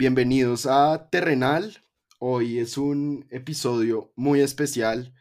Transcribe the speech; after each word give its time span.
bienvenidos 0.00 0.64
a 0.64 1.10
Terrenal. 1.10 1.84
Hoy 2.18 2.58
es 2.58 2.78
un 2.78 3.26
episodio 3.28 4.14
muy 4.16 4.40
especial. 4.40 5.12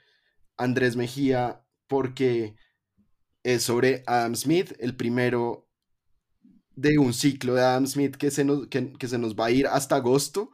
Andrés 0.56 0.96
Mejía, 0.96 1.66
porque 1.88 2.56
es 3.44 3.64
sobre 3.64 4.04
Adam 4.08 4.38
Smith, 4.38 4.72
el 4.80 4.96
primero 4.96 5.68
de 6.78 6.98
un 6.98 7.14
ciclo 7.14 7.56
de 7.56 7.62
Adam 7.62 7.88
Smith 7.88 8.16
que 8.16 8.32
se 8.32 8.46
nos, 8.46 8.68
que, 8.68 8.96
se 9.06 9.18
nos 9.18 9.36
va 9.36 9.48
a 9.48 9.52
ir 9.52 9.68
hasta 9.68 9.98
agosto, 9.98 10.52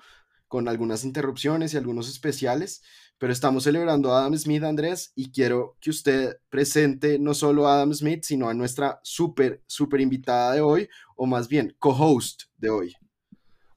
con 0.48 0.68
algunas 0.68 1.04
interrupciones 1.04 1.76
y 1.76 1.78
algunos 1.78 2.10
especiales. 2.10 2.82
Pero 3.20 3.32
estamos 3.32 3.66
celebrando 3.66 4.12
a 4.12 4.22
Adam 4.22 4.36
Smith, 4.36 4.64
Andrés, 4.64 5.12
y 5.14 5.32
quiero 5.32 5.78
que 5.80 5.92
usted 5.92 6.38
presente 6.50 7.20
no 7.20 7.36
solo 7.36 7.68
a 7.68 7.76
Adam 7.76 7.94
Smith, 7.94 8.24
sino 8.24 8.50
a 8.50 8.56
nuestra 8.56 9.00
súper, 9.04 9.64
súper 9.68 10.02
invitada 10.02 10.54
de 10.54 10.62
hoy, 10.62 10.90
o 11.16 11.28
más 11.28 11.48
bien 11.48 11.76
co-host 11.78 12.46
de 12.58 12.72
hoy. 12.72 12.96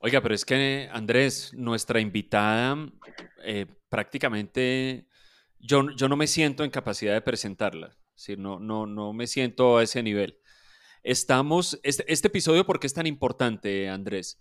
Oiga, 0.01 0.21
pero 0.21 0.35
es 0.35 0.45
que 0.45 0.89
Andrés, 0.93 1.53
nuestra 1.55 2.01
invitada, 2.01 2.77
eh, 3.43 3.67
prácticamente 3.89 5.09
yo, 5.59 5.91
yo, 5.97 6.09
no 6.09 6.17
me 6.17 6.29
siento 6.29 6.63
en 6.63 6.71
capacidad 6.71 7.15
de 7.15 7.21
presentarla, 7.21 7.97
no, 8.37 8.61
no, 8.61 8.87
no 8.87 9.13
me 9.13 9.27
siento 9.27 9.77
a 9.77 9.83
ese 9.83 10.05
nivel. 10.05 10.39
Estamos, 11.03 11.81
este, 11.83 12.05
este 12.13 12.29
episodio, 12.29 12.65
¿por 12.65 12.79
qué 12.79 12.87
es 12.87 12.95
tan 12.95 13.09
importante, 13.09 13.89
Andrés? 13.89 14.41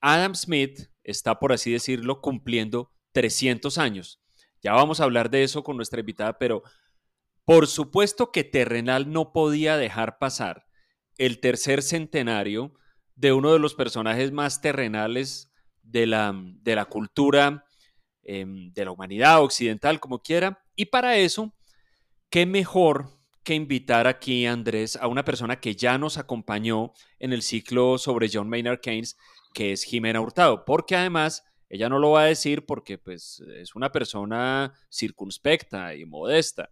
Adam 0.00 0.34
Smith 0.34 0.88
está, 1.04 1.38
por 1.38 1.52
así 1.52 1.70
decirlo, 1.70 2.20
cumpliendo 2.20 2.92
300 3.12 3.78
años. 3.78 4.20
Ya 4.60 4.72
vamos 4.72 4.98
a 4.98 5.04
hablar 5.04 5.30
de 5.30 5.44
eso 5.44 5.62
con 5.62 5.76
nuestra 5.76 6.00
invitada, 6.00 6.36
pero 6.38 6.64
por 7.44 7.68
supuesto 7.68 8.32
que 8.32 8.42
Terrenal 8.42 9.12
no 9.12 9.32
podía 9.32 9.76
dejar 9.76 10.18
pasar 10.18 10.66
el 11.16 11.38
tercer 11.38 11.82
centenario 11.82 12.74
de 13.16 13.32
uno 13.32 13.52
de 13.52 13.58
los 13.58 13.74
personajes 13.74 14.30
más 14.30 14.60
terrenales 14.60 15.50
de 15.82 16.06
la, 16.06 16.34
de 16.34 16.76
la 16.76 16.84
cultura, 16.84 17.64
em, 18.22 18.72
de 18.72 18.84
la 18.84 18.90
humanidad 18.92 19.42
occidental, 19.42 19.98
como 19.98 20.22
quiera. 20.22 20.62
Y 20.76 20.86
para 20.86 21.16
eso, 21.16 21.54
qué 22.30 22.46
mejor 22.46 23.16
que 23.42 23.54
invitar 23.54 24.06
aquí, 24.06 24.44
Andrés, 24.44 24.96
a 24.96 25.06
una 25.06 25.24
persona 25.24 25.60
que 25.60 25.76
ya 25.76 25.98
nos 25.98 26.18
acompañó 26.18 26.92
en 27.18 27.32
el 27.32 27.42
ciclo 27.42 27.96
sobre 27.96 28.28
John 28.30 28.48
Maynard 28.48 28.80
Keynes, 28.80 29.16
que 29.54 29.72
es 29.72 29.84
Jimena 29.84 30.20
Hurtado, 30.20 30.64
porque 30.64 30.96
además 30.96 31.44
ella 31.68 31.88
no 31.88 31.98
lo 31.98 32.10
va 32.10 32.22
a 32.22 32.26
decir 32.26 32.66
porque 32.66 32.98
pues, 32.98 33.40
es 33.56 33.74
una 33.74 33.90
persona 33.92 34.72
circunspecta 34.90 35.94
y 35.94 36.04
modesta, 36.04 36.70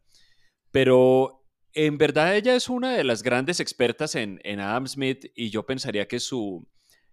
pero 0.71 1.44
en 1.75 1.99
verdad 1.99 2.37
ella 2.37 2.55
es 2.55 2.69
una 2.69 2.97
de 2.97 3.05
las 3.05 3.23
grandes 3.23 3.61
expertas 3.61 4.15
en, 4.15 4.41
Adam 4.61 4.87
Smith 4.87 5.27
y 5.35 5.51
yo 5.51 5.67
pensaría 5.67 6.07
que 6.07 6.21
su, 6.21 6.67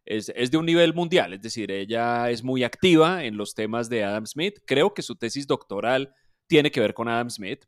es, 0.05 0.27
de 0.27 0.57
un 0.57 0.65
nivel 0.65 0.93
mundial, 0.93 1.33
es 1.33 1.41
decir, 1.41 1.71
ella 1.71 2.29
es 2.29 2.43
muy 2.43 2.63
activa 2.63 3.23
en 3.23 3.37
los 3.37 3.55
temas 3.55 3.89
de 3.89 4.03
Adam 4.03 4.25
Smith. 4.27 4.59
Creo 4.65 4.93
que 4.93 5.01
su 5.01 5.15
tesis 5.15 5.47
doctoral 5.47 6.13
tiene 6.47 6.71
que 6.71 6.79
ver 6.79 6.93
con 6.93 7.07
Adam 7.07 7.29
Smith. 7.29 7.65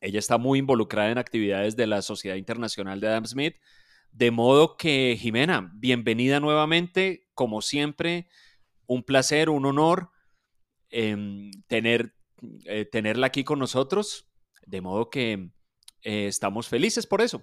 Ella 0.00 0.18
está 0.18 0.36
muy 0.36 0.58
involucrada 0.58 1.10
en 1.10 1.18
actividades 1.18 1.74
de 1.76 1.86
la 1.86 2.02
Sociedad 2.02 2.36
Internacional 2.36 3.00
de 3.00 3.08
Adam 3.08 3.26
Smith. 3.26 3.56
De 4.12 4.30
modo 4.30 4.76
que, 4.76 5.16
Jimena, 5.18 5.70
bienvenida 5.74 6.40
nuevamente. 6.40 7.28
Como 7.34 7.62
siempre, 7.62 8.28
un 8.86 9.04
placer, 9.04 9.48
un 9.48 9.64
honor 9.64 10.10
em, 10.90 11.50
tener, 11.66 12.14
eh, 12.64 12.84
tenerla 12.84 13.28
aquí 13.28 13.44
con 13.44 13.58
nosotros. 13.58 14.28
De 14.66 14.80
modo 14.80 15.10
que 15.10 15.50
eh, 16.02 16.26
estamos 16.26 16.68
felices 16.68 17.06
por 17.06 17.20
eso. 17.20 17.42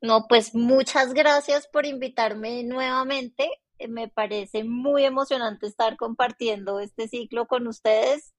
No, 0.00 0.26
pues 0.28 0.54
muchas 0.54 1.14
gracias 1.14 1.66
por 1.66 1.86
invitarme 1.86 2.62
nuevamente. 2.64 3.48
Eh, 3.78 3.88
me 3.88 4.08
parece 4.08 4.64
muy 4.64 5.04
emocionante 5.04 5.66
estar 5.66 5.96
compartiendo 5.96 6.80
este 6.80 7.08
ciclo 7.08 7.46
con 7.46 7.66
ustedes, 7.66 8.34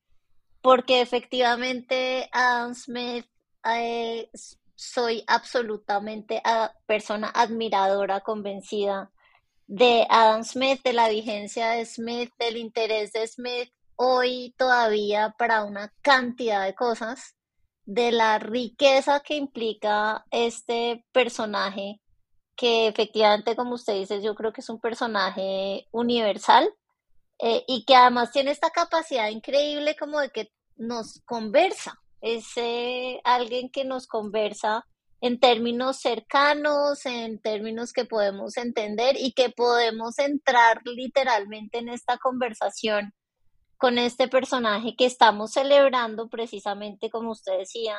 porque 0.61 1.01
efectivamente 1.01 2.29
Adam 2.31 2.75
Smith, 2.75 3.25
eh, 3.65 4.29
soy 4.75 5.23
absolutamente 5.27 6.41
persona 6.85 7.29
admiradora, 7.29 8.21
convencida 8.21 9.11
de 9.67 10.05
Adam 10.09 10.43
Smith, 10.43 10.81
de 10.83 10.93
la 10.93 11.09
vigencia 11.09 11.69
de 11.69 11.85
Smith, 11.85 12.31
del 12.37 12.57
interés 12.57 13.13
de 13.13 13.25
Smith 13.27 13.69
hoy 13.95 14.53
todavía 14.57 15.35
para 15.37 15.63
una 15.63 15.93
cantidad 16.01 16.65
de 16.65 16.75
cosas 16.75 17.34
de 17.85 18.11
la 18.11 18.39
riqueza 18.39 19.21
que 19.21 19.35
implica 19.35 20.25
este 20.31 21.05
personaje, 21.11 22.01
que 22.55 22.87
efectivamente, 22.87 23.55
como 23.55 23.75
usted 23.75 23.93
dice, 23.95 24.21
yo 24.21 24.35
creo 24.35 24.53
que 24.53 24.61
es 24.61 24.69
un 24.69 24.79
personaje 24.79 25.87
universal 25.91 26.69
eh, 27.39 27.63
y 27.67 27.85
que 27.85 27.95
además 27.95 28.31
tiene 28.31 28.51
esta 28.51 28.69
capacidad 28.71 29.29
increíble 29.29 29.95
como 29.97 30.19
de 30.19 30.29
que 30.29 30.51
nos 30.77 31.21
conversa, 31.25 31.99
es 32.21 32.45
eh, 32.55 33.21
alguien 33.23 33.69
que 33.69 33.85
nos 33.85 34.07
conversa 34.07 34.85
en 35.21 35.39
términos 35.39 35.99
cercanos, 35.99 37.05
en 37.05 37.39
términos 37.39 37.93
que 37.93 38.05
podemos 38.05 38.57
entender 38.57 39.15
y 39.17 39.33
que 39.33 39.49
podemos 39.49 40.19
entrar 40.19 40.81
literalmente 40.85 41.79
en 41.79 41.89
esta 41.89 42.17
conversación 42.17 43.13
con 43.77 43.97
este 43.97 44.27
personaje 44.27 44.95
que 44.95 45.05
estamos 45.05 45.51
celebrando 45.53 46.29
precisamente, 46.29 47.09
como 47.09 47.31
usted 47.31 47.59
decía, 47.59 47.97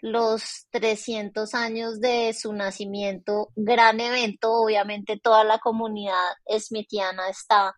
los 0.00 0.66
300 0.70 1.54
años 1.54 2.00
de 2.00 2.34
su 2.34 2.52
nacimiento, 2.52 3.50
gran 3.56 4.00
evento, 4.00 4.52
obviamente 4.52 5.18
toda 5.18 5.42
la 5.44 5.58
comunidad 5.58 6.34
smithiana 6.58 7.28
está 7.28 7.74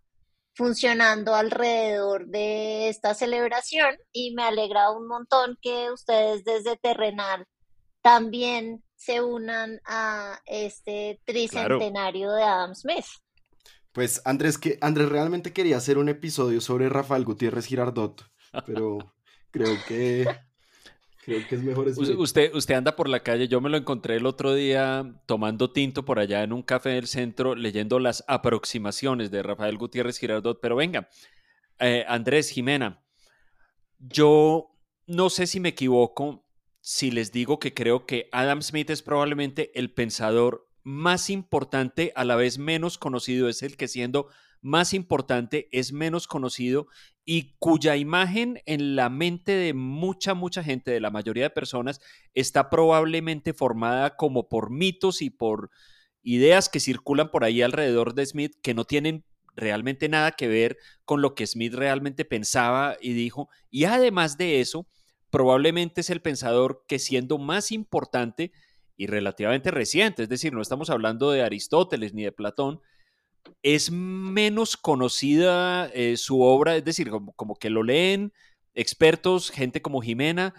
funcionando 0.55 1.37
alrededor 1.37 2.27
de 2.27 2.89
esta 2.89 3.15
celebración 3.15 3.97
y 4.13 4.35
me 4.35 4.43
alegra 4.43 4.91
un 4.91 5.07
montón 5.07 5.57
que 5.63 5.93
ustedes 5.93 6.43
desde 6.45 6.77
Terrenal 6.77 7.47
también 8.03 8.83
se 8.97 9.23
unan 9.23 9.81
a 9.85 10.41
este 10.47 11.21
tricentenario 11.25 12.33
de 12.33 12.43
Adam 12.43 12.75
Smith. 12.75 13.07
Pues 13.93 14.23
Andrés, 14.25 14.59
que 14.59 14.79
Andrés 14.81 15.09
realmente 15.09 15.53
quería 15.53 15.77
hacer 15.77 15.99
un 15.99 16.09
episodio 16.09 16.61
sobre 16.61 16.89
Rafael 16.89 17.25
Gutiérrez 17.25 17.67
Girardot, 17.67 18.25
pero 18.67 18.99
creo 19.51 19.77
que 19.87 20.27
creo 21.25 21.47
que 21.49 21.55
es 21.55 21.63
mejor 21.63 21.89
Usted, 21.89 22.55
usted 22.55 22.75
anda 22.75 22.97
por 22.97 23.09
la 23.09 23.23
calle, 23.23 23.49
yo 23.49 23.61
me 23.61 23.71
lo 23.71 23.77
encontré 23.77 24.17
el 24.17 24.27
otro 24.27 24.55
día 24.55 25.15
tomando 25.27 25.73
tinto 25.73 26.05
por 26.05 26.19
allá 26.19 26.43
en 26.43 26.53
un 26.53 26.63
café 26.63 26.91
del 26.91 27.07
centro, 27.07 27.55
leyendo 27.55 27.99
las 27.99 28.25
aproximaciones 28.29 29.31
de 29.31 29.43
Rafael 29.43 29.79
Gutiérrez 29.79 30.19
Girardot, 30.19 30.61
pero 30.61 30.77
venga, 30.77 31.09
eh, 31.81 32.05
Andrés 32.09 32.51
Jimena, 32.51 33.03
yo 33.99 34.71
no 35.07 35.31
sé 35.31 35.47
si 35.47 35.61
me 35.61 35.71
equivoco 35.71 36.45
si 36.81 37.11
les 37.11 37.33
digo 37.33 37.59
que 37.59 37.75
creo 37.75 38.07
que 38.07 38.29
Adam 38.33 38.63
Smith 38.63 38.91
es 38.91 39.03
probablemente 39.03 39.79
el 39.79 39.93
pensador 39.93 40.68
más 40.89 41.29
importante, 41.29 42.13
a 42.17 42.25
la 42.25 42.35
vez 42.35 42.59
menos 42.59 42.97
conocido, 42.97 43.51
es 43.51 43.63
el 43.63 43.77
que 43.77 43.89
siendo 43.89 44.29
más 44.63 44.95
importante 44.95 45.69
es 45.71 45.93
menos 45.93 46.27
conocido 46.27 46.87
y 47.27 47.57
cuya 47.59 47.95
imagen 47.97 48.63
en 48.65 48.97
la 48.97 49.11
mente 49.11 49.53
de 49.53 49.75
mucha, 49.75 50.33
mucha 50.33 50.65
gente, 50.65 50.91
de 50.91 51.01
la 51.01 51.11
mayoría 51.11 51.45
de 51.45 51.51
personas, 51.51 52.01
está 52.33 52.71
probablemente 52.71 53.53
formada 53.53 54.17
como 54.17 54.49
por 54.49 54.71
mitos 54.71 55.21
y 55.21 55.29
por 55.29 55.71
ideas 56.23 56.71
que 56.71 56.81
circulan 56.81 57.31
por 57.31 57.45
ahí 57.45 57.61
alrededor 57.61 58.15
de 58.15 58.25
Smith 58.25 58.55
que 58.63 58.73
no 58.73 58.87
tienen 58.87 59.27
realmente 59.55 60.09
nada 60.09 60.33
que 60.33 60.49
ver 60.49 60.79
con 61.05 61.21
lo 61.21 61.35
que 61.35 61.47
Smith 61.47 61.75
realmente 61.75 62.25
pensaba 62.25 62.97
y 62.99 63.13
dijo. 63.13 63.51
Y 63.69 63.85
además 63.85 64.39
de 64.39 64.61
eso, 64.61 64.89
probablemente 65.29 66.01
es 66.01 66.09
el 66.09 66.23
pensador 66.23 66.87
que 66.89 66.99
siendo 66.99 67.37
más 67.37 67.73
importante, 67.73 68.53
y 68.99 69.07
relativamente 69.07 69.71
reciente, 69.71 70.25
es 70.25 70.29
decir, 70.29 70.53
no 70.53 70.61
estamos 70.61 70.91
hablando 70.91 71.31
de 71.31 71.43
Aristóteles 71.43 72.13
ni 72.13 72.25
de 72.25 72.33
Platón, 72.33 72.81
es 73.63 73.93
menos 73.93 74.77
conocida 74.77 75.87
eh, 75.95 76.17
su 76.17 76.43
obra, 76.43 76.77
es 76.77 76.85
decir, 76.85 77.09
como, 77.09 77.55
que 77.55 77.71
lo 77.71 77.85
leen 77.85 78.33
expertos, 78.75 79.51
gente 79.51 79.81
como 79.81 80.03
Jimena, 80.03 80.53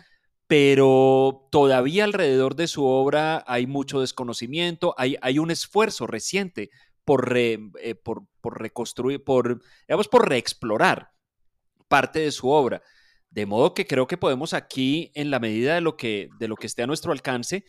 pero 0.47 1.47
todavía 1.51 2.05
alrededor 2.05 2.55
de 2.55 2.67
su 2.67 2.85
obra 2.85 3.43
hay 3.45 3.67
mucho 3.67 3.99
desconocimiento, 3.99 4.95
hay, 4.97 5.17
hay 5.21 5.37
un 5.37 5.51
esfuerzo 5.51 6.07
reciente 6.07 6.69
por, 7.03 7.31
eh, 7.35 7.59
por, 8.03 8.23
por, 8.39 8.61
reconstruir, 8.61 9.21
por, 9.21 9.61
digamos, 9.87 10.07
por 10.07 10.29
reexplorar 10.29 11.11
parte 11.89 12.19
de 12.19 12.31
su 12.31 12.49
obra. 12.49 12.81
De 13.29 13.45
modo 13.45 13.73
que 13.73 13.85
creo 13.85 14.07
que 14.07 14.17
podemos 14.17 14.53
aquí, 14.53 15.11
en 15.13 15.29
la 15.29 15.39
medida 15.39 15.75
de 15.75 15.81
lo 15.81 15.97
que, 15.97 16.29
de 16.39 16.47
lo 16.47 16.55
que 16.55 16.67
esté 16.67 16.81
a 16.81 16.87
nuestro 16.87 17.11
alcance, 17.11 17.65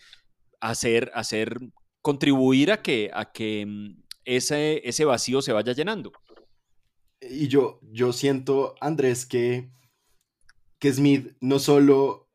hacer, 0.61 1.11
hacer 1.15 1.59
contribuir 2.03 2.73
a 2.73 2.83
que, 2.83 3.11
a 3.13 3.33
que 3.33 3.67
mm, 3.67 4.03
ese, 4.25 4.87
ese 4.89 5.05
vacío 5.05 5.43
se 5.43 5.53
vaya 5.53 5.73
llenando. 5.73 6.13
Y 7.21 7.49
yo, 7.49 7.81
yo 7.83 8.13
siento, 8.13 8.75
Andrés, 8.81 9.27
que, 9.27 9.71
que 10.79 10.93
Smith 10.93 11.37
no 11.41 11.59
solo 11.59 12.31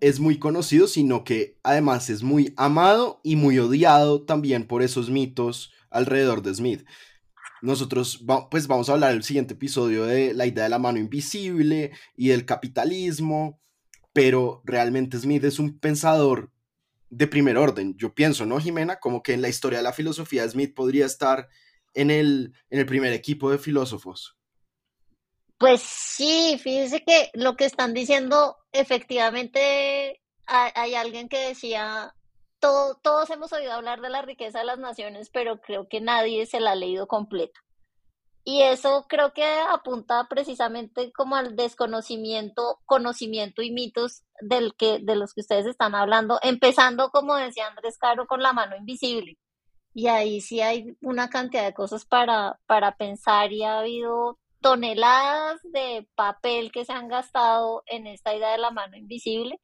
es 0.00 0.20
muy 0.20 0.38
conocido, 0.38 0.86
sino 0.86 1.24
que 1.24 1.58
además 1.62 2.10
es 2.10 2.22
muy 2.22 2.52
amado 2.56 3.20
y 3.24 3.36
muy 3.36 3.58
odiado 3.58 4.22
también 4.24 4.66
por 4.66 4.82
esos 4.82 5.10
mitos 5.10 5.72
alrededor 5.90 6.42
de 6.42 6.54
Smith. 6.54 6.84
nosotros 7.62 8.24
pues 8.50 8.66
vamos 8.66 8.88
a 8.88 8.94
hablar 8.94 9.10
en 9.12 9.18
el 9.18 9.22
siguiente 9.22 9.54
episodio 9.54 10.04
de 10.04 10.34
la 10.34 10.46
idea 10.46 10.64
de 10.64 10.70
la 10.70 10.78
mano 10.78 10.98
invisible 10.98 11.92
y 12.16 12.28
del 12.28 12.44
capitalismo, 12.44 13.60
pero 14.12 14.62
realmente 14.64 15.18
Smith 15.18 15.44
es 15.44 15.58
un 15.58 15.78
pensador 15.78 16.51
de 17.12 17.26
primer 17.26 17.58
orden, 17.58 17.94
yo 17.98 18.14
pienso, 18.14 18.46
¿no, 18.46 18.58
Jimena? 18.58 18.98
Como 18.98 19.22
que 19.22 19.34
en 19.34 19.42
la 19.42 19.50
historia 19.50 19.80
de 19.80 19.82
la 19.82 19.92
filosofía 19.92 20.48
Smith 20.48 20.74
podría 20.74 21.04
estar 21.04 21.46
en 21.92 22.10
el, 22.10 22.54
en 22.70 22.78
el 22.78 22.86
primer 22.86 23.12
equipo 23.12 23.50
de 23.50 23.58
filósofos. 23.58 24.38
Pues 25.58 25.82
sí, 25.82 26.58
fíjese 26.58 27.04
que 27.04 27.30
lo 27.34 27.54
que 27.54 27.66
están 27.66 27.92
diciendo, 27.92 28.56
efectivamente 28.72 30.22
hay, 30.46 30.94
alguien 30.94 31.28
que 31.28 31.48
decía, 31.48 32.14
todos 32.58 33.28
hemos 33.28 33.52
oído 33.52 33.72
hablar 33.72 34.00
de 34.00 34.08
la 34.08 34.22
riqueza 34.22 34.60
de 34.60 34.64
las 34.64 34.78
naciones, 34.78 35.28
pero 35.28 35.60
creo 35.60 35.88
que 35.88 36.00
nadie 36.00 36.46
se 36.46 36.60
la 36.60 36.72
ha 36.72 36.76
leído 36.76 37.06
completa. 37.06 37.60
Y 38.44 38.62
eso 38.62 39.06
creo 39.08 39.32
que 39.32 39.44
apunta 39.70 40.26
precisamente 40.28 41.12
como 41.12 41.36
al 41.36 41.54
desconocimiento, 41.54 42.80
conocimiento 42.86 43.62
y 43.62 43.70
mitos 43.70 44.24
del 44.40 44.74
que, 44.74 44.98
de 45.00 45.14
los 45.14 45.32
que 45.32 45.42
ustedes 45.42 45.66
están 45.66 45.94
hablando, 45.94 46.40
empezando, 46.42 47.10
como 47.10 47.36
decía 47.36 47.68
Andrés 47.68 47.98
Caro, 47.98 48.26
con 48.26 48.42
la 48.42 48.52
mano 48.52 48.76
invisible. 48.76 49.38
Y 49.94 50.08
ahí 50.08 50.40
sí 50.40 50.60
hay 50.60 50.96
una 51.02 51.30
cantidad 51.30 51.64
de 51.64 51.74
cosas 51.74 52.04
para, 52.04 52.58
para 52.66 52.96
pensar 52.96 53.52
y 53.52 53.62
ha 53.62 53.78
habido 53.78 54.38
toneladas 54.60 55.60
de 55.64 56.08
papel 56.14 56.72
que 56.72 56.84
se 56.84 56.92
han 56.92 57.08
gastado 57.08 57.82
en 57.86 58.06
esta 58.06 58.34
idea 58.34 58.52
de 58.52 58.58
la 58.58 58.70
mano 58.70 58.96
invisible 58.96 59.60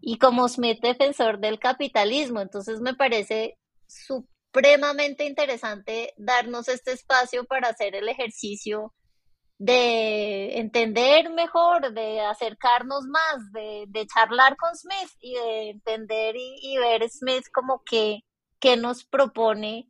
y 0.00 0.18
como 0.18 0.48
Smith 0.48 0.80
defensor 0.80 1.38
del 1.38 1.58
capitalismo. 1.58 2.40
Entonces 2.40 2.80
me 2.80 2.94
parece 2.94 3.58
supremamente 4.52 5.24
interesante 5.24 6.12
darnos 6.16 6.68
este 6.68 6.92
espacio 6.92 7.44
para 7.44 7.68
hacer 7.68 7.94
el 7.94 8.08
ejercicio 8.08 8.92
de 9.58 10.58
entender 10.58 11.30
mejor, 11.30 11.92
de 11.92 12.20
acercarnos 12.20 13.04
más, 13.04 13.52
de, 13.52 14.06
charlar 14.12 14.56
con 14.56 14.74
Smith 14.74 15.10
y 15.20 15.34
de 15.34 15.70
entender 15.70 16.34
y, 16.36 16.78
ver 16.78 17.08
Smith 17.08 17.44
como 17.52 17.82
que, 17.84 18.24
que 18.58 18.76
nos 18.76 19.04
propone 19.04 19.88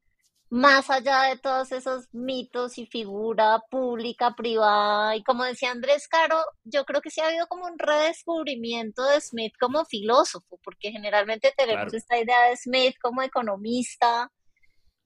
más 0.51 0.91
allá 0.91 1.23
de 1.23 1.39
todos 1.39 1.71
esos 1.71 2.09
mitos 2.13 2.77
y 2.77 2.87
figura 2.87 3.63
pública, 3.71 4.35
privada, 4.35 5.15
y 5.15 5.23
como 5.23 5.45
decía 5.45 5.71
Andrés 5.71 6.09
Caro, 6.09 6.45
yo 6.65 6.85
creo 6.85 7.01
que 7.01 7.11
sí 7.11 7.21
ha 7.21 7.29
habido 7.29 7.47
como 7.47 7.67
un 7.67 7.79
redescubrimiento 7.79 9.05
de 9.05 9.21
Smith 9.21 9.55
como 9.59 9.85
filósofo, 9.85 10.59
porque 10.65 10.91
generalmente 10.91 11.55
tenemos 11.57 11.95
esta 11.95 12.19
idea 12.19 12.49
de 12.49 12.57
Smith 12.57 12.97
como 13.01 13.23
economista, 13.23 14.33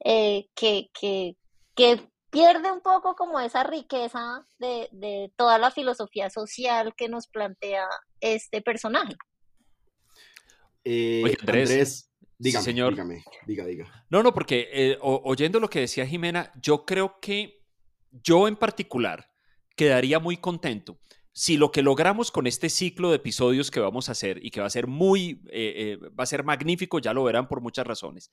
eh, 0.04 0.46
que, 0.54 0.90
que, 0.98 1.36
que 1.74 2.08
pierde 2.30 2.70
un 2.70 2.80
poco 2.80 3.16
como 3.16 3.40
esa 3.40 3.64
riqueza 3.64 4.46
de, 4.58 4.88
de 4.92 5.32
toda 5.36 5.58
la 5.58 5.70
filosofía 5.70 6.30
social 6.30 6.94
que 6.96 7.08
nos 7.08 7.26
plantea 7.26 7.88
este 8.20 8.62
personaje. 8.62 9.14
Eh, 10.84 11.36
Andrés 11.40 12.10
Dígame, 12.36 12.64
señor. 12.64 12.92
dígame, 12.92 13.24
diga, 13.46 13.64
diga. 13.64 14.04
No, 14.10 14.22
no, 14.22 14.34
porque 14.34 14.68
eh, 14.72 14.98
oyendo 15.00 15.60
lo 15.60 15.70
que 15.70 15.80
decía 15.80 16.06
Jimena, 16.06 16.52
yo 16.60 16.84
creo 16.84 17.18
que 17.20 17.62
yo 18.10 18.48
en 18.48 18.56
particular 18.56 19.30
quedaría 19.76 20.18
muy 20.18 20.36
contento 20.36 20.98
si 21.32 21.56
lo 21.56 21.72
que 21.72 21.82
logramos 21.82 22.30
con 22.30 22.46
este 22.46 22.68
ciclo 22.70 23.10
de 23.10 23.16
episodios 23.16 23.72
que 23.72 23.80
vamos 23.80 24.08
a 24.08 24.12
hacer 24.12 24.44
y 24.44 24.50
que 24.50 24.60
va 24.60 24.66
a 24.66 24.70
ser 24.70 24.86
muy, 24.86 25.42
eh, 25.50 25.98
eh, 26.00 26.08
va 26.18 26.22
a 26.22 26.26
ser 26.26 26.44
magnífico, 26.44 27.00
ya 27.00 27.12
lo 27.12 27.24
verán 27.24 27.48
por 27.48 27.60
muchas 27.60 27.84
razones. 27.84 28.30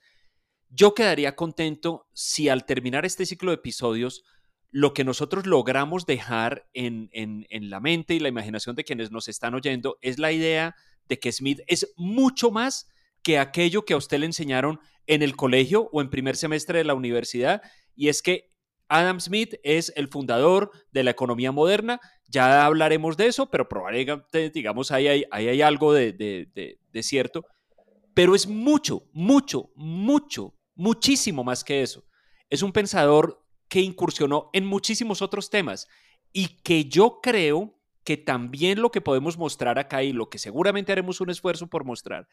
Yo 0.74 0.94
quedaría 0.94 1.36
contento 1.36 2.08
si 2.14 2.48
al 2.48 2.66
terminar 2.66 3.06
este 3.06 3.26
ciclo 3.26 3.52
de 3.52 3.56
episodios, 3.56 4.24
lo 4.72 4.94
que 4.94 5.04
nosotros 5.04 5.46
logramos 5.46 6.06
dejar 6.06 6.70
en, 6.74 7.10
en, 7.12 7.70
la 7.70 7.82
mente 7.82 8.16
y 8.16 8.20
la 8.20 8.30
imaginación 8.30 8.78
de 8.78 8.86
quienes 8.86 9.12
nos 9.12 9.28
están 9.28 9.54
oyendo 9.54 9.98
es 10.02 10.18
la 10.18 10.32
idea 10.32 10.76
de 11.10 11.20
que 11.20 11.34
Smith 11.34 11.60
es 11.68 11.94
mucho 11.98 12.52
más 12.52 12.88
que 13.22 13.38
aquello 13.38 13.84
que 13.84 13.94
a 13.94 13.98
usted 13.98 14.20
le 14.20 14.28
enseñaron 14.28 14.80
en 15.08 15.24
el 15.24 15.36
colegio 15.36 15.90
o 15.92 16.02
en 16.02 16.10
primer 16.10 16.38
semestre 16.38 16.78
de 16.78 16.86
la 16.86 16.94
universidad, 16.94 17.62
y 17.94 18.08
es 18.08 18.22
que 18.22 18.54
Adam 18.88 19.20
Smith 19.20 19.56
es 19.64 19.92
el 19.98 20.08
fundador 20.08 20.72
de 20.94 21.04
la 21.04 21.12
economía 21.12 21.52
moderna, 21.52 22.00
ya 22.28 22.66
hablaremos 22.66 23.18
de 23.18 23.28
eso, 23.28 23.52
pero 23.52 23.68
probablemente, 23.68 24.50
digamos, 24.52 24.92
ahí 24.92 25.08
hay, 25.10 25.26
hay 25.32 25.62
algo 25.62 25.94
de, 25.94 26.14
de 26.14 27.04
cierto, 27.04 27.46
pero 28.14 28.36
es 28.36 28.48
mucho, 28.48 29.04
mucho, 29.12 29.70
mucho, 29.76 30.56
muchísimo 30.82 31.44
más 31.44 31.64
que 31.64 31.82
eso. 31.84 32.04
Es 32.50 32.64
un 32.64 32.72
pensador 32.72 33.46
que 33.70 33.82
incursionó 33.82 34.50
en 34.52 34.66
muchísimos 34.66 35.22
otros 35.22 35.50
temas 35.50 35.88
y 36.34 36.48
que 36.64 36.86
yo 36.86 37.20
creo 37.22 37.78
que 38.04 38.18
también 38.18 38.82
lo 38.82 38.92
que 38.92 39.00
podemos 39.00 39.38
mostrar 39.38 39.78
acá 39.78 40.04
y 40.04 40.12
lo 40.12 40.30
que 40.30 40.40
seguramente 40.40 40.92
haremos 40.92 41.22
un 41.22 41.30
esfuerzo 41.30 41.68
por 41.68 41.86
mostrar 41.86 42.28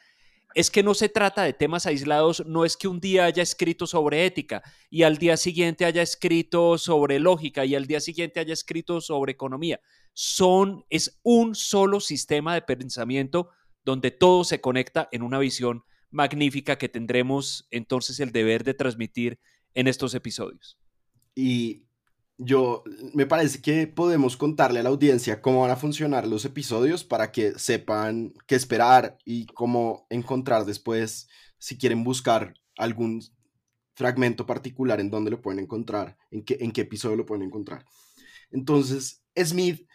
es 0.54 0.70
que 0.70 0.82
no 0.82 0.94
se 0.94 1.10
trata 1.10 1.42
de 1.42 1.52
temas 1.52 1.84
aislados, 1.84 2.44
no 2.46 2.64
es 2.64 2.76
que 2.76 2.88
un 2.88 3.00
día 3.00 3.26
haya 3.26 3.42
escrito 3.42 3.86
sobre 3.86 4.24
ética 4.24 4.62
y 4.88 5.02
al 5.02 5.18
día 5.18 5.36
siguiente 5.36 5.84
haya 5.84 6.00
escrito 6.00 6.78
sobre 6.78 7.18
lógica 7.18 7.66
y 7.66 7.74
al 7.74 7.86
día 7.86 8.00
siguiente 8.00 8.40
haya 8.40 8.54
escrito 8.54 9.02
sobre 9.02 9.32
economía. 9.32 9.80
Son, 10.14 10.86
es 10.88 11.20
un 11.22 11.54
solo 11.54 12.00
sistema 12.00 12.54
de 12.54 12.62
pensamiento 12.62 13.50
donde 13.84 14.10
todo 14.10 14.42
se 14.42 14.60
conecta 14.60 15.08
en 15.12 15.22
una 15.22 15.38
visión 15.38 15.84
magnífica 16.10 16.78
que 16.78 16.88
tendremos 16.88 17.66
entonces 17.70 18.20
el 18.20 18.32
deber 18.32 18.64
de 18.64 18.74
transmitir 18.74 19.38
en 19.74 19.88
estos 19.88 20.14
episodios. 20.14 20.78
Y 21.34 21.84
yo 22.38 22.84
me 23.14 23.26
parece 23.26 23.60
que 23.60 23.86
podemos 23.86 24.36
contarle 24.36 24.80
a 24.80 24.82
la 24.84 24.88
audiencia 24.90 25.42
cómo 25.42 25.62
van 25.62 25.72
a 25.72 25.76
funcionar 25.76 26.26
los 26.26 26.44
episodios 26.44 27.04
para 27.04 27.32
que 27.32 27.58
sepan 27.58 28.32
qué 28.46 28.54
esperar 28.54 29.18
y 29.24 29.46
cómo 29.46 30.06
encontrar 30.08 30.64
después 30.64 31.28
si 31.58 31.76
quieren 31.76 32.04
buscar 32.04 32.54
algún 32.76 33.22
fragmento 33.94 34.46
particular 34.46 35.00
en 35.00 35.10
dónde 35.10 35.32
lo 35.32 35.42
pueden 35.42 35.58
encontrar, 35.58 36.16
en 36.30 36.44
qué, 36.44 36.58
en 36.60 36.70
qué 36.70 36.82
episodio 36.82 37.16
lo 37.16 37.26
pueden 37.26 37.42
encontrar. 37.42 37.84
Entonces, 38.52 39.24
Smith 39.36 39.88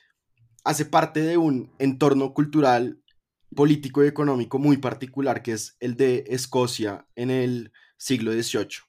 hace 0.66 0.86
parte 0.86 1.22
de 1.22 1.38
un 1.38 1.72
entorno 1.80 2.34
cultural, 2.34 3.02
político 3.54 4.04
y 4.04 4.08
económico 4.08 4.60
muy 4.60 4.78
particular 4.78 5.42
que 5.42 5.54
es 5.54 5.76
el 5.80 5.96
de 5.96 6.26
Escocia 6.28 7.08
en 7.16 7.32
el 7.32 7.72
siglo 7.98 8.32
XVIII. 8.32 8.84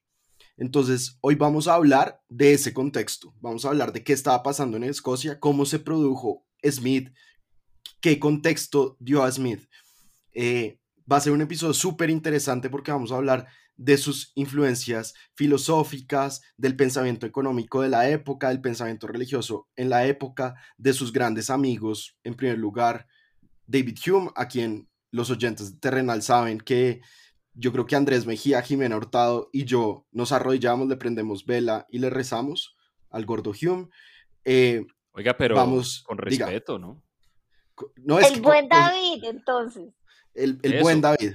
Entonces, 0.57 1.19
hoy 1.21 1.35
vamos 1.35 1.67
a 1.67 1.75
hablar 1.75 2.23
de 2.29 2.53
ese 2.53 2.73
contexto, 2.73 3.35
vamos 3.41 3.65
a 3.65 3.69
hablar 3.69 3.93
de 3.93 4.05
qué 4.05 4.13
estaba 4.13 4.43
pasando 4.43 4.77
en 4.77 4.85
Escocia, 4.85 5.41
cómo 5.41 5.67
se 5.67 5.81
produjo 5.81 6.47
Smith, 6.63 7.13
qué 8.01 8.19
contexto 8.19 8.97
dio 9.01 9.25
a 9.25 9.33
Smith. 9.33 9.69
Eh, 10.33 10.79
va 11.11 11.17
a 11.17 11.21
ser 11.21 11.33
un 11.33 11.43
episodio 11.43 11.75
súper 11.75 12.11
interesante 12.11 12.71
porque 12.71 12.93
vamos 12.93 13.11
a 13.11 13.17
hablar 13.17 13.49
de 13.77 13.97
sus 13.97 14.33
influencias 14.37 15.15
filosóficas, 15.35 16.43
del 16.57 16.77
pensamiento 16.77 17.27
económico 17.27 17.83
de 17.83 17.89
la 17.89 18.09
época, 18.09 18.49
del 18.49 18.61
pensamiento 18.61 19.07
religioso 19.07 19.69
en 19.75 19.91
la 19.91 20.07
época, 20.07 20.55
de 20.79 20.93
sus 20.93 21.13
grandes 21.13 21.51
amigos, 21.51 22.17
en 22.23 22.35
primer 22.35 22.59
lugar, 22.59 23.09
David 23.67 23.99
Hume, 24.07 24.31
a 24.35 24.49
quien 24.49 24.89
los 25.11 25.31
oyentes 25.31 25.73
de 25.73 25.79
Terrenal 25.79 26.23
saben 26.23 26.59
que 26.59 27.01
yo 27.55 27.73
creo 27.73 27.87
que 27.87 27.97
Andrés 27.97 28.27
Mejía, 28.27 28.63
Jimena 28.63 28.97
Hurtado 28.97 29.49
y 29.53 29.65
yo 29.65 30.07
nos 30.11 30.33
arrodillamos, 30.33 30.89
le 30.89 30.97
prendemos 30.97 31.47
vela 31.47 31.87
y 31.89 31.99
le 31.99 32.11
rezamos 32.11 32.77
al 33.11 33.25
gordo 33.25 33.53
Hume. 33.53 33.89
Eh, 34.45 34.85
Oiga, 35.13 35.37
pero 35.37 35.55
vamos, 35.55 36.03
con 36.05 36.19
respeto, 36.19 36.79
¿no? 36.79 37.03
no 37.97 38.19
el 38.19 38.41
buen 38.41 38.69
David, 38.69 39.25
entonces. 39.25 39.93
El, 40.35 40.59
buen 40.83 41.01
David. 41.01 41.35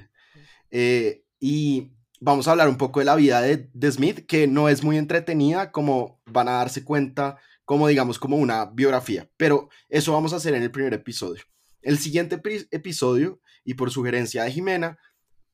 Eh, 0.71 1.24
y 1.39 1.93
vamos 2.19 2.48
a 2.48 2.51
hablar 2.51 2.67
un 2.67 2.77
poco 2.77 3.00
de 3.00 3.05
la 3.05 3.15
vida 3.15 3.41
de, 3.41 3.69
de, 3.74 3.91
Smith, 3.91 4.25
que 4.25 4.48
no 4.48 4.67
es 4.67 4.83
muy 4.83 4.98
entretenida, 4.98 5.71
como 5.71 6.21
van 6.25 6.50
a 6.50 6.53
darse 6.53 6.83
cuenta, 6.83 7.38
como 7.63 7.88
digamos, 7.88 8.19
como 8.19 8.36
una 8.36 8.65
biografía. 8.65 9.29
Pero 9.38 9.69
eso 9.88 10.12
vamos 10.12 10.33
a 10.33 10.36
hacer 10.36 10.53
en 10.53 10.63
el 10.63 10.71
primer 10.71 10.93
episodio. 10.93 11.43
El 11.81 11.98
siguiente 11.98 12.41
episodio, 12.71 13.39
y 13.63 13.75
por 13.75 13.91
sugerencia 13.91 14.43
de 14.43 14.51
Jimena, 14.51 15.00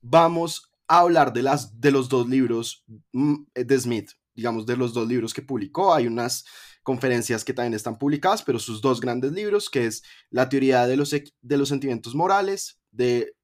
vamos 0.00 0.72
a 0.88 1.00
hablar 1.00 1.32
de, 1.32 1.42
las, 1.42 1.80
de 1.80 1.90
los 1.90 2.08
dos 2.08 2.28
libros 2.28 2.84
mm, 3.12 3.34
de 3.54 3.78
Smith, 3.78 4.10
digamos, 4.34 4.66
de 4.66 4.76
los 4.76 4.94
dos 4.94 5.08
libros 5.08 5.34
que 5.34 5.42
publicó. 5.42 5.92
Hay 5.94 6.06
unas 6.06 6.44
conferencias 6.82 7.44
que 7.44 7.52
también 7.52 7.74
están 7.74 7.98
publicadas, 7.98 8.42
pero 8.42 8.58
sus 8.58 8.80
dos 8.80 9.00
grandes 9.00 9.32
libros, 9.32 9.68
que 9.68 9.86
es 9.86 10.02
La 10.30 10.48
teoría 10.48 10.86
de 10.86 10.96
los, 10.96 11.10
de 11.10 11.56
los 11.56 11.68
sentimientos 11.68 12.14
morales, 12.14 12.80
de 12.90 13.34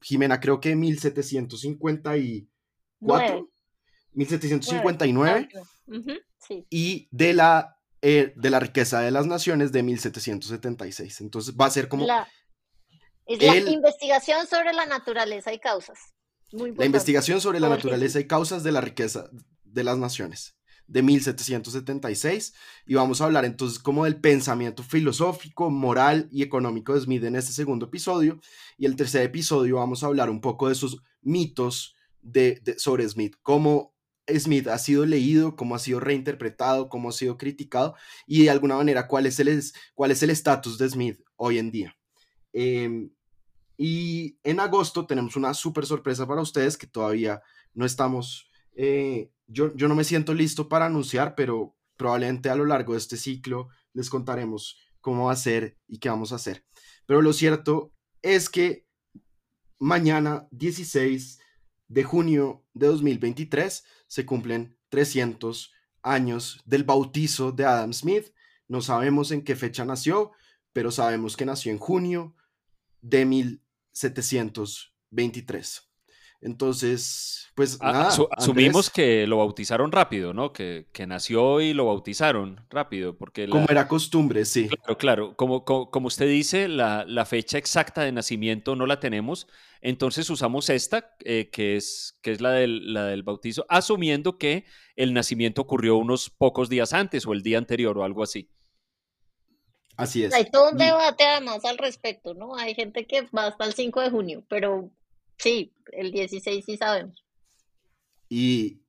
Jimena, 0.00 0.40
creo 0.40 0.60
que 0.60 0.74
1754, 0.74 3.50
1759, 4.12 5.48
y 6.70 7.06
de 7.10 7.34
la, 7.34 7.76
eh, 8.02 8.32
de 8.36 8.50
la 8.50 8.60
riqueza 8.60 9.00
de 9.00 9.10
las 9.10 9.26
naciones 9.26 9.72
de 9.72 9.82
1776. 9.82 11.20
Entonces 11.20 11.54
va 11.54 11.66
a 11.66 11.70
ser 11.70 11.88
como... 11.88 12.06
Es 13.26 13.42
la 13.42 13.56
investigación 13.70 14.46
sobre 14.46 14.72
la 14.72 14.86
naturaleza 14.86 15.52
y 15.52 15.58
causas. 15.58 15.98
la 16.50 16.84
investigación 16.84 17.40
sobre 17.40 17.60
la 17.60 17.68
naturaleza 17.68 18.18
y 18.18 18.26
causas 18.26 18.64
de 18.64 18.72
la 18.72 18.80
riqueza 18.80 19.30
de 19.62 19.84
las 19.84 19.98
naciones, 19.98 20.56
de 20.86 21.02
1776 21.02 22.54
y 22.86 22.94
vamos 22.94 23.20
a 23.20 23.26
hablar 23.26 23.44
entonces 23.44 23.78
como 23.78 24.04
del 24.04 24.20
pensamiento 24.20 24.82
filosófico, 24.82 25.70
moral 25.70 26.28
y 26.32 26.42
económico 26.42 26.94
de 26.94 27.02
Smith 27.02 27.22
en 27.22 27.36
este 27.36 27.52
segundo 27.52 27.86
episodio 27.86 28.40
y 28.76 28.86
el 28.86 28.96
tercer 28.96 29.22
episodio 29.22 29.76
vamos 29.76 30.02
a 30.02 30.06
hablar 30.06 30.28
un 30.28 30.40
poco 30.40 30.66
de 30.66 30.72
esos 30.72 31.00
mitos 31.22 31.94
de, 32.22 32.60
sobre 32.78 33.08
Smith, 33.08 33.36
cómo 33.42 33.94
Smith 34.38 34.68
ha 34.68 34.78
sido 34.78 35.06
leído, 35.06 35.56
cómo 35.56 35.74
ha 35.74 35.78
sido 35.78 36.00
reinterpretado, 36.00 36.88
cómo 36.88 37.08
ha 37.08 37.12
sido 37.12 37.36
criticado 37.38 37.94
y 38.26 38.44
de 38.44 38.50
alguna 38.50 38.76
manera 38.76 39.06
cuál 39.06 39.26
es 39.26 39.38
el 39.40 39.62
cuál 39.94 40.10
es 40.10 40.22
estatus 40.22 40.78
de 40.78 40.88
Smith 40.88 41.20
hoy 41.36 41.58
en 41.58 41.70
día. 41.70 41.96
Em, 42.52 43.10
y 43.76 44.38
en 44.42 44.60
agosto 44.60 45.06
tenemos 45.06 45.36
una 45.36 45.54
súper 45.54 45.86
sorpresa 45.86 46.26
para 46.26 46.42
ustedes 46.42 46.76
que 46.76 46.86
todavía 46.86 47.42
no 47.74 47.86
estamos 47.86 48.50
eh, 48.74 49.30
yo, 49.46 49.72
no 49.74 49.94
me 49.94 50.04
siento 50.04 50.32
listo 50.32 50.68
para 50.68 50.86
anunciar, 50.86 51.34
pero 51.34 51.76
probablemente 51.96 52.50
a 52.50 52.54
lo 52.54 52.64
largo 52.64 52.92
de 52.92 52.98
este 52.98 53.16
ciclo 53.16 53.68
les 53.92 54.08
contaremos 54.08 54.78
cómo 55.00 55.26
va 55.26 55.32
a 55.32 55.36
ser 55.36 55.76
y 55.88 55.98
qué 55.98 56.08
vamos 56.08 56.32
a 56.32 56.36
hacer. 56.36 56.64
Pero 57.06 57.20
lo 57.20 57.32
cierto 57.32 57.92
es 58.22 58.48
que 58.48 58.86
mañana 59.78 60.46
16 60.52 61.39
de 61.90 62.04
junio 62.04 62.64
de 62.72 62.86
2023 62.86 63.84
se 64.06 64.24
cumplen 64.24 64.78
300 64.88 65.74
años 66.02 66.62
del 66.64 66.84
bautizo 66.84 67.52
de 67.52 67.66
Adam 67.66 67.92
Smith. 67.92 68.32
No 68.68 68.80
sabemos 68.80 69.30
en 69.32 69.42
qué 69.42 69.56
fecha 69.56 69.84
nació, 69.84 70.30
pero 70.72 70.90
sabemos 70.92 71.36
que 71.36 71.44
nació 71.44 71.72
en 71.72 71.78
junio 71.78 72.34
de 73.02 73.26
1723. 73.26 75.89
Entonces, 76.42 77.50
pues 77.54 77.78
nada. 77.82 78.08
asumimos 78.30 78.88
que 78.88 79.26
lo 79.26 79.36
bautizaron 79.36 79.92
rápido, 79.92 80.32
¿no? 80.32 80.52
Que, 80.54 80.86
nació 81.06 81.60
y 81.60 81.74
lo 81.74 81.86
bautizaron 81.86 82.64
rápido, 82.70 83.18
porque... 83.18 83.46
como 83.48 83.66
era 83.68 83.86
costumbre, 83.86 84.46
sí. 84.46 84.68
Claro, 84.68 84.96
claro. 84.96 85.36
Como, 85.36 85.64
como, 85.64 86.06
usted 86.06 86.26
dice, 86.26 86.68
la, 86.68 87.26
fecha 87.26 87.58
exacta 87.58 88.02
de 88.02 88.12
nacimiento 88.12 88.74
no 88.74 88.86
la 88.86 89.00
tenemos, 89.00 89.48
entonces 89.82 90.30
usamos 90.30 90.70
esta, 90.70 91.14
eh, 91.24 91.50
que, 91.52 91.76
es, 91.76 92.18
que 92.22 92.32
es 92.32 92.40
la 92.40 92.52
del, 92.52 92.94
la 92.94 93.04
del 93.04 93.22
bautizo, 93.22 93.66
asumiendo 93.68 94.38
que 94.38 94.64
el 94.96 95.12
nacimiento 95.12 95.60
ocurrió 95.60 95.96
unos 95.96 96.30
pocos 96.30 96.70
días 96.70 96.94
antes 96.94 97.26
o 97.26 97.34
el 97.34 97.42
día 97.42 97.58
anterior 97.58 97.98
o 97.98 98.04
algo 98.04 98.22
así. 98.22 98.50
Así 99.96 100.24
es. 100.24 100.32
Hay 100.32 100.50
todo 100.50 100.70
un 100.70 100.78
debate 100.78 101.24
además 101.24 101.62
al 101.66 101.76
respecto, 101.76 102.32
¿no? 102.32 102.56
Hay 102.56 102.74
gente 102.74 103.06
que 103.06 103.22
va 103.36 103.48
hasta 103.48 103.66
el 103.66 103.74
5 103.74 104.00
de 104.00 104.10
junio, 104.10 104.44
pero 104.48 104.90
Sí, 105.40 105.72
el 105.92 106.12
16 106.12 106.64
sí 106.64 106.76
sabemos. 106.76 107.24
Y, 108.28 108.82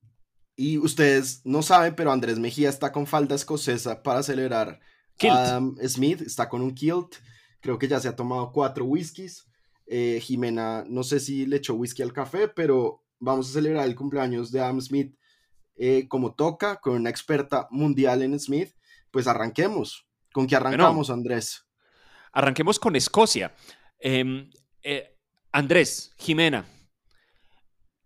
ustedes 0.80 1.40
no 1.44 1.62
saben, 1.62 1.94
pero 1.96 2.12
Andrés 2.12 2.38
Mejía 2.38 2.68
está 2.68 2.92
con 2.92 3.06
falda 3.06 3.34
escocesa 3.34 4.02
para 4.02 4.22
celebrar 4.22 4.80
Adam 5.20 5.76
Smith, 5.86 6.20
está 6.20 6.48
con 6.48 6.62
un 6.62 6.74
kilt, 6.74 7.16
creo 7.60 7.78
que 7.78 7.88
ya 7.88 7.98
se 7.98 8.08
ha 8.08 8.16
tomado 8.16 8.52
cuatro 8.52 8.84
whiskies. 8.84 9.48
Eh, 9.86 10.20
Jimena, 10.22 10.84
no 10.88 11.02
sé 11.02 11.20
si 11.20 11.46
le 11.46 11.56
echó 11.56 11.74
whisky 11.74 12.02
al 12.02 12.12
café, 12.12 12.48
pero 12.48 13.02
vamos 13.18 13.50
a 13.50 13.52
celebrar 13.54 13.86
el 13.86 13.96
cumpleaños 13.96 14.52
de 14.52 14.60
Adam 14.60 14.80
Smith 14.80 15.16
eh, 15.76 16.06
como 16.06 16.34
toca, 16.34 16.76
con 16.76 16.94
una 16.94 17.10
experta 17.10 17.66
mundial 17.70 18.22
en 18.22 18.38
Smith. 18.38 18.74
Pues 19.10 19.26
arranquemos. 19.26 20.06
¿Con 20.32 20.46
qué 20.46 20.56
arrancamos, 20.56 21.10
Andrés? 21.10 21.66
Arranquemos 22.32 22.78
con 22.78 22.94
Escocia. 22.94 23.54
Em, 23.98 24.50
eh, 24.82 25.11
Andrés, 25.52 26.14
Jimena, 26.18 26.66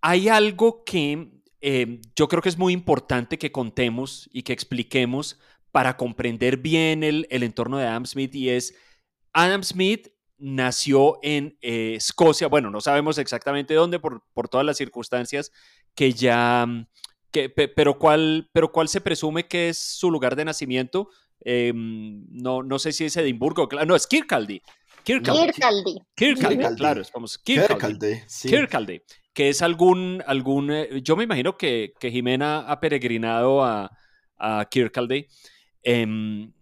hay 0.00 0.28
algo 0.28 0.84
que 0.84 1.28
eh, 1.60 2.00
yo 2.14 2.28
creo 2.28 2.42
que 2.42 2.48
es 2.48 2.58
muy 2.58 2.72
importante 2.72 3.38
que 3.38 3.52
contemos 3.52 4.28
y 4.32 4.42
que 4.42 4.52
expliquemos 4.52 5.38
para 5.70 5.96
comprender 5.96 6.56
bien 6.56 7.04
el, 7.04 7.26
entorno 7.30 7.78
de 7.78 7.86
Adam 7.86 8.06
Smith 8.06 8.34
y 8.34 8.50
es, 8.50 8.74
Adam 9.32 9.62
Smith 9.62 10.08
nació 10.38 11.18
en 11.22 11.56
eh, 11.60 11.94
Escocia, 11.96 12.48
bueno, 12.48 12.70
no 12.70 12.80
sabemos 12.80 13.18
exactamente 13.18 13.74
dónde 13.74 13.98
por, 13.98 14.22
todas 14.50 14.66
las 14.66 14.76
circunstancias 14.76 15.52
que 15.94 16.12
ya, 16.12 16.66
que, 17.30 17.48
pero, 17.48 17.98
¿cuál, 17.98 18.50
pero 18.52 18.72
¿cuál 18.72 18.88
se 18.88 19.00
presume 19.00 19.46
que 19.46 19.68
es 19.68 19.78
su 19.78 20.10
lugar 20.10 20.36
de 20.36 20.44
nacimiento? 20.44 21.10
Em, 21.40 22.24
no, 22.30 22.62
no 22.62 22.78
sé 22.78 22.92
si 22.92 23.04
es 23.04 23.16
Edimburgo, 23.16 23.68
no, 23.86 23.94
es 23.94 24.06
Kirkcaldy. 24.06 24.62
Kirkcaldy. 25.06 26.02
Kirkcaldy, 26.16 26.76
claro, 26.76 27.02
vamos. 27.14 27.38
Kirkcaldy. 27.38 28.22
Kirkcaldy. 28.42 29.02
Que 29.32 29.50
es 29.50 29.62
algún, 29.62 30.22
algún, 30.26 30.72
eh, 30.72 31.00
yo 31.02 31.14
me 31.14 31.24
imagino 31.24 31.56
que, 31.56 31.92
que 32.00 32.10
Jimena 32.10 32.60
ha 32.60 32.80
peregrinado 32.80 33.62
a, 33.64 33.96
a 34.36 34.66
Kirkcaldy 34.68 35.28
em, 35.82 36.52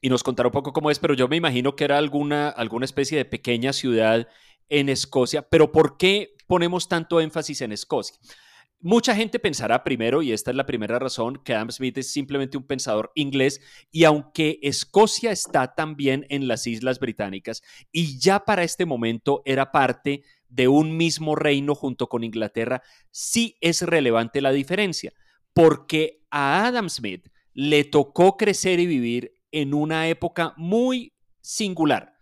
y 0.00 0.08
nos 0.08 0.22
contará 0.22 0.48
un 0.48 0.52
poco 0.52 0.72
cómo 0.72 0.90
es, 0.90 0.98
pero 0.98 1.12
yo 1.12 1.28
me 1.28 1.36
imagino 1.36 1.76
que 1.76 1.84
era 1.84 1.98
alguna, 1.98 2.48
alguna 2.48 2.86
especie 2.86 3.18
de 3.18 3.24
pequeña 3.26 3.74
ciudad 3.74 4.26
en 4.70 4.88
Escocia. 4.88 5.42
Pero 5.42 5.70
¿por 5.70 5.98
qué 5.98 6.34
ponemos 6.46 6.88
tanto 6.88 7.20
énfasis 7.20 7.60
en 7.60 7.72
Escocia? 7.72 8.16
Mucha 8.80 9.16
gente 9.16 9.38
pensará 9.38 9.82
primero, 9.82 10.22
y 10.22 10.32
esta 10.32 10.50
es 10.50 10.56
la 10.56 10.66
primera 10.66 10.98
razón, 10.98 11.40
que 11.42 11.54
Adam 11.54 11.70
Smith 11.70 11.96
es 11.98 12.12
simplemente 12.12 12.58
un 12.58 12.66
pensador 12.66 13.10
inglés, 13.14 13.60
y 13.90 14.04
aunque 14.04 14.58
Escocia 14.62 15.32
está 15.32 15.74
también 15.74 16.26
en 16.28 16.46
las 16.46 16.66
Islas 16.66 17.00
Británicas, 17.00 17.62
y 17.90 18.18
ya 18.18 18.44
para 18.44 18.64
este 18.64 18.84
momento 18.84 19.42
era 19.46 19.72
parte 19.72 20.24
de 20.48 20.68
un 20.68 20.96
mismo 20.96 21.34
reino 21.34 21.74
junto 21.74 22.08
con 22.08 22.22
Inglaterra, 22.22 22.82
sí 23.10 23.56
es 23.60 23.82
relevante 23.82 24.42
la 24.42 24.52
diferencia, 24.52 25.14
porque 25.54 26.22
a 26.30 26.66
Adam 26.66 26.90
Smith 26.90 27.28
le 27.54 27.84
tocó 27.84 28.36
crecer 28.36 28.78
y 28.78 28.86
vivir 28.86 29.32
en 29.52 29.72
una 29.72 30.08
época 30.08 30.52
muy 30.58 31.14
singular 31.40 32.18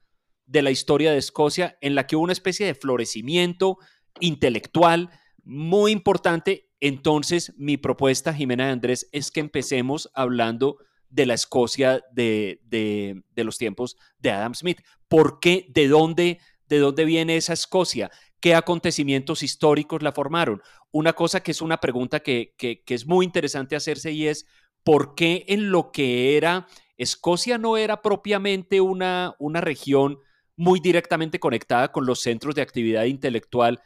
de 0.47 0.63
la 0.63 0.71
historia 0.71 1.11
de 1.11 1.19
Escocia, 1.19 1.77
en 1.81 1.97
la 1.97 2.07
que 2.07 2.15
hubo 2.15 2.23
una 2.23 2.33
especie 2.33 2.65
de 2.65 2.75
florecimiento 2.77 3.79
intelectual, 4.21 5.11
muy 5.45 5.93
importante. 5.93 6.69
Entonces, 6.81 7.53
mi 7.57 7.77
propuesta, 7.77 8.35
Jimena 8.35 8.71
Andrés, 8.71 9.09
es 9.13 9.31
que 9.31 9.41
empecemos 9.41 10.11
hablando 10.15 10.79
de 11.15 11.27
la 11.27 11.35
Escocia 11.35 12.03
de, 12.13 13.23
los 13.37 13.59
tiempos 13.59 13.97
de 14.19 14.31
Adam 14.31 14.55
Smith. 14.55 14.81
¿Por 15.09 15.39
qué? 15.39 15.67
¿De 15.71 15.89
dónde, 15.89 16.41
¿De 16.69 16.79
dónde 16.79 17.05
viene 17.05 17.37
esa 17.37 17.53
Escocia? 17.53 18.11
¿Qué 18.41 18.55
acontecimientos 18.55 19.43
históricos 19.43 20.03
la 20.03 20.13
formaron? 20.13 20.61
Una 20.91 21.13
cosa 21.13 21.41
que 21.41 21.53
es 21.53 21.63
una 21.63 21.79
pregunta 21.79 22.21
que, 22.21 22.55
que, 22.59 22.83
es 22.87 23.07
muy 23.07 23.25
interesante 23.25 23.77
hacerse 23.77 24.13
y 24.13 24.27
es, 24.27 24.47
¿por 24.83 25.15
qué 25.15 25.45
en 25.49 25.71
lo 25.71 25.93
que 25.93 26.37
era 26.37 26.67
Escocia 26.97 27.59
no 27.59 27.77
era 27.77 28.03
propiamente 28.03 28.81
una, 28.81 29.35
una 29.39 29.61
región 29.61 30.19
muy 30.57 30.81
directamente 30.81 31.41
conectada 31.41 31.91
con 31.91 32.07
los 32.07 32.21
centros 32.21 32.55
de 32.55 32.63
actividad 32.63 33.05
intelectual 33.05 33.81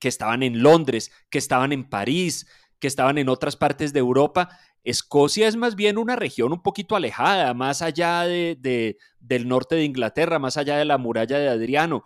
que 0.00 0.08
estaban 0.08 0.42
en 0.42 0.62
Londres, 0.62 1.10
que 1.30 1.38
estaban 1.38 1.72
en 1.72 1.88
París, 1.88 2.46
que 2.78 2.88
estaban 2.88 3.18
en 3.18 3.28
otras 3.28 3.56
partes 3.56 3.92
de 3.92 4.00
Europa. 4.00 4.58
Escocia 4.82 5.48
es 5.48 5.56
más 5.56 5.76
bien 5.76 5.96
una 5.96 6.16
región 6.16 6.52
un 6.52 6.62
poquito 6.62 6.96
alejada, 6.96 7.54
más 7.54 7.80
allá 7.80 8.24
de, 8.24 8.98
del 9.18 9.48
norte 9.48 9.76
de 9.76 9.84
Inglaterra, 9.84 10.38
más 10.38 10.56
allá 10.56 10.76
de 10.76 10.84
la 10.84 10.98
muralla 10.98 11.38
de 11.38 11.48
Adriano. 11.48 12.04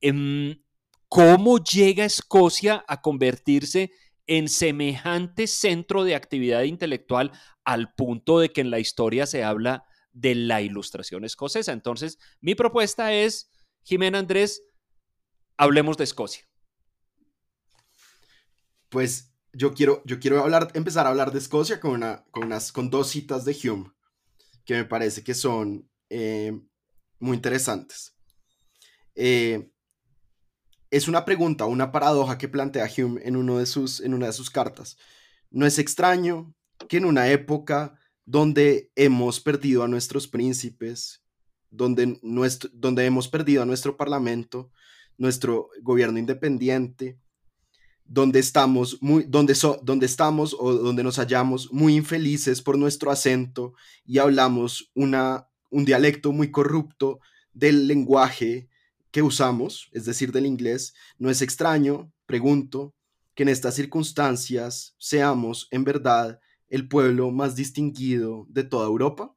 Em, 0.00 0.62
¿Cómo 1.08 1.58
llega 1.58 2.04
Escocia 2.04 2.84
a 2.86 3.00
convertirse 3.00 3.92
en 4.26 4.48
semejante 4.48 5.46
centro 5.46 6.04
de 6.04 6.14
actividad 6.14 6.64
intelectual 6.64 7.32
al 7.64 7.94
punto 7.94 8.40
de 8.40 8.50
que 8.50 8.60
en 8.60 8.70
la 8.70 8.78
historia 8.78 9.24
se 9.24 9.42
habla 9.42 9.84
de 10.12 10.34
la 10.34 10.60
ilustración 10.60 11.24
escocesa? 11.24 11.72
Entonces, 11.72 12.18
mi 12.42 12.54
propuesta 12.54 13.14
es, 13.14 13.50
Jimena 13.84 14.18
Andrés, 14.18 14.62
hablemos 15.56 15.96
de 15.96 16.04
Escocia 16.04 16.47
pues 18.88 19.32
yo 19.52 19.74
quiero, 19.74 20.02
yo 20.04 20.20
quiero 20.20 20.40
hablar, 20.40 20.70
empezar 20.74 21.06
a 21.06 21.10
hablar 21.10 21.32
de 21.32 21.38
Escocia 21.38 21.80
con, 21.80 21.92
una, 21.92 22.24
con, 22.30 22.44
unas, 22.44 22.72
con 22.72 22.90
dos 22.90 23.08
citas 23.08 23.44
de 23.44 23.56
Hume, 23.64 23.90
que 24.64 24.74
me 24.74 24.84
parece 24.84 25.22
que 25.24 25.34
son 25.34 25.88
eh, 26.10 26.58
muy 27.18 27.36
interesantes. 27.36 28.14
Eh, 29.14 29.70
es 30.90 31.08
una 31.08 31.24
pregunta, 31.24 31.66
una 31.66 31.92
paradoja 31.92 32.38
que 32.38 32.48
plantea 32.48 32.88
Hume 32.96 33.20
en, 33.24 33.36
uno 33.36 33.58
de 33.58 33.66
sus, 33.66 34.00
en 34.00 34.14
una 34.14 34.26
de 34.26 34.32
sus 34.32 34.50
cartas. 34.50 34.96
No 35.50 35.66
es 35.66 35.78
extraño 35.78 36.54
que 36.88 36.98
en 36.98 37.04
una 37.04 37.28
época 37.28 37.98
donde 38.24 38.90
hemos 38.94 39.40
perdido 39.40 39.82
a 39.82 39.88
nuestros 39.88 40.28
príncipes, 40.28 41.24
donde, 41.70 42.18
nuestro, 42.22 42.70
donde 42.72 43.04
hemos 43.06 43.28
perdido 43.28 43.62
a 43.62 43.66
nuestro 43.66 43.96
parlamento, 43.96 44.70
nuestro 45.16 45.70
gobierno 45.82 46.18
independiente, 46.18 47.18
donde 48.08 48.40
estamos, 48.40 48.98
muy, 49.02 49.24
donde, 49.24 49.54
donde 49.82 50.06
estamos 50.06 50.56
o 50.58 50.72
donde 50.72 51.04
nos 51.04 51.16
hallamos 51.18 51.70
muy 51.72 51.94
infelices 51.94 52.62
por 52.62 52.78
nuestro 52.78 53.10
acento 53.10 53.74
y 54.04 54.18
hablamos 54.18 54.90
una, 54.94 55.46
un 55.70 55.84
dialecto 55.84 56.32
muy 56.32 56.50
corrupto 56.50 57.20
del 57.52 57.86
lenguaje 57.86 58.68
que 59.10 59.22
usamos, 59.22 59.88
es 59.92 60.06
decir, 60.06 60.32
del 60.32 60.46
inglés, 60.46 60.94
no 61.18 61.30
es 61.30 61.42
extraño, 61.42 62.10
pregunto, 62.26 62.94
que 63.34 63.42
en 63.44 63.50
estas 63.50 63.74
circunstancias 63.74 64.94
seamos 64.98 65.68
en 65.70 65.84
verdad 65.84 66.40
el 66.68 66.88
pueblo 66.88 67.30
más 67.30 67.56
distinguido 67.56 68.46
de 68.48 68.64
toda 68.64 68.86
Europa? 68.86 69.34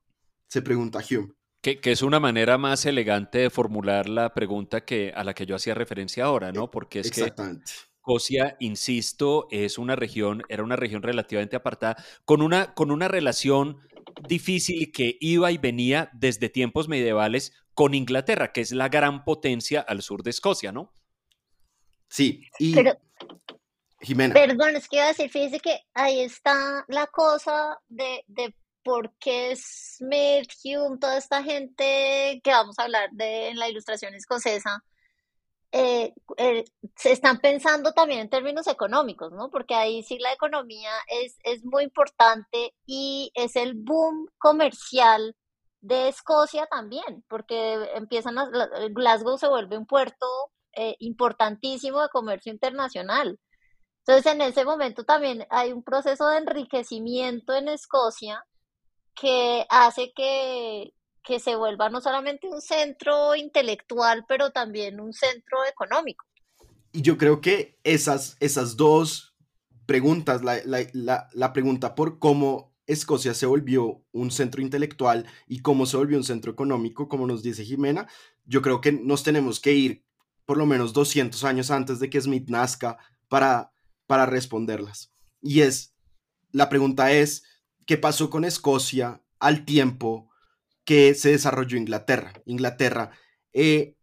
Se 0.47 0.61
pregunta 0.61 0.99
Hume. 1.09 1.33
Que, 1.61 1.79
es 1.83 2.01
una 2.01 2.19
manera 2.19 2.57
más 2.57 2.85
elegante 2.85 3.39
de 3.39 3.49
formular 3.49 4.09
la 4.09 4.33
pregunta 4.33 4.83
que, 4.83 5.13
a 5.15 5.23
la 5.23 5.33
que 5.33 5.45
yo 5.45 5.55
hacía 5.55 5.75
referencia 5.75 6.25
ahora, 6.25 6.51
¿no? 6.51 6.71
Porque 6.71 7.01
es 7.01 7.11
que 7.11 7.31
Escocia, 8.01 8.57
insisto, 8.59 9.47
es 9.51 9.77
una 9.77 9.95
región, 9.95 10.41
era 10.49 10.63
una 10.63 10.75
región 10.75 11.03
relativamente 11.03 11.55
apartada, 11.55 12.03
con 12.25 12.41
una, 12.41 12.73
con 12.73 12.89
una 12.89 13.07
relación 13.07 13.77
difícil 14.27 14.91
que 14.91 15.17
iba 15.19 15.51
y 15.51 15.59
venía 15.59 16.09
desde 16.11 16.49
tiempos 16.49 16.87
medievales 16.87 17.53
con 17.75 17.93
Inglaterra, 17.93 18.51
que 18.53 18.61
es 18.61 18.71
la 18.71 18.89
gran 18.89 19.23
potencia 19.23 19.81
al 19.81 20.01
sur 20.01 20.23
de 20.23 20.31
Escocia, 20.31 20.71
¿no? 20.71 20.91
Sí, 22.09 22.41
y 22.57 22.73
Jimena. 24.01 24.33
Perdón, 24.33 24.75
es 24.75 24.89
que 24.89 24.95
iba 24.95 25.05
a 25.05 25.09
decir, 25.09 25.29
fíjese 25.29 25.59
que 25.59 25.81
ahí 25.93 26.21
está 26.21 26.83
la 26.87 27.05
cosa 27.05 27.79
de, 27.87 28.25
de 28.27 28.55
por 28.83 29.13
qué 29.19 29.55
Smith, 29.55 30.51
Hume, 30.63 30.97
toda 30.97 31.19
esta 31.19 31.43
gente 31.43 32.41
que 32.43 32.49
vamos 32.49 32.79
a 32.79 32.83
hablar 32.83 33.11
de 33.11 33.49
en 33.49 33.59
la 33.59 33.69
ilustración 33.69 34.15
escocesa, 34.15 34.83
eh, 35.71 36.13
eh, 36.37 36.65
se 36.95 37.11
están 37.11 37.39
pensando 37.39 37.93
también 37.93 38.19
en 38.21 38.29
términos 38.29 38.67
económicos, 38.67 39.31
¿no? 39.31 39.49
Porque 39.49 39.73
ahí 39.75 40.03
sí 40.03 40.19
la 40.19 40.33
economía 40.33 40.91
es, 41.07 41.37
es 41.43 41.63
muy 41.63 41.83
importante 41.83 42.73
y 42.85 43.31
es 43.35 43.55
el 43.55 43.75
boom 43.75 44.27
comercial 44.37 45.35
de 45.81 46.09
Escocia 46.09 46.67
también, 46.67 47.23
porque 47.27 47.89
empiezan 47.95 48.37
a, 48.37 48.49
Glasgow 48.91 49.37
se 49.37 49.47
vuelve 49.47 49.77
un 49.77 49.85
puerto 49.85 50.27
eh, 50.75 50.95
importantísimo 50.99 52.01
de 52.01 52.09
comercio 52.09 52.51
internacional. 52.51 53.39
Entonces, 54.05 54.33
en 54.33 54.41
ese 54.41 54.65
momento 54.65 55.03
también 55.05 55.45
hay 55.49 55.73
un 55.73 55.83
proceso 55.83 56.27
de 56.27 56.37
enriquecimiento 56.37 57.53
en 57.55 57.69
Escocia 57.69 58.43
que 59.15 59.65
hace 59.69 60.11
que, 60.15 60.93
que 61.23 61.39
se 61.39 61.55
vuelva 61.55 61.89
no 61.89 62.01
solamente 62.01 62.47
un 62.47 62.61
centro 62.61 63.35
intelectual, 63.35 64.25
pero 64.27 64.51
también 64.51 64.99
un 64.99 65.13
centro 65.13 65.59
económico. 65.69 66.25
Y 66.91 67.01
yo 67.01 67.17
creo 67.17 67.41
que 67.41 67.79
esas, 67.83 68.35
esas 68.39 68.75
dos 68.75 69.35
preguntas, 69.85 70.43
la, 70.43 70.59
la, 70.65 71.29
la, 71.33 71.53
pregunta 71.53 71.95
por 71.95 72.19
cómo 72.19 72.73
Escocia 72.87 73.33
se 73.33 73.45
volvió 73.45 74.03
un 74.11 74.31
centro 74.31 74.61
intelectual 74.61 75.27
y 75.47 75.61
cómo 75.61 75.85
se 75.85 75.97
volvió 75.97 76.17
un 76.17 76.23
centro 76.23 76.51
económico, 76.51 77.07
como 77.07 77.27
nos 77.27 77.43
dice 77.43 77.63
Jimena, 77.63 78.07
yo 78.45 78.61
creo 78.61 78.81
que 78.81 78.91
nos 78.91 79.23
tenemos 79.23 79.59
que 79.59 79.73
ir 79.73 80.05
por 80.45 80.57
lo 80.57 80.65
menos 80.65 80.91
200 80.93 81.43
años 81.43 81.71
antes 81.71 81.99
de 81.99 82.09
que 82.09 82.19
Smith 82.19 82.49
nazca 82.49 82.97
para, 83.29 83.71
para 84.07 84.25
responderlas. 84.25 85.11
Y 85.41 85.61
es, 85.61 85.93
la 86.51 86.67
pregunta 86.67 87.11
es, 87.11 87.43
¿qué 87.85 87.97
pasó 87.97 88.29
con 88.29 88.43
Escocia 88.43 89.21
al 89.39 89.65
tiempo 89.65 90.30
que 90.85 91.13
se 91.15 91.31
desarrolló 91.31 91.77
Inglaterra. 91.77 92.33
Inglaterra, 92.45 93.11
eh, 93.53 93.95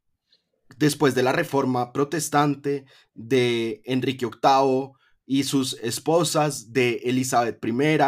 después 0.77 1.15
de 1.15 1.23
la 1.23 1.33
reforma 1.33 1.93
protestante 1.93 2.85
de 3.15 3.83
Enrique 3.85 4.27
VIII 4.27 4.93
y 5.27 5.45
sus 5.45 5.75
esposas 5.83 6.73
de 6.73 7.01
Elizabeth 7.05 7.59
I, 7.65 7.99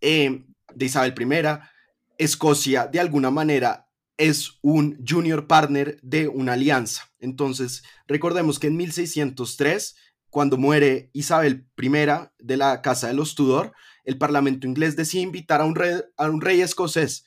eh, 0.00 0.44
de 0.74 0.86
Isabel 0.86 1.14
I, 1.18 1.58
Escocia 2.16 2.86
de 2.86 3.00
alguna 3.00 3.32
manera 3.32 3.88
es 4.16 4.52
un 4.62 5.04
junior 5.06 5.48
partner 5.48 5.98
de 6.02 6.28
una 6.28 6.52
alianza. 6.52 7.10
Entonces, 7.18 7.82
recordemos 8.06 8.60
que 8.60 8.68
en 8.68 8.76
1603, 8.76 9.96
cuando 10.30 10.56
muere 10.56 11.10
Isabel 11.12 11.66
I 11.76 11.90
de 12.38 12.56
la 12.56 12.82
Casa 12.82 13.08
de 13.08 13.14
los 13.14 13.34
Tudor, 13.34 13.72
el 14.04 14.16
Parlamento 14.16 14.68
inglés 14.68 14.94
decide 14.94 15.22
invitar 15.22 15.60
a 15.60 15.64
un 15.64 15.74
rey, 15.74 16.00
a 16.16 16.28
un 16.28 16.40
rey 16.40 16.60
escocés 16.60 17.24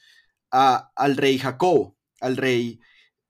al 0.52 1.18
rey 1.18 1.38
Jacobo, 1.38 1.98
al 2.20 2.38
rey, 2.38 2.80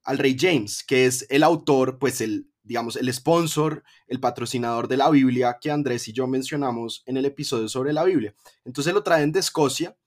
al 0.04 0.18
rey 0.18 0.36
James, 0.40 0.84
que 0.84 1.06
es 1.06 1.26
el 1.30 1.44
autor, 1.44 2.00
pues 2.00 2.22
el, 2.22 2.50
digamos, 2.64 2.96
el 2.96 3.12
sponsor, 3.14 3.84
el 4.08 4.20
patrocinador 4.20 4.88
de 4.88 4.98
la 4.98 5.10
Biblia 5.10 5.58
que 5.60 5.72
Andrés 5.72 6.08
y 6.08 6.14
yo 6.14 6.28
mencionamos 6.28 7.04
en 7.06 7.18
el 7.18 7.26
episodio 7.26 7.68
sobre 7.70 7.94
la 7.94 8.04
Biblia. 8.04 8.36
Entonces 8.66 8.94
lo 8.94 9.04
traen 9.04 9.32
de 9.32 9.40
Escocia 9.40 9.98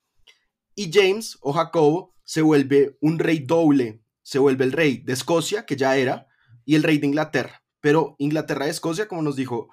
y 0.74 0.90
James 0.92 1.38
o 1.40 1.52
Jacobo 1.52 2.14
se 2.24 2.42
vuelve 2.42 2.96
un 3.00 3.18
rey 3.18 3.40
doble, 3.40 4.02
se 4.22 4.38
vuelve 4.38 4.64
el 4.64 4.72
rey 4.72 4.98
de 4.98 5.14
Escocia, 5.14 5.66
que 5.66 5.76
ya 5.76 5.96
era, 5.96 6.28
y 6.64 6.76
el 6.76 6.82
rey 6.82 6.98
de 6.98 7.06
Inglaterra. 7.06 7.64
Pero 7.80 8.14
Inglaterra 8.18 8.66
y 8.66 8.70
Escocia, 8.70 9.08
como 9.08 9.22
nos 9.22 9.36
dijo 9.36 9.68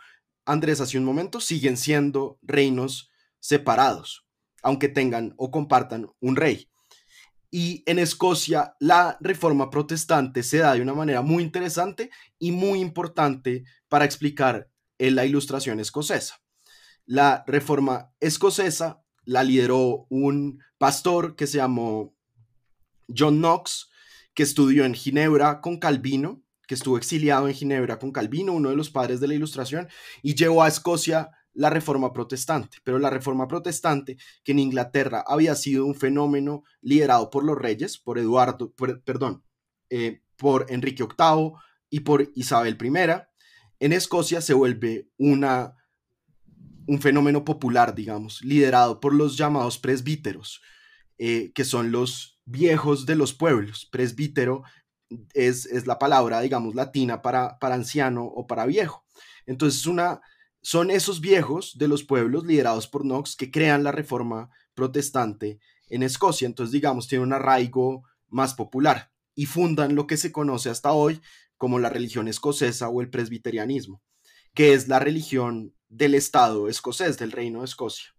Andrés 0.45 0.82
hace 0.82 0.97
un 0.97 1.04
momento, 1.04 1.39
siguen 1.39 1.78
siendo 1.78 2.39
reinos 2.41 3.12
separados, 3.39 4.26
aunque 4.63 4.88
tengan 4.88 5.34
o 5.38 5.52
compartan 5.52 6.10
un 6.19 6.36
rey. 6.36 6.69
Y 7.49 7.83
en 7.86 7.99
Escocia 7.99 8.75
la 8.79 9.17
reforma 9.21 9.69
protestante 9.69 10.43
se 10.43 10.57
da 10.57 10.73
de 10.73 10.81
una 10.81 10.93
manera 10.93 11.21
muy 11.21 11.43
interesante 11.43 12.10
y 12.39 12.51
muy 12.51 12.79
importante 12.79 13.63
para 13.88 14.05
explicar 14.05 14.69
la 14.97 15.25
ilustración 15.25 15.79
escocesa. 15.79 16.41
La 17.05 17.43
reforma 17.47 18.12
escocesa 18.19 19.01
la 19.23 19.43
lideró 19.43 20.07
un 20.10 20.62
pastor 20.77 21.36
que 21.36 21.47
se 21.47 21.57
llamó 21.57 22.15
John 23.15 23.38
Knox, 23.38 23.89
que 24.33 24.43
estudió 24.43 24.86
en 24.86 24.93
Ginebra 24.93 25.62
con 25.62 25.77
Calvino, 25.77 26.43
que 26.67 26.75
estuvo 26.75 26.97
exiliado 26.97 27.47
en 27.47 27.53
Ginebra 27.53 27.97
con 27.97 28.12
Calvino, 28.12 28.53
uno 28.53 28.69
de 28.69 28.75
los 28.75 28.89
padres 28.89 29.19
de 29.19 29.27
la 29.27 29.33
ilustración, 29.33 29.88
y 30.21 30.36
llevó 30.36 30.63
a 30.63 30.67
Escocia 30.67 31.31
la 31.58 31.72
reforma 31.72 32.13
protestante, 32.13 32.78
pero 32.84 33.00
la 33.00 33.10
reforma 33.10 33.48
protestante, 33.48 34.17
que 34.43 34.52
en 34.52 34.60
Inglaterra 34.60 35.24
había 35.28 35.56
sido 35.56 35.86
un 35.86 35.96
fenómeno 35.96 36.63
liderado 36.82 37.32
por 37.32 37.43
los 37.43 37.58
reyes, 37.58 37.98
por 37.98 38.20
Eduardo, 38.20 38.74
perdón, 39.04 39.43
eh, 39.89 40.22
por 40.38 40.67
Enrique 40.70 41.04
VIII 41.04 41.54
y 41.89 42.02
por 42.02 42.32
Isabel 42.36 42.78
I, 42.80 42.88
en 43.80 43.91
Escocia 43.91 44.39
se 44.41 44.54
vuelve 44.54 45.10
una, 45.17 45.76
un 46.86 47.02
fenómeno 47.02 47.43
popular, 47.43 47.96
digamos, 47.96 48.43
liderado 48.43 49.00
por 49.00 49.15
los 49.15 49.36
llamados 49.36 49.80
presbíteros, 49.80 50.62
eh, 51.17 51.52
que 51.56 51.65
son 51.65 51.91
los 51.91 52.39
viejos 52.46 53.08
de 53.08 53.15
los 53.15 53.34
pueblos. 53.34 53.88
Presbítero 53.91 54.62
es, 55.34 55.65
es 55.65 55.88
la 55.88 55.98
palabra, 55.98 56.39
digamos, 56.41 56.76
latina 56.76 57.24
para, 57.24 57.58
para 57.58 57.74
anciano 57.74 58.26
o 58.26 58.46
para 58.46 58.67
viejo. 58.67 59.04
Entonces, 59.48 59.88
una 59.88 60.22
son 60.67 60.91
esos 60.91 61.21
viejos 61.21 61.77
de 61.77 61.88
los 61.88 62.03
pueblos 62.03 62.45
liderados 62.45 62.88
por 62.88 63.03
Knox 63.03 63.38
que 63.38 63.51
crean 63.51 63.86
la 63.86 63.93
reforma 63.93 64.49
protestante 64.73 65.62
en 65.88 66.03
Escocia. 66.03 66.45
Entonces, 66.45 66.73
digamos, 66.73 67.08
tiene 67.08 67.23
un 67.23 67.32
arraigo 67.32 68.03
más 68.27 68.53
popular 68.53 69.13
y 69.34 69.45
fundan 69.45 69.95
lo 69.95 70.08
que 70.08 70.17
se 70.17 70.34
conoce 70.34 70.69
hasta 70.69 70.91
hoy 70.91 71.21
como 71.56 71.80
la 71.80 71.88
religión 71.88 72.27
escocesa 72.27 72.89
o 72.89 72.99
el 72.99 73.10
presbiterianismo, 73.10 74.03
que 74.53 74.73
es 74.73 74.89
la 74.89 74.99
religión 74.99 75.73
del 75.88 76.15
Estado 76.15 76.67
escocés, 76.67 77.17
del 77.17 77.32
Reino 77.32 77.60
de 77.60 77.65
Escocia. 77.65 78.13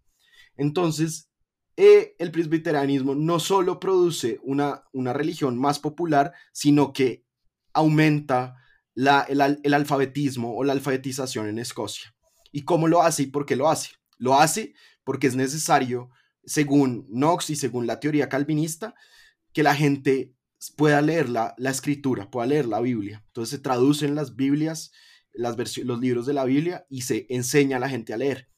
Entonces, 0.57 1.29
eh, 1.77 2.15
el 2.17 2.31
presbiterianismo 2.31 3.13
no 3.13 3.39
solo 3.39 3.79
produce 3.79 4.39
una, 4.41 4.85
una 4.91 5.13
religión 5.13 5.55
más 5.55 5.77
popular, 5.77 6.33
sino 6.51 6.93
que 6.93 7.27
aumenta 7.73 8.55
la, 8.95 9.19
el 9.29 9.73
alfabetismo 9.75 10.57
o 10.57 10.63
la 10.63 10.73
alfabetización 10.73 11.47
en 11.47 11.59
Escocia. 11.59 12.15
¿Y 12.51 12.63
cómo 12.63 12.87
lo 12.87 13.01
hace 13.01 13.23
y 13.23 13.27
por 13.27 13.45
qué 13.45 13.55
lo 13.55 13.69
hace? 13.69 13.91
Lo 14.17 14.39
hace 14.39 14.73
porque 15.03 15.27
es 15.27 15.35
necesario, 15.35 16.09
según 16.45 17.07
Knox 17.09 17.49
y 17.49 17.55
según 17.55 17.87
la 17.87 17.99
teoría 17.99 18.29
calvinista, 18.29 18.95
que 19.53 19.63
la 19.63 19.75
gente 19.75 20.33
pueda 20.75 21.01
leer 21.01 21.29
la, 21.29 21.55
escritura, 21.65 22.29
pueda 22.29 22.47
leer 22.47 22.65
la 22.65 22.81
Biblia. 22.81 23.23
Entonces 23.27 23.57
se 23.57 23.63
traducen 23.63 24.15
las 24.15 24.35
Biblias, 24.35 24.91
las 25.33 25.55
los 25.77 25.99
libros 25.99 26.25
de 26.25 26.33
la 26.33 26.45
Biblia 26.45 26.85
y 26.89 27.03
se 27.03 27.25
enseña 27.29 27.77
a 27.77 27.79
la 27.79 27.89
gente 27.89 28.13
a 28.13 28.17
leer. 28.17 28.49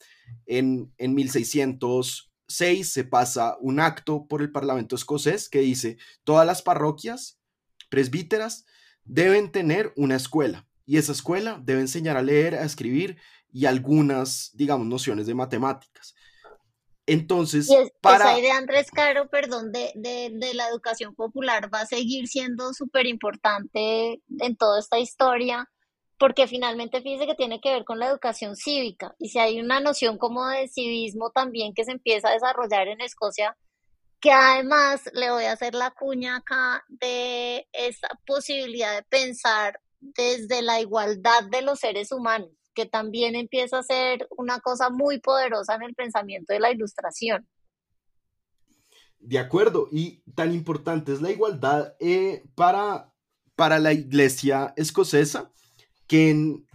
En, 0.45 0.93
en 0.97 1.13
1606 1.13 2.91
se 2.91 3.03
pasa 3.03 3.57
un 3.59 3.79
acto 3.79 4.25
por 4.27 4.41
el 4.41 4.51
Parlamento 4.51 4.95
escocés 4.95 5.49
que 5.49 5.59
dice, 5.59 5.97
todas 6.23 6.45
las 6.45 6.61
parroquias 6.61 7.39
presbíteras 7.89 8.65
deben 9.03 9.51
tener 9.51 9.93
una 9.95 10.15
escuela 10.15 10.67
y 10.85 10.97
esa 10.97 11.11
escuela 11.11 11.61
debe 11.63 11.81
enseñar 11.81 12.17
a 12.17 12.21
leer, 12.21 12.55
a 12.55 12.65
escribir 12.65 13.17
y 13.51 13.65
algunas, 13.65 14.51
digamos, 14.53 14.87
nociones 14.87 15.27
de 15.27 15.35
matemáticas. 15.35 16.15
Entonces, 17.05 17.69
para... 17.99 18.31
Esa 18.31 18.39
idea, 18.39 18.57
Andrés 18.57 18.89
Caro, 18.91 19.27
perdón, 19.29 19.71
de, 19.71 19.91
de, 19.95 20.53
la 20.53 20.69
educación 20.69 21.15
popular 21.15 21.73
va 21.73 21.81
a 21.81 21.85
seguir 21.85 22.27
siendo 22.27 22.73
súper 22.73 23.07
importante 23.07 24.21
en 24.39 24.55
toda 24.55 24.79
esta 24.79 24.99
historia, 24.99 25.69
porque 26.17 26.47
finalmente 26.47 27.01
fíjese 27.01 27.25
que 27.25 27.35
tiene 27.35 27.59
que 27.59 27.73
ver 27.73 27.83
con 27.83 27.99
la 27.99 28.07
educación 28.07 28.55
cívica. 28.55 29.15
Y 29.17 29.29
si 29.29 29.39
hay 29.39 29.59
una 29.59 29.79
noción 29.79 30.17
como 30.17 30.47
de 30.47 30.67
civismo 30.67 31.31
también 31.31 31.73
que 31.73 31.83
se 31.83 31.91
empieza 31.91 32.29
a 32.29 32.33
desarrollar 32.33 32.87
en 32.87 33.01
Escocia, 33.01 33.57
que 34.21 34.31
además 34.31 35.01
le 35.13 35.31
voy 35.31 35.45
a 35.45 35.53
hacer 35.53 35.73
la 35.73 35.91
cuña 35.91 36.37
acá 36.37 36.85
de 36.87 37.67
esa 37.73 38.07
posibilidad 38.25 38.95
de 38.95 39.03
pensar 39.03 39.79
desde 39.99 40.61
la 40.61 40.79
igualdad 40.79 41.43
de 41.49 41.63
los 41.63 41.79
seres 41.79 42.11
humanos 42.11 42.51
que 42.73 42.85
también 42.85 43.35
empieza 43.35 43.79
a 43.79 43.83
ser 43.83 44.27
una 44.37 44.59
cosa 44.59 44.89
muy 44.89 45.19
poderosa 45.19 45.75
en 45.75 45.83
el 45.83 45.93
pensamiento 45.95 46.53
de 46.53 46.59
la 46.59 46.71
ilustración. 46.71 47.47
De 49.19 49.37
acuerdo, 49.37 49.87
y 49.91 50.23
tan 50.33 50.53
importante 50.53 51.13
es 51.13 51.21
la 51.21 51.29
igualdad 51.31 51.93
eh, 51.99 52.43
para, 52.55 53.13
para 53.55 53.77
la 53.77 53.93
iglesia 53.93 54.73
escocesa 54.75 55.51
que 56.07 56.31
en 56.31 56.65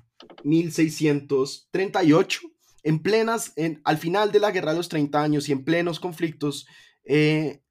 1638, 0.44 2.40
en 2.84 3.02
plenas, 3.02 3.52
en, 3.56 3.80
al 3.84 3.98
final 3.98 4.30
de 4.30 4.38
la 4.38 4.52
guerra 4.52 4.70
de 4.70 4.76
los 4.78 4.88
30 4.88 5.20
años 5.20 5.48
y 5.48 5.52
en 5.52 5.64
plenos 5.64 5.98
conflictos 5.98 6.66
eh, 7.04 7.62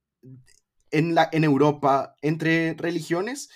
en, 0.92 1.16
la, 1.16 1.30
en 1.32 1.44
Europa 1.44 2.16
entre 2.22 2.74
religiones, 2.74 3.50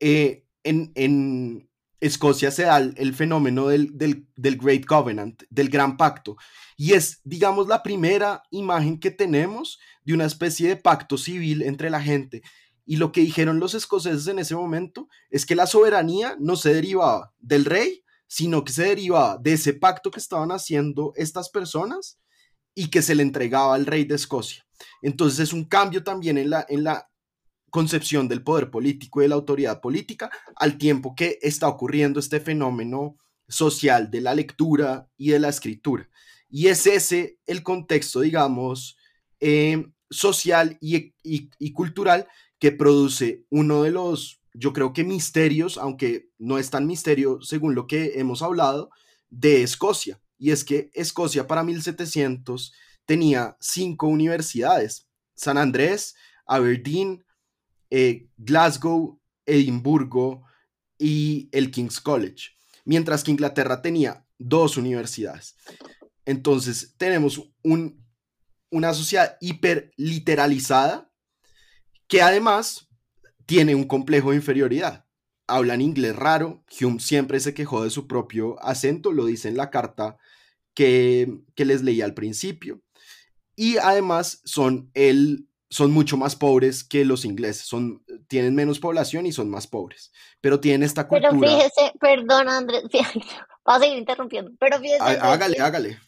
eh, 0.00 0.44
en, 0.64 0.92
en, 0.94 1.67
Escocia 2.00 2.50
se 2.50 2.62
da 2.62 2.78
el, 2.78 3.14
fenómeno 3.14 3.68
del, 3.68 3.96
del, 3.96 4.26
del, 4.36 4.56
Great 4.56 4.84
Covenant, 4.84 5.42
del 5.50 5.68
Gran 5.68 5.96
Pacto, 5.96 6.36
y 6.76 6.92
es, 6.92 7.20
digamos, 7.24 7.66
la 7.66 7.82
primera 7.82 8.42
imagen 8.50 9.00
que 9.00 9.10
tenemos 9.10 9.78
de 10.04 10.14
una 10.14 10.24
especie 10.24 10.68
de 10.68 10.76
pacto 10.76 11.18
civil 11.18 11.62
entre 11.62 11.90
la 11.90 12.00
gente. 12.00 12.42
Y 12.86 12.96
lo 12.96 13.12
que 13.12 13.20
dijeron 13.20 13.60
los 13.60 13.74
escoceses 13.74 14.28
en 14.28 14.38
ese 14.38 14.54
momento 14.54 15.08
es 15.28 15.44
que 15.44 15.56
la 15.56 15.66
soberanía 15.66 16.36
no 16.38 16.56
se 16.56 16.72
derivaba 16.72 17.34
del 17.38 17.64
rey, 17.64 18.04
sino 18.28 18.64
que 18.64 18.72
se 18.72 18.84
derivaba 18.84 19.38
de 19.38 19.54
ese 19.54 19.74
pacto 19.74 20.10
que 20.10 20.20
estaban 20.20 20.52
haciendo 20.52 21.12
estas 21.16 21.50
personas 21.50 22.18
y 22.74 22.88
que 22.90 23.02
se 23.02 23.14
le 23.14 23.24
entregaba 23.24 23.74
al 23.74 23.86
rey 23.86 24.04
de 24.04 24.14
Escocia. 24.14 24.64
Entonces 25.02 25.40
es 25.40 25.52
un 25.52 25.64
cambio 25.64 26.04
también 26.04 26.38
en 26.38 26.50
la, 26.50 26.64
en 26.68 26.84
la 26.84 27.07
concepción 27.70 28.28
del 28.28 28.42
poder 28.42 28.70
político 28.70 29.20
y 29.20 29.24
de 29.24 29.28
la 29.28 29.34
autoridad 29.34 29.80
política, 29.80 30.30
al 30.56 30.78
tiempo 30.78 31.14
que 31.14 31.38
está 31.42 31.68
ocurriendo 31.68 32.20
este 32.20 32.40
fenómeno 32.40 33.16
social 33.48 34.10
de 34.10 34.20
la 34.20 34.34
lectura 34.34 35.08
y 35.16 35.30
de 35.30 35.38
la 35.38 35.48
escritura. 35.48 36.08
Y 36.50 36.68
es 36.68 36.86
ese 36.86 37.38
el 37.46 37.62
contexto, 37.62 38.20
digamos, 38.20 38.96
eh, 39.40 39.86
social 40.10 40.78
y, 40.80 41.14
y, 41.22 41.72
cultural 41.72 42.26
que 42.58 42.72
produce 42.72 43.44
uno 43.50 43.82
de 43.82 43.90
los, 43.90 44.40
yo 44.54 44.72
creo 44.72 44.92
que 44.92 45.04
misterios, 45.04 45.76
aunque 45.76 46.30
no 46.38 46.58
es 46.58 46.70
tan 46.70 46.86
misterio 46.86 47.40
según 47.42 47.74
lo 47.74 47.86
que 47.86 48.18
hemos 48.18 48.42
hablado, 48.42 48.90
de 49.28 49.62
Escocia. 49.62 50.20
Y 50.38 50.50
es 50.50 50.64
que 50.64 50.90
Escocia 50.94 51.46
para 51.46 51.62
1700 51.62 52.72
tenía 53.04 53.56
cinco 53.60 54.06
universidades, 54.06 55.06
San 55.34 55.58
Andrés, 55.58 56.14
Aberdeen, 56.46 57.24
eh, 57.90 58.28
Glasgow, 58.36 59.20
Edimburgo 59.46 60.44
y 60.98 61.48
el 61.52 61.70
King's 61.70 62.00
College, 62.00 62.50
mientras 62.84 63.22
que 63.24 63.30
Inglaterra 63.30 63.80
tenía 63.82 64.26
dos 64.38 64.76
universidades. 64.76 65.56
Entonces 66.24 66.94
tenemos 66.98 67.50
un, 67.62 68.04
una 68.70 68.92
sociedad 68.92 69.36
hiperliteralizada 69.40 71.10
que 72.06 72.22
además 72.22 72.88
tiene 73.46 73.74
un 73.74 73.84
complejo 73.84 74.30
de 74.30 74.36
inferioridad. 74.36 75.06
Hablan 75.46 75.80
inglés 75.80 76.14
raro, 76.14 76.64
Hume 76.78 77.00
siempre 77.00 77.40
se 77.40 77.54
quejó 77.54 77.82
de 77.82 77.90
su 77.90 78.06
propio 78.06 78.62
acento, 78.62 79.12
lo 79.12 79.24
dice 79.24 79.48
en 79.48 79.56
la 79.56 79.70
carta 79.70 80.18
que, 80.74 81.40
que 81.54 81.64
les 81.64 81.82
leí 81.82 82.02
al 82.02 82.12
principio. 82.12 82.82
Y 83.56 83.78
además 83.78 84.42
son 84.44 84.90
el 84.94 85.47
son 85.70 85.90
mucho 85.90 86.16
más 86.16 86.34
pobres 86.36 86.82
que 86.82 87.04
los 87.04 87.24
ingleses, 87.24 87.66
son, 87.66 88.02
tienen 88.26 88.54
menos 88.54 88.78
población 88.80 89.26
y 89.26 89.32
son 89.32 89.50
más 89.50 89.66
pobres, 89.66 90.12
pero 90.40 90.60
tienen 90.60 90.82
esta 90.82 91.06
cultura. 91.06 91.30
Pero 91.30 91.52
fíjese, 91.52 91.92
perdón 92.00 92.48
Andrés, 92.48 92.84
va 93.68 93.76
a 93.76 93.78
seguir 93.80 93.98
interrumpiendo, 93.98 94.50
pero 94.58 94.78
fíjese. 94.78 95.02
Hágale, 95.02 95.58
hágale. 95.60 95.98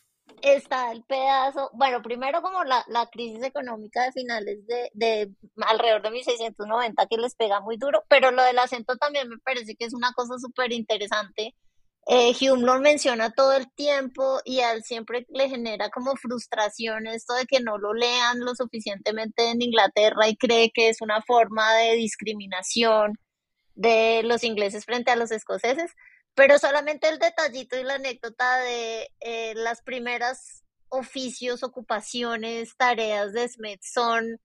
Está 0.42 0.90
el 0.90 1.04
pedazo, 1.04 1.70
bueno, 1.74 2.00
primero 2.00 2.40
como 2.40 2.64
la, 2.64 2.82
la 2.88 3.06
crisis 3.08 3.42
económica 3.42 4.04
de 4.04 4.12
finales 4.12 4.66
de, 4.66 4.90
de 4.94 5.30
alrededor 5.68 6.00
de 6.00 6.10
1690 6.12 7.06
que 7.06 7.18
les 7.18 7.34
pega 7.34 7.60
muy 7.60 7.76
duro, 7.76 8.04
pero 8.08 8.30
lo 8.30 8.42
del 8.42 8.58
acento 8.58 8.96
también 8.96 9.28
me 9.28 9.36
parece 9.38 9.76
que 9.76 9.84
es 9.84 9.92
una 9.92 10.12
cosa 10.12 10.38
súper 10.38 10.72
interesante 10.72 11.54
eh, 12.06 12.32
Hume 12.40 12.64
lo 12.64 12.80
menciona 12.80 13.30
todo 13.30 13.52
el 13.52 13.70
tiempo 13.72 14.40
y 14.44 14.60
a 14.60 14.72
él 14.72 14.82
siempre 14.82 15.26
le 15.28 15.48
genera 15.48 15.90
como 15.90 16.16
frustración 16.16 17.06
esto 17.06 17.34
de 17.34 17.46
que 17.46 17.60
no 17.60 17.78
lo 17.78 17.94
lean 17.94 18.40
lo 18.40 18.54
suficientemente 18.54 19.50
en 19.50 19.62
Inglaterra 19.62 20.28
y 20.28 20.36
cree 20.36 20.70
que 20.72 20.88
es 20.88 21.00
una 21.02 21.22
forma 21.22 21.74
de 21.74 21.94
discriminación 21.94 23.18
de 23.74 24.22
los 24.24 24.44
ingleses 24.44 24.84
frente 24.84 25.10
a 25.10 25.16
los 25.16 25.30
escoceses, 25.30 25.92
pero 26.34 26.58
solamente 26.58 27.08
el 27.08 27.18
detallito 27.18 27.78
y 27.78 27.84
la 27.84 27.94
anécdota 27.94 28.58
de 28.58 29.10
eh, 29.20 29.54
las 29.54 29.82
primeras 29.82 30.64
oficios, 30.88 31.62
ocupaciones, 31.62 32.76
tareas 32.76 33.32
de 33.32 33.48
Smith 33.48 33.80
son 33.82 34.40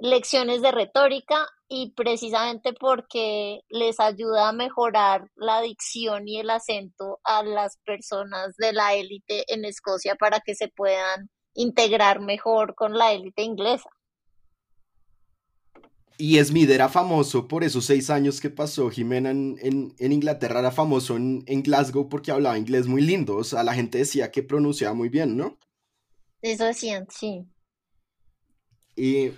lecciones 0.00 0.62
de 0.62 0.72
retórica 0.72 1.46
y 1.68 1.92
precisamente 1.92 2.72
porque 2.72 3.60
les 3.68 4.00
ayuda 4.00 4.48
a 4.48 4.52
mejorar 4.52 5.30
la 5.36 5.60
dicción 5.60 6.26
y 6.26 6.40
el 6.40 6.50
acento 6.50 7.20
a 7.22 7.42
las 7.42 7.76
personas 7.84 8.56
de 8.56 8.72
la 8.72 8.94
élite 8.94 9.44
en 9.52 9.64
Escocia 9.64 10.16
para 10.16 10.40
que 10.40 10.54
se 10.54 10.68
puedan 10.68 11.30
integrar 11.54 12.20
mejor 12.20 12.74
con 12.74 12.96
la 12.96 13.12
élite 13.12 13.42
inglesa. 13.42 13.88
Y 16.16 16.42
Smith 16.44 16.68
era 16.68 16.88
famoso 16.88 17.48
por 17.48 17.64
esos 17.64 17.86
seis 17.86 18.10
años 18.10 18.40
que 18.40 18.50
pasó 18.50 18.90
Jimena 18.90 19.30
en, 19.30 19.94
Inglaterra, 19.98 20.60
era 20.60 20.70
famoso 20.70 21.16
en, 21.16 21.42
en, 21.46 21.62
Glasgow 21.62 22.10
porque 22.10 22.30
hablaba 22.30 22.58
inglés 22.58 22.86
muy 22.86 23.00
lindo, 23.00 23.36
o 23.36 23.44
sea, 23.44 23.62
la 23.62 23.72
gente 23.72 23.98
decía 23.98 24.30
que 24.30 24.42
pronunciaba 24.42 24.92
muy 24.94 25.08
bien, 25.08 25.36
¿no? 25.38 25.58
Eso 26.42 26.64
decían, 26.64 27.06
sí. 27.10 27.46
Y 28.96 29.30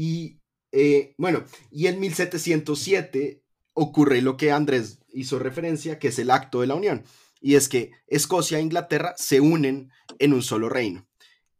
y 0.00 0.38
eh, 0.70 1.16
bueno, 1.18 1.42
y 1.72 1.88
en 1.88 1.98
1707 1.98 3.42
ocurre 3.74 4.22
lo 4.22 4.36
que 4.36 4.52
Andrés 4.52 5.00
hizo 5.12 5.40
referencia, 5.40 5.98
que 5.98 6.08
es 6.08 6.20
el 6.20 6.30
acto 6.30 6.60
de 6.60 6.68
la 6.68 6.76
unión. 6.76 7.02
Y 7.40 7.56
es 7.56 7.68
que 7.68 7.90
Escocia 8.06 8.58
e 8.58 8.62
Inglaterra 8.62 9.14
se 9.16 9.40
unen 9.40 9.90
en 10.20 10.34
un 10.34 10.42
solo 10.42 10.68
reino. 10.68 11.08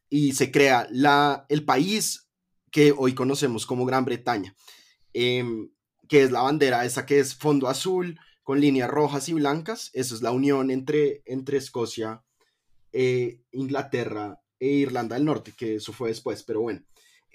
Y 0.09 0.35
se 0.35 0.53
crea 0.53 0.87
la, 0.93 1.47
el 1.49 1.65
país 1.65 2.29
que 2.71 2.95
hoy 2.97 3.13
conocemos 3.13 3.67
como 3.67 3.85
Gran 3.85 4.05
Bretaña, 4.05 4.55
em, 5.15 5.71
que 6.09 6.23
es 6.23 6.31
la 6.31 6.43
bandera 6.43 6.85
esa 6.85 7.07
que 7.07 7.19
es 7.19 7.35
fondo 7.35 7.67
azul 7.67 8.21
con 8.45 8.61
líneas 8.61 8.89
rojas 8.89 9.29
y 9.29 9.33
blancas. 9.33 9.91
Eso 9.95 10.15
es 10.15 10.23
la 10.23 10.31
unión 10.31 10.71
entre, 10.71 11.23
entre 11.27 11.59
Escocia, 11.59 12.23
eh, 12.93 13.41
Inglaterra 13.51 14.41
e 14.61 14.69
Irlanda 14.69 15.17
del 15.17 15.25
Norte, 15.25 15.55
que 15.57 15.75
eso 15.75 15.93
fue 15.93 16.11
después, 16.11 16.45
pero 16.45 16.61
bueno. 16.61 16.85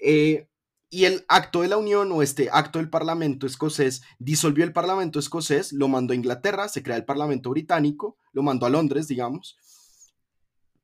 Eh, 0.00 0.48
y 0.94 1.06
el 1.06 1.24
acto 1.26 1.62
de 1.62 1.68
la 1.68 1.76
Unión 1.76 2.12
o 2.12 2.22
este 2.22 2.50
acto 2.52 2.78
del 2.78 2.88
Parlamento 2.88 3.48
escocés 3.48 4.02
disolvió 4.20 4.62
el 4.62 4.72
Parlamento 4.72 5.18
escocés, 5.18 5.72
lo 5.72 5.88
mandó 5.88 6.12
a 6.12 6.16
Inglaterra, 6.16 6.68
se 6.68 6.84
crea 6.84 6.96
el 6.96 7.04
Parlamento 7.04 7.50
británico, 7.50 8.16
lo 8.32 8.44
mandó 8.44 8.64
a 8.64 8.70
Londres, 8.70 9.08
digamos. 9.08 9.56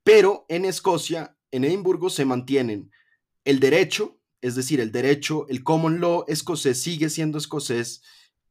Pero 0.03 0.47
en 0.49 0.65
Escocia, 0.65 1.37
en 1.53 1.63
Edimburgo, 1.63 2.11
se 2.11 2.25
mantienen 2.25 2.91
el 3.45 3.61
derecho, 3.61 4.19
es 4.41 4.57
decir, 4.57 4.81
el 4.81 4.91
derecho, 4.91 5.47
el 5.49 5.63
common 5.63 6.01
law 6.01 6.25
escocés 6.27 6.83
sigue 6.83 7.09
siendo 7.09 7.39
escocés 7.39 8.03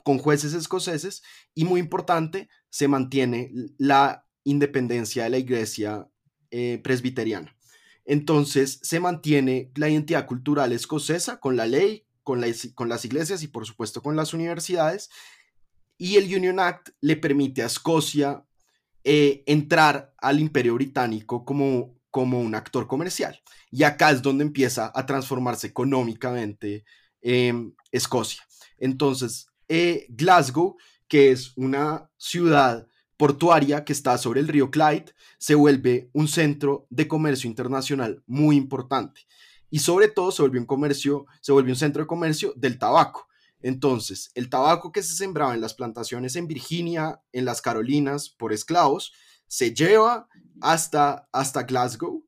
con 0.05 0.17
jueces 0.17 0.53
escoceses 0.53 1.23
y 1.53 1.65
muy 1.65 1.81
importante, 1.81 2.47
se 2.69 2.87
mantiene 2.87 3.51
la 3.77 4.25
independencia 4.45 5.25
de 5.25 5.29
la 5.29 5.37
iglesia 5.39 6.07
eh, 6.51 6.79
presbiteriana. 6.81 7.53
Entonces 8.09 8.79
se 8.81 8.99
mantiene 8.99 9.71
la 9.75 9.87
identidad 9.87 10.25
cultural 10.25 10.71
escocesa 10.71 11.39
con 11.39 11.55
la 11.55 11.67
ley, 11.67 12.07
con, 12.23 12.41
las 12.41 13.05
iglesias 13.05 13.43
y 13.43 13.47
por 13.49 13.67
supuesto 13.67 14.01
con 14.01 14.15
las 14.15 14.33
universidades. 14.33 15.11
Y 15.95 16.15
el 16.15 16.23
Union 16.35 16.59
Act 16.59 16.89
le 17.01 17.17
permite 17.17 17.61
a 17.61 17.67
Escocia 17.67 18.43
eh, 19.03 19.43
entrar 19.45 20.15
al 20.17 20.39
imperio 20.39 20.73
británico 20.73 21.45
como, 21.45 21.99
como 22.09 22.41
un 22.41 22.55
actor 22.55 22.87
comercial. 22.87 23.39
Y 23.69 23.83
acá 23.83 24.09
es 24.09 24.23
donde 24.23 24.43
empieza 24.43 24.91
a 24.95 25.05
transformarse 25.05 25.67
económicamente 25.67 26.85
em, 27.21 27.75
Escocia. 27.91 28.41
Entonces, 28.79 29.45
eh, 29.67 30.07
Glasgow, 30.09 30.77
que 31.07 31.29
es 31.29 31.55
una 31.55 32.09
ciudad 32.17 32.87
portuaria 33.19 33.83
que 33.83 33.91
está 33.91 34.17
sobre 34.17 34.39
el 34.39 34.47
río 34.47 34.71
Clyde, 34.71 35.13
se 35.37 35.53
vuelve 35.53 36.09
un 36.13 36.29
centro 36.29 36.87
de 36.89 37.09
comercio 37.09 37.49
internacional 37.49 38.23
muy 38.25 38.55
importante. 38.55 39.27
Y 39.69 39.79
sobre 39.79 40.07
todo 40.07 40.31
se 40.31 40.41
vuelve 40.41 40.57
un 40.57 40.65
comercio, 40.65 41.25
se 41.41 41.51
vuelve 41.51 41.71
un 41.71 41.75
centro 41.75 42.01
de 42.01 42.07
comercio 42.07 42.53
del 42.55 42.79
tabaco. 42.79 43.27
Entonces, 43.61 44.31
el 44.35 44.49
tabaco 44.49 44.93
que 44.93 45.03
se 45.03 45.15
sembraba 45.15 45.53
en 45.53 45.59
las 45.59 45.73
plantaciones 45.73 46.37
en 46.37 46.47
Virginia, 46.47 47.21
en 47.33 47.43
las 47.43 47.61
Carolinas, 47.61 48.29
por 48.29 48.53
esclavos, 48.53 49.11
se 49.47 49.73
lleva 49.73 50.29
hasta, 50.61 51.27
hasta 51.33 51.63
Glasgow 51.63 52.25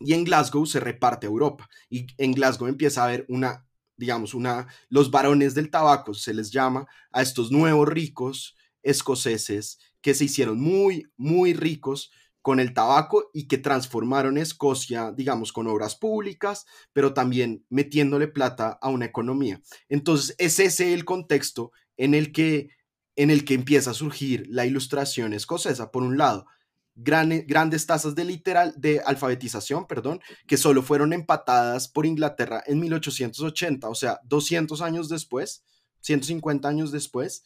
y 0.00 0.14
en 0.14 0.24
Glasgow 0.24 0.64
se 0.64 0.80
reparte 0.80 1.26
a 1.26 1.30
Europa. 1.30 1.68
Y 1.90 2.06
en 2.16 2.32
Glasgow 2.32 2.66
empieza 2.66 3.02
a 3.02 3.08
haber 3.08 3.26
una, 3.28 3.66
digamos, 3.98 4.32
una, 4.32 4.68
los 4.88 5.10
varones 5.10 5.54
del 5.54 5.70
tabaco, 5.70 6.14
se 6.14 6.32
les 6.32 6.50
llama 6.50 6.86
a 7.12 7.20
estos 7.20 7.52
nuevos 7.52 7.86
ricos 7.86 8.56
escoceses 8.82 9.78
que 10.00 10.14
se 10.14 10.24
hicieron 10.24 10.60
muy, 10.60 11.06
muy 11.16 11.54
ricos 11.54 12.10
con 12.42 12.58
el 12.58 12.74
tabaco 12.74 13.30
y 13.32 13.46
que 13.46 13.56
transformaron 13.56 14.36
Escocia, 14.36 15.12
digamos, 15.12 15.52
con 15.52 15.68
obras 15.68 15.94
públicas, 15.94 16.66
pero 16.92 17.14
también 17.14 17.64
metiéndole 17.70 18.26
plata 18.26 18.78
a 18.82 18.88
una 18.88 19.06
economía. 19.06 19.62
Entonces, 19.88 20.34
es 20.38 20.58
ese 20.58 20.92
el 20.92 21.04
contexto 21.04 21.70
en 21.96 22.14
el 22.14 22.32
que, 22.32 22.70
en 23.14 23.30
el 23.30 23.44
que 23.44 23.54
empieza 23.54 23.92
a 23.92 23.94
surgir 23.94 24.44
la 24.48 24.66
ilustración 24.66 25.32
escocesa. 25.32 25.92
Por 25.92 26.02
un 26.02 26.18
lado, 26.18 26.46
grandes 26.94 27.86
tasas 27.86 28.16
de, 28.16 28.24
literal, 28.24 28.74
de 28.76 29.00
alfabetización, 29.00 29.86
perdón, 29.86 30.20
que 30.46 30.56
solo 30.56 30.82
fueron 30.82 31.12
empatadas 31.12 31.88
por 31.88 32.06
Inglaterra 32.06 32.62
en 32.66 32.80
1880, 32.80 33.88
o 33.88 33.94
sea, 33.94 34.20
200 34.24 34.82
años 34.82 35.08
después, 35.08 35.64
150 36.00 36.68
años 36.68 36.90
después, 36.90 37.44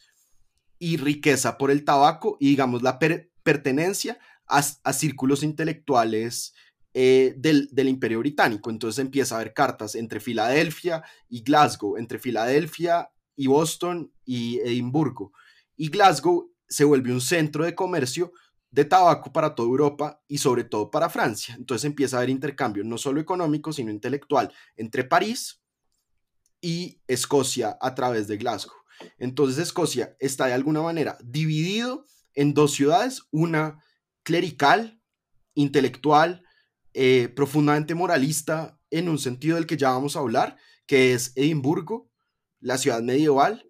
y 0.79 0.97
riqueza 0.97 1.59
por 1.59 1.71
el 1.71 1.85
tabaco 1.85 2.37
y, 2.41 2.49
digamos, 2.49 2.83
la 2.83 2.99
pertenencia 2.99 4.19
a, 4.47 4.62
círculos 4.93 5.43
intelectuales 5.43 6.55
eh, 6.95 7.35
del, 7.37 7.89
imperio 7.89 8.21
británico. 8.21 8.71
Entonces 8.71 8.99
empieza 8.99 9.35
a 9.35 9.41
haber 9.41 9.55
cartas 9.55 9.95
entre 9.95 10.21
Filadelfia 10.21 11.03
y 11.29 11.43
Glasgow, 11.43 11.97
entre 11.97 12.19
Filadelfia 12.19 13.11
y 13.35 13.47
Boston 13.49 14.12
y 14.25 14.59
Edimburgo. 14.61 15.33
Y 15.77 15.89
Glasgow 15.89 16.53
se 16.69 16.85
vuelve 16.85 17.12
un 17.12 17.21
centro 17.21 17.65
de 17.65 17.75
comercio 17.75 18.33
de 18.71 18.85
tabaco 18.85 19.33
para 19.33 19.55
toda 19.55 19.69
Europa 19.69 20.23
y 20.29 20.39
sobre 20.39 20.65
todo 20.65 20.91
para 20.91 21.09
Francia. 21.09 21.55
Entonces 21.57 21.85
empieza 21.85 22.17
a 22.17 22.21
haber 22.21 22.31
intercambio 22.31 22.85
no 22.85 22.99
solo 22.99 23.21
económico, 23.21 23.73
sino 23.73 23.91
intelectual 23.91 24.53
entre 24.77 25.05
París 25.05 25.62
y 26.61 27.01
Escocia 27.07 27.77
a 27.81 27.95
través 27.95 28.27
de 28.27 28.37
Glasgow. 28.37 28.77
Entonces 29.19 29.59
Escocia 29.59 30.17
está 30.21 30.47
de 30.47 30.55
alguna 30.55 30.83
manera 30.83 31.19
dividido 31.23 32.05
en 32.35 32.55
dos 32.55 32.73
ciudades, 32.73 33.23
una 33.31 33.83
clerical, 34.23 35.01
intelectual, 35.55 36.43
eh, 36.95 37.29
profundamente 37.35 37.95
moralista 37.95 38.79
en 38.91 39.09
un 39.09 39.19
sentido 39.19 39.57
del 39.57 39.67
que 39.67 39.77
ya 39.77 39.91
vamos 39.91 40.17
a 40.17 40.21
hablar, 40.21 40.57
que 40.87 41.13
es 41.13 41.33
Edimburgo, 41.35 42.11
la 42.61 42.79
ciudad 42.79 43.03
medieval, 43.03 43.67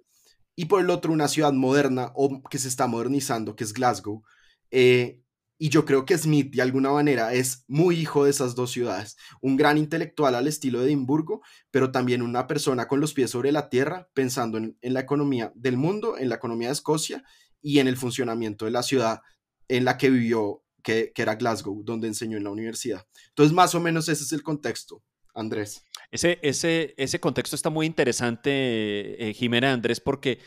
y 0.55 0.67
por 0.67 0.81
el 0.81 0.91
otro 0.91 1.13
una 1.13 1.29
ciudad 1.29 1.53
moderna 1.53 2.13
o 2.15 2.43
que 2.43 2.59
se 2.59 2.69
está 2.69 2.87
modernizando, 2.87 3.57
que 3.57 3.65
es 3.65 3.73
Glasgow. 3.73 4.23
Eh, 4.71 5.23
y 5.59 5.71
yo 5.71 5.85
creo 5.87 6.05
que 6.05 6.19
Smith, 6.19 6.55
de 6.55 6.63
alguna 6.63 6.91
manera, 6.91 7.33
es 7.33 7.65
muy 7.67 7.97
hijo 7.97 8.25
de 8.25 8.31
esas 8.31 8.55
dos 8.55 8.71
ciudades. 8.71 9.17
Un 9.41 9.57
gran 9.57 9.79
intelectual 9.79 10.35
al 10.35 10.49
estilo 10.49 10.81
de 10.81 10.87
Edimburgo, 10.87 11.43
pero 11.71 11.91
también 11.91 12.21
una 12.21 12.47
persona 12.47 12.89
con 12.89 13.01
los 13.01 13.15
pies 13.15 13.31
sobre 13.31 13.53
la 13.53 13.71
tierra, 13.71 14.09
pensando 14.13 14.59
en, 14.59 14.77
la 14.83 15.01
economía 15.01 15.53
del 15.55 15.79
mundo, 15.79 16.19
en 16.19 16.29
la 16.29 16.35
economía 16.35 16.69
de 16.69 16.75
Escocia 16.75 17.25
y 17.63 17.79
en 17.79 17.89
el 17.89 17.97
funcionamiento 17.97 18.67
de 18.67 18.71
la 18.71 18.83
ciudad 18.83 19.21
en 19.69 19.85
la 19.87 19.97
que 19.97 20.11
vivió, 20.11 20.63
que, 20.83 21.13
era 21.17 21.37
Glasgow, 21.37 21.83
donde 21.83 22.09
enseñó 22.09 22.37
en 22.37 22.45
la 22.45 22.51
universidad. 22.51 23.07
Entonces, 23.29 23.55
más 23.55 23.75
o 23.75 23.81
menos 23.81 24.09
ese 24.11 24.25
es 24.25 24.33
el 24.33 24.43
contexto, 24.43 25.03
Andrés. 25.35 25.85
Ese, 26.11 26.39
ese, 26.43 26.95
ese 26.99 27.19
contexto 27.19 27.57
está 27.57 27.71
muy 27.71 27.87
interesante, 27.87 29.31
eh, 29.31 29.35
Jimena 29.35 29.73
Andrés, 29.73 30.01
porque 30.01 30.39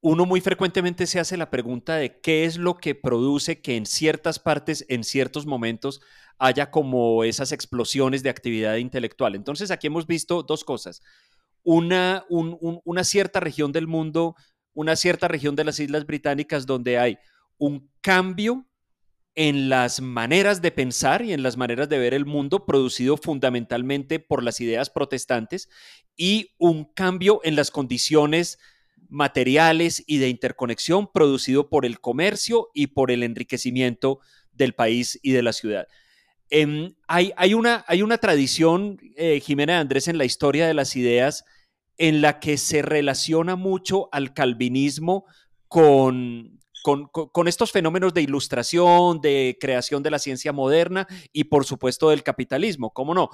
uno 0.00 0.26
muy 0.26 0.40
frecuentemente 0.40 1.06
se 1.06 1.18
hace 1.18 1.36
la 1.36 1.50
pregunta 1.50 1.96
de 1.96 2.20
qué 2.20 2.44
es 2.44 2.56
lo 2.56 2.76
que 2.76 2.94
produce 2.94 3.60
que 3.60 3.76
en 3.76 3.86
ciertas 3.86 4.38
partes, 4.38 4.84
en 4.88 5.02
ciertos 5.02 5.46
momentos, 5.46 6.00
haya 6.38 6.70
como 6.70 7.24
esas 7.24 7.50
explosiones 7.50 8.22
de 8.22 8.30
actividad 8.30 8.76
intelectual. 8.76 9.34
Entonces, 9.34 9.70
aquí 9.70 9.88
hemos 9.88 10.06
visto 10.06 10.42
dos 10.44 10.62
cosas. 10.62 11.02
Una, 11.64 12.24
una 12.28 13.02
cierta 13.02 13.40
región 13.40 13.72
del 13.72 13.88
mundo, 13.88 14.36
una 14.72 14.94
cierta 14.94 15.26
región 15.26 15.56
de 15.56 15.64
las 15.64 15.80
Islas 15.80 16.06
Británicas 16.06 16.64
donde 16.64 16.98
hay 16.98 17.18
un 17.58 17.90
cambio 18.00 18.68
en 19.34 19.68
las 19.68 20.00
maneras 20.00 20.62
de 20.62 20.70
pensar 20.70 21.22
y 21.22 21.32
en 21.32 21.42
las 21.42 21.56
maneras 21.56 21.88
de 21.88 21.98
ver 21.98 22.14
el 22.14 22.24
mundo 22.24 22.66
producido 22.66 23.16
fundamentalmente 23.16 24.20
por 24.20 24.42
las 24.42 24.60
ideas 24.60 24.90
protestantes 24.90 25.68
y 26.16 26.54
un 26.58 26.84
cambio 26.84 27.40
en 27.44 27.54
las 27.54 27.70
condiciones 27.70 28.58
materiales 29.08 30.02
y 30.06 30.18
de 30.18 30.28
interconexión 30.28 31.10
producido 31.12 31.68
por 31.68 31.86
el 31.86 32.00
comercio 32.00 32.68
y 32.74 32.88
por 32.88 33.10
el 33.10 33.22
enriquecimiento 33.22 34.20
del 34.52 34.74
país 34.74 35.18
y 35.22 35.32
de 35.32 35.42
la 35.42 35.52
ciudad. 35.52 35.86
Em, 36.50 36.94
hay, 37.06 37.54
una, 37.54 37.84
tradición, 38.18 38.98
eh, 39.16 39.40
Jimena 39.40 39.80
Andrés, 39.80 40.08
en 40.08 40.18
la 40.18 40.24
historia 40.24 40.66
de 40.66 40.74
las 40.74 40.96
ideas 40.96 41.44
en 41.98 42.22
la 42.22 42.40
que 42.40 42.56
se 42.56 42.80
relaciona 42.80 43.56
mucho 43.56 44.08
al 44.12 44.32
calvinismo 44.32 45.24
con, 45.66 46.58
estos 47.46 47.72
fenómenos 47.72 48.14
de 48.14 48.22
ilustración, 48.22 49.20
de 49.20 49.58
creación 49.60 50.02
de 50.02 50.10
la 50.10 50.18
ciencia 50.18 50.52
moderna 50.52 51.06
y 51.32 51.44
por 51.44 51.66
supuesto 51.66 52.10
del 52.10 52.22
capitalismo, 52.22 52.92
¿cómo 52.92 53.14
no? 53.14 53.28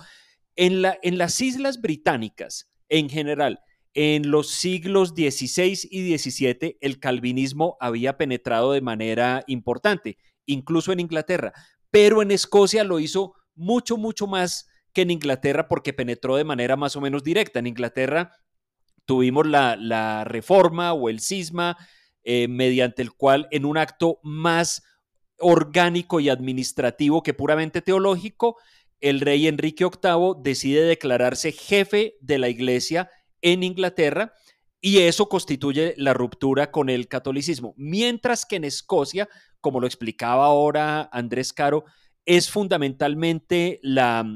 En 0.57 0.83
las 1.19 1.41
islas 1.41 1.81
británicas, 1.81 2.71
en 2.89 3.09
general, 3.09 3.61
en 3.95 4.31
los 4.31 4.51
siglos 4.51 5.11
XVI 5.11 5.89
y 5.91 6.19
XVII, 6.19 6.79
el 6.81 6.99
calvinismo 6.99 7.77
había 7.81 8.19
penetrado 8.19 8.73
de 8.73 8.81
manera 8.81 9.45
importante, 9.47 10.19
incluso 10.47 10.93
en 10.93 11.01
Inglaterra, 11.01 11.53
pero 11.91 12.21
en 12.21 12.33
Escocia 12.33 12.83
lo 12.83 12.99
hizo 12.99 13.35
mucho, 13.55 13.97
mucho 13.97 14.27
más 14.27 14.69
que 14.93 15.03
en 15.03 15.13
Inglaterra 15.13 15.69
porque 15.69 15.93
penetró 15.93 16.37
de 16.37 16.45
manera 16.45 16.77
más 16.77 16.97
o 16.97 17.01
menos 17.01 17.23
directa. 17.23 17.61
En 17.61 17.69
Inglaterra 17.69 18.33
tuvimos 19.05 19.47
la, 19.47 19.77
la 19.77 20.25
reforma 20.25 20.93
o 20.93 21.09
el 21.09 21.21
cisma 21.21 21.77
eh, 22.25 22.49
mediante 22.49 23.03
el 23.03 23.13
cual 23.13 23.49
en 23.51 23.65
un 23.65 23.79
acto 23.79 24.19
más 24.23 24.83
orgánico 25.39 26.21
y 26.21 26.31
administrativo 26.31 27.23
que 27.23 27.35
puramente 27.35 27.83
teológico, 27.83 28.57
el 29.01 29.21
rey 29.21 29.47
Enrique 29.47 29.85
VIII 29.85 30.35
decide 30.43 30.83
declararse 30.85 31.53
jefe 31.53 32.15
de 32.21 32.39
la 32.39 32.49
iglesia 32.49 33.11
en 33.45 33.63
Inglaterra 33.63 34.33
y 34.81 34.99
eso 34.99 35.29
constituye 35.29 35.95
la 35.97 36.13
ruptura 36.13 36.73
con 36.73 36.89
el 36.89 37.07
catolicismo. 37.07 37.75
Mientras 37.77 38.45
que 38.45 38.57
en 38.57 38.65
Escocia, 38.65 39.29
como 39.61 39.79
lo 39.79 39.87
explicaba 39.87 40.47
ahora 40.47 41.09
Andrés 41.13 41.53
Caro, 41.53 41.85
es 42.27 42.51
fundamentalmente 42.51 43.79
la, 43.83 44.27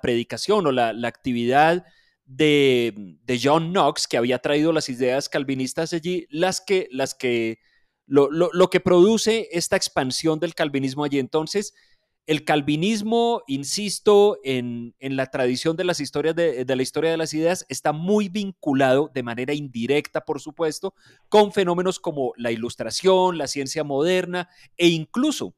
predicación 0.00 0.66
o 0.66 0.72
la, 0.72 0.94
la 0.94 1.08
actividad 1.08 1.84
de, 2.28 3.38
John 3.42 3.72
Knox, 3.72 4.06
que 4.06 4.18
había 4.18 4.38
traído 4.38 4.72
las 4.72 4.88
ideas 4.88 5.28
calvinistas 5.28 5.92
allí, 5.92 6.26
las 6.30 6.60
que, 6.60 6.88
las 6.92 7.14
que, 7.14 7.58
lo, 8.06 8.70
que 8.70 8.80
produce 8.80 9.48
esta 9.50 9.76
expansión 9.76 10.38
del 10.38 10.54
calvinismo 10.54 11.04
allí. 11.04 11.18
Entonces, 11.18 11.74
el 12.28 12.44
calvinismo, 12.44 13.42
insisto, 13.46 14.38
en, 14.44 14.94
la 15.00 15.30
tradición 15.30 15.78
de 15.78 15.84
las 15.84 15.98
historias 15.98 16.36
de, 16.36 16.66
de, 16.66 16.76
la 16.76 16.82
historia 16.82 17.10
de 17.10 17.16
las 17.16 17.32
ideas, 17.32 17.64
está 17.70 17.92
muy 17.92 18.28
vinculado 18.28 19.10
de 19.14 19.22
manera 19.22 19.54
indirecta, 19.54 20.26
por 20.26 20.38
supuesto, 20.38 20.92
con 21.30 21.52
fenómenos 21.52 21.98
como 21.98 22.34
la 22.36 22.52
ilustración, 22.52 23.38
la 23.38 23.48
ciencia 23.48 23.82
moderna 23.82 24.50
e 24.76 24.88
incluso 24.88 25.54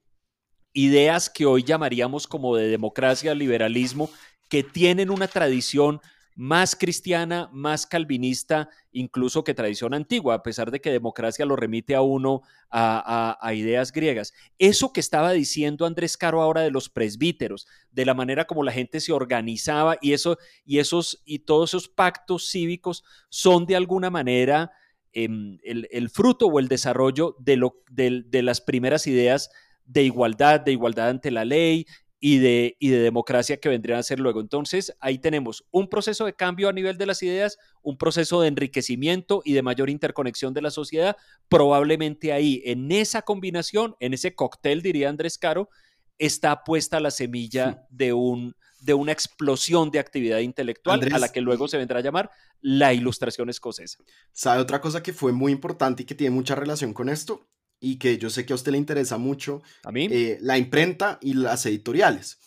ideas 0.72 1.28
que 1.28 1.44
hoy 1.44 1.64
llamaríamos 1.64 2.28
como 2.28 2.54
de 2.54 2.68
democracia, 2.68 3.34
liberalismo, 3.34 4.08
que 4.48 4.62
tienen 4.62 5.10
una 5.10 5.26
tradición 5.26 6.00
más 6.34 6.74
cristiana, 6.76 7.50
más 7.52 7.86
calvinista, 7.86 8.68
incluso 8.92 9.44
que 9.44 9.54
tradición 9.54 9.94
antigua, 9.94 10.34
a 10.34 10.42
pesar 10.42 10.70
de 10.70 10.80
que 10.80 10.90
democracia 10.90 11.44
lo 11.44 11.56
remite 11.56 11.94
a 11.94 12.02
uno 12.02 12.42
a, 12.70 13.52
ideas 13.54 13.92
griegas. 13.92 14.32
Eso 14.58 14.92
que 14.92 15.00
estaba 15.00 15.32
diciendo 15.32 15.86
Andrés 15.86 16.16
Caro 16.16 16.40
ahora 16.40 16.62
de 16.62 16.70
los 16.70 16.88
presbíteros, 16.88 17.66
de 17.90 18.04
la 18.04 18.14
manera 18.14 18.46
como 18.46 18.62
la 18.62 18.72
gente 18.72 19.00
se 19.00 19.12
organizaba 19.12 19.98
y 20.00 20.12
eso 20.12 20.38
y 20.64 20.78
esos 20.78 21.20
y 21.24 21.40
todos 21.40 21.70
esos 21.70 21.88
pactos 21.88 22.48
cívicos 22.48 23.04
son 23.28 23.66
de 23.66 23.76
alguna 23.76 24.10
manera 24.10 24.70
em, 25.12 25.58
el, 25.62 26.10
fruto 26.10 26.46
o 26.46 26.58
el 26.58 26.68
desarrollo 26.68 27.36
de, 27.40 27.56
lo, 27.56 27.82
de 27.90 28.42
las 28.42 28.60
primeras 28.60 29.06
ideas 29.06 29.50
de 29.84 30.04
igualdad, 30.04 30.60
de 30.60 30.72
igualdad 30.72 31.08
ante 31.08 31.32
la 31.32 31.44
ley, 31.44 31.86
y 32.20 32.38
de, 32.38 32.76
y 32.78 32.90
de 32.90 32.98
democracia 32.98 33.58
que 33.58 33.70
vendrían 33.70 33.98
a 33.98 34.02
ser 34.02 34.20
luego. 34.20 34.40
Entonces, 34.40 34.94
ahí 35.00 35.18
tenemos 35.18 35.64
un 35.70 35.88
proceso 35.88 36.26
de 36.26 36.34
cambio 36.34 36.68
a 36.68 36.72
nivel 36.72 36.98
de 36.98 37.06
las 37.06 37.22
ideas, 37.22 37.58
un 37.82 37.96
proceso 37.96 38.42
de 38.42 38.48
enriquecimiento 38.48 39.40
y 39.44 39.54
de 39.54 39.62
mayor 39.62 39.88
interconexión 39.88 40.52
de 40.52 40.60
la 40.60 40.70
sociedad. 40.70 41.16
Probablemente 41.48 42.34
ahí, 42.34 42.62
en 42.66 42.92
esa 42.92 43.22
combinación, 43.22 43.96
en 44.00 44.12
ese 44.12 44.34
cóctel, 44.34 44.82
diría 44.82 45.08
Andrés 45.08 45.38
Caro, 45.38 45.70
está 46.18 46.62
puesta 46.62 47.00
la 47.00 47.10
semilla 47.10 47.86
de, 47.88 48.12
un, 48.12 48.54
de 48.80 48.92
una 48.92 49.12
explosión 49.12 49.90
de 49.90 49.98
actividad 49.98 50.40
intelectual 50.40 51.00
a 51.14 51.18
la 51.18 51.32
que 51.32 51.40
luego 51.40 51.68
se 51.68 51.78
vendrá 51.78 52.00
a 52.00 52.02
llamar 52.02 52.30
la 52.60 52.92
ilustración 52.92 53.48
escocesa. 53.48 53.98
¿Sabe 54.32 54.60
otra 54.60 54.82
cosa 54.82 55.02
que 55.02 55.14
fue 55.14 55.32
muy 55.32 55.52
importante 55.52 56.02
y 56.02 56.06
que 56.06 56.14
tiene 56.14 56.34
mucha 56.34 56.54
relación 56.54 56.92
con 56.92 57.08
esto? 57.08 57.48
Y 57.80 57.98
que 57.98 58.18
yo 58.18 58.30
sé 58.30 58.44
que 58.44 58.52
a 58.52 58.56
usted 58.56 58.72
le 58.72 58.78
interesa 58.78 59.16
mucho, 59.16 59.62
¿A 59.84 59.90
mí? 59.90 60.06
Eh, 60.10 60.38
la 60.42 60.58
imprenta 60.58 61.18
y 61.20 61.32
las 61.34 61.64
editoriales. 61.66 62.38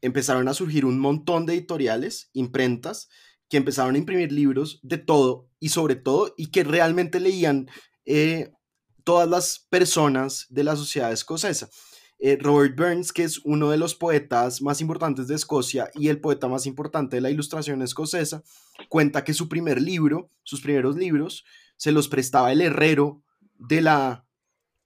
Empezaron 0.00 0.48
a 0.48 0.54
surgir 0.54 0.84
un 0.84 0.98
montón 0.98 1.46
de 1.46 1.54
editoriales, 1.54 2.30
imprentas, 2.32 3.08
que 3.48 3.56
empezaron 3.56 3.94
a 3.94 3.98
imprimir 3.98 4.32
libros 4.32 4.80
de 4.82 4.98
todo 4.98 5.48
y 5.60 5.68
sobre 5.68 5.94
todo, 5.94 6.34
y 6.36 6.48
que 6.48 6.64
realmente 6.64 7.20
leían 7.20 7.68
eh, 8.04 8.50
todas 9.04 9.28
las 9.28 9.66
personas 9.70 10.46
de 10.50 10.64
la 10.64 10.74
sociedad 10.74 11.12
escocesa. 11.12 11.70
Eh, 12.18 12.38
Robert 12.40 12.76
Burns, 12.76 13.12
que 13.12 13.24
es 13.24 13.40
uno 13.44 13.70
de 13.70 13.76
los 13.76 13.94
poetas 13.94 14.62
más 14.62 14.80
importantes 14.80 15.26
de 15.26 15.34
Escocia 15.34 15.90
y 15.94 16.08
el 16.08 16.20
poeta 16.20 16.46
más 16.48 16.66
importante 16.66 17.16
de 17.16 17.20
la 17.20 17.30
ilustración 17.30 17.82
escocesa, 17.82 18.42
cuenta 18.88 19.24
que 19.24 19.34
su 19.34 19.48
primer 19.48 19.82
libro, 19.82 20.30
sus 20.44 20.60
primeros 20.60 20.96
libros, 20.96 21.44
se 21.76 21.90
los 21.90 22.06
prestaba 22.08 22.52
el 22.52 22.60
herrero 22.60 23.22
de 23.58 23.80
la, 23.80 24.24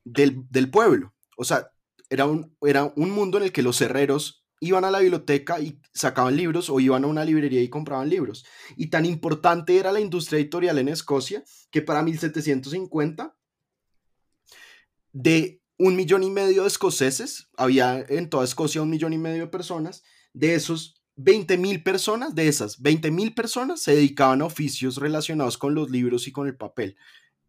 del, 0.06 0.44
del 0.50 0.70
pueblo. 0.70 1.14
O 1.36 1.44
sea, 1.44 1.70
era 2.08 2.26
un, 2.26 2.56
era 2.62 2.92
un 2.96 3.10
mundo 3.10 3.38
en 3.38 3.44
el 3.44 3.52
que 3.52 3.62
los 3.62 3.80
herreros 3.80 4.46
iban 4.60 4.84
a 4.84 4.90
la 4.90 5.00
biblioteca 5.00 5.60
y 5.60 5.80
sacaban 5.92 6.36
libros 6.36 6.70
o 6.70 6.80
iban 6.80 7.04
a 7.04 7.08
una 7.08 7.24
librería 7.24 7.60
y 7.60 7.68
compraban 7.68 8.08
libros. 8.08 8.46
Y 8.76 8.88
tan 8.88 9.04
importante 9.04 9.76
era 9.76 9.92
la 9.92 10.00
industria 10.00 10.38
editorial 10.38 10.78
en 10.78 10.88
Escocia 10.88 11.44
que 11.70 11.82
para 11.82 12.02
1750 12.02 13.36
de 15.12 15.60
un 15.78 15.96
millón 15.96 16.22
y 16.22 16.30
medio 16.30 16.62
de 16.62 16.68
escoceses, 16.68 17.48
había 17.56 18.00
en 18.08 18.30
toda 18.30 18.44
Escocia 18.44 18.82
un 18.82 18.88
millón 18.88 19.12
y 19.12 19.18
medio 19.18 19.42
de 19.42 19.48
personas, 19.48 20.04
de 20.32 20.54
esos 20.54 21.02
20 21.16 21.58
mil 21.58 21.82
personas, 21.82 22.34
de 22.34 22.48
esas 22.48 22.80
20 22.80 23.10
mil 23.10 23.34
personas 23.34 23.80
se 23.80 23.94
dedicaban 23.94 24.42
a 24.42 24.46
oficios 24.46 24.96
relacionados 24.96 25.58
con 25.58 25.74
los 25.74 25.90
libros 25.90 26.28
y 26.28 26.32
con 26.32 26.46
el 26.46 26.56
papel. 26.56 26.96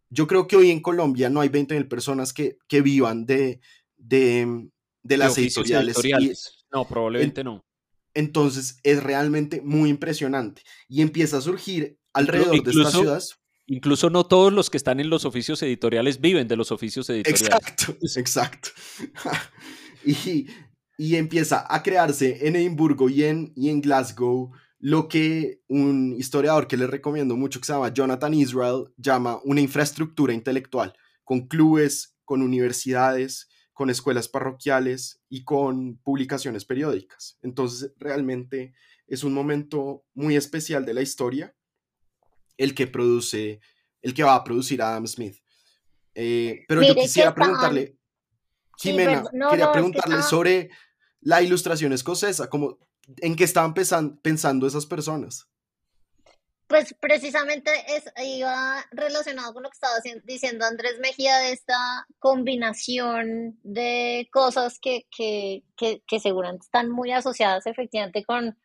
Yo 0.09 0.27
creo 0.27 0.47
que 0.47 0.55
hoy 0.55 0.71
en 0.71 0.81
Colombia 0.81 1.29
no 1.29 1.41
hay 1.41 1.49
20 1.49 1.75
mil 1.75 1.87
personas 1.87 2.33
que, 2.33 2.57
que 2.67 2.81
vivan 2.81 3.25
de, 3.25 3.59
de, 3.97 4.69
de 5.03 5.17
las 5.17 5.37
editoriales. 5.37 6.65
no, 6.71 6.85
probablemente 6.85 7.43
no. 7.43 7.65
Entonces 8.13 8.79
es 8.83 9.03
realmente 9.03 9.61
muy 9.61 9.89
impresionante 9.89 10.63
y 10.87 11.01
empieza 11.01 11.37
a 11.37 11.41
surgir 11.41 11.99
alrededor 12.13 12.63
de 12.63 12.71
estas 12.71 12.93
ciudades. 12.93 13.35
Incluso 13.67 14.09
no 14.09 14.25
todos 14.25 14.51
los 14.53 14.69
que 14.69 14.77
están 14.77 14.99
en 14.99 15.09
los 15.09 15.25
oficios 15.25 15.61
editoriales 15.61 16.21
viven 16.21 16.47
de 16.47 16.55
los 16.55 16.71
oficios 16.71 17.09
editoriales. 17.09 17.41
Exacto, 17.41 17.97
exacto. 18.17 18.69
y, 20.05 20.47
y, 20.97 21.15
empieza 21.17 21.65
a 21.69 21.83
crearse 21.83 22.47
en 22.47 22.55
Edimburgo 22.55 23.09
y 23.09 23.23
en, 23.23 23.51
y 23.57 23.69
en 23.69 23.81
Glasgow 23.81 24.51
lo 24.79 25.07
que 25.07 25.61
un 25.67 26.13
historiador 26.17 26.67
que 26.67 26.77
les 26.77 26.89
recomiendo 26.89 27.35
mucho, 27.35 27.59
que 27.59 27.65
se 27.65 27.73
llama 27.73 27.93
Jonathan 27.93 28.33
Israel, 28.33 28.85
llama 28.97 29.39
una 29.43 29.61
infraestructura 29.61 30.33
intelectual, 30.33 30.93
con 31.23 31.47
clubes, 31.47 32.15
con 32.25 32.41
universidades, 32.41 33.49
con 33.73 33.89
escuelas 33.89 34.27
parroquiales 34.27 35.21
y 35.29 35.43
con 35.43 35.97
publicaciones 35.97 36.65
periódicas. 36.65 37.37
Entonces, 37.41 37.93
realmente 37.97 38.73
es 39.07 39.23
un 39.23 39.33
momento 39.33 40.03
muy 40.13 40.35
especial 40.35 40.85
de 40.85 40.93
la 40.93 41.01
historia 41.01 41.55
el 42.57 42.73
que 42.73 42.87
produce, 42.87 43.61
el 44.01 44.13
que 44.13 44.23
va 44.23 44.35
a 44.35 44.43
producir 44.43 44.81
Adam 44.81 45.07
Smith. 45.07 45.37
Eh, 46.15 46.65
pero 46.67 46.81
yo 46.81 46.95
quisiera 46.95 47.33
preguntarle, 47.33 47.97
Jimena, 48.77 49.23
quería 49.49 49.71
preguntarle 49.71 50.23
sobre 50.23 50.69
la 51.21 51.41
ilustración 51.41 51.93
escocesa, 51.93 52.49
como, 52.49 52.79
¿en 53.17 53.35
qué 53.35 53.43
estaban 53.43 53.73
pensando 53.73 54.67
esas 54.67 54.85
personas? 54.85 55.47
Pues 56.67 56.93
precisamente 56.99 57.71
es, 57.87 58.11
iba 58.25 58.85
relacionado 58.91 59.53
con 59.53 59.63
lo 59.63 59.69
que 59.69 59.75
estaba 59.75 59.95
diciendo 60.25 60.65
Andrés 60.65 60.99
Mejía 60.99 61.37
de 61.37 61.53
esta 61.53 62.05
combinación 62.19 63.57
de 63.63 64.27
cosas 64.33 64.77
que, 64.79 65.07
que, 65.15 65.63
que, 65.77 66.03
que 66.05 66.19
seguramente 66.19 66.65
están 66.65 66.89
muy 66.89 67.11
asociadas 67.11 67.65
efectivamente 67.67 68.25
con, 68.25 68.57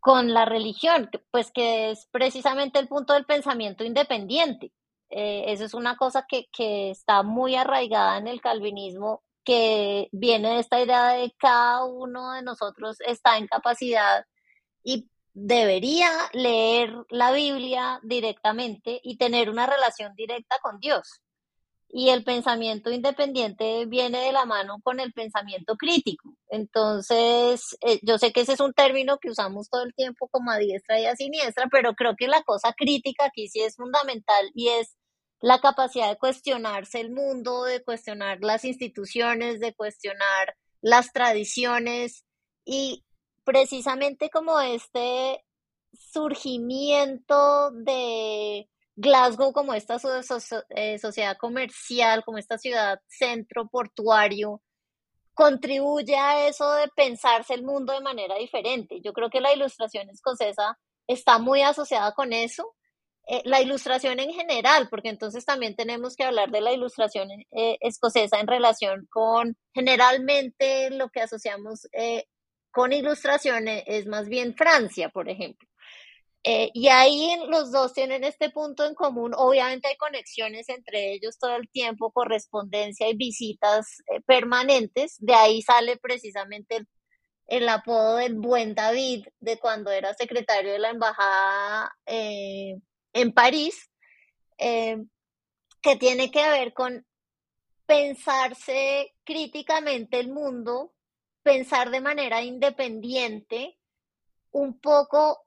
con 0.00 0.32
la 0.32 0.46
religión, 0.46 1.10
pues 1.30 1.50
que 1.50 1.90
es 1.90 2.06
precisamente 2.10 2.78
el 2.78 2.88
punto 2.88 3.12
del 3.12 3.26
pensamiento 3.26 3.84
independiente. 3.84 4.72
Eh, 5.10 5.44
eso 5.48 5.66
es 5.66 5.74
una 5.74 5.96
cosa 5.96 6.24
que, 6.26 6.46
que 6.50 6.90
está 6.90 7.22
muy 7.22 7.54
arraigada 7.54 8.16
en 8.16 8.28
el 8.28 8.40
calvinismo, 8.40 9.22
que 9.44 10.08
viene 10.12 10.54
de 10.54 10.60
esta 10.60 10.80
idea 10.80 11.10
de 11.10 11.34
cada 11.38 11.84
uno 11.84 12.32
de 12.32 12.42
nosotros 12.42 12.98
está 13.00 13.38
en 13.38 13.46
capacidad 13.46 14.24
y 14.82 15.08
debería 15.32 16.10
leer 16.32 16.94
la 17.10 17.32
Biblia 17.32 18.00
directamente 18.02 19.00
y 19.02 19.16
tener 19.16 19.50
una 19.50 19.66
relación 19.66 20.14
directa 20.14 20.56
con 20.62 20.78
Dios 20.80 21.20
y 21.96 22.10
el 22.10 22.24
pensamiento 22.24 22.90
independiente 22.90 23.86
viene 23.86 24.18
de 24.18 24.32
la 24.32 24.46
mano 24.46 24.80
con 24.82 24.98
el 24.98 25.12
pensamiento 25.12 25.76
crítico. 25.76 26.36
Entonces, 26.48 27.76
eh, 27.82 28.00
yo 28.02 28.18
sé 28.18 28.32
que 28.32 28.40
ese 28.40 28.54
es 28.54 28.60
un 28.60 28.72
término 28.72 29.18
que 29.18 29.30
usamos 29.30 29.70
todo 29.70 29.84
el 29.84 29.94
tiempo 29.94 30.26
como 30.26 30.50
a 30.50 30.58
diestra 30.58 30.98
y 30.98 31.06
a 31.06 31.14
siniestra, 31.14 31.68
pero 31.70 31.94
creo 31.94 32.16
que 32.16 32.26
la 32.26 32.42
cosa 32.42 32.72
crítica 32.76 33.26
aquí 33.26 33.46
sí 33.48 33.60
es 33.60 33.76
fundamental 33.76 34.50
y 34.56 34.70
es 34.70 34.96
la 35.44 35.60
capacidad 35.60 36.08
de 36.08 36.16
cuestionarse 36.16 37.00
el 37.00 37.10
mundo, 37.10 37.64
de 37.64 37.84
cuestionar 37.84 38.38
las 38.40 38.64
instituciones, 38.64 39.60
de 39.60 39.74
cuestionar 39.74 40.56
las 40.80 41.12
tradiciones 41.12 42.24
y 42.64 43.04
precisamente 43.44 44.30
como 44.30 44.58
este 44.58 45.44
surgimiento 45.92 47.70
de 47.72 48.70
Glasgow 48.96 49.52
como 49.52 49.74
esta 49.74 49.98
eh, 50.70 50.98
sociedad 50.98 51.36
comercial, 51.36 52.24
como 52.24 52.38
esta 52.38 52.56
ciudad 52.56 52.98
centro 53.06 53.68
portuario, 53.68 54.62
contribuye 55.34 56.16
a 56.16 56.48
eso 56.48 56.72
de 56.72 56.88
pensarse 56.96 57.52
el 57.52 57.64
mundo 57.64 57.92
de 57.92 58.00
manera 58.00 58.36
diferente. 58.36 59.02
Yo 59.02 59.12
creo 59.12 59.28
que 59.28 59.42
la 59.42 59.52
ilustración 59.52 60.08
escocesa 60.08 60.78
está 61.06 61.38
muy 61.38 61.60
asociada 61.60 62.12
con 62.12 62.32
eso. 62.32 62.74
Eh, 63.26 63.40
la 63.44 63.62
ilustración 63.62 64.20
en 64.20 64.32
general, 64.32 64.88
porque 64.90 65.08
entonces 65.08 65.44
también 65.44 65.74
tenemos 65.76 66.14
que 66.14 66.24
hablar 66.24 66.50
de 66.50 66.60
la 66.60 66.72
ilustración 66.72 67.28
eh, 67.30 67.78
escocesa 67.80 68.38
en 68.38 68.46
relación 68.46 69.06
con 69.10 69.56
generalmente 69.72 70.90
lo 70.90 71.08
que 71.08 71.22
asociamos 71.22 71.88
con 72.70 72.92
ilustraciones 72.92 73.84
es 73.86 74.06
más 74.06 74.28
bien 74.28 74.54
Francia, 74.56 75.08
por 75.08 75.28
ejemplo. 75.28 75.68
Eh, 76.46 76.70
y 76.74 76.88
ahí 76.88 77.36
los 77.48 77.72
dos 77.72 77.94
tienen 77.94 78.22
este 78.22 78.50
punto 78.50 78.84
en 78.84 78.94
común. 78.94 79.32
Obviamente 79.34 79.88
hay 79.88 79.96
conexiones 79.96 80.68
entre 80.68 81.14
ellos 81.14 81.38
todo 81.38 81.56
el 81.56 81.70
tiempo, 81.70 82.12
correspondencia 82.12 83.08
y 83.08 83.16
visitas 83.16 84.02
eh, 84.12 84.20
permanentes. 84.26 85.16
De 85.20 85.34
ahí 85.34 85.62
sale 85.62 85.96
precisamente 85.96 86.84
el, 87.46 87.68
apodo 87.70 88.16
del 88.16 88.34
buen 88.34 88.74
David 88.74 89.26
de 89.40 89.58
cuando 89.58 89.90
era 89.90 90.12
secretario 90.14 90.72
de 90.72 90.78
la 90.80 90.90
embajada 90.90 91.96
eh, 92.04 92.76
en 93.14 93.32
París, 93.32 93.90
que 94.58 95.96
tiene 95.98 96.30
que 96.30 96.48
ver 96.50 96.74
con 96.74 97.06
pensarse 97.86 99.14
críticamente 99.24 100.20
el 100.20 100.28
mundo, 100.28 100.92
pensar 101.42 101.90
de 101.90 102.00
manera 102.00 102.42
independiente, 102.42 103.78
un 104.50 104.78
poco 104.80 105.40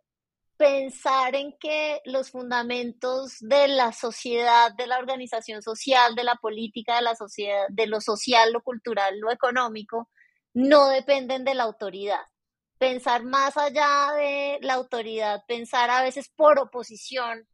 pensar 0.57 1.35
en 1.35 1.55
que 1.59 2.01
los 2.05 2.31
fundamentos 2.31 3.37
de 3.39 3.67
la 3.67 3.93
sociedad, 3.93 4.71
de 4.75 4.87
la 4.87 4.97
organización 4.97 5.61
social, 5.61 6.15
de 6.15 6.23
la 6.23 6.35
política, 6.35 6.95
de 6.95 7.03
la 7.03 7.15
sociedad, 7.15 7.67
de 7.69 7.85
lo 7.85 8.01
social, 8.01 8.51
lo 8.51 8.63
cultural, 8.63 9.19
lo 9.19 9.31
económico, 9.31 10.09
no 10.53 10.89
dependen 10.89 11.43
de 11.43 11.53
la 11.53 11.63
autoridad. 11.63 12.25
Pensar 12.79 13.23
más 13.23 13.55
allá 13.57 14.13
de 14.15 14.57
la 14.61 14.73
autoridad, 14.75 15.43
pensar 15.47 15.89
a 15.89 16.01
veces 16.01 16.29
por 16.35 16.59
oposición 16.59 17.47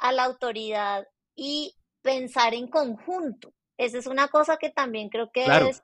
a 0.00 0.12
la 0.12 0.24
autoridad 0.24 1.06
y 1.34 1.74
pensar 2.02 2.54
en 2.54 2.68
conjunto. 2.68 3.52
Esa 3.76 3.98
es 3.98 4.06
una 4.06 4.28
cosa 4.28 4.56
que 4.56 4.70
también 4.70 5.08
creo 5.08 5.30
que 5.32 5.44
es 5.44 5.82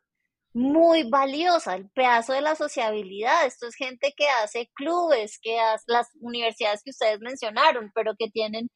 muy 0.52 1.08
valiosa, 1.08 1.74
el 1.74 1.90
pedazo 1.90 2.32
de 2.32 2.40
la 2.40 2.54
sociabilidad. 2.54 3.46
Esto 3.46 3.66
es 3.66 3.74
gente 3.74 4.14
que 4.16 4.28
hace 4.28 4.70
clubes, 4.74 5.38
que 5.40 5.60
hace 5.60 5.84
las 5.86 6.08
universidades 6.20 6.82
que 6.82 6.90
ustedes 6.90 7.20
mencionaron, 7.20 7.92
pero 7.94 8.14
que 8.18 8.30
tienen 8.30 8.68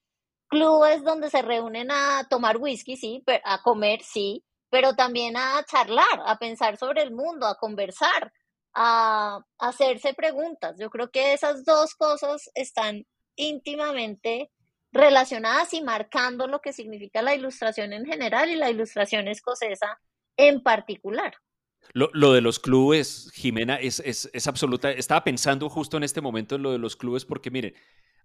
clubes 0.48 1.02
donde 1.04 1.30
se 1.30 1.42
reúnen 1.42 1.90
a 1.90 2.26
tomar 2.28 2.58
whisky, 2.58 2.96
sí, 2.96 3.22
a 3.44 3.62
comer, 3.62 4.02
sí, 4.02 4.44
pero 4.68 4.94
también 4.94 5.36
a 5.36 5.64
charlar, 5.64 6.20
a 6.26 6.38
pensar 6.38 6.76
sobre 6.76 7.02
el 7.02 7.12
mundo, 7.12 7.46
a 7.46 7.56
conversar, 7.56 8.32
a, 8.74 9.40
hacerse 9.58 10.14
preguntas. 10.14 10.76
Yo 10.78 10.90
creo 10.90 11.10
que 11.10 11.32
esas 11.32 11.64
dos 11.64 11.94
cosas 11.94 12.50
están 12.54 13.06
íntimamente 13.36 14.50
relacionadas 14.92 15.72
y 15.74 15.82
marcando 15.82 16.46
lo 16.46 16.60
que 16.60 16.72
significa 16.72 17.22
la 17.22 17.34
ilustración 17.34 17.92
en 17.92 18.06
general 18.06 18.50
y 18.50 18.56
la 18.56 18.70
ilustración 18.70 19.28
escocesa 19.28 20.00
en 20.36 20.62
particular. 20.62 21.34
Lo, 21.92 22.32
de 22.32 22.40
los 22.40 22.58
clubes, 22.60 23.30
Jimena, 23.34 23.76
es, 23.76 24.30
absoluta. 24.46 24.92
Estaba 24.92 25.24
pensando 25.24 25.68
justo 25.68 25.96
en 25.96 26.04
este 26.04 26.20
momento 26.20 26.54
en 26.54 26.62
lo 26.62 26.72
de 26.72 26.78
los 26.78 26.94
clubes, 26.94 27.24
porque 27.24 27.50
miren, 27.50 27.74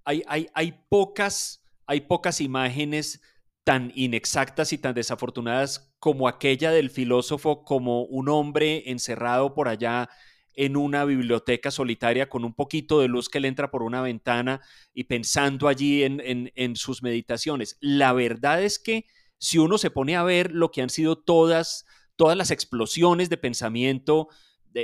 hay, 0.03 0.21
hay, 0.27 0.47
hay, 0.53 0.83
pocas, 0.89 1.63
hay 1.87 2.01
pocas 2.01 2.41
imágenes 2.41 3.21
tan 3.63 3.91
inexactas 3.95 4.71
y 4.73 4.77
tan 4.77 4.93
desafortunadas 4.93 5.95
como 5.99 6.27
aquella 6.27 6.71
del 6.71 6.91
filósofo 6.91 7.63
como 7.63 8.03
un 8.03 8.29
hombre 8.29 8.83
encerrado 8.91 9.55
por 9.55 9.67
allá 9.67 10.09
en 10.55 10.77
una 10.77 11.05
biblioteca 11.05 11.71
solitaria 11.71 12.29
con 12.29 12.45
un 12.45 12.53
poquito 12.53 12.99
de 12.99 13.07
luz 13.07 13.29
que 13.29 13.39
le 13.39 13.47
entra 13.47 13.71
por 13.71 13.83
una 13.83 14.01
ventana 14.01 14.61
y 14.93 15.05
pensando 15.05 15.67
allí 15.67 16.03
en, 16.03 16.21
en, 16.55 16.75
sus 16.75 17.03
meditaciones. 17.03 17.77
La 17.81 18.13
verdad 18.13 18.63
es 18.63 18.79
que 18.79 19.05
si 19.37 19.57
uno 19.57 19.77
se 19.77 19.91
pone 19.91 20.15
a 20.15 20.23
ver 20.23 20.51
lo 20.51 20.71
que 20.71 20.81
han 20.81 20.89
sido 20.89 21.17
todas, 21.17 21.85
todas 22.15 22.37
las 22.37 22.51
explosiones 22.51 23.29
de 23.29 23.37
pensamiento 23.37 24.29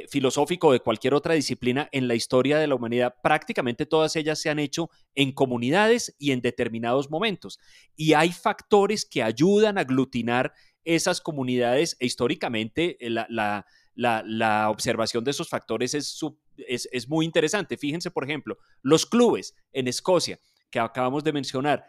filosófico 0.09 0.71
de 0.71 0.79
cualquier 0.79 1.13
otra 1.13 1.33
disciplina 1.33 1.89
en 1.91 2.07
la 2.07 2.15
historia 2.15 2.57
de 2.57 2.67
la 2.67 2.75
humanidad, 2.75 3.15
prácticamente 3.21 3.85
todas 3.85 4.15
ellas 4.15 4.39
se 4.39 4.49
han 4.49 4.59
hecho 4.59 4.89
en 5.15 5.33
comunidades 5.33 6.15
y 6.17 6.31
en 6.31 6.41
determinados 6.41 7.09
momentos. 7.09 7.59
Y 7.95 8.13
hay 8.13 8.31
factores 8.31 9.05
que 9.05 9.21
ayudan 9.21 9.77
a 9.77 9.81
aglutinar 9.81 10.53
esas 10.85 11.19
comunidades 11.21 11.97
e 11.99 12.05
históricamente 12.05 12.97
la, 13.01 13.27
la 13.29 13.65
la, 13.95 14.69
observación 14.69 15.23
de 15.23 15.31
esos 15.31 15.49
factores 15.49 15.93
es, 15.93 16.19
es, 16.57 17.09
muy 17.09 17.25
interesante. 17.25 17.77
Fíjense, 17.77 18.11
por 18.11 18.23
ejemplo, 18.23 18.57
los 18.81 19.05
clubes 19.05 19.55
en 19.73 19.87
Escocia, 19.87 20.39
que 20.69 20.79
acabamos 20.79 21.23
de 21.23 21.33
mencionar. 21.33 21.85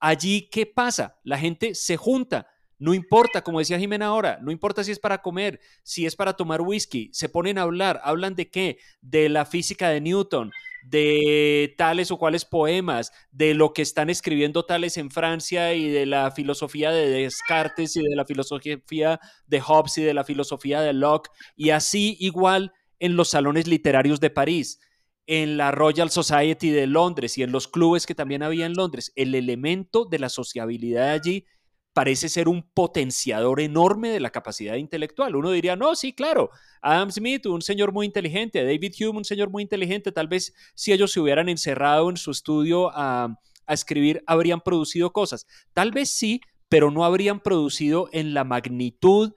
Allí, 0.00 0.48
¿qué 0.50 0.66
pasa? 0.66 1.18
La 1.22 1.38
gente 1.38 1.74
se 1.74 1.96
junta. 1.96 2.48
No 2.78 2.94
importa, 2.94 3.42
como 3.42 3.58
decía 3.58 3.78
Jimena 3.78 4.06
ahora, 4.06 4.38
no 4.42 4.50
importa 4.50 4.82
si 4.82 4.90
es 4.90 4.98
para 4.98 5.22
comer, 5.22 5.60
si 5.82 6.06
es 6.06 6.16
para 6.16 6.34
tomar 6.34 6.60
whisky, 6.60 7.10
se 7.12 7.28
ponen 7.28 7.58
a 7.58 7.62
hablar, 7.62 8.00
hablan 8.04 8.34
de 8.34 8.50
qué, 8.50 8.78
de 9.00 9.28
la 9.28 9.44
física 9.44 9.88
de 9.88 10.00
Newton, 10.00 10.50
de 10.84 11.74
tales 11.78 12.10
o 12.10 12.18
cuales 12.18 12.44
poemas, 12.44 13.12
de 13.30 13.54
lo 13.54 13.72
que 13.72 13.82
están 13.82 14.10
escribiendo 14.10 14.64
tales 14.64 14.96
en 14.96 15.10
Francia 15.10 15.72
y 15.74 15.88
de 15.88 16.06
la 16.06 16.30
filosofía 16.30 16.90
de 16.90 17.08
Descartes 17.08 17.96
y 17.96 18.02
de 18.02 18.16
la 18.16 18.24
filosofía 18.24 19.20
de 19.46 19.60
Hobbes 19.60 19.98
y 19.98 20.02
de 20.02 20.14
la 20.14 20.24
filosofía 20.24 20.80
de 20.80 20.92
Locke, 20.92 21.30
y 21.56 21.70
así 21.70 22.16
igual 22.20 22.72
en 22.98 23.16
los 23.16 23.28
salones 23.28 23.66
literarios 23.66 24.20
de 24.20 24.30
París, 24.30 24.80
en 25.26 25.56
la 25.56 25.70
Royal 25.70 26.10
Society 26.10 26.70
de 26.70 26.86
Londres 26.86 27.38
y 27.38 27.42
en 27.42 27.52
los 27.52 27.66
clubes 27.66 28.06
que 28.06 28.14
también 28.14 28.42
había 28.42 28.66
en 28.66 28.74
Londres. 28.74 29.12
El 29.16 29.34
elemento 29.34 30.04
de 30.04 30.18
la 30.18 30.28
sociabilidad 30.28 31.10
allí 31.10 31.46
parece 31.94 32.28
ser 32.28 32.48
un 32.48 32.62
potenciador 32.62 33.60
enorme 33.60 34.10
de 34.10 34.20
la 34.20 34.30
capacidad 34.30 34.74
intelectual. 34.74 35.36
Uno 35.36 35.52
diría, 35.52 35.76
no, 35.76 35.94
sí, 35.94 36.12
claro, 36.12 36.50
Adam 36.82 37.10
Smith, 37.10 37.46
un 37.46 37.62
señor 37.62 37.92
muy 37.92 38.04
inteligente, 38.04 38.64
David 38.64 38.92
Hume, 39.00 39.18
un 39.18 39.24
señor 39.24 39.48
muy 39.48 39.62
inteligente, 39.62 40.10
tal 40.10 40.26
vez 40.26 40.52
si 40.74 40.92
ellos 40.92 41.12
se 41.12 41.20
hubieran 41.20 41.48
encerrado 41.48 42.10
en 42.10 42.16
su 42.16 42.32
estudio 42.32 42.90
a, 42.92 43.38
escribir, 43.66 44.22
habrían 44.26 44.60
producido 44.60 45.14
cosas. 45.14 45.46
Tal 45.72 45.90
vez 45.90 46.10
sí, 46.10 46.42
pero 46.68 46.90
no 46.90 47.02
habrían 47.02 47.40
producido 47.40 48.10
en 48.12 48.34
la 48.34 48.44
magnitud 48.44 49.32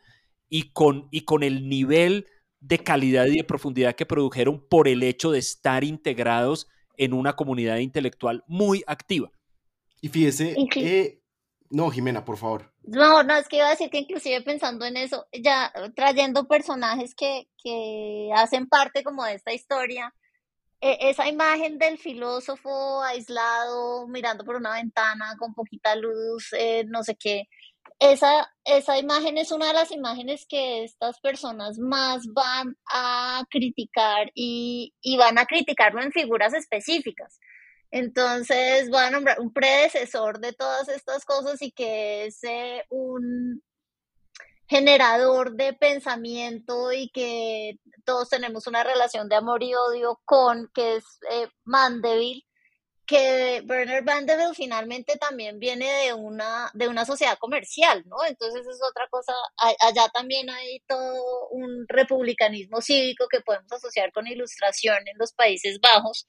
y 0.49 0.73
con, 0.73 1.07
y 1.11 1.21
con 1.21 1.43
el 1.43 1.69
nivel 1.69 2.25
de 2.59 2.79
calidad 2.79 3.27
y 3.27 3.37
de 3.37 3.43
profundidad 3.45 3.95
que 3.95 4.05
produjeron 4.05 4.67
por 4.67 4.89
el 4.89 5.01
hecho 5.03 5.31
de 5.31 5.39
estar 5.39 5.85
integrados 5.85 6.67
en 6.97 7.13
una 7.13 7.37
comunidad 7.37 7.77
intelectual 7.77 8.43
muy 8.47 8.83
activa. 8.85 9.31
Y 10.01 10.09
fíjese, 10.09 10.57
que 10.69 11.21
no, 11.69 11.89
Jimena, 11.89 12.23
por 12.23 12.37
favor. 12.37 12.71
No, 12.83 13.23
no, 13.23 13.35
es 13.35 13.47
que 13.47 13.57
iba 13.57 13.67
a 13.67 13.71
decir 13.71 13.89
que 13.89 13.99
inclusive 13.99 14.41
pensando 14.41 14.85
en 14.85 14.97
eso, 14.97 15.27
ya 15.31 15.71
trayendo 15.95 16.47
personajes 16.47 17.13
que, 17.15 17.49
que 17.61 18.29
hacen 18.35 18.67
parte 18.67 19.03
como 19.03 19.23
de 19.25 19.33
esta 19.33 19.53
historia, 19.53 20.13
e, 20.79 21.09
esa 21.09 21.27
imagen 21.27 21.77
del 21.77 21.97
filósofo 21.97 23.01
aislado, 23.03 24.07
mirando 24.07 24.43
por 24.45 24.55
una 24.55 24.73
ventana 24.73 25.35
con 25.37 25.53
poquita 25.53 25.95
luz, 25.95 26.53
eh, 26.53 26.85
no 26.87 27.03
sé 27.03 27.15
qué, 27.15 27.47
esa, 27.99 28.47
esa 28.63 28.97
imagen 28.97 29.37
es 29.37 29.51
una 29.51 29.67
de 29.67 29.73
las 29.73 29.91
imágenes 29.91 30.45
que 30.47 30.83
estas 30.83 31.19
personas 31.19 31.79
más 31.79 32.27
van 32.31 32.77
a 32.93 33.43
criticar 33.49 34.31
y, 34.35 34.93
y 35.01 35.17
van 35.17 35.37
a 35.39 35.45
criticarlo 35.45 36.01
en 36.01 36.11
figuras 36.11 36.53
específicas. 36.53 37.39
Entonces 37.91 38.89
voy 38.89 39.03
a 39.03 39.11
nombrar 39.11 39.39
un 39.39 39.53
predecesor 39.53 40.39
de 40.39 40.53
todas 40.53 40.89
estas 40.89 41.25
cosas 41.25 41.61
y 41.61 41.71
que 41.71 42.25
es 42.25 42.43
eh, 42.43 42.83
un 42.89 43.61
generador 44.67 45.53
de 45.55 45.73
pensamiento 45.73 46.91
y 46.91 47.09
que 47.09 47.79
todos 48.05 48.29
tenemos 48.29 48.67
una 48.67 48.83
relación 48.83 49.29
de 49.29 49.35
amor 49.35 49.63
y 49.63 49.73
odio 49.73 50.21
con, 50.25 50.69
que 50.73 50.97
es 50.97 51.05
eh, 51.31 51.47
Mandeville, 51.63 52.43
que 53.05 53.61
Bernard 53.65 54.03
Mandeville 54.03 54.53
finalmente 54.53 55.15
también 55.17 55.59
viene 55.59 55.89
de 56.03 56.13
una, 56.13 56.69
de 56.73 56.89
una 56.89 57.05
sociedad 57.05 57.37
comercial, 57.39 58.03
¿no? 58.05 58.17
Entonces 58.27 58.67
es 58.67 58.79
otra 58.83 59.07
cosa, 59.09 59.33
allá 59.57 60.09
también 60.13 60.49
hay 60.49 60.81
todo 60.87 61.47
un 61.51 61.85
republicanismo 61.87 62.81
cívico 62.81 63.27
que 63.29 63.39
podemos 63.39 63.71
asociar 63.71 64.11
con 64.11 64.27
ilustración 64.27 64.97
en 65.07 65.17
los 65.17 65.31
Países 65.31 65.79
Bajos 65.79 66.27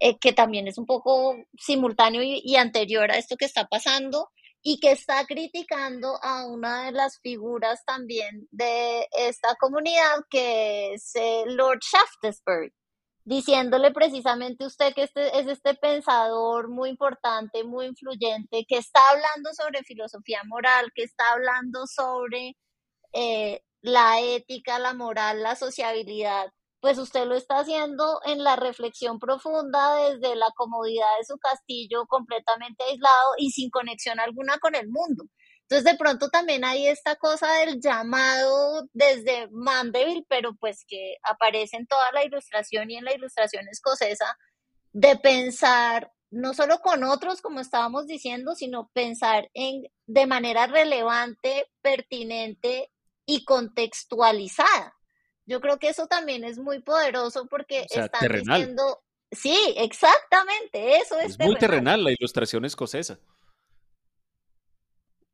eh, 0.00 0.18
que 0.18 0.32
también 0.32 0.66
es 0.66 0.78
un 0.78 0.86
poco 0.86 1.36
simultáneo 1.58 2.22
y, 2.22 2.56
anterior 2.56 3.10
a 3.10 3.18
esto 3.18 3.36
que 3.36 3.44
está 3.44 3.66
pasando 3.66 4.30
y 4.62 4.80
que 4.80 4.92
está 4.92 5.26
criticando 5.26 6.18
a 6.22 6.46
una 6.46 6.86
de 6.86 6.92
las 6.92 7.20
figuras 7.20 7.84
también 7.84 8.48
de 8.50 9.06
esta 9.12 9.54
comunidad, 9.56 10.24
que 10.30 10.94
es 10.94 11.12
Lord 11.46 11.80
Shaftesbury, 11.80 12.72
diciéndole 13.24 13.90
precisamente 13.90 14.64
usted 14.66 14.94
que 14.94 15.02
este 15.04 15.38
es 15.38 15.46
este 15.46 15.74
pensador 15.74 16.68
muy 16.68 16.90
importante, 16.90 17.64
muy 17.64 17.86
influyente, 17.86 18.64
que 18.66 18.78
está 18.78 19.00
hablando 19.10 19.52
sobre 19.52 19.84
filosofía 19.84 20.42
moral, 20.46 20.92
que 20.94 21.02
está 21.02 21.32
hablando 21.32 21.86
sobre 21.86 22.56
eh, 23.12 23.62
la 23.82 24.20
ética, 24.20 24.78
la 24.78 24.94
moral, 24.94 25.42
la 25.42 25.56
sociabilidad, 25.56 26.52
pues 26.80 26.98
usted 26.98 27.26
lo 27.26 27.34
está 27.34 27.58
haciendo 27.58 28.20
en 28.24 28.42
la 28.42 28.56
reflexión 28.56 29.18
profunda 29.18 29.96
desde 29.96 30.34
la 30.34 30.50
comodidad 30.56 31.06
de 31.18 31.24
su 31.26 31.38
castillo 31.38 32.06
completamente 32.06 32.84
aislado 32.84 33.32
y 33.38 33.50
sin 33.50 33.70
conexión 33.70 34.18
alguna 34.18 34.58
con 34.58 34.74
el 34.74 34.88
mundo. 34.88 35.24
Entonces 35.62 35.84
de 35.84 35.98
pronto 35.98 36.30
también 36.30 36.64
hay 36.64 36.88
esta 36.88 37.16
cosa 37.16 37.52
del 37.58 37.80
llamado 37.80 38.88
desde 38.92 39.48
Mandeville, 39.52 40.24
pero 40.28 40.54
pues 40.54 40.84
que 40.88 41.16
aparece 41.22 41.76
en 41.76 41.86
toda 41.86 42.10
la 42.12 42.24
ilustración 42.24 42.90
y 42.90 42.96
en 42.96 43.04
la 43.04 43.14
ilustración 43.14 43.68
escocesa, 43.68 44.36
de 44.92 45.16
pensar 45.16 46.10
no 46.30 46.54
solo 46.54 46.80
con 46.80 47.04
otros, 47.04 47.40
como 47.40 47.60
estábamos 47.60 48.06
diciendo, 48.06 48.54
sino 48.54 48.90
pensar 48.92 49.50
en 49.54 49.82
de 50.06 50.26
manera 50.26 50.66
relevante, 50.66 51.66
pertinente 51.82 52.90
y 53.26 53.44
contextualizada. 53.44 54.99
Yo 55.50 55.60
creo 55.60 55.80
que 55.80 55.88
eso 55.88 56.06
también 56.06 56.44
es 56.44 56.58
muy 56.58 56.78
poderoso 56.78 57.46
porque 57.46 57.84
están 57.90 58.08
diciendo, 58.32 59.00
sí, 59.32 59.74
exactamente, 59.76 60.98
eso 60.98 61.18
es. 61.18 61.30
Es 61.30 61.38
muy 61.40 61.56
terrenal 61.56 62.04
la 62.04 62.12
ilustración 62.12 62.64
escocesa. 62.64 63.18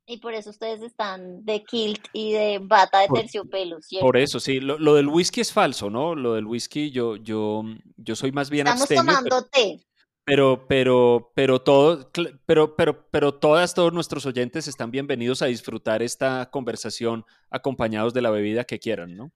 Y 0.07 0.17
por 0.17 0.33
eso 0.33 0.49
ustedes 0.49 0.81
están 0.81 1.45
de 1.45 1.63
kilt 1.65 2.03
y 2.15 2.33
de 2.33 2.61
bata 2.63 3.01
de 3.01 3.09
terciopelo, 3.09 3.83
¿cierto? 3.83 4.07
Por 4.07 4.17
eso, 4.17 4.41
sí. 4.41 4.59
Lo, 4.59 4.95
del 4.95 5.09
whisky 5.09 5.43
es 5.43 5.53
falso, 5.53 5.91
¿no? 5.91 6.15
Lo 6.15 6.33
del 6.33 6.47
whisky, 6.47 6.91
yo, 6.91 7.17
yo, 7.17 7.65
yo 7.99 8.17
soy 8.17 8.33
más 8.33 8.49
bien 8.49 8.69
Estamos 8.69 8.89
tomando 8.89 9.45
té. 9.45 9.85
Pero, 10.25 10.67
pero, 10.67 11.31
pero 11.35 11.61
todo, 11.61 12.11
pero, 12.47 12.75
pero, 12.75 13.07
pero 13.11 13.35
todas, 13.35 13.75
todos 13.75 13.93
nuestros 13.93 14.25
oyentes 14.25 14.67
están 14.67 14.91
bienvenidos 14.91 15.43
a 15.43 15.47
disfrutar 15.47 16.03
esta 16.03 16.49
conversación 16.51 17.27
acompañados 17.51 18.15
de 18.15 18.23
la 18.23 18.31
bebida 18.31 18.65
que 18.65 18.79
quieran, 18.79 19.15
¿no? 19.15 19.31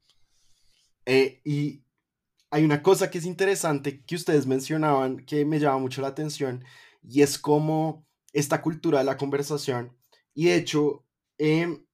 Eh, 1.06 1.40
y 1.44 1.82
hay 2.50 2.64
una 2.64 2.82
cosa 2.82 3.10
que 3.10 3.18
es 3.18 3.24
interesante 3.24 4.04
que 4.04 4.16
ustedes 4.16 4.46
mencionaban 4.46 5.24
que 5.24 5.44
me 5.44 5.60
llama 5.60 5.78
mucho 5.78 6.02
la 6.02 6.08
atención 6.08 6.64
y 7.02 7.22
es 7.22 7.38
como 7.38 8.06
esta 8.32 8.62
cultura 8.62 8.98
de 8.98 9.04
la 9.04 9.16
conversación. 9.16 9.96
Y 10.34 10.46
de 10.46 10.56
hecho, 10.56 11.04
eh, 11.38 11.84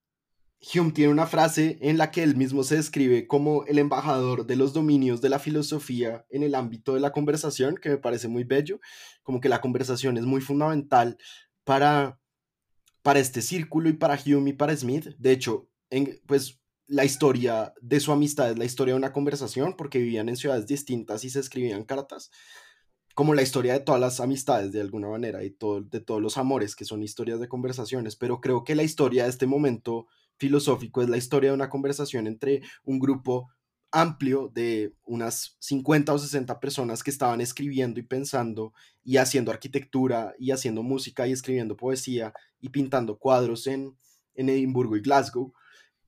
Hume 0.74 0.92
tiene 0.92 1.12
una 1.12 1.26
frase 1.26 1.78
en 1.80 1.98
la 1.98 2.10
que 2.10 2.22
él 2.22 2.36
mismo 2.36 2.64
se 2.64 2.76
describe 2.76 3.26
como 3.26 3.64
el 3.66 3.78
embajador 3.78 4.46
de 4.46 4.56
los 4.56 4.72
dominios 4.72 5.20
de 5.20 5.28
la 5.28 5.38
filosofía 5.38 6.26
en 6.30 6.42
el 6.42 6.54
ámbito 6.54 6.94
de 6.94 7.00
la 7.00 7.12
conversación, 7.12 7.76
que 7.76 7.90
me 7.90 7.98
parece 7.98 8.28
muy 8.28 8.44
bello, 8.44 8.80
como 9.22 9.40
que 9.40 9.48
la 9.48 9.60
conversación 9.60 10.16
es 10.16 10.24
muy 10.24 10.40
fundamental 10.40 11.18
para, 11.64 12.18
para 13.02 13.20
este 13.20 13.42
círculo 13.42 13.88
y 13.88 13.94
para 13.94 14.18
Hume 14.24 14.50
y 14.50 14.54
para 14.54 14.76
Smith. 14.76 15.08
De 15.18 15.32
hecho, 15.32 15.68
en, 15.90 16.20
pues 16.26 16.60
la 16.88 17.04
historia 17.04 17.74
de 17.80 18.00
su 18.00 18.12
amistad 18.12 18.50
es 18.50 18.58
la 18.58 18.64
historia 18.64 18.94
de 18.94 18.98
una 18.98 19.12
conversación 19.12 19.76
porque 19.76 19.98
vivían 19.98 20.28
en 20.28 20.36
ciudades 20.36 20.66
distintas 20.66 21.24
y 21.24 21.30
se 21.30 21.40
escribían 21.40 21.84
cartas, 21.84 22.30
como 23.14 23.34
la 23.34 23.42
historia 23.42 23.72
de 23.72 23.80
todas 23.80 24.00
las 24.00 24.20
amistades 24.20 24.72
de 24.72 24.80
alguna 24.80 25.08
manera 25.08 25.42
y 25.42 25.50
todo, 25.50 25.80
de 25.80 26.00
todos 26.00 26.22
los 26.22 26.36
amores 26.36 26.76
que 26.76 26.84
son 26.84 27.02
historias 27.02 27.40
de 27.40 27.48
conversaciones, 27.48 28.14
pero 28.14 28.40
creo 28.40 28.62
que 28.62 28.74
la 28.74 28.82
historia 28.82 29.24
de 29.24 29.30
este 29.30 29.46
momento 29.46 30.06
filosófico 30.38 31.02
es 31.02 31.08
la 31.08 31.16
historia 31.16 31.50
de 31.50 31.54
una 31.54 31.70
conversación 31.70 32.26
entre 32.26 32.62
un 32.84 32.98
grupo 32.98 33.48
amplio 33.90 34.50
de 34.54 34.92
unas 35.04 35.56
50 35.60 36.12
o 36.12 36.18
60 36.18 36.60
personas 36.60 37.02
que 37.02 37.10
estaban 37.10 37.40
escribiendo 37.40 37.98
y 37.98 38.02
pensando 38.02 38.74
y 39.02 39.16
haciendo 39.16 39.50
arquitectura 39.50 40.34
y 40.38 40.50
haciendo 40.50 40.82
música 40.82 41.26
y 41.26 41.32
escribiendo 41.32 41.76
poesía 41.76 42.34
y 42.60 42.68
pintando 42.68 43.18
cuadros 43.18 43.66
en, 43.66 43.96
en 44.34 44.50
Edimburgo 44.50 44.96
y 44.96 45.00
Glasgow 45.00 45.54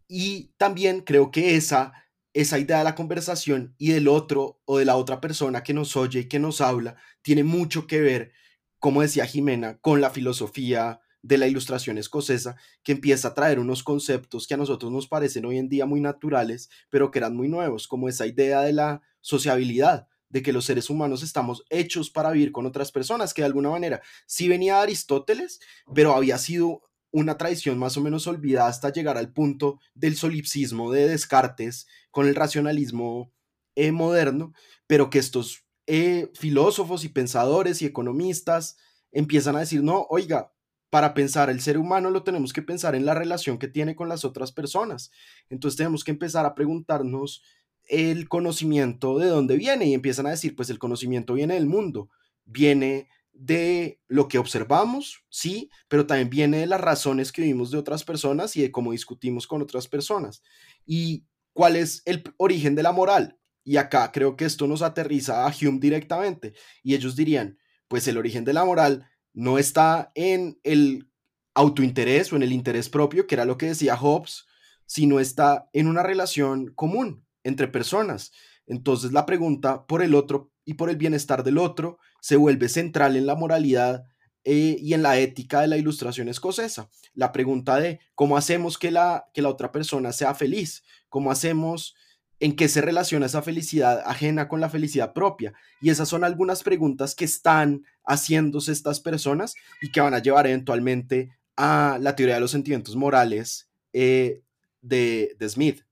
y 0.09 0.55
también 0.57 1.03
creo 1.03 1.31
que 1.31 1.55
esa, 1.57 1.93
esa 2.33 2.59
idea 2.59 2.79
de 2.79 2.85
la 2.85 2.95
conversación 2.95 3.75
y 3.79 3.93
del 3.93 4.09
otro 4.09 4.61
o 4.65 4.79
de 4.79 4.87
la 4.87 4.97
otra 4.97 5.21
persona 5.21 5.63
que 5.63 5.75
nos 5.75 5.97
oye 5.97 6.21
y 6.21 6.29
que 6.29 6.39
nos 6.39 6.61
habla 6.61 6.97
tiene 7.23 7.45
mucho 7.45 7.87
que 7.87 8.01
ver, 8.01 8.33
como 8.79 9.03
decía 9.03 9.27
Jimena, 9.27 9.79
con 9.79 10.01
la 10.01 10.11
filosofía 10.11 11.01
de 11.23 11.37
la 11.37 11.47
ilustración 11.47 11.99
escocesa, 11.99 12.57
que 12.83 12.93
empieza 12.93 13.29
a 13.29 13.35
traer 13.35 13.59
unos 13.59 13.83
conceptos 13.83 14.47
que 14.47 14.55
a 14.55 14.57
nosotros 14.57 14.91
nos 14.91 15.09
parecen 15.09 15.45
hoy 15.45 15.59
en 15.59 15.69
día 15.69 15.85
muy 15.85 16.01
naturales, 16.01 16.71
pero 16.91 17.11
que 17.11 17.19
eran 17.19 17.37
muy 17.37 17.49
nuevos, 17.49 17.89
como 17.89 18.09
esa 18.09 18.27
idea 18.27 18.63
de 18.63 18.73
la 18.73 19.03
sociabilidad, 19.21 20.09
de 20.31 20.43
que 20.43 20.53
los 20.53 20.65
seres 20.65 20.91
humanos 20.91 21.23
estamos 21.23 21.65
hechos 21.71 22.11
para 22.11 22.31
vivir 22.31 22.53
con 22.53 22.67
otras 22.67 22.93
personas, 22.93 23.35
que 23.35 23.43
de 23.43 23.47
alguna 23.47 23.71
manera 23.71 24.01
sí 24.27 24.49
venía 24.49 24.77
de 24.77 24.83
Aristóteles, 24.83 25.61
pero 25.95 26.15
había 26.15 26.39
sido 26.39 26.88
una 27.11 27.39
tradición 27.39 27.79
más 27.79 27.97
o 27.97 28.01
menos 28.01 28.27
olvidada 28.27 28.69
hasta 28.69 28.93
llegar 28.93 29.17
al 29.17 29.33
punto 29.33 29.81
del 29.95 30.17
solipsismo 30.17 30.93
de 30.93 31.09
Descartes 31.09 31.87
con 32.11 32.27
el 32.27 32.35
racionalismo 32.35 33.33
eh, 33.75 33.93
moderno, 33.93 34.53
pero 34.87 35.11
que 35.11 35.19
estos 35.19 35.65
eh, 35.87 36.31
filósofos 36.35 37.05
y 37.05 37.09
pensadores 37.09 37.81
y 37.81 37.87
economistas 37.87 38.77
empiezan 39.11 39.57
a 39.57 39.61
decir, 39.61 39.83
no, 39.83 40.07
oiga, 40.11 40.53
para 40.91 41.15
pensar 41.15 41.51
el 41.51 41.61
ser 41.61 41.79
humano 41.79 42.11
lo 42.11 42.25
tenemos 42.25 42.53
que 42.53 42.63
pensar 42.63 42.95
en 42.95 43.05
la 43.05 43.15
relación 43.15 43.59
que 43.59 43.69
tiene 43.69 43.95
con 43.95 44.09
las 44.09 44.25
otras 44.25 44.53
personas. 44.53 45.11
Entonces 45.49 45.77
tenemos 45.77 46.05
que 46.05 46.11
empezar 46.11 46.47
a 46.47 46.55
preguntarnos 46.55 47.43
el 47.87 48.29
conocimiento 48.29 49.19
de 49.19 49.29
dónde 49.29 49.57
viene 49.57 49.87
y 49.87 49.95
empiezan 49.95 50.27
a 50.27 50.31
decir, 50.31 50.55
pues 50.55 50.71
el 50.71 50.79
conocimiento 50.79 51.35
viene 51.35 51.55
del 51.55 51.67
mundo, 51.67 52.11
viene 52.45 53.09
de 53.39 54.01
lo 54.09 54.27
que 54.27 54.39
observamos, 54.39 55.25
sí, 55.31 55.71
pero 55.87 56.07
también 56.07 56.29
viene 56.29 56.59
de 56.59 56.67
las 56.67 56.81
razones 56.81 57.31
que 57.31 57.43
vimos 57.43 57.71
de 57.71 57.79
otras 57.79 58.03
personas 58.03 58.57
y 58.57 58.63
de 58.63 58.73
cómo 58.73 58.93
discutimos 58.93 59.47
con 59.47 59.63
otras 59.63 59.87
personas. 59.87 60.43
¿Y 60.85 61.25
cuál 61.53 61.77
es 61.77 62.03
el 62.05 62.25
origen 62.37 62.75
de 62.75 62.83
la 62.83 62.91
moral? 62.91 63.39
Y 63.63 63.77
acá 63.77 64.11
creo 64.11 64.37
que 64.37 64.45
esto 64.45 64.67
nos 64.67 64.83
aterriza 64.83 65.47
a 65.47 65.55
Hume 65.55 65.79
directamente. 65.79 66.55
Y 66.83 66.95
ellos 66.95 67.15
dirían, 67.15 67.59
pues 67.87 68.09
el 68.09 68.19
origen 68.19 68.45
de 68.45 68.55
la 68.55 68.65
moral 68.65 69.07
no 69.33 69.59
está 69.59 70.11
en 70.17 70.59
el 70.65 71.09
autointerés 71.55 72.33
o 72.33 72.37
en 72.37 72.43
el 72.43 72.53
interés 72.53 72.89
propio, 72.89 73.27
que 73.27 73.37
era 73.37 73.45
lo 73.45 73.57
que 73.57 73.67
decía 73.67 73.97
Hobbes, 73.97 74.47
sino 74.87 75.21
está 75.21 75.69
en 75.73 75.87
una 75.87 76.03
relación 76.03 76.73
común 76.75 77.25
entre 77.45 77.69
personas. 77.69 78.33
Entonces 78.67 79.13
la 79.13 79.27
pregunta 79.27 79.87
por 79.87 80.03
el 80.03 80.15
otro 80.17 80.51
y 80.65 80.75
por 80.75 80.91
el 80.91 80.97
bienestar 80.97 81.45
del 81.45 81.59
otro 81.59 81.99
se 82.21 82.37
vuelve 82.37 82.69
central 82.69 83.17
en 83.17 83.27
la 83.27 83.35
moralidad 83.35 84.05
eh, 84.45 84.77
y 84.81 84.95
en 84.95 85.03
la 85.03 85.19
ética 85.19 85.61
de 85.61 85.69
la 85.69 85.77
ilustración 85.77 86.29
escocesa. 86.29 86.89
La 87.15 87.33
pregunta 87.33 87.79
de 87.79 88.01
cómo 88.15 88.37
hacemos 88.37 88.79
que 88.79 88.91
la, 88.91 89.27
que 89.35 89.43
la 89.43 89.51
otra 89.51 89.73
persona 89.73 90.13
sea 90.13 90.35
feliz, 90.35 90.85
cómo 91.09 91.31
hacemos 91.31 91.95
en 92.41 92.55
qué 92.55 92.69
se 92.69 92.81
relaciona 92.81 93.27
esa 93.27 93.43
felicidad 93.43 94.03
ajena 94.07 94.49
con 94.49 94.61
la 94.61 94.71
felicidad 94.71 95.13
propia. 95.13 95.53
Y 95.81 95.91
esas 95.91 96.09
son 96.09 96.25
algunas 96.25 96.63
preguntas 96.63 97.15
que 97.15 97.25
están 97.25 97.85
haciéndose 98.07 98.73
estas 98.73 99.01
personas 99.01 99.55
y 99.83 99.91
que 99.91 100.01
van 100.01 100.15
a 100.15 100.21
llevar 100.21 100.47
eventualmente 100.47 101.31
a 101.57 101.99
la 102.01 102.15
teoría 102.15 102.37
de 102.37 102.41
los 102.41 102.53
sentimientos 102.53 102.95
morales 102.95 103.69
eh, 103.93 104.43
de, 104.81 105.37
Smith. 105.49 105.83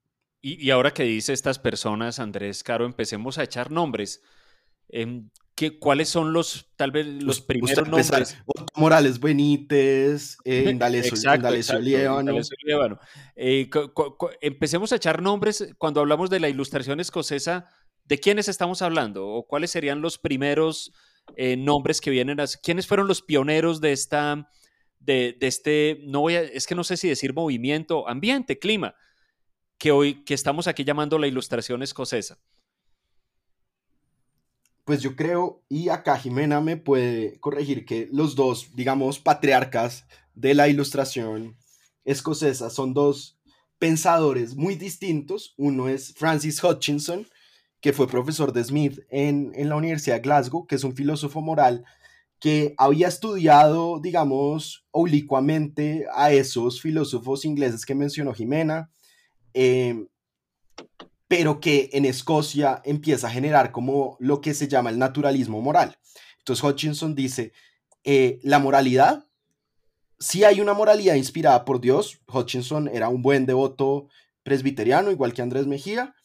Y, 0.41 0.69
ahora 0.69 0.93
que 0.93 1.03
dice 1.03 1.33
estas 1.33 1.59
personas, 1.59 2.19
Andrés 2.19 2.63
Caro, 2.63 2.85
empecemos 2.85 3.37
a 3.37 3.43
echar 3.43 3.69
nombres. 3.69 4.21
Em, 4.87 5.29
¿Qué, 5.57 5.79
¿Cuáles 5.79 6.07
son 6.07 6.33
los, 6.33 6.67
tal 6.75 6.91
vez, 6.91 7.07
los 7.07 7.41
primeros 7.41 7.87
nombres? 7.87 8.37
Morales 8.75 9.19
Benítez, 9.19 10.37
eh, 10.45 10.69
Indalecio. 10.69 11.17
Eh, 13.35 13.67
empecemos 14.41 14.91
a 14.91 14.97
echar 14.97 15.19
nombres 15.19 15.73
cuando 15.79 15.99
hablamos 15.99 16.29
de 16.29 16.39
la 16.39 16.47
ilustración 16.47 16.99
escocesa. 16.99 17.65
¿De 18.05 18.19
quiénes 18.19 18.47
estamos 18.49 18.83
hablando? 18.83 19.27
¿O 19.27 19.47
cuáles 19.47 19.71
serían 19.71 19.99
los 19.99 20.19
primeros 20.19 20.93
eh, 21.35 21.57
nombres 21.57 22.01
que 22.01 22.11
vienen? 22.11 22.39
A, 22.39 22.45
¿Quiénes 22.61 22.85
fueron 22.85 23.07
los 23.07 23.23
pioneros 23.23 23.81
de 23.81 23.93
esta, 23.93 24.51
de, 24.99 25.35
de, 25.39 25.47
este, 25.47 26.01
no 26.03 26.21
voy 26.21 26.35
a, 26.35 26.41
es 26.43 26.67
que 26.67 26.75
no 26.75 26.83
sé 26.83 26.97
si 26.97 27.09
decir 27.09 27.33
movimiento, 27.33 28.07
ambiente, 28.07 28.59
clima, 28.59 28.93
que 29.79 29.89
hoy, 29.89 30.23
que 30.23 30.35
estamos 30.35 30.67
aquí 30.67 30.83
llamando 30.83 31.17
la 31.17 31.25
ilustración 31.25 31.81
escocesa? 31.81 32.37
Pues 34.87 35.01
yo 35.01 35.17
creo, 35.17 35.61
y 35.67 35.89
acá 35.89 36.17
Jimena 36.17 36.61
me 36.61 36.77
puede 36.77 37.41
corregir, 37.41 37.85
que 37.85 38.07
los 38.09 38.35
dos, 38.35 38.69
digamos, 38.73 39.19
patriarcas 39.19 40.05
de 40.33 40.53
la 40.53 40.69
ilustración 40.69 41.57
escocesa 42.05 42.69
son 42.69 42.93
dos 42.93 43.37
pensadores 43.79 44.55
muy 44.55 44.75
distintos. 44.75 45.53
Uno 45.57 45.89
es 45.89 46.13
Francis 46.13 46.63
Hutchinson, 46.63 47.27
que 47.81 47.91
fue 47.91 48.07
profesor 48.07 48.53
de 48.53 48.63
Smith 48.63 49.01
en, 49.09 49.51
en 49.55 49.67
la 49.67 49.75
Universidad 49.75 50.15
de 50.15 50.21
Glasgow, 50.21 50.65
que 50.65 50.75
es 50.75 50.85
un 50.85 50.95
filósofo 50.95 51.41
moral 51.41 51.83
que 52.39 52.73
había 52.77 53.09
estudiado, 53.09 53.99
digamos, 53.99 54.85
oblicuamente 54.91 56.05
a 56.15 56.31
esos 56.31 56.81
filósofos 56.81 57.43
ingleses 57.43 57.85
que 57.85 57.93
mencionó 57.93 58.33
Jimena. 58.33 58.89
Eh, 59.53 60.07
pero 61.27 61.59
que 61.59 61.89
en 61.93 62.05
Escocia 62.05 62.81
empieza 62.85 63.27
a 63.27 63.31
generar 63.31 63.71
como 63.71 64.17
lo 64.19 64.41
que 64.41 64.53
se 64.53 64.67
llama 64.67 64.89
el 64.89 64.99
naturalismo 64.99 65.61
moral. 65.61 65.97
Entonces 66.39 66.63
Hutchinson 66.63 67.15
dice, 67.15 67.51
eh, 68.03 68.39
la 68.43 68.59
moralidad, 68.59 69.27
si 70.19 70.43
hay 70.43 70.61
una 70.61 70.73
moralidad 70.73 71.15
inspirada 71.15 71.65
por 71.65 71.81
Dios, 71.81 72.21
Hutchinson 72.31 72.87
era 72.87 73.09
un 73.09 73.21
buen 73.21 73.45
devoto 73.45 74.07
presbiteriano, 74.43 75.11
igual 75.11 75.33
que 75.33 75.41
Andrés 75.41 75.67
Mejía, 75.67 76.15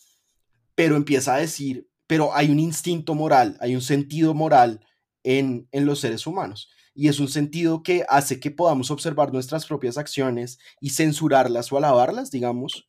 pero 0.74 0.96
empieza 0.96 1.34
a 1.34 1.38
decir, 1.38 1.88
pero 2.07 2.34
hay 2.34 2.50
un 2.50 2.61
instinto 2.61 3.14
moral, 3.14 3.57
hay 3.61 3.74
un 3.74 3.82
sentido 3.82 4.32
moral 4.34 4.86
en, 5.24 5.68
en 5.72 5.86
los 5.86 6.00
seres 6.00 6.26
humanos. 6.26 6.70
Y 6.94 7.09
es 7.09 7.18
un 7.20 7.28
sentido 7.28 7.82
que 7.82 8.05
hace 8.09 8.38
que 8.38 8.50
podamos 8.50 8.90
observar 8.90 9.32
nuestras 9.32 9.66
propias 9.66 9.98
acciones 9.98 10.59
y 10.80 10.90
censurarlas 10.90 11.72
o 11.72 11.78
alabarlas, 11.78 12.30
digamos, 12.30 12.88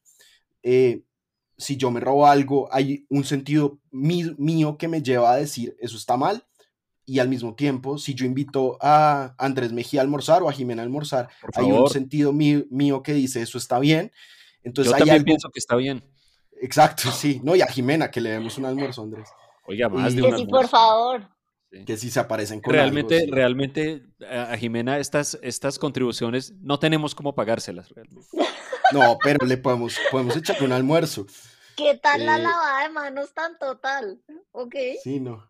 eh, 0.61 1.03
si 1.57 1.77
yo 1.77 1.91
me 1.91 1.99
robo 1.99 2.27
algo, 2.27 2.67
hay 2.71 3.05
un 3.09 3.23
sentido 3.23 3.79
mío 3.91 4.77
que 4.77 4.87
me 4.87 5.01
lleva 5.01 5.31
a 5.31 5.37
decir 5.37 5.75
eso 5.79 5.97
está 5.97 6.17
mal. 6.17 6.45
Y 7.05 7.19
al 7.19 7.27
mismo 7.27 7.53
tiempo, 7.53 7.97
si 7.97 8.15
yo 8.15 8.25
invito 8.25 8.77
a 8.79 9.35
Andrés 9.37 9.73
Mejía 9.73 9.99
a 9.99 10.03
almorzar 10.03 10.41
o 10.41 10.49
a 10.49 10.53
Jimena 10.53 10.81
a 10.81 10.85
almorzar, 10.85 11.27
hay 11.53 11.65
un 11.65 11.89
sentido 11.89 12.31
mío, 12.31 13.03
que 13.03 13.13
dice 13.13 13.41
eso 13.41 13.57
está 13.57 13.77
bien. 13.79 14.11
Entonces, 14.63 14.93
yo 14.93 14.99
también 14.99 15.25
pienso 15.25 15.49
que 15.49 15.59
está 15.59 15.75
bien. 15.75 16.01
Exacto, 16.61 17.11
sí. 17.11 17.41
No, 17.43 17.57
y 17.57 17.61
a 17.61 17.67
Jimena 17.67 18.09
que 18.09 18.21
le 18.21 18.29
demos 18.29 18.57
un 18.57 18.65
almuerzo, 18.65 19.03
Andrés. 19.03 19.27
Oiga, 19.65 19.89
más 19.89 20.15
de 20.15 20.21
un 20.23 20.31
Que 20.31 20.37
sí, 20.37 20.45
por 20.45 20.67
favor. 20.69 21.29
Que 21.85 21.97
sí 21.97 22.09
se 22.09 22.19
aparecen 22.21 22.61
con 22.61 22.71
Realmente, 22.71 23.25
realmente 23.29 24.03
a 24.29 24.55
Jimena 24.55 24.99
estas, 24.99 25.37
estas 25.41 25.79
contribuciones 25.79 26.53
no 26.61 26.79
tenemos 26.79 27.15
cómo 27.15 27.35
pagárselas. 27.35 27.93
No, 28.93 29.17
pero 29.23 29.45
le 29.45 29.57
podemos, 29.57 29.97
podemos 30.11 30.37
echar 30.37 30.61
un 30.63 30.71
almuerzo. 30.71 31.25
¿Qué 31.75 31.99
tal 32.01 32.25
la 32.25 32.37
eh, 32.37 32.41
lavada 32.41 32.83
de 32.83 32.89
manos 32.89 33.33
tan 33.33 33.57
total? 33.57 34.21
Ok. 34.51 34.75
Sí, 35.03 35.19
no. 35.19 35.49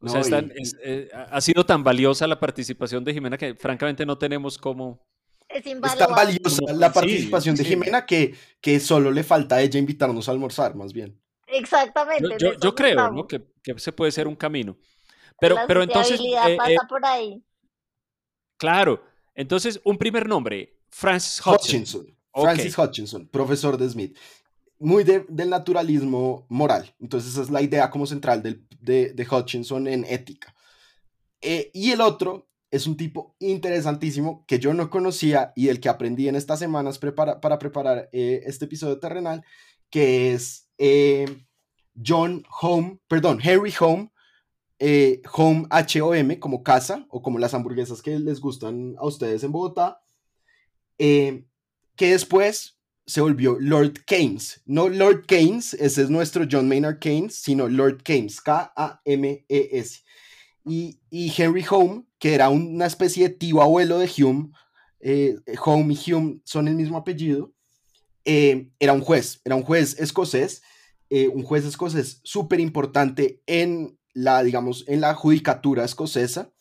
o 0.00 0.24
sea, 0.24 0.44
eh, 0.82 1.10
ha 1.12 1.40
sido 1.40 1.64
tan 1.66 1.84
valiosa 1.84 2.26
la 2.26 2.40
participación 2.40 3.04
de 3.04 3.12
Jimena 3.12 3.36
que 3.36 3.54
francamente 3.54 4.06
no 4.06 4.18
tenemos 4.18 4.58
cómo... 4.58 5.04
Es, 5.48 5.62
tan 5.62 6.10
valiosa 6.10 6.72
la 6.72 6.92
participación 6.92 7.54
de 7.54 7.64
Jimena 7.64 8.06
que, 8.06 8.34
que 8.60 8.80
solo 8.80 9.10
le 9.10 9.22
falta 9.22 9.56
a 9.56 9.60
ella 9.60 9.78
invitarnos 9.78 10.28
a 10.28 10.32
almorzar, 10.32 10.74
más 10.74 10.92
bien. 10.92 11.20
Exactamente. 11.46 12.36
Yo, 12.38 12.74
creo 12.74 13.12
¿no? 13.12 13.28
que, 13.28 13.42
que, 13.62 13.78
se 13.78 13.92
puede 13.92 14.10
ser 14.10 14.26
un 14.26 14.34
camino. 14.34 14.76
Pero, 15.38 15.56
pero 15.68 15.82
entonces... 15.82 16.18
Eh, 16.20 16.56
pasa 16.56 16.88
por 16.88 17.04
ahí. 17.04 17.44
Claro. 18.56 19.04
Entonces, 19.34 19.80
un 19.84 19.98
primer 19.98 20.28
nombre, 20.28 20.78
Francis 20.88 21.44
Hutchinson. 21.46 22.06
Francis 22.34 22.76
Hutchinson, 22.76 23.28
profesor 23.28 23.78
de 23.78 23.88
Smith. 23.88 24.18
Muy 24.78 25.04
del 25.04 25.50
naturalismo 25.50 26.46
moral. 26.48 26.94
Entonces 27.00 27.32
esa 27.32 27.42
es 27.42 27.50
la 27.50 27.62
idea 27.62 27.90
como 27.90 28.06
central 28.06 28.42
de, 28.42 29.26
Hutchinson 29.30 29.86
en 29.86 30.04
ética. 30.04 30.54
Eh, 31.40 31.70
y 31.72 31.92
el 31.92 32.00
otro 32.00 32.48
es 32.70 32.86
un 32.86 32.96
tipo 32.96 33.36
interesantísimo 33.38 34.44
que 34.48 34.58
yo 34.58 34.74
no 34.74 34.90
conocía 34.90 35.52
y 35.54 35.66
del 35.66 35.78
que 35.78 35.88
aprendí 35.88 36.28
en 36.28 36.34
estas 36.34 36.58
semanas 36.58 36.98
para 36.98 37.58
preparar 37.58 38.08
eh, 38.12 38.42
este 38.46 38.64
episodio 38.64 38.98
terrenal, 38.98 39.44
que 39.90 40.32
es 40.32 40.68
eh, 40.78 41.26
John 42.04 42.44
Home, 42.60 42.98
perdón, 43.06 43.40
Harry 43.44 43.72
Home, 43.78 44.10
Home 45.32 45.66
H-O-M, 45.70 46.40
como 46.40 46.62
casa 46.64 47.06
o 47.08 47.22
como 47.22 47.38
las 47.38 47.54
hamburguesas 47.54 48.02
que 48.02 48.18
les 48.18 48.40
gustan 48.40 48.96
a 48.98 49.06
ustedes 49.06 49.44
en 49.44 49.52
Bogotá 49.52 50.02
que 51.96 52.12
después 52.12 52.78
se 53.06 53.20
volvió 53.20 53.56
Lord 53.60 54.04
Keynes. 54.06 54.62
No 54.64 54.88
Lord 54.88 55.26
Keynes, 55.26 55.74
ese 55.74 56.02
es 56.02 56.10
nuestro 56.10 56.46
John 56.50 56.68
Maynard 56.68 56.98
Keynes, 56.98 57.34
sino 57.34 57.68
Lord 57.68 58.02
Keynes, 58.02 58.40
K-A-M-E-S. 58.40 60.00
Y, 60.66 60.98
Henry 61.36 61.64
Home, 61.68 62.04
que 62.18 62.34
era 62.34 62.48
una 62.48 62.86
especie 62.86 63.28
de 63.28 63.34
tío 63.34 63.60
abuelo 63.60 63.98
de 63.98 64.10
Hume, 64.16 64.50
eh, 65.00 65.36
Home 65.62 65.94
y 65.94 66.12
Hume 66.12 66.40
son 66.44 66.68
el 66.68 66.74
mismo 66.74 66.96
apellido, 66.96 67.52
eh, 68.24 68.70
era 68.78 68.94
un 68.94 69.02
juez, 69.02 69.42
era 69.44 69.54
un 69.54 69.62
juez 69.62 70.00
escocés, 70.00 70.62
eh, 71.10 71.28
un 71.28 71.42
juez 71.42 71.66
escocés 71.66 72.20
súper 72.24 72.60
importante 72.60 73.42
en 73.46 73.98
la, 74.14 74.42
digamos, 74.42 74.84
en 74.88 75.02
la 75.02 75.12
judicatura 75.12 75.84
escocesa, 75.84 76.53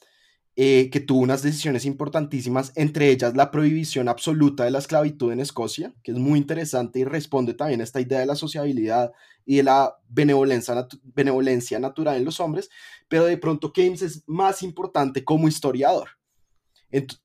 eh, 0.55 0.91
que 0.91 0.99
tuvo 0.99 1.21
unas 1.21 1.41
decisiones 1.41 1.83
importantísimas, 1.83 2.73
entre 2.75 3.09
ellas 3.09 3.35
la 3.35 3.49
prohibición 3.49 4.07
absoluta 4.07 4.63
de 4.63 4.69
la 4.69 4.77
esclavitud 4.77 5.31
en 5.31 5.39
Escocia, 5.39 5.95
que 6.03 6.11
es 6.11 6.17
muy 6.19 6.37
interesante 6.37 6.99
y 6.99 7.05
responde 7.05 7.55
también 7.55 7.81
a 7.81 7.83
esta 7.83 7.99
idea 7.99 8.19
de 8.19 8.27
la 8.27 8.35
sociabilidad 8.35 9.11
y 9.47 9.57
de 9.57 9.63
la 9.63 9.97
benevolencia, 10.09 10.87
benevolencia 11.03 11.79
natural 11.79 12.17
en 12.17 12.25
los 12.25 12.39
hombres, 12.39 12.69
pero 13.07 13.25
de 13.25 13.37
pronto 13.37 13.73
Keynes 13.73 14.03
es 14.03 14.23
más 14.27 14.61
importante 14.61 15.23
como 15.23 15.47
historiador. 15.47 16.09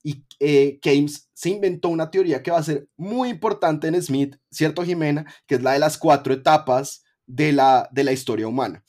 Y 0.02 0.24
eh, 0.40 0.78
Keynes 0.80 1.28
se 1.34 1.50
inventó 1.50 1.90
una 1.90 2.10
teoría 2.10 2.42
que 2.42 2.50
va 2.50 2.56
a 2.56 2.62
ser 2.62 2.88
muy 2.96 3.28
importante 3.28 3.88
en 3.88 4.02
Smith, 4.02 4.36
¿cierto, 4.50 4.82
Jimena? 4.82 5.26
Que 5.46 5.56
es 5.56 5.62
la 5.62 5.72
de 5.72 5.80
las 5.80 5.98
cuatro 5.98 6.32
etapas 6.32 7.04
de 7.26 7.52
la, 7.52 7.90
de 7.92 8.04
la 8.04 8.12
historia 8.12 8.48
humana. 8.48 8.82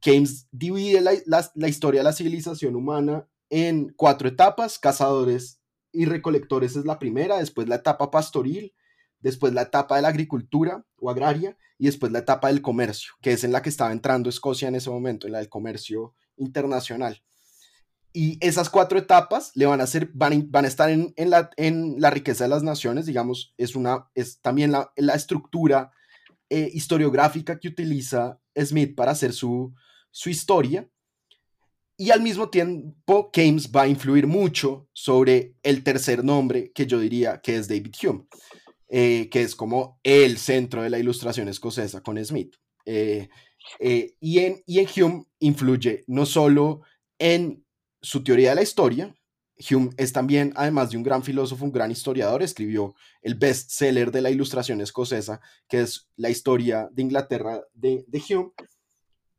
Keynes 0.00 0.46
divide 0.52 1.00
la, 1.00 1.12
la 1.54 1.68
historia 1.68 2.00
de 2.00 2.04
la 2.04 2.12
civilización 2.12 2.76
humana 2.76 3.26
en 3.50 3.92
cuatro 3.96 4.28
etapas, 4.28 4.78
cazadores 4.78 5.60
y 5.92 6.04
recolectores 6.04 6.76
es 6.76 6.84
la 6.84 6.98
primera, 6.98 7.38
después 7.38 7.68
la 7.68 7.76
etapa 7.76 8.10
pastoril, 8.10 8.74
después 9.20 9.52
la 9.52 9.62
etapa 9.62 9.96
de 9.96 10.02
la 10.02 10.08
agricultura 10.08 10.84
o 10.98 11.10
agraria 11.10 11.56
y 11.78 11.86
después 11.86 12.12
la 12.12 12.20
etapa 12.20 12.48
del 12.48 12.62
comercio, 12.62 13.12
que 13.22 13.32
es 13.32 13.44
en 13.44 13.52
la 13.52 13.62
que 13.62 13.68
estaba 13.68 13.92
entrando 13.92 14.28
Escocia 14.28 14.68
en 14.68 14.74
ese 14.74 14.90
momento, 14.90 15.26
en 15.26 15.32
la 15.32 15.38
del 15.38 15.48
comercio 15.48 16.14
internacional. 16.36 17.22
Y 18.12 18.38
esas 18.40 18.70
cuatro 18.70 18.98
etapas 18.98 19.52
le 19.54 19.66
van 19.66 19.80
a, 19.80 19.84
hacer, 19.84 20.10
van, 20.14 20.50
van 20.50 20.64
a 20.64 20.68
estar 20.68 20.88
en, 20.88 21.12
la, 21.16 21.50
en, 21.56 21.96
la, 21.98 22.08
riqueza 22.08 22.44
de 22.44 22.50
las 22.50 22.62
naciones, 22.62 23.04
digamos, 23.04 23.52
es, 23.58 23.76
una, 23.76 24.08
es 24.14 24.40
también 24.40 24.72
la, 24.72 24.90
la 24.96 25.14
estructura 25.14 25.92
eh, 26.48 26.70
historiográfica 26.72 27.58
que 27.58 27.68
utiliza 27.68 28.40
Smith 28.56 28.94
para 28.94 29.12
hacer 29.12 29.32
su, 29.32 29.74
su 30.10 30.30
historia. 30.30 30.88
Y 31.98 32.10
al 32.10 32.20
mismo 32.20 32.50
tiempo, 32.50 33.30
Keynes 33.30 33.70
va 33.74 33.82
a 33.82 33.88
influir 33.88 34.26
mucho 34.26 34.88
sobre 34.92 35.54
el 35.62 35.82
tercer 35.82 36.22
nombre 36.22 36.70
que 36.72 36.86
yo 36.86 37.00
diría 37.00 37.40
que 37.40 37.56
es 37.56 37.68
David 37.68 37.94
Hume, 38.02 38.26
eh, 38.88 39.30
que 39.30 39.42
es 39.42 39.56
como 39.56 39.98
el 40.02 40.36
centro 40.36 40.82
de 40.82 40.90
la 40.90 40.98
ilustración 40.98 41.48
escocesa 41.48 42.02
con 42.02 42.22
Smith. 42.22 42.54
Eh, 42.84 43.28
eh, 43.80 44.14
y, 44.20 44.40
en, 44.40 44.62
y 44.66 44.80
en 44.80 44.88
Hume 44.94 45.24
influye 45.38 46.04
no 46.06 46.26
solo 46.26 46.82
en 47.18 47.64
su 48.02 48.22
teoría 48.22 48.50
de 48.50 48.56
la 48.56 48.62
historia, 48.62 49.14
Hume 49.70 49.88
es 49.96 50.12
también, 50.12 50.52
además 50.54 50.90
de 50.90 50.98
un 50.98 51.02
gran 51.02 51.22
filósofo, 51.22 51.64
un 51.64 51.72
gran 51.72 51.90
historiador, 51.90 52.42
escribió 52.42 52.94
el 53.22 53.36
bestseller 53.36 54.10
de 54.10 54.20
la 54.20 54.30
ilustración 54.30 54.82
escocesa, 54.82 55.40
que 55.66 55.80
es 55.80 56.10
la 56.16 56.28
historia 56.28 56.90
de 56.92 57.02
Inglaterra 57.02 57.62
de, 57.72 58.04
de 58.06 58.22
Hume, 58.28 58.50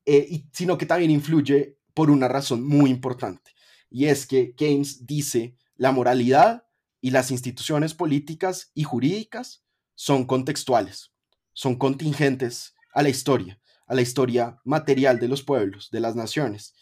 y, 0.08 0.48
sino 0.52 0.76
que 0.76 0.88
también 0.88 1.12
influye 1.12 1.77
por 1.98 2.12
una 2.12 2.28
razón 2.28 2.64
muy 2.64 2.92
importante, 2.92 3.56
y 3.90 4.06
es 4.06 4.28
que 4.28 4.54
Keynes 4.54 5.08
dice 5.08 5.56
la 5.78 5.92
moralidad 5.92 6.68
y 7.02 7.10
las 7.10 7.32
instituciones 7.32 7.96
políticas 7.96 8.70
y 8.76 8.84
jurídicas 8.84 9.64
son 9.96 10.26
contextuales, 10.26 11.12
son 11.54 11.76
contingentes 11.76 12.76
a 12.94 13.02
la 13.02 13.10
historia, 13.10 13.60
a 13.88 13.96
la 13.96 14.02
historia 14.02 14.62
material 14.64 15.20
de 15.20 15.28
los 15.28 15.42
pueblos, 15.42 15.90
de 15.90 16.00
las 16.00 16.16
naciones, 16.16 16.76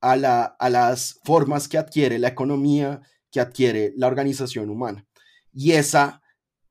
a, 0.00 0.16
la, 0.16 0.42
a 0.42 0.68
las 0.68 1.20
formas 1.22 1.68
que 1.68 1.78
adquiere 1.78 2.18
la 2.18 2.26
economía, 2.26 3.02
que 3.30 3.38
adquiere 3.38 3.92
la 3.96 4.08
organización 4.08 4.68
humana. 4.68 5.06
Y 5.52 5.74
esa, 5.74 6.22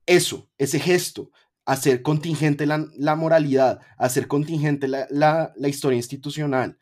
eso, 0.05 0.49
ese 0.57 0.81
gesto, 0.81 1.31
hacer 1.63 2.01
contingente 2.01 2.65
la, 2.65 3.15
moralidad, 3.15 3.79
hacer 3.97 4.27
contingente 4.27 4.89
la, 4.89 5.07
la 5.55 5.69
historia 5.69 5.95
institucional, 5.95 6.77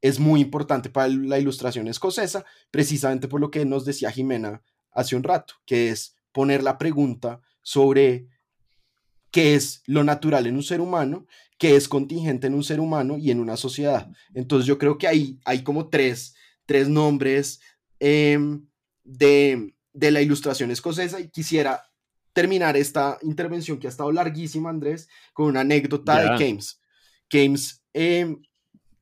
es 0.00 0.18
muy 0.18 0.40
importante 0.40 0.90
para 0.90 1.08
la 1.08 1.38
ilustración 1.38 1.88
escocesa, 1.88 2.44
precisamente 2.70 3.28
por 3.28 3.40
lo 3.40 3.50
que 3.50 3.64
nos 3.64 3.84
decía 3.84 4.10
Jimena 4.10 4.62
hace 4.92 5.16
un 5.16 5.22
rato, 5.22 5.54
que 5.66 5.90
es 5.90 6.16
poner 6.32 6.62
la 6.62 6.78
pregunta 6.78 7.40
sobre 7.62 8.28
qué 9.30 9.54
es 9.54 9.82
lo 9.86 10.04
natural 10.04 10.46
en 10.46 10.56
un 10.56 10.62
ser 10.62 10.80
humano, 10.80 11.26
qué 11.58 11.76
es 11.76 11.88
contingente 11.88 12.46
en 12.46 12.54
un 12.54 12.64
ser 12.64 12.80
humano 12.80 13.18
y 13.18 13.30
en 13.30 13.40
una 13.40 13.56
sociedad. 13.56 14.10
Entonces 14.34 14.66
yo 14.66 14.78
creo 14.78 14.98
que 14.98 15.08
ahí 15.08 15.38
hay 15.44 15.62
como 15.62 15.88
tres, 15.88 16.34
tres 16.66 16.88
nombres 16.88 17.60
em, 17.98 18.66
de, 19.04 19.74
la 19.92 20.22
ilustración 20.22 20.70
escocesa 20.70 21.20
y 21.20 21.28
quisiera 21.28 21.82
terminar 22.32 22.76
esta 22.76 23.18
intervención 23.22 23.78
que 23.78 23.88
ha 23.88 23.90
estado 23.90 24.12
larguísima, 24.12 24.70
Andrés, 24.70 25.08
con 25.32 25.46
una 25.46 25.60
anécdota 25.60 26.20
de 26.20 26.28
James. 26.38 26.80
James 27.30 27.82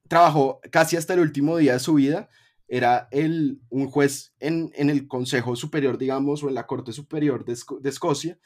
trabajó 0.09 0.61
casi 0.71 0.97
hasta 0.97 1.15
el 1.15 1.21
último 1.21 1.57
día 1.57 1.75
de 1.75 1.81
su 1.81 1.95
vida. 1.95 2.29
Era 2.69 3.09
el, 3.11 3.61
un 3.69 3.89
juez 3.89 4.35
en, 4.41 4.73
el 4.75 5.07
Consejo 5.07 5.55
Superior, 5.55 5.99
digamos, 5.99 6.43
o 6.43 6.49
en 6.49 6.55
la 6.55 6.67
Corte 6.67 6.93
Superior 6.93 7.45
de, 7.45 7.53
Escocia, 7.89 8.39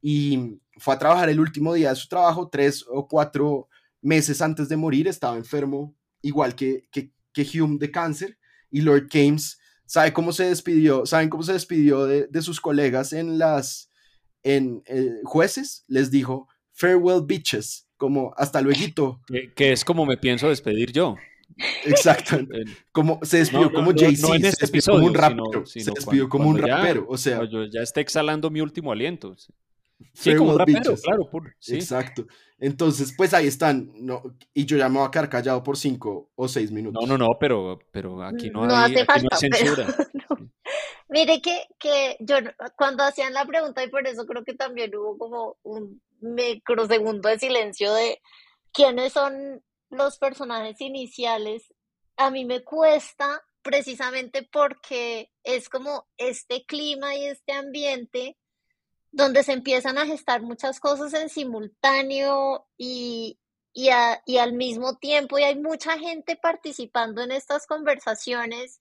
y 0.00 0.60
fue 0.78 0.94
a 0.94 0.98
trabajar 0.98 1.28
el 1.28 1.40
último 1.40 1.74
día 1.74 1.90
de 1.90 1.96
su 1.96 2.08
trabajo, 2.08 2.48
tres 2.48 2.84
o 2.88 3.08
cuatro 3.08 3.68
meses 4.00 4.40
antes 4.42 4.68
de 4.68 4.76
morir, 4.76 5.08
estaba 5.08 5.36
enfermo, 5.36 5.96
igual 6.22 6.54
que, 6.54 6.88
que, 6.92 7.10
Hume 7.60 7.78
de 7.78 7.90
cáncer, 7.90 8.38
y 8.70 8.80
Lord 8.80 9.08
James 9.10 9.58
sabe 9.86 10.12
cómo 10.12 10.32
se 10.32 10.44
despidió, 10.44 11.04
saben 11.04 11.28
cómo 11.28 11.42
se 11.42 11.54
despidió 11.54 12.06
de, 12.06 12.42
sus 12.42 12.60
colegas 12.60 13.12
en 13.12 13.38
las 13.38 13.90
en 14.44 14.82
eh, 14.86 15.20
jueces, 15.24 15.84
les 15.88 16.12
dijo 16.12 16.48
farewell 16.70 17.22
bitches, 17.24 17.88
como 18.04 18.34
hasta 18.36 18.60
luego. 18.60 19.20
Que, 19.56 19.72
es 19.72 19.82
como 19.82 20.04
me 20.04 20.18
pienso 20.18 20.50
despedir 20.50 20.92
yo. 20.92 21.16
Exacto. 21.86 22.36
Como 22.92 23.18
se 23.22 23.38
despidió 23.38 23.72
como 23.72 23.92
Jay-Z, 23.96 24.38
se 24.50 24.66
despidió 24.66 24.92
como 24.92 25.06
un 25.06 25.14
rapero. 25.14 25.66
se 25.66 25.90
despidió 25.90 26.28
como 26.28 26.48
un 26.50 26.58
rapero. 26.58 27.06
o 27.08 27.16
sea, 27.16 27.44
yo 27.44 27.64
ya 27.64 27.80
está 27.80 28.00
exhalando 28.00 28.50
mi 28.50 28.60
último 28.60 28.92
aliento. 28.92 29.34
Sí, 30.12 30.34
como 30.34 30.52
un 30.52 30.58
rapero, 30.58 30.94
claro. 31.02 31.30
Exacto. 31.68 32.26
Entonces, 32.58 33.14
pues 33.16 33.32
ahí 33.32 33.46
están. 33.46 33.90
No, 33.94 34.22
y 34.52 34.66
yo 34.66 34.76
ya 34.76 34.88
me 34.88 34.98
voy 34.98 35.06
a 35.06 35.10
quedar 35.10 35.28
callado 35.28 35.62
por 35.62 35.76
cinco 35.76 36.30
o 36.34 36.48
seis 36.48 36.70
minutos. 36.70 37.00
No, 37.00 37.16
no, 37.16 37.26
no, 37.26 37.38
pero, 37.38 37.78
pero 37.90 38.22
aquí 38.22 38.50
no, 38.50 38.64
hay, 38.64 38.94
censura. 39.38 39.86
Mire 41.08 41.40
que, 41.40 41.66
que 41.78 42.16
yo 42.20 42.36
cuando 42.76 43.04
hacían 43.04 43.32
la 43.32 43.44
pregunta, 43.44 43.84
y 43.84 43.88
por 43.88 44.06
eso 44.06 44.26
creo 44.26 44.44
que 44.44 44.54
también 44.54 44.94
hubo 44.96 45.16
como 45.16 45.56
un 45.62 46.00
microsegundo 46.20 47.28
de 47.28 47.38
silencio 47.38 47.92
de 47.92 48.20
quiénes 48.72 49.12
son 49.12 49.62
los 49.90 50.18
personajes 50.18 50.80
iniciales, 50.80 51.72
a 52.16 52.30
mí 52.30 52.44
me 52.44 52.62
cuesta 52.62 53.42
precisamente 53.62 54.42
porque 54.42 55.30
es 55.42 55.68
como 55.68 56.06
este 56.16 56.64
clima 56.66 57.14
y 57.14 57.26
este 57.26 57.52
ambiente 57.52 58.36
donde 59.10 59.42
se 59.42 59.52
empiezan 59.52 59.96
a 59.96 60.06
gestar 60.06 60.42
muchas 60.42 60.80
cosas 60.80 61.14
en 61.14 61.28
simultáneo 61.28 62.66
y, 62.76 63.38
y, 63.72 63.88
y, 64.26 64.38
al 64.38 64.52
mismo 64.54 64.96
tiempo, 64.96 65.38
y 65.38 65.44
hay 65.44 65.56
mucha 65.56 65.98
gente 65.98 66.36
participando 66.36 67.22
en 67.22 67.30
estas 67.30 67.66
conversaciones 67.66 68.80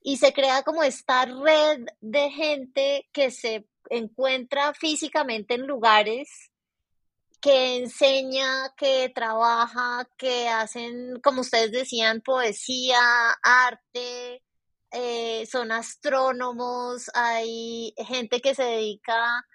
y 0.00 0.16
se 0.16 0.32
crea 0.32 0.62
como 0.62 0.82
esta 0.82 1.26
red 1.26 1.86
de 2.00 2.30
gente 2.30 3.08
que 3.12 3.30
se 3.30 3.68
encuentra 3.90 4.72
físicamente 4.72 5.54
en 5.54 5.66
lugares 5.66 6.50
que 7.40 7.76
enseña, 7.76 8.74
que 8.76 9.10
trabaja, 9.14 10.08
que 10.16 10.48
hacen, 10.48 11.20
como 11.20 11.42
ustedes 11.42 11.72
decían, 11.72 12.20
poesía, 12.22 12.98
arte, 13.42 14.42
eh, 14.90 15.46
son 15.46 15.72
astrónomos, 15.72 17.10
hay 17.14 17.94
gente 17.98 18.40
que 18.40 18.54
se 18.54 18.64
dedica 18.64 19.46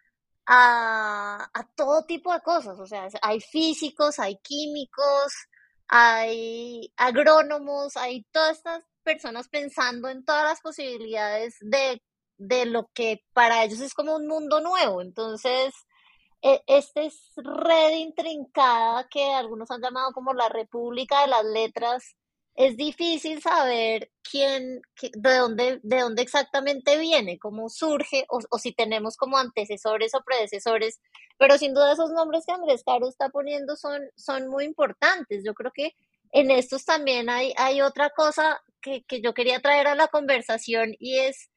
a, 0.46 1.50
a, 1.54 1.68
todo 1.76 2.06
tipo 2.06 2.34
de 2.34 2.42
cosas, 2.42 2.80
o 2.80 2.86
sea, 2.86 3.08
hay 3.22 3.40
físicos, 3.40 4.20
hay 4.20 4.38
químicos, 4.38 5.34
hay 5.88 6.94
agrónomos, 6.98 7.98
hay 7.98 8.24
todas 8.32 8.58
estas 8.58 8.84
personas 9.04 9.50
pensando 9.50 10.08
en 10.10 10.24
todas 10.24 10.44
las 10.44 10.62
posibilidades 10.62 11.58
de, 11.60 12.02
de 12.38 12.66
lo 12.66 12.90
que 12.94 13.24
para 13.34 13.64
ellos 13.64 13.82
es 13.82 13.94
como 13.94 14.16
un 14.16 14.28
mundo 14.28 14.62
nuevo. 14.62 15.02
Entonces, 15.02 15.74
esta 16.42 17.02
es 17.02 17.32
red 17.36 17.98
intrincada 17.98 19.08
que 19.10 19.34
algunos 19.34 19.70
han 19.72 19.82
llamado 19.82 20.12
como 20.14 20.34
la 20.34 20.50
República 20.50 21.22
de 21.22 21.28
las 21.28 21.46
Letras, 21.46 22.16
es 22.56 22.76
difícil 22.76 23.42
saber 23.42 24.12
quién, 24.30 24.82
de 25.02 25.38
dónde, 25.38 25.80
de 25.84 26.00
dónde 26.02 26.22
exactamente 26.22 26.98
viene, 26.98 27.40
cómo 27.40 27.70
surge, 27.70 28.26
o, 28.30 28.40
o, 28.50 28.58
si 28.58 28.74
tenemos 28.74 29.16
como 29.16 29.38
antecesores 29.38 30.14
o 30.16 30.22
predecesores, 30.24 31.00
pero 31.38 31.58
sin 31.58 31.74
duda 31.74 31.94
esos 31.94 32.12
nombres 32.12 32.44
que 32.46 32.52
Andrés 32.52 32.84
Caro 32.86 33.08
está 33.08 33.30
poniendo 33.30 33.76
son, 33.76 34.02
son 34.16 34.48
muy 34.50 34.66
importantes. 34.66 35.44
Yo 35.46 35.54
creo 35.54 35.72
que 35.74 35.96
en 36.32 36.52
estos 36.52 36.86
también 36.86 37.30
hay, 37.30 37.54
hay 37.58 37.82
otra 37.82 38.10
cosa 38.10 38.62
que, 38.82 39.04
que 39.04 39.22
yo 39.22 39.34
quería 39.34 39.62
traer 39.62 39.88
a 39.88 39.96
la 39.96 40.08
conversación 40.08 40.94
y 41.00 41.20
es 41.20 41.51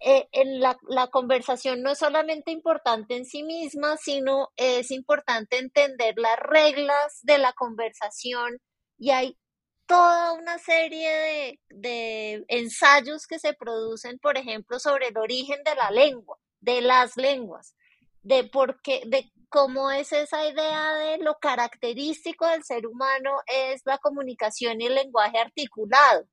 eh, 0.00 0.28
en 0.32 0.60
la, 0.60 0.78
la, 0.88 1.08
conversación 1.08 1.82
no 1.82 1.90
es 1.90 1.98
solamente 1.98 2.50
importante 2.50 3.16
en 3.16 3.26
sí 3.26 3.42
misma, 3.42 3.96
sino 3.98 4.48
es 4.56 4.90
importante 4.90 5.58
entender 5.58 6.14
las 6.16 6.38
reglas 6.38 7.20
de 7.22 7.38
la 7.38 7.52
conversación 7.52 8.58
y 8.98 9.10
hay 9.10 9.36
toda 9.90 10.34
una 10.34 10.56
serie 10.58 11.58
de, 11.68 12.44
ensayos 12.46 13.26
que 13.26 13.40
se 13.40 13.54
producen, 13.54 14.20
por 14.20 14.38
ejemplo, 14.38 14.78
sobre 14.78 15.08
el 15.08 15.18
origen 15.18 15.64
de 15.64 15.74
la 15.74 15.90
lengua, 15.90 16.38
de 16.60 16.80
las 16.80 17.16
lenguas, 17.16 17.74
de 18.22 18.44
por 18.44 18.80
de 18.82 19.32
cómo 19.48 19.90
es 19.90 20.12
esa 20.12 20.46
idea 20.48 20.94
de 20.94 21.18
lo 21.18 21.38
característico 21.40 22.46
del 22.46 22.62
ser 22.62 22.86
humano 22.86 23.40
es 23.48 23.82
la 23.84 23.98
comunicación 23.98 24.80
y 24.80 24.86
el 24.86 24.94
lenguaje 24.94 25.38
articulado. 25.38 26.24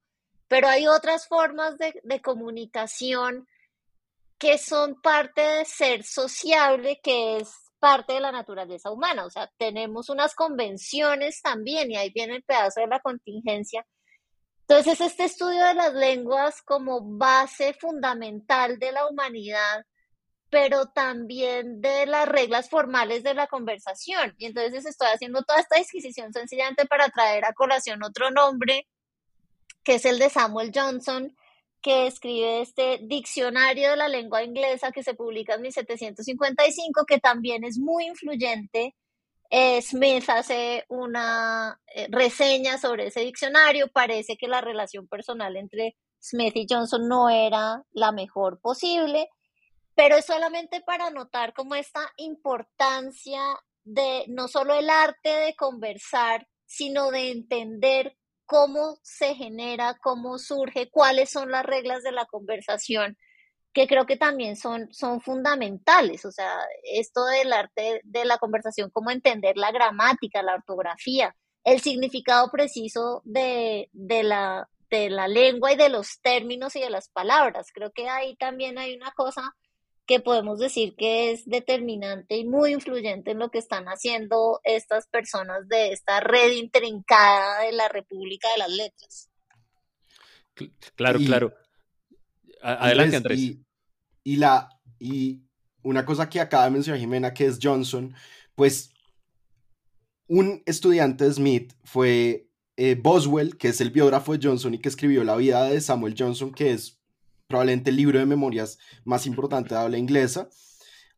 Pero 0.47 0.67
hay 0.67 0.87
otras 0.87 1.27
formas 1.27 1.79
de, 1.79 1.99
de 2.03 2.21
comunicación 2.21 3.47
que 4.37 4.57
son 4.57 5.01
parte 5.01 5.41
de 5.41 5.65
ser 5.65 6.03
sociable, 6.03 6.99
que 7.01 7.37
es 7.37 7.49
parte 7.79 8.13
de 8.13 8.19
la 8.19 8.31
naturaleza 8.31 8.91
humana. 8.91 9.25
O 9.25 9.29
sea, 9.29 9.51
tenemos 9.57 10.09
unas 10.09 10.35
convenciones 10.35 11.41
también 11.41 11.91
y 11.91 11.97
ahí 11.97 12.11
viene 12.11 12.37
el 12.37 12.43
pedazo 12.43 12.81
de 12.81 12.87
la 12.87 12.99
contingencia. 12.99 13.85
Entonces, 14.67 14.99
este 14.99 15.23
estudio 15.25 15.63
de 15.65 15.75
las 15.75 15.93
lenguas 15.93 16.61
como 16.61 16.99
base 17.01 17.73
fundamental 17.73 18.77
de 18.79 18.91
la 18.91 19.07
humanidad, 19.07 19.85
pero 20.49 20.87
también 20.87 21.81
de 21.81 22.05
las 22.05 22.27
reglas 22.27 22.69
formales 22.69 23.23
de 23.23 23.33
la 23.33 23.47
conversación. 23.47 24.35
Y 24.37 24.45
entonces 24.45 24.85
estoy 24.85 25.07
haciendo 25.07 25.43
toda 25.43 25.59
esta 25.59 25.77
disquisición 25.77 26.33
sencillamente 26.33 26.85
para 26.85 27.09
traer 27.09 27.45
a 27.45 27.53
colación 27.53 28.03
otro 28.03 28.29
nombre, 28.31 28.87
que 29.83 29.95
es 29.95 30.05
el 30.05 30.19
de 30.19 30.29
Samuel 30.29 30.71
Johnson, 30.73 31.35
que 31.87 32.05
escribe 32.05 32.59
este 32.59 32.99
diccionario 33.01 33.91
de 33.91 33.95
la 33.95 34.09
lengua 34.09 34.43
inglesa 34.43 34.91
que 34.91 35.03
se 35.03 35.13
publica 35.13 35.53
en 35.53 35.61
1755, 35.61 37.05
que 37.05 37.17
también 37.17 37.63
es 37.63 37.77
muy 37.77 38.07
influyente. 38.07 38.93
Eh, 39.49 39.81
Smith 39.81 40.29
hace 40.29 40.83
una 40.89 41.79
eh, 41.95 42.07
reseña 42.09 42.77
sobre 42.77 43.07
ese 43.07 43.21
diccionario. 43.21 43.87
Parece 43.87 44.35
que 44.35 44.49
la 44.49 44.59
relación 44.59 45.07
personal 45.07 45.55
entre 45.55 45.95
Smith 46.19 46.57
y 46.57 46.67
Johnson 46.69 47.07
no 47.07 47.29
era 47.29 47.81
la 47.91 48.11
mejor 48.11 48.59
posible, 48.59 49.29
pero 49.95 50.17
es 50.17 50.25
solamente 50.25 50.81
para 50.81 51.09
notar 51.09 51.53
como 51.53 51.73
esta 51.75 52.01
importancia 52.17 53.41
de 53.85 54.25
no 54.27 54.49
solo 54.49 54.73
el 54.73 54.89
arte 54.89 55.29
de 55.29 55.55
conversar, 55.55 56.49
sino 56.65 57.11
de 57.11 57.31
entender 57.31 58.17
cómo 58.47 58.97
se 59.03 59.35
genera, 59.35 59.97
cómo 60.01 60.39
surge, 60.39 60.89
cuáles 60.89 61.29
son 61.29 61.51
las 61.51 61.65
reglas 61.65 62.01
de 62.03 62.11
la 62.11 62.25
conversación, 62.25 63.17
que 63.73 63.87
creo 63.87 64.07
que 64.07 64.17
también 64.17 64.55
son, 64.55 64.91
son 64.91 65.21
fundamentales. 65.21 66.25
O 66.25 66.31
sea, 66.31 66.57
esto 66.83 67.25
del 67.25 67.53
arte 67.53 68.01
de 68.03 68.25
la 68.25 68.39
conversación, 68.39 68.89
cómo 68.91 69.11
entender 69.11 69.57
la 69.57 69.71
gramática, 69.71 70.41
la 70.41 70.55
ortografía, 70.55 71.35
el 71.63 71.81
significado 71.81 72.49
preciso 72.49 73.21
de, 73.25 73.89
de, 73.91 74.23
la, 74.23 74.67
de 74.89 75.09
la 75.09 75.27
lengua 75.27 75.73
y 75.73 75.75
de 75.75 75.89
los 75.89 76.19
términos 76.21 76.75
y 76.75 76.79
de 76.79 76.89
las 76.89 77.09
palabras. 77.09 77.67
Creo 77.73 77.91
que 77.91 78.09
ahí 78.09 78.35
también 78.37 78.77
hay 78.79 78.95
una 78.95 79.11
cosa 79.11 79.53
que 80.07 80.21
podemos 80.21 80.57
decir 80.57 80.95
que 80.95 81.31
es 81.31 81.45
determinante 81.45 82.37
y 82.37 82.45
muy 82.45 82.71
influyente 82.71 83.31
en 83.31 83.39
lo 83.39 83.51
que 83.51 83.59
están 83.59 83.85
haciendo 83.85 84.61
estas 84.63 85.05
personas 85.07 85.67
de 85.67 85.91
esta 85.91 86.21
red 86.21 86.53
intrincada 86.53 87.63
de 87.65 87.73
la 87.73 87.89
República 87.89 88.49
de 88.51 88.57
las 88.57 88.71
Letras. 88.71 89.29
Claro, 90.95 91.19
claro. 91.19 91.53
Adelante, 92.61 93.17
Andrés. 93.17 93.57
Y, 94.23 94.35
la, 94.37 94.69
y 94.97 95.43
una 95.83 96.05
cosa 96.05 96.29
que 96.29 96.39
acaba 96.39 96.65
de 96.65 96.71
mencionar 96.71 96.99
Jimena, 96.99 97.33
que 97.33 97.45
es 97.45 97.59
Johnson, 97.61 98.15
pues 98.55 98.91
un 100.27 100.63
estudiante 100.65 101.25
de 101.25 101.33
Smith 101.33 101.73
fue 101.83 102.49
eh, 102.77 102.95
Boswell, 102.95 103.57
que 103.57 103.69
es 103.69 103.81
el 103.81 103.91
biógrafo 103.91 104.35
de 104.35 104.47
Johnson 104.47 104.73
y 104.73 104.79
que 104.79 104.89
escribió 104.89 105.23
la 105.23 105.35
vida 105.35 105.65
de 105.65 105.81
Samuel 105.81 106.15
Johnson, 106.17 106.53
que 106.53 106.71
es 106.71 106.96
probablemente 107.47 107.89
el 107.89 107.95
libro 107.95 108.19
de 108.19 108.25
memorias 108.25 108.77
más 109.05 109.25
importante 109.25 109.73
de 109.73 109.81
habla 109.81 109.97
inglesa. 109.97 110.49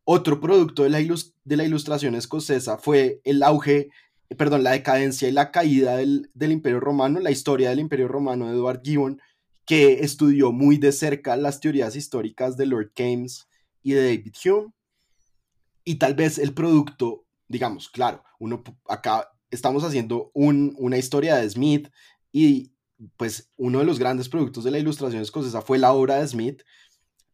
Otro 0.04 0.40
producto 0.40 0.84
de 0.84 0.90
la, 0.90 0.98
de 0.98 1.56
la 1.56 1.64
ilustración 1.64 2.14
escocesa 2.14 2.78
fue 2.78 3.20
el 3.24 3.42
auge, 3.42 3.90
perdón, 4.36 4.62
la 4.62 4.72
decadencia 4.72 5.28
y 5.28 5.32
la 5.32 5.50
caída 5.50 5.96
del, 5.96 6.30
del 6.34 6.52
Imperio 6.52 6.80
Romano, 6.80 7.20
la 7.20 7.30
historia 7.30 7.70
del 7.70 7.80
Imperio 7.80 8.08
Romano 8.08 8.46
de 8.46 8.54
Edward 8.54 8.80
Gibbon, 8.82 9.20
que 9.66 10.00
estudió 10.00 10.52
muy 10.52 10.78
de 10.78 10.90
cerca 10.90 11.36
las 11.36 11.60
teorías 11.60 11.94
históricas 11.94 12.56
de 12.56 12.66
Lord 12.66 12.92
Keynes 12.94 13.46
y 13.82 13.92
de 13.92 14.02
David 14.02 14.34
Hume. 14.44 14.72
Y 15.84 15.96
tal 15.96 16.14
vez 16.14 16.38
el 16.38 16.54
producto, 16.54 17.24
digamos, 17.46 17.88
claro, 17.88 18.24
uno 18.38 18.62
acá 18.88 19.28
estamos 19.50 19.84
haciendo 19.84 20.30
un, 20.34 20.74
una 20.78 20.98
historia 20.98 21.36
de 21.36 21.48
Smith 21.48 21.88
y 22.32 22.72
pues 23.16 23.50
uno 23.56 23.78
de 23.78 23.84
los 23.84 23.98
grandes 23.98 24.28
productos 24.28 24.64
de 24.64 24.70
la 24.70 24.78
ilustración 24.78 25.22
escocesa 25.22 25.62
fue 25.62 25.78
la 25.78 25.92
obra 25.92 26.16
de 26.16 26.28
Smith, 26.28 26.62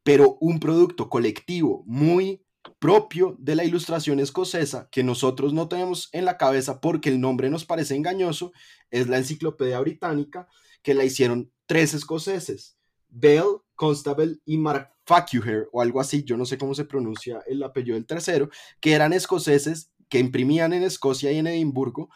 pero 0.02 0.36
un 0.40 0.60
producto 0.60 1.08
colectivo 1.08 1.82
muy 1.86 2.44
propio 2.78 3.36
de 3.38 3.56
la 3.56 3.64
ilustración 3.64 4.20
escocesa 4.20 4.88
que 4.90 5.02
nosotros 5.02 5.52
no 5.52 5.68
tenemos 5.68 6.08
en 6.12 6.24
la 6.24 6.36
cabeza 6.36 6.80
porque 6.80 7.08
el 7.08 7.20
nombre 7.20 7.50
nos 7.50 7.64
parece 7.64 7.94
engañoso 7.94 8.52
es 8.90 9.08
la 9.08 9.18
enciclopedia 9.18 9.80
británica 9.80 10.48
que 10.82 10.94
la 10.94 11.04
hicieron 11.04 11.52
tres 11.66 11.94
escoceses, 11.94 12.78
Bell, 13.08 13.60
Constable 13.74 14.38
y 14.44 14.58
Mark 14.58 14.92
Falkiner 15.04 15.68
o 15.72 15.80
algo 15.80 16.00
así, 16.00 16.24
yo 16.24 16.36
no 16.36 16.44
sé 16.44 16.58
cómo 16.58 16.74
se 16.74 16.84
pronuncia 16.84 17.42
el 17.46 17.62
apellido 17.62 17.94
del 17.94 18.06
tercero, 18.06 18.48
que 18.80 18.92
eran 18.92 19.12
escoceses 19.12 19.92
que 20.08 20.18
imprimían 20.18 20.72
en 20.72 20.82
Escocia 20.82 21.32
y 21.32 21.38
en 21.38 21.46
Edimburgo 21.46 22.08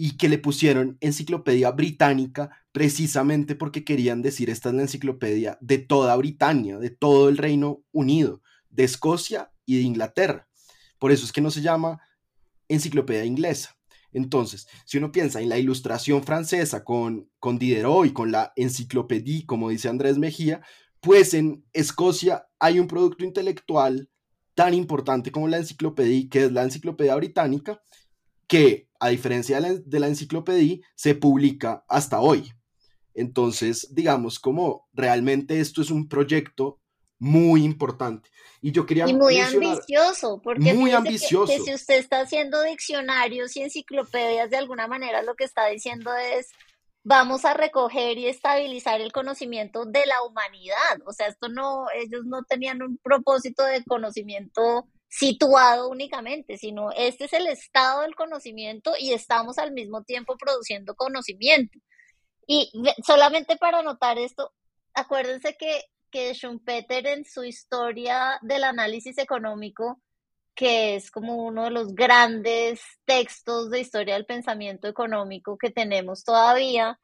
y 0.00 0.16
que 0.16 0.28
le 0.28 0.38
pusieron 0.38 0.96
enciclopedia 1.00 1.72
británica 1.72 2.50
precisamente 2.70 3.56
porque 3.56 3.82
querían 3.82 4.22
decir 4.22 4.48
esta 4.48 4.68
es 4.68 4.76
la 4.76 4.82
enciclopedia 4.82 5.58
de 5.60 5.78
toda 5.78 6.14
Britania, 6.14 6.78
de 6.78 6.90
todo 6.90 7.28
el 7.28 7.36
Reino 7.36 7.82
Unido, 7.90 8.40
de 8.70 8.84
Escocia 8.84 9.50
y 9.66 9.74
de 9.78 9.82
Inglaterra. 9.82 10.46
Por 11.00 11.10
eso 11.10 11.24
es 11.24 11.32
que 11.32 11.40
no 11.40 11.50
se 11.50 11.62
llama 11.62 12.00
enciclopedia 12.68 13.24
inglesa. 13.24 13.76
Entonces, 14.12 14.68
si 14.86 14.98
uno 14.98 15.10
piensa 15.10 15.40
en 15.40 15.48
la 15.48 15.58
ilustración 15.58 16.22
francesa 16.22 16.84
con, 16.84 17.28
con 17.40 17.58
Diderot 17.58 18.06
y 18.06 18.12
con 18.12 18.30
la 18.30 18.52
enciclopedia, 18.54 19.42
como 19.46 19.68
dice 19.70 19.88
Andrés 19.88 20.16
Mejía, 20.16 20.62
pues 21.00 21.34
en 21.34 21.64
Escocia 21.72 22.46
hay 22.60 22.78
un 22.78 22.86
producto 22.86 23.24
intelectual 23.24 24.08
tan 24.54 24.74
importante 24.74 25.32
como 25.32 25.48
la 25.48 25.56
enciclopedia, 25.56 26.28
que 26.30 26.44
es 26.44 26.52
la 26.52 26.62
enciclopedia 26.62 27.16
británica, 27.16 27.82
que 28.48 28.88
a 29.00 29.08
diferencia 29.10 29.60
de 29.60 30.00
la, 30.00 30.08
enciclopedia, 30.08 30.78
se 30.96 31.14
publica 31.14 31.84
hasta 31.88 32.20
hoy. 32.20 32.52
Entonces, 33.14 33.88
digamos, 33.94 34.38
como 34.38 34.88
realmente 34.92 35.60
esto 35.60 35.82
es 35.82 35.90
un 35.90 36.08
proyecto 36.08 36.80
muy 37.20 37.64
importante. 37.64 38.28
Y 38.60 38.72
yo 38.72 38.86
quería... 38.86 39.08
Y 39.08 39.14
muy 39.14 39.38
ambicioso, 39.38 40.40
porque 40.42 40.72
muy 40.72 40.92
ambicioso. 40.92 41.52
Que, 41.52 41.60
si 41.60 41.74
usted 41.74 41.98
está 41.98 42.20
haciendo 42.20 42.62
diccionarios 42.62 43.56
y 43.56 43.62
enciclopedias, 43.62 44.50
de 44.50 44.56
alguna 44.56 44.88
manera 44.88 45.22
lo 45.22 45.34
que 45.34 45.44
está 45.44 45.66
diciendo 45.66 46.10
es, 46.14 46.48
vamos 47.04 47.44
a 47.44 47.54
recoger 47.54 48.18
y 48.18 48.26
estabilizar 48.26 49.00
el 49.00 49.12
conocimiento 49.12 49.84
de 49.84 50.06
la 50.06 50.22
humanidad. 50.22 50.98
O 51.06 51.12
sea, 51.12 51.28
esto 51.28 51.48
no, 51.48 51.86
ellos 51.94 52.24
no 52.24 52.42
tenían 52.44 52.82
un 52.82 52.98
propósito 52.98 53.64
de 53.64 53.84
conocimiento 53.84 54.88
situado 55.08 55.88
únicamente, 55.88 56.58
sino 56.58 56.90
este 56.92 57.24
es 57.24 57.32
el 57.32 57.46
estado 57.46 58.02
del 58.02 58.14
conocimiento 58.14 58.92
y 58.98 59.12
estamos 59.12 59.58
al 59.58 59.72
mismo 59.72 60.04
tiempo 60.04 60.36
produciendo 60.36 60.94
conocimiento. 60.94 61.78
Y 62.46 62.70
solamente 63.06 63.56
para 63.56 63.82
notar 63.82 64.18
esto, 64.18 64.52
acuérdense 64.94 65.56
que, 65.58 65.82
que 66.10 66.34
Schumpeter 66.34 67.06
en 67.06 67.24
su 67.24 67.44
historia 67.44 68.38
del 68.42 68.64
análisis 68.64 69.18
económico, 69.18 70.00
que 70.54 70.96
es 70.96 71.10
como 71.10 71.36
uno 71.36 71.64
de 71.64 71.70
los 71.70 71.94
grandes 71.94 72.80
textos 73.04 73.70
de 73.70 73.80
historia 73.80 74.14
del 74.14 74.26
pensamiento 74.26 74.88
económico 74.88 75.56
que 75.58 75.70
tenemos 75.70 76.24
todavía, 76.24 76.98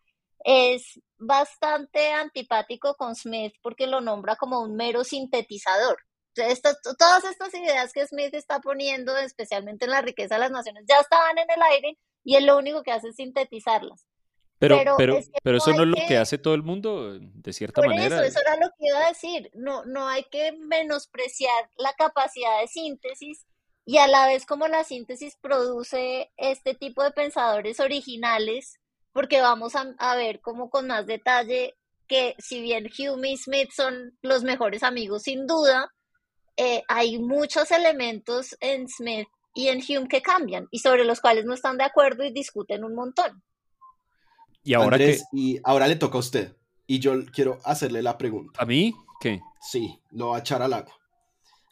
es 0.44 1.00
bastante 1.16 2.10
antipático 2.10 2.94
con 2.96 3.14
Smith 3.14 3.54
porque 3.62 3.86
lo 3.86 4.00
nombra 4.00 4.36
como 4.36 4.60
un 4.60 4.76
mero 4.76 5.04
sintetizador 5.04 5.98
todas 6.34 7.24
estas 7.24 7.54
ideas 7.54 7.92
que 7.92 8.06
Smith 8.06 8.34
está 8.34 8.60
poniendo, 8.60 9.16
especialmente 9.16 9.84
en 9.84 9.92
la 9.92 10.02
riqueza 10.02 10.34
de 10.34 10.40
las 10.40 10.50
naciones, 10.50 10.84
ya 10.88 10.98
estaban 11.00 11.38
en 11.38 11.50
el 11.50 11.62
aire 11.72 11.98
y 12.24 12.36
él 12.36 12.46
lo 12.46 12.58
único 12.58 12.82
que 12.82 12.92
hace 12.92 13.08
es 13.08 13.16
sintetizarlas. 13.16 14.06
Pero, 14.58 14.96
pero, 14.96 15.18
pero, 15.42 15.58
eso 15.58 15.72
no 15.72 15.82
es 15.82 15.88
lo 15.88 15.96
que... 16.08 16.16
hace 16.16 16.38
todo 16.38 16.54
el 16.54 16.62
mundo, 16.62 17.18
de 17.18 17.52
cierta 17.52 17.82
manera. 17.82 18.16
Eso, 18.16 18.22
eso 18.22 18.40
era 18.40 18.56
lo 18.56 18.68
que 18.78 18.86
iba 18.86 19.04
a 19.04 19.08
decir. 19.08 19.50
No, 19.52 19.84
no 19.84 20.08
hay 20.08 20.24
que 20.30 20.52
menospreciar 20.52 21.70
la 21.76 21.92
capacidad 21.92 22.60
de 22.60 22.68
síntesis 22.68 23.46
y 23.84 23.98
a 23.98 24.06
la 24.06 24.26
vez 24.26 24.46
como 24.46 24.68
la 24.68 24.84
síntesis 24.84 25.36
produce 25.40 26.32
este 26.36 26.74
tipo 26.74 27.02
de 27.02 27.10
pensadores 27.10 27.80
originales, 27.80 28.80
porque 29.12 29.40
vamos 29.40 29.74
a, 29.76 29.94
a 29.98 30.16
ver 30.16 30.40
como 30.40 30.70
con 30.70 30.86
más 30.86 31.06
detalle 31.06 31.74
que 32.06 32.34
si 32.38 32.60
bien 32.60 32.88
Hume 32.98 33.32
y 33.32 33.36
Smith 33.36 33.70
son 33.74 34.16
los 34.22 34.44
mejores 34.44 34.82
amigos 34.82 35.22
sin 35.22 35.46
duda, 35.46 35.90
eh, 36.56 36.82
hay 36.88 37.18
muchos 37.18 37.70
elementos 37.70 38.56
en 38.60 38.88
Smith 38.88 39.28
y 39.54 39.68
en 39.68 39.78
Hume 39.78 40.08
que 40.08 40.22
cambian 40.22 40.68
y 40.70 40.80
sobre 40.80 41.04
los 41.04 41.20
cuales 41.20 41.44
no 41.44 41.54
están 41.54 41.78
de 41.78 41.84
acuerdo 41.84 42.24
y 42.24 42.32
discuten 42.32 42.84
un 42.84 42.94
montón. 42.94 43.42
Y 44.62 44.74
ahora 44.74 44.98
que... 44.98 45.18
Y 45.32 45.60
ahora 45.64 45.86
le 45.86 45.96
toca 45.96 46.16
a 46.16 46.20
usted. 46.20 46.56
Y 46.86 46.98
yo 46.98 47.24
quiero 47.26 47.58
hacerle 47.64 48.02
la 48.02 48.18
pregunta. 48.18 48.60
¿A 48.62 48.66
mí? 48.66 48.94
¿Qué? 49.20 49.40
Sí, 49.60 50.00
lo 50.10 50.28
va 50.28 50.36
a 50.36 50.40
echar 50.40 50.62
al 50.62 50.72
agua. 50.72 50.94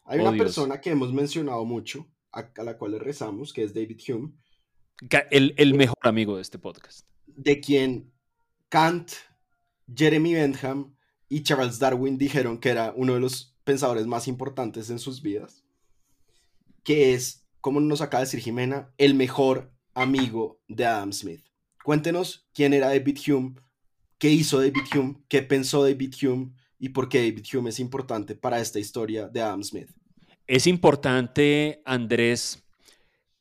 Hay 0.05 0.21
oh, 0.21 0.29
una 0.29 0.37
persona 0.37 0.81
que 0.81 0.91
hemos 0.91 1.13
mencionado 1.13 1.65
mucho, 1.65 2.07
a, 2.33 2.51
la 2.63 2.77
cual 2.77 2.93
le 2.93 2.99
rezamos, 2.99 3.53
que 3.53 3.63
es 3.63 3.75
David 3.75 4.01
Hume. 4.09 4.33
El, 5.31 5.55
el 5.57 5.75
mejor 5.75 5.99
amigo 6.03 6.37
de 6.37 6.43
este 6.43 6.59
podcast. 6.59 7.07
De 7.27 7.61
quien 7.61 8.13
Kant, 8.69 9.13
Jeremy 9.95 10.35
Bentham 10.35 10.95
y 11.29 11.43
Charles 11.43 11.79
Darwin 11.79 12.19
dijeron 12.19 12.59
que 12.59 12.71
era 12.71 12.93
uno 12.97 13.15
de 13.15 13.21
los 13.21 13.52
pensadores 13.65 14.07
más 14.07 14.29
importantes 14.29 14.91
en 14.91 14.99
sus 14.99 15.23
vidas. 15.23 15.65
Que 16.83 17.15
es, 17.15 17.47
como 17.61 17.81
nos 17.81 18.01
acaba 18.01 18.21
de 18.21 18.27
decir 18.27 18.41
Jimena, 18.41 18.93
el 18.99 19.15
mejor 19.15 19.73
amigo 19.95 20.61
de 20.69 20.87
Adam 20.87 21.13
Smith. 21.13 21.45
Cuéntenos 21.85 22.49
quién 22.55 22.73
era 22.73 22.89
David 22.89 23.19
Hume, 23.27 23.55
qué 24.19 24.31
hizo 24.31 24.59
David 24.59 24.85
Hume, 24.95 25.17
qué 25.29 25.43
pensó 25.43 25.83
David 25.83 26.15
Hume 26.23 26.53
y 26.79 26.91
por 26.91 27.09
qué 27.09 27.19
David 27.19 27.45
Hume 27.53 27.71
es 27.71 27.81
importante 27.81 28.35
para 28.35 28.61
esta 28.61 28.79
historia 28.79 29.29
de 29.29 29.43
Adam 29.43 29.63
Smith. 29.63 29.91
Es 30.47 30.67
importante, 30.67 31.83
Andrés, 31.85 32.63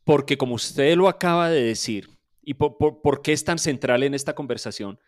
porque 0.03 0.37
como 0.37 0.55
usted 0.55 0.95
lo 0.95 1.07
acaba 1.07 1.49
de 1.49 1.63
decir, 1.63 2.09
y 2.43 2.55
por, 2.55 3.21
qué 3.21 3.33
es 3.33 3.43
tan 3.43 3.59
central 3.59 4.03
en 4.03 4.13
esta 4.13 4.33
conversación, 4.33 4.99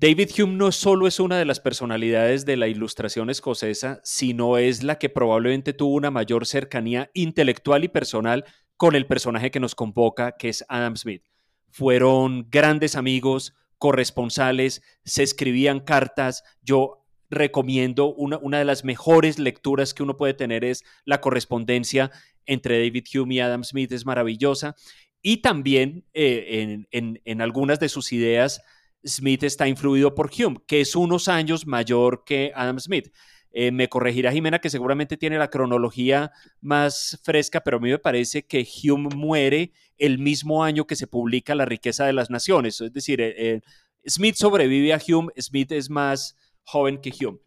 David 0.00 0.30
Hume 0.38 0.54
no 0.54 0.70
solo 0.70 1.08
es 1.08 1.18
una 1.18 1.38
de 1.38 1.44
las 1.44 1.58
personalidades 1.58 2.46
de 2.46 2.56
la 2.56 2.68
ilustración 2.68 3.30
escocesa, 3.30 4.00
sino 4.04 4.56
es 4.56 4.84
la 4.84 4.96
que 4.96 5.08
probablemente 5.08 5.72
tuvo 5.72 5.96
una 5.96 6.12
mayor 6.12 6.46
cercanía 6.46 7.10
intelectual 7.14 7.82
y 7.82 7.88
personal 7.88 8.44
con 8.76 8.94
el 8.94 9.08
personaje 9.08 9.50
que 9.50 9.58
nos 9.58 9.74
convoca, 9.74 10.36
que 10.38 10.50
es 10.50 10.64
Adam 10.68 10.96
Smith. 10.96 11.24
Fueron 11.70 12.46
grandes 12.48 12.94
amigos, 12.94 13.56
corresponsales, 13.76 14.82
se 15.04 15.24
escribían 15.24 15.80
cartas. 15.80 16.44
Yo 16.62 17.04
recomiendo 17.28 18.14
una, 18.14 18.58
de 18.58 18.64
las 18.64 18.84
mejores 18.84 19.40
lecturas 19.40 19.94
que 19.94 20.04
uno 20.04 20.16
puede 20.16 20.34
tener 20.34 20.64
es 20.64 20.84
la 21.06 21.20
correspondencia 21.20 22.12
entre 22.46 22.78
David 22.78 23.04
Hume 23.12 23.34
y 23.34 23.40
Adam 23.40 23.64
Smith, 23.64 23.90
es 23.90 24.06
maravillosa. 24.06 24.76
Y 25.22 25.38
también 25.38 26.06
eh, 26.14 26.84
en, 26.92 27.42
algunas 27.42 27.80
de 27.80 27.88
sus 27.88 28.12
ideas, 28.12 28.62
Smith 29.06 29.42
está 29.42 29.68
influido 29.68 30.14
por 30.14 30.30
Hume, 30.36 30.58
que 30.66 30.80
es 30.80 30.96
unos 30.96 31.28
años 31.28 31.66
mayor 31.66 32.24
que 32.24 32.52
Adam 32.54 32.78
Smith. 32.78 33.12
Eh, 33.50 33.72
me 33.72 33.88
corregirá 33.88 34.30
Jimena, 34.30 34.60
que 34.60 34.70
seguramente 34.70 35.16
tiene 35.16 35.38
la 35.38 35.48
cronología 35.48 36.32
más 36.60 37.18
fresca, 37.22 37.60
pero 37.60 37.78
a 37.78 37.80
mí 37.80 37.90
me 37.90 37.98
parece 37.98 38.46
que 38.46 38.66
Hume 38.84 39.08
muere 39.14 39.72
el 39.96 40.18
mismo 40.18 40.62
año 40.62 40.86
que 40.86 40.96
se 40.96 41.06
publica 41.06 41.54
La 41.54 41.64
riqueza 41.64 42.04
de 42.04 42.12
las 42.12 42.30
naciones. 42.30 42.80
Es 42.80 42.92
decir, 42.92 43.20
eh, 43.20 43.60
Smith 44.06 44.36
sobrevive 44.36 44.92
a 44.92 45.00
Hume, 45.06 45.32
Smith 45.38 45.72
es 45.72 45.90
más 45.90 46.36
joven 46.62 47.00
que 47.00 47.10
Hume. 47.10 47.38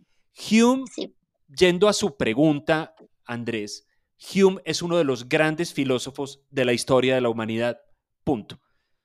Hume, 0.52 0.86
yendo 1.48 1.88
a 1.88 1.94
su 1.94 2.18
pregunta, 2.18 2.96
Andrés, 3.26 3.88
Hume 4.34 4.62
es 4.66 4.82
uno 4.82 4.98
de 4.98 5.04
los 5.04 5.30
grandes 5.30 5.74
filósofos 5.74 6.42
de 6.50 6.66
la 6.66 6.74
historia 6.74 7.16
de 7.16 7.22
la 7.22 7.30
humanidad. 7.30 7.80
Punto. 8.24 8.60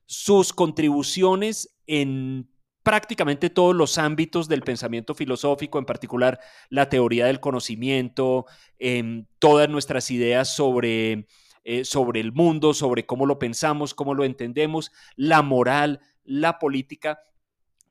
Sus 0.06 0.52
contribuciones 0.52 1.75
en 1.86 2.48
prácticamente 2.86 3.50
todos 3.50 3.74
los 3.74 3.98
ámbitos 3.98 4.46
del 4.46 4.62
pensamiento 4.62 5.14
filosófico, 5.14 5.80
en 5.80 5.86
particular 5.86 6.38
la 6.68 6.88
teoría 6.88 7.26
del 7.26 7.40
conocimiento, 7.40 8.46
en 8.78 9.26
todas 9.40 9.68
nuestras 9.68 10.10
ideas 10.12 10.54
sobre, 10.54 11.26
eh, 11.64 11.84
sobre 11.84 12.20
el 12.20 12.32
mundo, 12.32 12.74
sobre 12.74 13.04
cómo 13.04 13.26
lo 13.26 13.40
pensamos, 13.40 13.92
cómo 13.92 14.14
lo 14.14 14.24
entendemos, 14.24 14.92
la 15.16 15.42
moral, 15.42 16.00
la 16.22 16.60
política, 16.60 17.18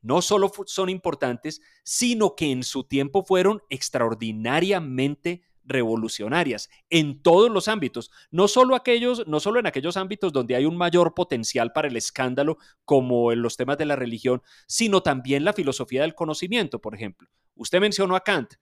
no 0.02 0.22
solo 0.22 0.50
son 0.66 0.88
importantes, 0.88 1.62
sino 1.84 2.36
que 2.36 2.52
en 2.52 2.64
su 2.64 2.86
tiempo 2.86 3.26
fueron 3.26 3.64
extraordinariamente 3.70 5.42
revolucionarias 5.66 6.70
en 6.90 7.22
todos 7.22 7.52
los 7.52 7.68
ámbitos, 7.68 8.12
no 8.32 8.48
solo 8.48 8.76
aquellos, 8.76 9.28
no 9.28 9.40
solo 9.40 9.60
en 9.60 9.68
aquellos 9.68 9.98
ámbitos 9.98 10.32
donde 10.32 10.56
hay 10.56 10.66
un 10.66 10.78
mayor 10.78 11.14
potencial 11.14 11.72
para 11.74 11.88
el 11.88 11.98
escándalo, 11.98 12.58
como 12.86 13.32
en 13.32 13.42
los 13.42 13.58
temas 13.58 13.78
de 13.78 13.86
la 13.86 13.96
religión, 13.96 14.42
sino 14.68 15.02
también 15.02 15.44
la 15.44 15.54
filosofía 15.54 16.02
del 16.02 16.16
conocimiento, 16.16 16.80
por 16.80 16.96
ejemplo. 16.96 17.30
Usted 17.56 17.80
mencionó 17.80 18.16
a 18.16 18.22
Kant 18.22 18.54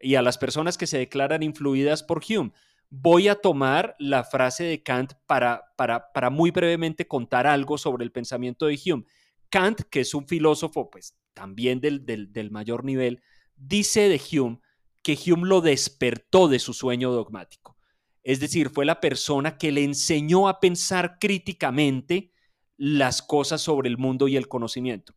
y 0.00 0.14
a 0.14 0.22
las 0.22 0.38
personas 0.38 0.78
que 0.78 0.86
se 0.86 0.98
declaran 0.98 1.42
influidas 1.42 2.02
por 2.02 2.22
Hume. 2.28 2.52
Voy 2.90 3.28
a 3.28 3.34
tomar 3.34 3.96
la 3.98 4.22
frase 4.22 4.64
de 4.64 4.82
Kant 4.82 5.14
para, 5.26 5.72
para, 5.76 6.12
para 6.12 6.30
muy 6.30 6.50
brevemente 6.50 7.08
contar 7.08 7.46
algo 7.46 7.78
sobre 7.78 8.04
el 8.04 8.12
pensamiento 8.12 8.66
de 8.66 8.78
Hume. 8.84 9.04
Kant, 9.48 9.82
que 9.90 10.00
es 10.00 10.14
un 10.14 10.28
filósofo 10.28 10.90
pues 10.90 11.16
también 11.32 11.80
del, 11.80 12.04
del, 12.04 12.50
mayor 12.50 12.84
nivel, 12.84 13.22
dice 13.56 14.08
de 14.08 14.20
Hume 14.32 14.60
que 15.04 15.16
Hume 15.16 15.46
lo 15.46 15.60
despertó 15.60 16.48
de 16.48 16.58
su 16.58 16.72
sueño 16.72 17.12
dogmático. 17.12 17.76
Es 18.24 18.40
decir, 18.40 18.70
fue 18.70 18.86
la 18.86 19.00
persona 19.00 19.58
que 19.58 19.70
le 19.70 19.84
enseñó 19.84 20.48
a 20.48 20.58
pensar 20.58 21.18
críticamente 21.20 22.32
las 22.78 23.20
cosas 23.20 23.60
sobre 23.60 23.90
el 23.90 23.98
mundo 23.98 24.26
y 24.26 24.36
el 24.36 24.48
conocimiento. 24.48 25.14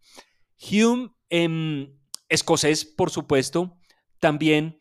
Hume, 0.59 1.11
em, 1.29 1.97
escocés, 2.27 2.83
por 2.83 3.09
supuesto, 3.09 3.77
también 4.19 4.77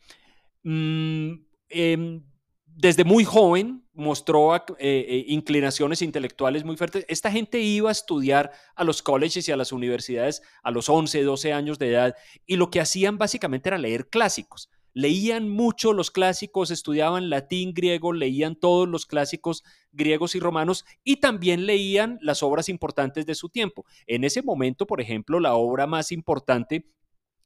mm, 0.65 1.33
em, 1.69 2.25
desde 2.67 3.05
muy 3.05 3.25
joven 3.25 3.87
mostró 3.95 4.57
eh, 4.57 4.63
eh, 4.79 5.25
inclinaciones 5.29 6.03
intelectuales 6.03 6.65
muy 6.65 6.77
fuertes. 6.77 7.07
Esta 7.09 7.31
gente 7.31 7.61
iba 7.61 7.91
a 7.91 7.93
estudiar 7.93 8.51
a 8.75 8.83
los 8.83 9.03
colleges 9.03 9.49
y 9.49 9.53
a 9.53 9.57
las 9.57 9.71
universidades 9.71 10.43
a 10.65 10.73
los 10.73 10.89
11, 10.89 11.23
12 11.23 11.53
años 11.53 11.79
de 11.79 11.91
edad 11.91 12.17
y 12.45 12.57
lo 12.57 12.71
que 12.71 12.81
hacían 12.81 13.19
básicamente 13.19 13.69
era 13.69 13.79
leer 13.79 14.09
clásicos. 14.09 14.69
Leían 14.97 15.51
mucho 15.51 15.93
los 15.93 16.11
clásicos, 16.11 16.71
estudiaban 16.71 17.29
latín, 17.29 17.75
griego, 17.75 18.15
leían 18.15 18.57
todos 18.57 18.89
los 18.89 19.05
clásicos 19.05 19.63
griegos 19.93 20.35
y 20.35 20.41
romanos 20.41 20.87
y 21.05 21.17
también 21.17 21.67
leían 21.67 22.19
las 22.23 22.43
obras 22.43 22.71
importantes 22.71 23.27
de 23.27 23.35
su 23.35 23.51
tiempo. 23.51 23.85
En 24.07 24.25
ese 24.25 24.41
momento, 24.41 24.87
por 24.87 25.03
ejemplo, 25.03 25.39
la 25.39 25.53
obra 25.53 25.87
más 25.87 26.13
importante 26.13 26.87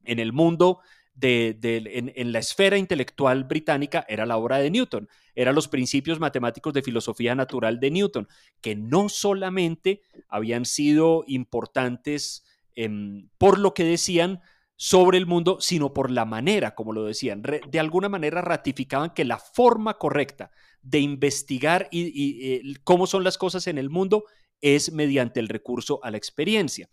en 0.05 0.21
el 0.21 0.33
mundo 0.33 0.79
en, 1.21 2.33
la 2.33 2.39
esfera 2.39 2.79
intelectual 2.79 3.43
británica 3.43 4.07
era 4.09 4.27
la 4.27 4.37
obra 4.37 4.59
de 4.59 4.71
Newton, 4.71 5.09
eran 5.35 5.57
los 5.57 5.67
principios 5.67 6.21
matemáticos 6.21 6.73
de 6.73 6.83
filosofía 6.83 7.35
natural 7.35 7.81
de 7.81 7.91
Newton, 7.91 8.29
que 8.61 8.77
no 8.77 9.09
solamente 9.09 10.03
habían 10.29 10.65
sido 10.67 11.25
importantes 11.27 12.45
em, 12.77 13.29
por 13.39 13.59
lo 13.59 13.75
que 13.75 13.83
decían 13.83 14.41
sobre 14.83 15.19
el 15.19 15.27
mundo, 15.27 15.59
sino 15.61 15.93
por 15.93 16.11
la 16.11 16.25
manera 16.25 16.75
como 16.75 16.95
lo 16.95 17.05
decían. 17.05 17.43
de 17.43 17.79
alguna 17.79 18.09
manera 18.09 18.41
ratificaban 18.41 19.11
que 19.11 19.27
la 19.27 19.37
forma 19.37 19.99
correcta 19.99 20.53
de 20.81 21.01
investigar 21.01 21.87
y, 21.91 22.55
eh, 22.55 22.63
cómo 22.83 23.07
son 23.07 23.23
las 23.23 23.37
cosas 23.37 23.67
en 23.67 23.77
el 23.77 23.91
mundo 23.91 24.25
es 24.63 24.91
mediante 24.91 25.39
el 25.39 25.49
recurso 25.49 26.01
a 26.03 26.11
la 26.11 26.17
experiencia. 26.17 26.89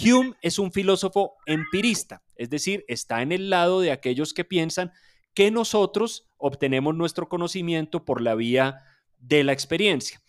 Hume 0.00 0.32
es 0.40 0.58
un 0.58 0.72
filósofo 0.72 1.34
empirista, 1.44 2.22
es 2.36 2.48
decir, 2.48 2.86
está 2.88 3.20
en 3.20 3.32
el 3.32 3.50
lado 3.50 3.82
de 3.82 3.92
aquellos 3.92 4.32
que 4.32 4.46
piensan 4.46 4.90
que 5.34 5.50
nosotros 5.50 6.30
obtenemos 6.38 6.94
nuestro 6.94 7.28
conocimiento 7.28 8.06
por 8.06 8.22
la 8.22 8.34
vía 8.34 8.80
de 9.18 9.44
la 9.44 9.52
experiencia. 9.52 10.22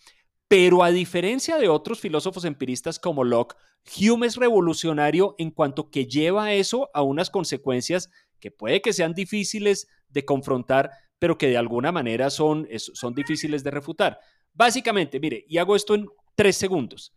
Pero 0.48 0.82
a 0.82 0.90
diferencia 0.90 1.58
de 1.58 1.68
otros 1.68 2.00
filósofos 2.00 2.44
empiristas 2.44 2.98
como 2.98 3.22
Locke, 3.22 3.56
Hume 4.00 4.26
es 4.26 4.36
revolucionario 4.36 5.34
en 5.38 5.50
cuanto 5.50 5.90
que 5.90 6.06
lleva 6.06 6.52
eso 6.54 6.90
a 6.94 7.02
unas 7.02 7.30
consecuencias 7.30 8.10
que 8.40 8.50
puede 8.50 8.80
que 8.80 8.92
sean 8.92 9.14
difíciles 9.14 9.88
de 10.08 10.24
confrontar, 10.24 10.90
pero 11.18 11.36
que 11.36 11.48
de 11.48 11.58
alguna 11.58 11.92
manera 11.92 12.30
son, 12.30 12.66
son 12.78 13.14
difíciles 13.14 13.62
de 13.62 13.70
refutar. 13.70 14.20
Básicamente, 14.54 15.20
mire, 15.20 15.44
y 15.48 15.58
hago 15.58 15.76
esto 15.76 15.94
en 15.94 16.06
tres 16.34 16.56
segundos. 16.56 17.12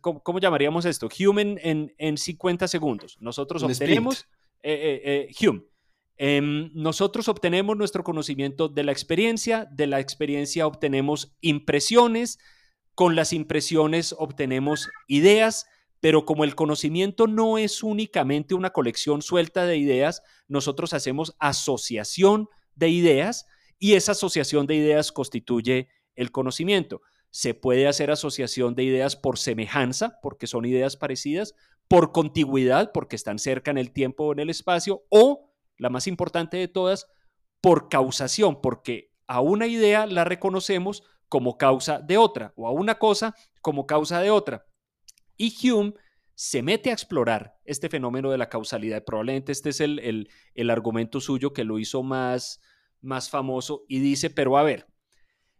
¿cómo, 0.00 0.38
llamaríamos 0.38 0.84
esto? 0.84 1.08
Human 1.18 1.58
en, 1.62 1.94
en 1.98 2.16
50 2.16 2.68
segundos. 2.68 3.16
Nosotros 3.20 3.62
obtenemos, 3.62 4.26
eh, 4.62 5.00
eh, 5.04 5.28
eh, 5.30 5.46
Hume, 5.46 5.62
em, 6.16 6.70
nosotros 6.74 7.28
obtenemos 7.28 7.76
nuestro 7.76 8.04
conocimiento 8.04 8.68
de 8.68 8.84
la 8.84 8.92
experiencia, 8.92 9.66
de 9.70 9.86
la 9.86 10.00
experiencia 10.00 10.66
obtenemos 10.66 11.34
impresiones, 11.40 12.38
con 12.94 13.16
las 13.16 13.32
impresiones 13.32 14.14
obtenemos 14.18 14.90
ideas, 15.06 15.66
pero 16.00 16.24
como 16.24 16.44
el 16.44 16.54
conocimiento 16.54 17.26
no 17.26 17.58
es 17.58 17.82
únicamente 17.82 18.54
una 18.54 18.70
colección 18.70 19.22
suelta 19.22 19.66
de 19.66 19.76
ideas, 19.76 20.22
nosotros 20.48 20.92
hacemos 20.92 21.34
asociación 21.38 22.48
de 22.74 22.88
ideas 22.88 23.46
y 23.78 23.94
esa 23.94 24.12
asociación 24.12 24.66
de 24.66 24.76
ideas 24.76 25.12
constituye 25.12 25.88
el 26.14 26.30
conocimiento. 26.30 27.02
Se 27.30 27.54
puede 27.54 27.88
hacer 27.88 28.10
asociación 28.10 28.74
de 28.74 28.84
ideas 28.84 29.16
por 29.16 29.38
semejanza, 29.38 30.18
porque 30.22 30.46
son 30.46 30.66
ideas 30.66 30.96
parecidas, 30.96 31.54
por 31.88 32.12
contigüidad, 32.12 32.92
porque 32.92 33.16
están 33.16 33.38
cerca 33.38 33.70
en 33.70 33.78
el 33.78 33.92
tiempo 33.92 34.24
o 34.24 34.32
en 34.32 34.40
el 34.40 34.50
espacio, 34.50 35.04
o, 35.08 35.50
la 35.78 35.88
más 35.88 36.06
importante 36.06 36.58
de 36.58 36.68
todas, 36.68 37.06
por 37.60 37.88
causación, 37.88 38.60
porque 38.60 39.12
a 39.26 39.40
una 39.40 39.66
idea 39.66 40.06
la 40.06 40.24
reconocemos 40.24 41.04
como 41.32 41.56
causa 41.56 41.98
de 41.98 42.18
otra, 42.18 42.52
o 42.56 42.68
a 42.68 42.72
una 42.72 42.98
cosa 42.98 43.34
como 43.62 43.86
causa 43.86 44.20
de 44.20 44.30
otra. 44.30 44.66
Y 45.38 45.56
Hume 45.66 45.94
se 46.34 46.62
mete 46.62 46.90
a 46.90 46.92
explorar 46.92 47.54
este 47.64 47.88
fenómeno 47.88 48.30
de 48.30 48.36
la 48.36 48.50
causalidad. 48.50 49.02
Probablemente 49.02 49.50
este 49.50 49.70
es 49.70 49.80
el, 49.80 50.28
el, 50.54 50.70
argumento 50.70 51.22
suyo 51.22 51.54
que 51.54 51.64
lo 51.64 51.78
hizo 51.78 52.02
más, 52.02 52.60
más 53.00 53.30
famoso 53.30 53.86
y 53.88 54.00
dice, 54.00 54.28
pero 54.28 54.58
a 54.58 54.62
ver, 54.62 54.86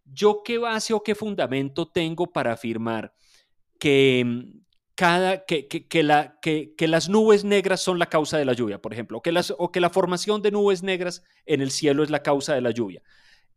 ¿yo 0.05 0.43
qué 0.45 0.59
base 0.59 0.93
o 0.93 1.03
qué 1.03 1.15
fundamento 1.15 1.91
tengo 1.91 2.31
para 2.31 2.53
afirmar 2.53 3.15
que, 3.79 4.25
mm, 4.27 4.61
cada, 4.95 5.47
que, 5.47 5.69
que, 5.69 6.03
la, 6.03 6.39
que, 6.43 6.75
las 6.81 7.09
nubes 7.09 7.45
negras 7.45 7.81
son 7.81 7.99
la 7.99 8.11
causa 8.11 8.37
de 8.37 8.45
la 8.45 8.53
lluvia, 8.53 8.79
por 8.79 8.93
ejemplo, 8.93 9.23
que, 9.23 9.33
las, 9.33 9.55
o 9.57 9.73
que 9.73 9.81
la 9.81 9.89
formación 9.89 10.43
de 10.43 10.51
nubes 10.51 10.83
negras 10.83 11.25
en 11.47 11.63
el 11.63 11.71
cielo 11.71 12.05
es 12.05 12.11
la 12.11 12.23
causa 12.23 12.55
de 12.55 12.61
la 12.61 12.73
lluvia. 12.73 13.03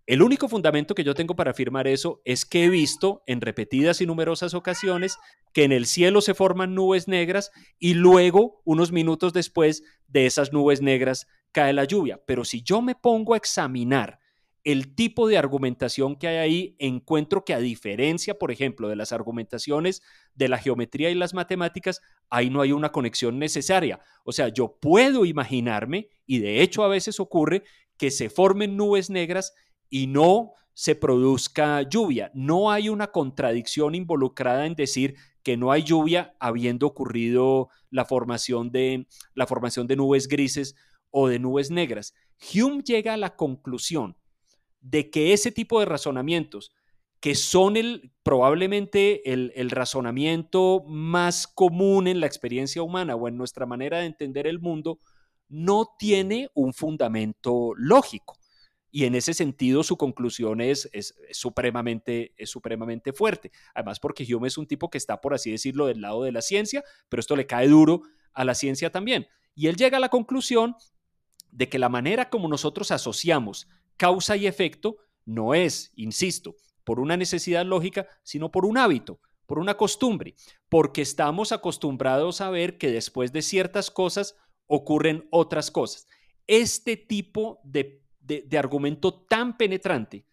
El 0.07 0.21
único 0.21 0.47
fundamento 0.47 0.93
que 0.93 1.03
yo 1.03 1.15
tengo 1.15 1.35
para 1.35 1.49
afirmar 1.49 1.87
eso 1.87 2.21
es 2.25 2.45
que 2.45 2.65
he 2.65 2.69
visto 2.69 3.23
en 3.25 3.41
repetidas 3.41 4.01
y 4.01 4.05
numerosas 4.05 4.53
ocasiones 4.53 5.17
que 5.51 5.63
en 5.63 5.71
el 5.71 5.87
cielo 5.87 6.21
se 6.21 6.35
forman 6.35 6.75
nubes 6.75 7.07
negras 7.07 7.51
y 7.79 7.95
luego, 7.95 8.61
unos 8.65 8.91
minutos 8.91 9.33
después 9.33 9.81
de 10.07 10.27
esas 10.27 10.53
nubes 10.53 10.79
negras, 10.79 11.25
cae 11.51 11.73
la 11.73 11.85
lluvia. 11.85 12.21
Pero 12.27 12.45
si 12.45 12.61
yo 12.61 12.83
me 12.83 12.93
pongo 12.93 13.33
a 13.33 13.37
examinar 13.37 14.19
el 14.63 14.93
tipo 14.93 15.27
de 15.27 15.39
argumentación 15.39 16.15
que 16.15 16.27
hay 16.27 16.37
ahí, 16.37 16.75
encuentro 16.77 17.43
que 17.43 17.55
a 17.55 17.59
diferencia, 17.59 18.37
por 18.37 18.51
ejemplo, 18.51 18.89
de 18.89 18.95
las 18.95 19.11
argumentaciones 19.11 20.03
de 20.35 20.49
la 20.49 20.59
geometría 20.59 21.09
y 21.09 21.15
las 21.15 21.33
matemáticas, 21.33 22.01
ahí 22.29 22.51
no 22.51 22.61
hay 22.61 22.73
una 22.73 22.91
conexión 22.91 23.39
necesaria. 23.39 23.99
O 24.23 24.31
sea, 24.31 24.49
yo 24.49 24.77
puedo 24.79 25.25
imaginarme, 25.25 26.09
y 26.27 26.39
de 26.39 26.61
hecho 26.61 26.83
a 26.83 26.89
veces 26.89 27.19
ocurre, 27.19 27.63
que 27.97 28.11
se 28.11 28.29
formen 28.29 28.75
nubes 28.75 29.09
negras 29.09 29.53
y 29.89 30.07
no 30.07 30.53
se 30.73 30.95
produzca 30.95 31.81
lluvia. 31.83 32.31
No 32.33 32.71
hay 32.71 32.89
una 32.89 33.07
contradicción 33.07 33.95
involucrada 33.95 34.65
en 34.65 34.75
decir 34.75 35.15
que 35.41 35.57
no 35.57 35.71
hay 35.71 35.83
lluvia 35.83 36.35
habiendo 36.39 36.87
ocurrido 36.87 37.69
la 37.91 38.05
formación 38.05 38.71
de, 38.71 39.07
la 39.35 39.47
formación 39.47 39.87
de 39.87 39.95
nubes 39.95 40.27
grises 40.27 40.75
o 41.11 41.27
de 41.27 41.39
nubes 41.39 41.71
negras. 41.71 42.13
Hume 42.53 42.83
llega 42.83 43.13
a 43.13 43.17
la 43.17 43.35
conclusión 43.35 44.17
de 44.81 45.09
que 45.09 45.33
ese 45.33 45.51
tipo 45.51 45.79
de 45.79 45.85
razonamientos, 45.85 46.71
que 47.19 47.35
son 47.35 47.77
el, 47.77 48.11
probablemente 48.23 49.31
el, 49.31 49.53
el 49.55 49.71
razonamiento 49.71 50.83
más 50.87 51.47
común 51.47 52.07
en 52.07 52.19
la 52.19 52.27
experiencia 52.27 52.83
humana 52.83 53.15
o 53.15 53.27
en 53.27 53.37
nuestra 53.37 53.65
manera 53.65 53.99
de 53.99 54.07
entender 54.07 54.45
el 54.47 54.59
mundo, 54.59 54.99
no 55.47 55.89
tiene 55.97 56.49
un 56.53 56.73
fundamento 56.73 57.71
lógico. 57.77 58.37
Y 58.95 59.03
en 59.03 59.13
ese 59.13 59.33
sentido 59.33 59.83
su 59.83 59.97
conclusión 59.97 60.61
es, 60.61 60.89
es, 60.93 61.15
supremamente, 61.31 62.33
es 62.37 62.49
supremamente 62.49 63.11
fuerte. 63.11 63.51
Además 63.73 63.99
porque 63.99 64.23
Hume 64.23 64.47
es 64.47 64.57
un 64.57 64.67
tipo 64.67 64.89
que 64.89 64.97
está, 64.97 65.19
por 65.19 65.33
así 65.33 65.51
decirlo, 65.51 65.87
del 65.87 65.99
lado 65.99 66.23
de 66.23 66.31
la 66.31 66.41
ciencia, 66.41 66.81
pero 67.09 67.19
esto 67.19 67.35
le 67.35 67.45
cae 67.45 67.67
duro 67.67 68.03
a 68.31 68.45
la 68.45 68.55
ciencia 68.55 68.93
también. 68.93 69.27
Y 69.53 69.67
él 69.67 69.75
llega 69.75 69.97
a 69.97 69.99
la 69.99 70.07
conclusión 70.07 70.77
de 71.51 71.67
que 71.67 71.77
la 71.77 71.89
manera 71.89 72.29
como 72.29 72.47
nosotros 72.47 72.89
asociamos 72.89 73.67
causa 73.97 74.37
y 74.37 74.47
efecto 74.47 74.95
no 75.25 75.53
es, 75.53 75.91
insisto, 75.97 76.55
por 76.85 77.01
una 77.01 77.17
necesidad 77.17 77.65
lógica, 77.65 78.07
sino 78.23 78.49
por 78.49 78.65
un 78.65 78.77
hábito, 78.77 79.19
por 79.45 79.59
una 79.59 79.75
costumbre, 79.75 80.35
porque 80.69 81.01
estamos 81.01 81.51
acostumbrados 81.51 82.39
a 82.39 82.49
ver 82.49 82.77
que 82.77 82.91
después 82.91 83.33
de 83.33 83.41
ciertas 83.41 83.91
cosas 83.91 84.37
ocurren 84.67 85.27
otras 85.31 85.69
cosas. 85.69 86.07
Este 86.47 86.95
tipo 86.95 87.59
de 87.65 88.04
de, 88.25 88.57
argumento 88.57 89.13
tan 89.13 89.57
penetrante 89.57 90.25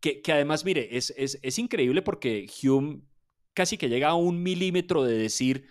que, 0.00 0.22
además, 0.32 0.66
mire, 0.66 0.96
es, 0.98 1.14
es, 1.16 1.58
increíble 1.58 2.02
porque 2.02 2.46
Hume 2.62 3.00
casi 3.54 3.78
que 3.78 3.88
llega 3.88 4.08
a 4.08 4.14
un 4.14 4.42
milímetro 4.42 5.02
de 5.02 5.16
decir 5.16 5.66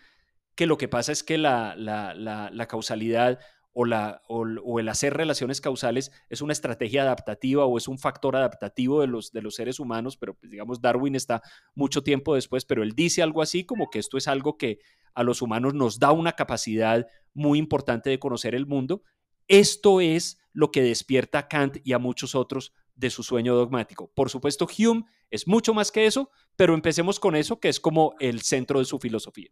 que 0.56 0.66
lo 0.66 0.78
que 0.78 0.88
pasa 0.88 1.12
es 1.12 1.22
que 1.22 1.38
la, 1.38 1.76
la, 1.76 2.68
causalidad 2.68 3.40
o, 3.74 3.86
la, 3.86 4.24
o, 4.28 4.80
el 4.80 4.90
hacer 4.90 5.14
relaciones 5.14 5.62
causales 5.62 6.12
es 6.30 6.42
una 6.42 6.54
estrategia 6.54 7.04
adaptativa 7.04 7.66
o 7.66 7.78
es 7.78 7.88
un 7.88 8.00
factor 8.00 8.36
adaptativo 8.36 9.02
de 9.02 9.08
los, 9.08 9.32
de 9.32 9.44
los 9.44 9.56
seres 9.56 9.80
humanos, 9.80 10.18
pero 10.18 10.34
pues, 10.34 10.52
digamos 10.52 10.82
Darwin 10.82 11.16
está 11.16 11.44
mucho 11.76 12.02
tiempo 12.02 12.34
después, 12.34 12.66
pero 12.66 12.82
él 12.82 12.94
dice 12.96 13.22
algo 13.22 13.44
así 13.44 13.66
como 13.66 13.90
que 13.92 14.00
esto 14.00 14.18
es 14.18 14.28
algo 14.28 14.58
que 14.58 14.80
a 15.14 15.24
los 15.24 15.44
humanos 15.44 15.74
nos 15.76 16.00
da 16.00 16.12
una 16.12 16.34
capacidad 16.34 17.06
muy 17.34 17.60
importante 17.60 18.10
de 18.10 18.20
conocer 18.20 18.56
el 18.56 18.66
mundo. 18.66 19.04
Esto 19.48 20.02
es 20.02 20.40
lo 20.54 20.72
que 20.72 20.82
despierta 20.82 21.40
a 21.40 21.48
Kant 21.48 21.78
y 21.84 21.94
a 21.94 22.00
muchos 22.00 22.36
otros 22.36 22.74
de 22.96 23.10
su 23.10 23.24
sueño 23.24 23.56
dogmático. 23.56 24.12
Por 24.14 24.30
supuesto, 24.30 24.68
Hume 24.78 25.06
es 25.30 25.48
mucho 25.48 25.74
más 25.74 25.92
que 25.92 26.06
eso, 26.06 26.30
pero 26.56 26.74
empecemos 26.74 27.20
con 27.20 27.36
eso, 27.36 27.60
que 27.60 27.70
es 27.70 27.80
como 27.80 28.16
el 28.20 28.42
centro 28.42 28.80
de 28.80 28.86
su 28.86 29.00
filosofía. 29.00 29.50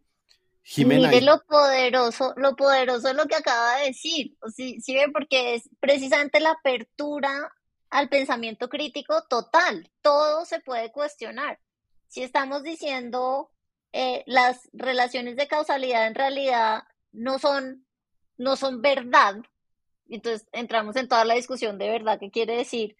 Mire 0.76 1.20
lo 1.22 1.42
poderoso, 1.44 2.34
lo 2.36 2.54
poderoso 2.54 3.08
es 3.08 3.16
lo 3.16 3.26
que 3.26 3.34
acaba 3.34 3.78
de 3.78 3.86
decir. 3.86 4.36
Sí, 4.54 4.80
sí 4.80 4.94
ve, 4.94 5.06
porque 5.12 5.56
es 5.56 5.68
precisamente 5.80 6.38
la 6.38 6.52
apertura 6.52 7.52
al 7.90 8.08
pensamiento 8.08 8.68
crítico 8.68 9.24
total. 9.28 9.90
Todo 10.02 10.44
se 10.44 10.60
puede 10.60 10.92
cuestionar. 10.92 11.58
Si 12.06 12.22
estamos 12.22 12.62
diciendo 12.62 13.50
eh, 13.92 14.22
las 14.26 14.68
relaciones 14.72 15.36
de 15.36 15.48
causalidad 15.48 16.06
en 16.06 16.14
realidad 16.14 16.84
no 17.10 17.38
son, 17.38 17.84
no 18.36 18.56
son 18.56 18.82
verdad, 18.82 19.36
entonces 20.16 20.46
entramos 20.52 20.96
en 20.96 21.08
toda 21.08 21.24
la 21.24 21.34
discusión 21.34 21.78
de 21.78 21.90
verdad 21.90 22.18
qué 22.18 22.30
quiere 22.30 22.56
decir. 22.56 22.96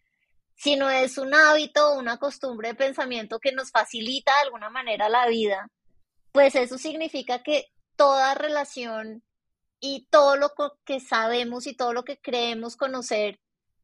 Si 0.54 0.76
no 0.76 0.90
es 0.90 1.18
un 1.18 1.34
hábito, 1.34 1.94
una 1.94 2.18
costumbre 2.18 2.68
de 2.68 2.74
pensamiento 2.74 3.38
que 3.40 3.52
nos 3.52 3.70
facilita 3.70 4.32
de 4.32 4.46
alguna 4.46 4.70
manera 4.70 5.08
la 5.08 5.26
vida, 5.26 5.68
pues 6.32 6.54
eso 6.54 6.78
significa 6.78 7.42
que 7.42 7.66
toda 7.96 8.34
relación 8.34 9.22
y 9.80 10.06
todo 10.10 10.36
lo 10.36 10.52
que 10.84 11.00
sabemos 11.00 11.66
y 11.66 11.74
todo 11.74 11.92
lo 11.92 12.04
que 12.04 12.18
creemos 12.18 12.76
conocer 12.76 13.40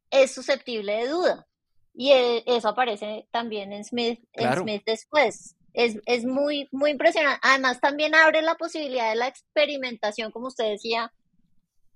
es 0.09 0.33
susceptible 0.33 0.93
de 0.93 1.07
duda. 1.09 1.47
Y 1.93 2.11
e, 2.11 2.43
eso 2.45 2.69
aparece 2.69 3.27
también 3.31 3.73
en 3.73 3.83
Smith, 3.83 4.23
en 4.33 4.53
Smith 4.55 4.83
después. 4.85 5.55
Es, 5.73 5.99
es, 6.05 6.25
muy, 6.25 6.67
muy 6.71 6.91
impresionante. 6.91 7.39
Además, 7.43 7.79
también 7.79 8.15
abre 8.15 8.41
la 8.41 8.55
posibilidad 8.55 9.09
de 9.09 9.15
la 9.15 9.27
experimentación, 9.27 10.31
como 10.31 10.47
usted 10.47 10.69
decía, 10.69 11.11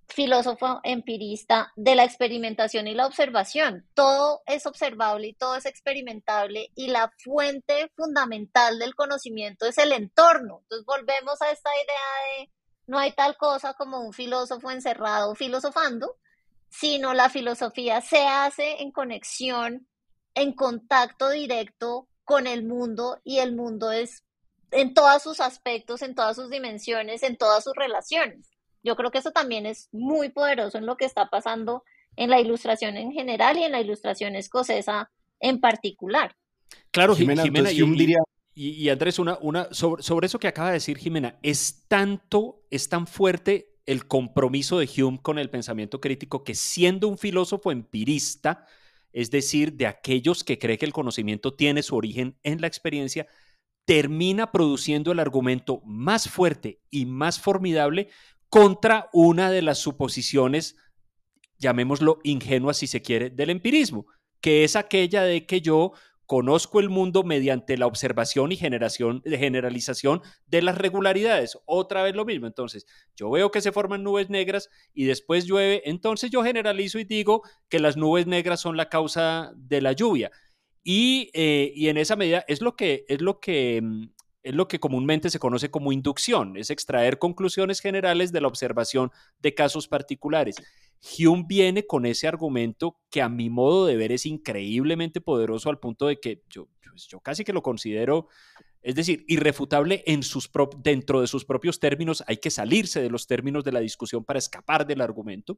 filósofo 0.07 0.79
empirista 0.83 1.71
de 1.75 1.95
la 1.95 2.03
experimentación 2.03 2.87
y 2.87 2.93
la 2.93 3.07
observación. 3.07 3.87
Todo 3.93 4.41
es 4.45 4.65
observable 4.65 5.27
y 5.27 5.33
todo 5.33 5.55
es 5.55 5.65
experimentable 5.65 6.69
y 6.75 6.87
la 6.87 7.11
fuente 7.23 7.91
fundamental 7.95 8.79
del 8.79 8.95
conocimiento 8.95 9.65
es 9.65 9.77
el 9.77 9.91
entorno. 9.91 10.59
Entonces 10.63 10.85
volvemos 10.85 11.41
a 11.41 11.51
esta 11.51 11.69
idea 11.73 12.45
de 12.45 12.51
no 12.85 12.99
hay 12.99 13.13
tal 13.13 13.37
cosa 13.37 13.73
como 13.73 14.01
un 14.01 14.13
filósofo 14.13 14.69
encerrado 14.69 15.35
filosofando, 15.35 16.17
sino 16.69 17.13
la 17.13 17.29
filosofía 17.29 18.01
se 18.01 18.25
hace 18.27 18.81
en 18.81 18.91
conexión, 18.91 19.87
en 20.35 20.53
contacto 20.53 21.29
directo 21.29 22.07
con 22.23 22.47
el 22.47 22.65
mundo 22.65 23.19
y 23.23 23.39
el 23.39 23.55
mundo 23.55 23.91
es 23.91 24.23
en 24.71 24.93
todos 24.93 25.21
sus 25.21 25.39
aspectos, 25.39 26.01
en 26.01 26.15
todas 26.15 26.35
sus 26.35 26.49
dimensiones, 26.49 27.23
en 27.23 27.37
todas 27.37 27.63
sus 27.63 27.73
relaciones. 27.75 28.52
Yo 28.83 28.95
creo 28.95 29.11
que 29.11 29.17
eso 29.19 29.31
también 29.31 29.65
es 29.65 29.89
muy 29.91 30.29
poderoso 30.29 30.77
en 30.77 30.85
lo 30.85 30.97
que 30.97 31.05
está 31.05 31.29
pasando 31.29 31.83
en 32.15 32.29
la 32.29 32.39
ilustración 32.39 32.97
en 32.97 33.11
general 33.11 33.57
y 33.57 33.63
en 33.63 33.71
la 33.71 33.81
ilustración 33.81 34.35
escocesa 34.35 35.09
en 35.39 35.59
particular. 35.59 36.35
Claro, 36.91 37.15
Jimena, 37.15 37.43
y, 38.55 38.89
Andrés, 38.89 39.17
una, 39.17 39.39
una, 39.41 39.67
sobre, 39.71 40.03
sobre, 40.03 40.27
eso 40.27 40.37
que 40.37 40.47
acaba 40.47 40.67
de 40.67 40.75
decir 40.75 40.97
Jimena, 40.99 41.39
es 41.41 41.85
tanto, 41.87 42.61
es 42.69 42.87
tan 42.87 43.07
fuerte 43.07 43.73
el 43.85 44.07
compromiso 44.07 44.77
de 44.77 44.87
Hume 44.95 45.19
con 45.21 45.39
el 45.39 45.49
pensamiento 45.49 45.99
crítico 45.99 46.43
que 46.43 46.53
siendo 46.53 47.07
un 47.07 47.17
filósofo 47.17 47.71
empirista, 47.71 48.67
es 49.11 49.31
decir, 49.31 49.73
de 49.73 49.87
aquellos 49.87 50.43
que 50.43 50.59
cree 50.59 50.77
que 50.77 50.85
el 50.85 50.93
conocimiento 50.93 51.53
tiene 51.53 51.81
su 51.81 51.95
origen 51.95 52.37
en 52.43 52.61
la 52.61 52.67
experiencia, 52.67 53.27
termina 53.85 54.51
produciendo 54.51 55.11
el 55.11 55.19
argumento 55.19 55.81
más 55.83 56.29
fuerte 56.29 56.79
y 56.89 57.05
más 57.05 57.39
formidable 57.39 58.09
contra 58.53 59.09
una 59.13 59.49
de 59.49 59.63
las 59.63 59.79
suposiciones, 59.79 60.75
llamémoslo 61.57 62.19
ingenuas 62.23 62.77
si 62.77 62.85
se 62.85 63.01
quiere, 63.01 63.31
del 63.31 63.49
empirismo, 63.49 64.05
que 64.41 64.63
es 64.63 64.75
aquella 64.75 65.23
de 65.23 65.47
que 65.47 65.59
yo 65.59 65.93
conozco 66.27 66.79
el 66.79 66.91
mundo 66.91 67.23
mediante 67.23 67.79
la 67.79 67.87
observación 67.87 68.51
y 68.51 68.55
generación, 68.55 69.23
generalización 69.25 70.21
de 70.45 70.61
las 70.61 70.77
regularidades. 70.77 71.57
Otra 71.65 72.03
vez 72.03 72.15
lo 72.15 72.25
mismo. 72.25 72.45
Entonces, 72.45 72.85
yo 73.15 73.31
veo 73.31 73.49
que 73.49 73.59
se 73.59 73.71
forman 73.71 74.03
nubes 74.03 74.29
negras 74.29 74.69
y 74.93 75.05
después 75.05 75.45
llueve, 75.45 75.81
entonces 75.85 76.29
yo 76.29 76.43
generalizo 76.43 76.99
y 76.99 77.05
digo 77.05 77.41
que 77.69 77.79
las 77.79 77.97
nubes 77.97 78.27
negras 78.27 78.59
son 78.59 78.77
la 78.77 78.87
causa 78.87 79.51
de 79.55 79.81
la 79.81 79.93
lluvia. 79.93 80.31
Y, 80.83 81.31
eh, 81.33 81.71
y 81.73 81.87
en 81.87 81.97
esa 81.97 82.15
medida 82.15 82.45
es 82.47 82.61
lo 82.61 82.75
que, 82.75 83.03
es 83.07 83.19
lo 83.19 83.39
que 83.39 83.81
mm, 83.81 84.09
es 84.43 84.53
lo 84.53 84.67
que 84.67 84.79
comúnmente 84.79 85.29
se 85.29 85.39
conoce 85.39 85.71
como 85.71 85.91
inducción, 85.91 86.57
es 86.57 86.69
extraer 86.69 87.17
conclusiones 87.17 87.79
generales 87.79 88.31
de 88.31 88.41
la 88.41 88.49
observación 88.49 89.11
de 89.39 89.53
casos 89.55 89.87
particulares. 89.87 90.57
Hume 91.17 91.45
viene 91.47 91.85
con 91.85 92.05
ese 92.05 92.27
argumento 92.27 92.97
que 93.09 93.21
a 93.21 93.29
mi 93.29 93.49
modo 93.49 93.85
de 93.85 93.95
ver 93.95 94.11
es 94.11 94.25
increíblemente 94.25 95.21
poderoso 95.21 95.69
al 95.69 95.79
punto 95.79 96.07
de 96.07 96.19
que 96.19 96.43
yo, 96.49 96.67
yo, 97.09 97.19
casi 97.21 97.43
que 97.43 97.53
lo 97.53 97.61
considero 97.61 98.27
Es 98.81 98.95
decir, 98.95 99.23
irrefutable 99.27 100.03
en 100.05 100.23
sus 100.23 100.49
dentro 100.83 101.21
de 101.21 101.27
sus 101.27 101.45
propios 101.45 101.79
términos, 101.79 102.21
hay 102.27 102.37
que 102.37 102.49
salirse 102.49 103.01
de 103.01 103.09
los 103.09 103.27
términos 103.27 103.63
de 103.63 103.71
la 103.71 103.79
discusión 103.79 104.25
para 104.25 104.39
escapar 104.39 104.85
del 104.85 104.99
argumento. 105.01 105.57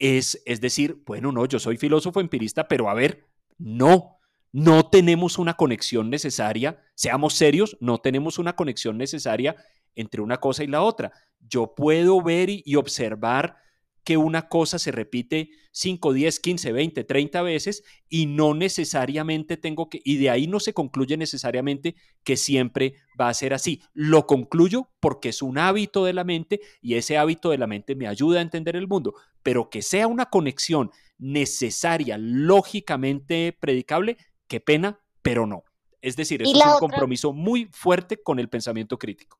Es, 0.00 0.42
es 0.44 0.60
decir, 0.60 1.02
bueno, 1.06 1.30
no, 1.30 1.46
yo 1.46 1.60
soy 1.60 1.76
filósofo 1.76 2.20
empirista, 2.20 2.66
pero 2.66 2.90
a 2.90 2.94
ver, 2.94 3.28
no, 3.58 4.18
no 4.52 4.86
tenemos 4.88 5.38
una 5.38 5.54
conexión 5.54 6.10
necesaria, 6.10 6.80
seamos 6.94 7.34
serios, 7.34 7.76
no 7.80 7.98
tenemos 7.98 8.38
una 8.38 8.54
conexión 8.54 8.98
necesaria 8.98 9.56
entre 9.94 10.20
una 10.20 10.38
cosa 10.38 10.62
y 10.62 10.66
la 10.66 10.82
otra. 10.82 11.12
Yo 11.40 11.74
puedo 11.74 12.22
ver 12.22 12.48
y 12.50 12.76
observar 12.76 13.56
que 14.04 14.16
una 14.16 14.48
cosa 14.48 14.78
se 14.78 14.90
repite 14.90 15.50
5, 15.70 16.12
10, 16.12 16.40
15, 16.40 16.72
20, 16.72 17.04
30 17.04 17.42
veces 17.42 17.84
y 18.08 18.26
no 18.26 18.52
necesariamente 18.52 19.56
tengo 19.56 19.88
que, 19.88 20.00
y 20.04 20.16
de 20.16 20.28
ahí 20.28 20.46
no 20.46 20.60
se 20.60 20.74
concluye 20.74 21.16
necesariamente 21.16 21.94
que 22.24 22.36
siempre 22.36 22.94
va 23.18 23.28
a 23.28 23.34
ser 23.34 23.54
así. 23.54 23.80
Lo 23.94 24.26
concluyo 24.26 24.88
porque 25.00 25.28
es 25.28 25.40
un 25.40 25.56
hábito 25.56 26.04
de 26.04 26.12
la 26.14 26.24
mente 26.24 26.60
y 26.80 26.94
ese 26.94 27.16
hábito 27.16 27.50
de 27.50 27.58
la 27.58 27.66
mente 27.66 27.94
me 27.94 28.08
ayuda 28.08 28.40
a 28.40 28.42
entender 28.42 28.76
el 28.76 28.88
mundo, 28.88 29.14
pero 29.42 29.70
que 29.70 29.82
sea 29.82 30.08
una 30.08 30.26
conexión 30.26 30.90
necesaria, 31.18 32.18
lógicamente 32.18 33.56
predicable, 33.58 34.16
qué 34.52 34.60
pena, 34.60 35.00
pero 35.22 35.46
no. 35.46 35.64
Es 36.02 36.14
decir, 36.14 36.42
es 36.42 36.52
un 36.52 36.78
compromiso 36.78 37.32
muy 37.32 37.70
fuerte 37.72 38.22
con 38.22 38.38
el 38.38 38.50
pensamiento 38.50 38.98
crítico 38.98 39.38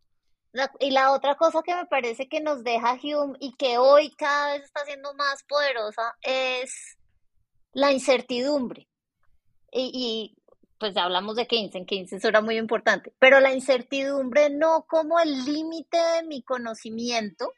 y 0.81 0.91
la 0.91 1.13
otra 1.13 1.37
cosa 1.37 1.63
que 1.63 1.75
me 1.75 1.87
parece 1.87 2.29
que 2.29 2.41
nos 2.41 2.63
deja 2.63 2.99
Hume 3.03 3.37
y 3.41 3.55
que 3.55 3.79
hoy 3.79 4.11
cada 4.11 4.53
vez 4.53 4.65
está 4.65 4.85
siendo 4.85 5.15
más 5.15 5.43
poderosa 5.45 6.15
es 6.23 6.99
la 7.73 7.93
incertidumbre. 7.93 8.87
Y, 9.75 10.37
pues 10.79 10.97
hablamos 10.97 11.37
de 11.37 11.47
Keynes, 11.47 11.75
en 11.75 11.87
Keynes 11.87 12.13
eso 12.13 12.29
era 12.29 12.43
muy 12.43 12.59
importante, 12.59 13.15
pero 13.19 13.41
la 13.41 13.55
incertidumbre 13.55 14.51
no 14.51 14.85
como 14.87 15.19
el 15.21 15.45
límite 15.47 15.97
de 15.97 16.25
mi 16.25 16.43
conocimiento, 16.43 17.53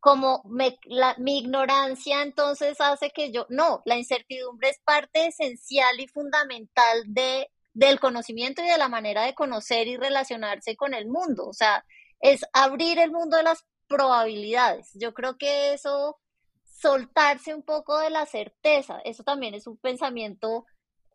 como 0.00 0.42
la, 0.84 1.14
mi 1.18 1.38
ignorancia 1.38 2.22
entonces 2.22 2.80
hace 2.80 3.10
que 3.10 3.30
yo, 3.30 3.46
no, 3.50 3.82
la 3.84 3.96
incertidumbre 3.96 4.70
es 4.70 4.80
parte 4.84 5.26
esencial 5.26 6.00
y 6.00 6.08
fundamental 6.08 7.04
de, 7.06 7.50
del 7.74 8.00
conocimiento 8.00 8.62
y 8.62 8.68
de 8.68 8.78
la 8.78 8.88
manera 8.88 9.24
de 9.24 9.34
conocer 9.34 9.86
y 9.86 9.96
relacionarse 9.96 10.74
con 10.74 10.94
el 10.94 11.06
mundo. 11.06 11.46
O 11.46 11.52
sea, 11.52 11.84
es 12.20 12.44
abrir 12.52 12.98
el 12.98 13.12
mundo 13.12 13.36
de 13.36 13.42
las 13.42 13.64
probabilidades. 13.88 14.90
Yo 14.94 15.12
creo 15.12 15.36
que 15.36 15.74
eso, 15.74 16.18
soltarse 16.64 17.54
un 17.54 17.62
poco 17.62 17.98
de 17.98 18.10
la 18.10 18.24
certeza, 18.24 19.00
eso 19.04 19.22
también 19.22 19.54
es 19.54 19.66
un 19.66 19.76
pensamiento 19.76 20.64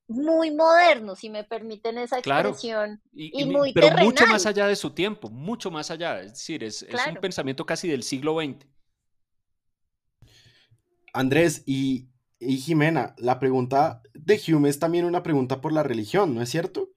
muy 0.07 0.51
moderno, 0.51 1.15
si 1.15 1.29
me 1.29 1.43
permiten 1.43 1.97
esa 1.97 2.19
expresión, 2.19 3.01
y, 3.11 3.45
muy 3.45 3.73
pero 3.73 3.97
mucho 3.97 4.27
más 4.27 4.45
allá 4.45 4.67
de 4.67 4.75
su 4.75 4.91
tiempo, 4.91 5.29
mucho 5.29 5.71
más 5.71 5.89
allá, 5.89 6.19
es 6.21 6.33
decir, 6.33 6.63
es, 6.63 6.85
un 7.09 7.15
pensamiento 7.15 7.65
casi 7.65 7.87
del 7.87 8.03
siglo 8.03 8.35
XX. 8.39 8.67
Andrés 11.15 11.63
y, 11.65 12.09
y 12.39 12.57
Jimena, 12.57 13.15
la 13.17 13.39
pregunta 13.39 14.01
de 14.13 14.41
Hume 14.47 14.69
es 14.69 14.79
también 14.79 15.05
una 15.05 15.23
pregunta 15.23 15.61
por 15.61 15.73
la 15.73 15.83
religión, 15.83 16.35
¿no 16.35 16.41
es 16.41 16.49
cierto? 16.49 16.89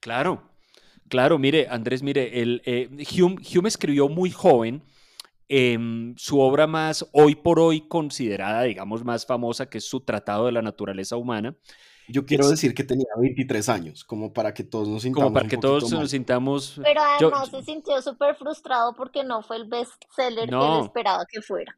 Claro, 0.00 0.50
Claro, 1.10 1.40
mire, 1.40 1.66
Andrés, 1.68 2.04
mire, 2.04 2.40
el, 2.40 2.62
eh, 2.64 2.88
Hume, 3.20 3.68
escribió 3.68 4.08
muy 4.08 4.30
joven 4.30 4.84
em, 5.48 6.14
su 6.16 6.38
obra 6.38 6.68
más 6.68 7.04
hoy 7.12 7.34
por 7.34 7.58
hoy 7.58 7.88
considerada, 7.88 8.62
digamos, 8.62 9.04
más 9.04 9.26
famosa, 9.26 9.68
que 9.68 9.78
es 9.78 9.84
su 9.84 10.00
Tratado 10.00 10.46
de 10.46 10.52
la 10.52 10.62
Naturaleza 10.62 11.16
Humana. 11.16 11.56
Yo 12.08 12.24
quiero 12.24 12.48
decir 12.48 12.74
que 12.74 12.84
tenía 12.84 13.06
23 13.20 13.68
años, 13.68 14.04
como 14.04 14.32
para 14.32 14.54
que 14.54 14.62
todos 14.62 14.88
nos 14.88 15.02
sintamos. 15.02 15.24
Como 15.24 15.34
para 15.34 15.48
que 15.48 15.56
todos 15.56 15.90
nos 15.90 16.10
sintamos. 16.10 16.80
Pero 16.80 17.00
además 17.02 17.50
se 17.50 17.62
sintió 17.64 18.00
súper 18.02 18.36
frustrado 18.36 18.94
porque 18.94 19.24
no 19.24 19.42
fue 19.42 19.56
el 19.56 19.64
bestseller 19.64 20.48
que 20.48 20.54
él 20.54 20.84
esperaba 20.84 21.26
que 21.28 21.42
fuera. 21.42 21.76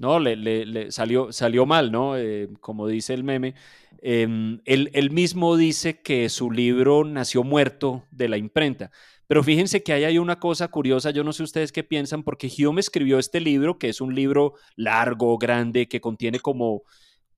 No, 0.00 0.18
le, 0.18 0.36
le, 0.36 0.90
salió, 0.90 1.32
salió 1.32 1.66
mal, 1.66 1.92
¿no? 1.92 2.16
Eh, 2.16 2.48
como 2.60 2.88
dice 2.88 3.14
el 3.14 3.22
meme. 3.22 3.54
Em, 4.02 4.60
él, 4.64 5.10
mismo 5.10 5.56
dice 5.56 6.02
que 6.02 6.28
su 6.28 6.50
libro 6.50 7.04
nació 7.04 7.44
muerto 7.44 8.04
de 8.10 8.28
la 8.28 8.36
imprenta. 8.36 8.90
Pero 9.26 9.42
fíjense 9.42 9.82
que 9.82 9.92
ahí 9.92 10.04
hay 10.04 10.18
una 10.18 10.38
cosa 10.38 10.68
curiosa, 10.68 11.10
yo 11.10 11.24
no 11.24 11.32
sé 11.32 11.42
ustedes 11.42 11.72
qué 11.72 11.84
piensan, 11.84 12.22
porque 12.22 12.52
Hume 12.58 12.80
escribió 12.80 13.18
este 13.18 13.40
libro, 13.40 13.78
que 13.78 13.88
es 13.88 14.00
un 14.00 14.14
libro 14.14 14.54
largo, 14.76 15.38
grande, 15.38 15.88
que 15.88 16.00
contiene 16.00 16.40
como, 16.40 16.82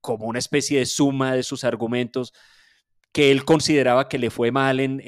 como 0.00 0.26
una 0.26 0.40
especie 0.40 0.80
de 0.80 0.86
suma 0.86 1.34
de 1.34 1.42
sus 1.44 1.62
argumentos 1.62 2.32
que 3.12 3.30
él 3.30 3.44
consideraba 3.44 4.08
que 4.08 4.18
le 4.18 4.30
fue 4.30 4.50
mal 4.50 4.78
en, 4.80 5.00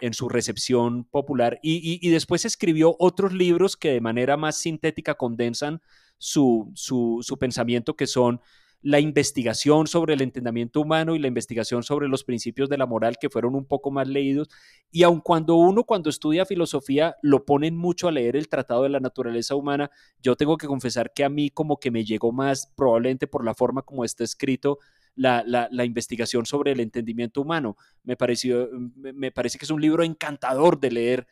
en, 0.00 0.14
su 0.14 0.28
recepción 0.28 1.04
popular, 1.04 1.60
y, 1.62 2.00
y, 2.04 2.10
después 2.10 2.44
escribió 2.44 2.96
otros 2.98 3.32
libros 3.32 3.76
que 3.76 3.92
de 3.92 4.00
manera 4.00 4.36
más 4.36 4.56
sintética 4.56 5.14
condensan 5.14 5.80
su, 6.18 6.70
su, 6.74 7.20
su 7.22 7.38
pensamiento, 7.38 7.96
que 7.96 8.06
son 8.06 8.40
la 8.84 9.00
investigación 9.00 9.86
sobre 9.86 10.12
el 10.12 10.20
entendimiento 10.20 10.82
humano 10.82 11.14
y 11.14 11.18
la 11.18 11.26
investigación 11.26 11.82
sobre 11.82 12.06
los 12.06 12.22
principios 12.22 12.68
de 12.68 12.76
la 12.76 12.84
moral 12.84 13.16
que 13.18 13.30
fueron 13.30 13.54
un 13.54 13.64
poco 13.64 13.90
más 13.90 14.06
leídos. 14.06 14.48
Y 14.90 15.04
aun 15.04 15.22
cuando 15.22 15.56
uno 15.56 15.84
cuando 15.84 16.10
estudia 16.10 16.44
filosofía 16.44 17.16
lo 17.22 17.46
ponen 17.46 17.78
mucho 17.78 18.08
a 18.08 18.12
leer 18.12 18.36
el 18.36 18.46
Tratado 18.46 18.82
de 18.82 18.90
la 18.90 19.00
Naturaleza 19.00 19.54
Humana, 19.54 19.90
yo 20.20 20.36
tengo 20.36 20.58
que 20.58 20.66
confesar 20.66 21.14
que 21.14 21.24
a 21.24 21.30
mí 21.30 21.48
como 21.48 21.80
que 21.80 21.90
me 21.90 22.04
llegó 22.04 22.30
más 22.30 22.74
probablemente 22.76 23.26
por 23.26 23.42
la 23.42 23.54
forma 23.54 23.80
como 23.80 24.04
está 24.04 24.22
escrito 24.22 24.78
la, 25.16 25.42
la, 25.46 25.84
investigación 25.86 26.44
sobre 26.44 26.72
el 26.72 26.80
entendimiento 26.80 27.40
humano. 27.40 27.78
Me, 28.02 28.16
pareció, 28.16 28.68
me, 28.94 29.30
parece 29.30 29.56
que 29.56 29.64
es 29.64 29.70
un 29.70 29.80
libro 29.80 30.02
encantador 30.02 30.78
de 30.78 30.90
leer. 30.90 31.26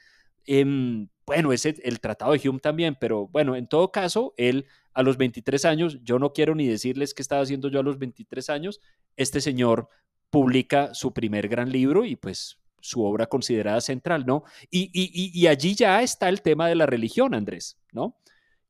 Em, 0.47 1.09
bueno, 1.27 1.53
es 1.53 1.64
el 1.66 2.01
Tratado 2.01 2.33
de 2.33 2.49
Hume 2.49 2.59
también, 2.59 2.97
pero 3.01 3.29
bueno, 3.29 3.57
en 3.57 3.66
todo 3.66 3.93
caso, 3.93 4.35
él 4.37 4.66
a 4.95 5.03
los 5.03 5.16
23 5.16 5.64
años, 5.64 5.99
yo 6.03 6.18
no 6.18 6.33
quiero 6.33 6.55
ni 6.55 6.66
decirles 6.66 7.14
qué 7.14 7.23
estaba 7.23 7.43
haciendo 7.43 7.68
yo 7.68 7.81
a 7.81 7.83
los 7.83 7.99
23 7.99 8.51
años, 8.51 8.81
este 9.16 9.41
señor 9.41 9.89
publica 10.31 10.95
su 10.95 11.12
primer 11.12 11.49
gran 11.49 11.70
libro 11.70 12.05
y 12.05 12.16
pues 12.16 12.59
su 12.81 13.05
obra 13.05 13.27
considerada 13.27 13.81
central, 13.81 14.27
¿no? 14.27 14.43
Y, 14.70 14.91
y, 14.93 15.47
allí 15.47 15.75
ya 15.75 16.03
está 16.03 16.29
el 16.29 16.43
tema 16.43 16.68
de 16.68 16.75
la 16.75 16.85
religión, 16.85 17.33
Andrés, 17.33 17.79
¿no? 17.93 18.16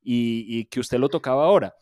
Y, 0.03 0.65
que 0.65 0.79
usted 0.79 0.99
lo 0.99 1.09
tocaba 1.09 1.45
ahora. 1.45 1.75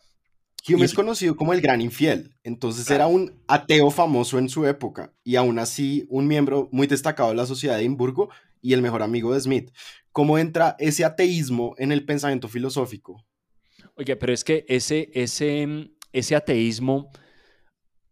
Hume 0.66 0.84
es 0.84 0.94
conocido 0.94 1.36
como 1.36 1.52
el 1.52 1.60
gran 1.60 1.80
infiel, 1.80 2.36
entonces 2.44 2.88
era 2.88 3.08
un 3.08 3.42
ateo 3.48 3.90
famoso 3.90 4.38
en 4.38 4.48
su 4.48 4.64
época 4.64 5.12
y 5.24 5.34
aún 5.34 5.58
así 5.58 6.06
un 6.08 6.28
miembro 6.28 6.68
muy 6.70 6.86
destacado 6.86 7.30
de 7.30 7.34
la 7.34 7.46
sociedad 7.46 7.74
de 7.74 7.80
Edimburgo 7.80 8.30
y 8.62 8.72
el 8.72 8.80
mejor 8.80 9.02
amigo 9.02 9.34
de 9.34 9.40
Smith. 9.40 9.72
¿Cómo 10.12 10.38
entra 10.38 10.76
ese 10.78 11.04
ateísmo 11.04 11.74
en 11.78 11.90
el 11.90 12.04
pensamiento 12.04 12.46
filosófico? 12.48 13.24
Oye, 13.96 14.16
pero 14.16 14.32
es 14.32 14.44
que 14.44 14.64
ese, 14.68 15.10
ese, 15.14 15.90
ese 16.12 16.36
ateísmo, 16.36 17.10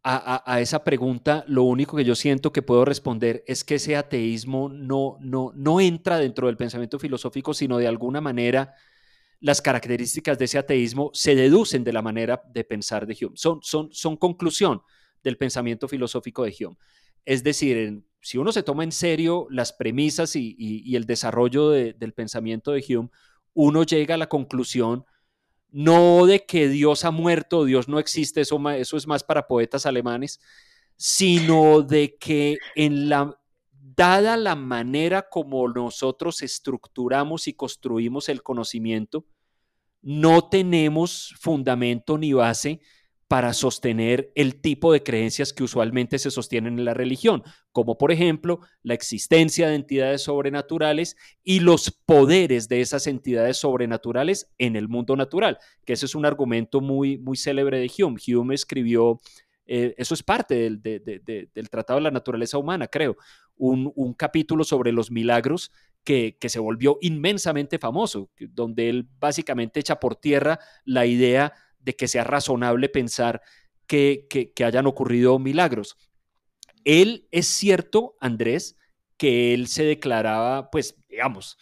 a, 0.02 0.60
esa 0.60 0.82
pregunta, 0.82 1.44
lo 1.46 1.64
único 1.64 1.96
que 1.96 2.04
yo 2.04 2.14
siento 2.14 2.52
que 2.52 2.62
puedo 2.62 2.86
responder 2.86 3.44
es 3.46 3.64
que 3.64 3.74
ese 3.74 3.96
ateísmo 3.96 4.70
no, 4.70 5.18
no, 5.20 5.52
no 5.54 5.78
entra 5.78 6.18
dentro 6.18 6.46
del 6.46 6.56
pensamiento 6.56 6.98
filosófico, 6.98 7.52
sino 7.52 7.76
de 7.76 7.86
alguna 7.86 8.22
manera 8.22 8.74
las 9.40 9.60
características 9.60 10.38
de 10.38 10.46
ese 10.46 10.58
ateísmo 10.58 11.10
se 11.12 11.34
deducen 11.34 11.84
de 11.84 11.92
la 11.92 12.02
manera 12.02 12.42
de 12.50 12.64
pensar 12.64 13.06
de 13.06 13.16
Hume. 13.20 13.36
Son, 13.36 13.60
son, 13.62 13.92
son 13.92 14.16
conclusión 14.16 14.80
del 15.22 15.36
pensamiento 15.36 15.86
filosófico 15.86 16.44
de 16.44 16.54
Hume. 16.58 16.76
Es 17.24 17.42
decir, 17.42 18.02
si 18.20 18.38
uno 18.38 18.52
se 18.52 18.62
toma 18.62 18.84
en 18.84 18.92
serio 18.92 19.46
las 19.50 19.72
premisas 19.72 20.36
y, 20.36 20.94
el 20.94 21.06
desarrollo 21.06 21.70
del 21.70 22.12
pensamiento 22.12 22.72
de 22.72 22.84
Hume, 22.88 23.10
uno 23.54 23.82
llega 23.82 24.14
a 24.14 24.18
la 24.18 24.28
conclusión 24.28 25.04
no 25.72 26.26
de 26.26 26.44
que 26.44 26.68
Dios 26.68 27.04
ha 27.04 27.10
muerto, 27.10 27.64
Dios 27.64 27.88
no 27.88 27.98
existe, 27.98 28.40
eso, 28.40 28.60
eso 28.70 28.96
es 28.96 29.06
más 29.06 29.22
para 29.22 29.46
poetas 29.46 29.86
alemanes, 29.86 30.40
sino 30.96 31.82
de 31.82 32.16
que 32.18 32.58
en 32.74 33.08
la, 33.08 33.38
dada 33.72 34.36
la 34.36 34.56
manera 34.56 35.28
como 35.28 35.68
nosotros 35.68 36.42
estructuramos 36.42 37.48
y 37.48 37.54
construimos 37.54 38.28
el 38.28 38.42
conocimiento, 38.42 39.24
no 40.02 40.48
tenemos 40.48 41.34
fundamento 41.38 42.18
ni 42.18 42.32
base 42.32 42.80
para 43.30 43.52
sostener 43.52 44.32
el 44.34 44.60
tipo 44.60 44.92
de 44.92 45.04
creencias 45.04 45.52
que 45.52 45.62
usualmente 45.62 46.18
se 46.18 46.32
sostienen 46.32 46.80
en 46.80 46.84
la 46.84 46.94
religión, 46.94 47.44
como 47.70 47.96
por 47.96 48.10
ejemplo 48.10 48.58
la 48.82 48.94
existencia 48.94 49.68
de 49.68 49.76
entidades 49.76 50.22
sobrenaturales 50.22 51.16
y 51.44 51.60
los 51.60 51.92
poderes 51.92 52.68
de 52.68 52.80
esas 52.80 53.06
entidades 53.06 53.58
sobrenaturales 53.58 54.50
en 54.58 54.74
el 54.74 54.88
mundo 54.88 55.14
natural, 55.14 55.58
que 55.84 55.92
ese 55.92 56.06
es 56.06 56.16
un 56.16 56.26
argumento 56.26 56.80
muy, 56.80 57.18
muy 57.18 57.36
célebre 57.36 57.78
de 57.78 57.88
Hume. 57.96 58.18
Hume 58.26 58.56
escribió, 58.56 59.20
eh, 59.64 59.94
eso 59.96 60.14
es 60.14 60.24
parte 60.24 60.56
del, 60.56 60.82
del, 60.82 61.70
Tratado 61.70 62.00
de 62.00 62.02
la 62.02 62.10
Naturaleza 62.10 62.58
Humana, 62.58 62.88
creo, 62.88 63.16
un, 63.54 63.92
un 63.94 64.12
capítulo 64.12 64.64
sobre 64.64 64.90
los 64.90 65.12
milagros 65.12 65.70
que, 66.02 66.36
que, 66.40 66.48
se 66.48 66.58
volvió 66.58 66.98
inmensamente 67.00 67.78
famoso, 67.78 68.28
donde 68.40 68.88
él 68.88 69.08
básicamente 69.20 69.78
echa 69.78 70.00
por 70.00 70.16
tierra 70.16 70.58
la 70.84 71.06
idea 71.06 71.52
de 71.80 71.96
que 71.96 72.08
sea 72.08 72.24
razonable 72.24 72.88
pensar 72.88 73.42
que, 73.86 74.52
hayan 74.64 74.86
ocurrido 74.86 75.38
milagros. 75.38 75.96
Él 76.84 77.26
es 77.30 77.46
cierto, 77.46 78.16
Andrés, 78.20 78.76
que 79.16 79.52
él 79.52 79.66
se 79.66 79.84
declaraba, 79.84 80.70
pues, 80.70 80.96
digamos, 81.08 81.58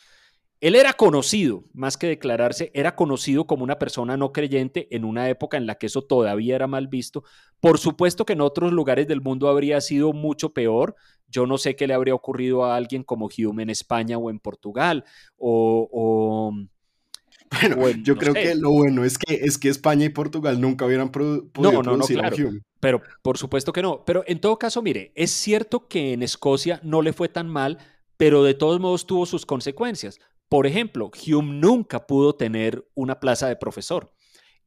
él 0.60 0.74
era 0.74 0.92
conocido, 0.92 1.64
más 1.72 1.96
que 1.96 2.08
declararse, 2.08 2.70
era 2.74 2.96
conocido 2.96 3.46
como 3.46 3.62
una 3.62 3.78
persona 3.78 4.16
no 4.16 4.32
creyente 4.32 4.88
en 4.94 5.04
una 5.04 5.28
época 5.28 5.56
en 5.56 5.66
la 5.66 5.76
que 5.76 5.86
eso 5.86 6.02
todavía 6.02 6.56
era 6.56 6.66
mal 6.66 6.88
visto. 6.88 7.22
Por 7.60 7.78
supuesto 7.78 8.26
que 8.26 8.32
en 8.32 8.40
otros 8.40 8.72
lugares 8.72 9.06
del 9.06 9.20
mundo 9.20 9.48
habría 9.48 9.80
sido 9.80 10.12
mucho 10.12 10.52
peor. 10.52 10.96
Yo 11.28 11.46
no 11.46 11.58
sé 11.58 11.76
qué 11.76 11.86
le 11.86 11.94
habría 11.94 12.14
ocurrido 12.14 12.64
a 12.64 12.76
alguien 12.76 13.04
como 13.04 13.28
Hume 13.28 13.62
en 13.62 13.70
España 13.70 14.18
o 14.18 14.30
en 14.30 14.40
Portugal 14.40 15.04
o... 15.36 16.52
bueno, 17.76 18.02
yo 18.02 18.16
creo 18.16 18.34
que 18.34 18.54
lo 18.54 18.70
bueno 18.70 19.04
es 19.04 19.18
que, 19.18 19.34
es 19.34 19.58
que 19.58 19.68
España 19.68 20.04
y 20.04 20.10
Portugal 20.10 20.60
nunca 20.60 20.84
hubieran 20.84 21.10
podido 21.10 21.50
no, 21.58 21.82
no, 21.82 21.96
no, 21.96 22.06
claro, 22.06 22.36
Pero 22.80 23.02
por 23.22 23.38
supuesto 23.38 23.72
que 23.72 23.82
no. 23.82 24.04
Pero 24.04 24.24
en 24.26 24.40
todo 24.40 24.58
caso, 24.58 24.82
mire, 24.82 25.12
es 25.14 25.30
cierto 25.30 25.88
que 25.88 26.12
en 26.12 26.22
Escocia 26.22 26.80
no 26.82 27.02
le 27.02 27.12
fue 27.12 27.28
tan 27.28 27.48
mal, 27.48 27.78
pero 28.16 28.44
de 28.44 28.54
todos 28.54 28.80
modos 28.80 29.06
tuvo 29.06 29.26
sus 29.26 29.46
consecuencias. 29.46 30.18
Por 30.48 30.66
ejemplo, 30.66 31.10
Hume 31.26 31.54
nunca 31.54 32.06
pudo 32.06 32.34
tener 32.34 32.88
una 32.94 33.20
plaza 33.20 33.48
de 33.48 33.56
profesor 33.56 34.12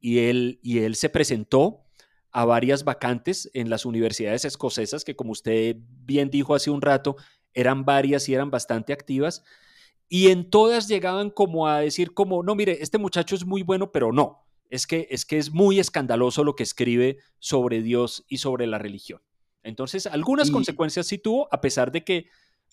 y 0.00 0.18
él, 0.20 0.58
y 0.62 0.80
él 0.80 0.96
se 0.96 1.08
presentó 1.08 1.84
a 2.32 2.44
varias 2.44 2.84
vacantes 2.84 3.50
en 3.54 3.68
las 3.68 3.84
universidades 3.84 4.44
escocesas, 4.44 5.04
que 5.04 5.14
como 5.14 5.32
usted 5.32 5.76
bien 5.78 6.30
dijo 6.30 6.54
hace 6.54 6.70
un 6.70 6.82
rato, 6.82 7.16
eran 7.54 7.84
varias 7.84 8.28
y 8.28 8.34
eran 8.34 8.50
bastante 8.50 8.92
activas, 8.92 9.44
y 10.14 10.28
en 10.28 10.50
todas 10.50 10.88
llegaban 10.88 11.30
como 11.30 11.66
a 11.66 11.80
decir 11.80 12.12
como, 12.12 12.42
no, 12.42 12.54
mire, 12.54 12.82
este 12.82 12.98
muchacho 12.98 13.34
es 13.34 13.46
muy 13.46 13.62
bueno, 13.62 13.92
pero 13.92 14.12
no, 14.12 14.44
es 14.68 14.86
que 14.86 15.08
es, 15.10 15.24
que 15.24 15.38
es 15.38 15.50
muy 15.50 15.80
escandaloso 15.80 16.44
lo 16.44 16.54
que 16.54 16.64
escribe 16.64 17.16
sobre 17.38 17.80
Dios 17.80 18.22
y 18.28 18.36
sobre 18.36 18.66
la 18.66 18.76
religión. 18.76 19.22
Entonces, 19.62 20.06
algunas 20.06 20.50
consecuencias 20.50 21.06
sí 21.06 21.16
tuvo, 21.16 21.48
a 21.50 21.62
pesar 21.62 21.92
de 21.92 22.04
que 22.04 22.26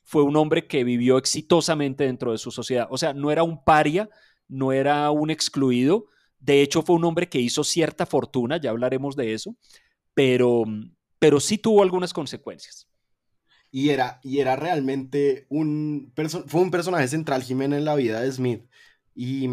fue 0.03 0.24
un 0.24 0.36
hombre 0.36 0.68
que 0.68 0.84
vivió 0.84 1.18
exitosamente 1.18 2.03
dentro 2.03 2.34
de 2.34 2.40
su 2.40 2.52
sociedad. 2.52 2.90
O 2.91 2.98
sea, 2.98 3.14
no 3.14 3.32
era 3.32 3.44
un 3.44 3.64
paria, 3.64 4.10
no 4.49 4.74
era 4.74 5.10
un 5.10 5.30
excluido. 5.30 6.07
De 6.40 6.61
hecho, 6.61 6.82
fue 6.82 6.98
un 6.98 7.06
hombre 7.06 7.30
que 7.30 7.40
hizo 7.40 7.64
cierta 7.64 8.06
fortuna, 8.06 8.57
ya 8.57 8.72
hablaremos 8.72 9.16
de 9.16 9.34
eso, 9.34 9.56
pero, 10.14 10.66
pero 11.20 11.40
sí 11.40 11.57
tuvo 11.57 11.84
algunas 11.84 12.11
consecuencias. 12.11 12.89
Y 13.71 13.89
era, 13.89 14.19
y 14.23 14.39
era 14.39 14.55
realmente 14.55 15.45
un, 15.49 16.11
fue 16.47 16.61
un 16.61 16.71
personaje 16.71 17.07
central, 17.07 17.43
Jiménez, 17.43 17.79
en 17.79 17.85
la 17.85 17.95
vida 17.95 18.21
de 18.21 18.31
Smith. 18.31 18.65
Y 19.13 19.47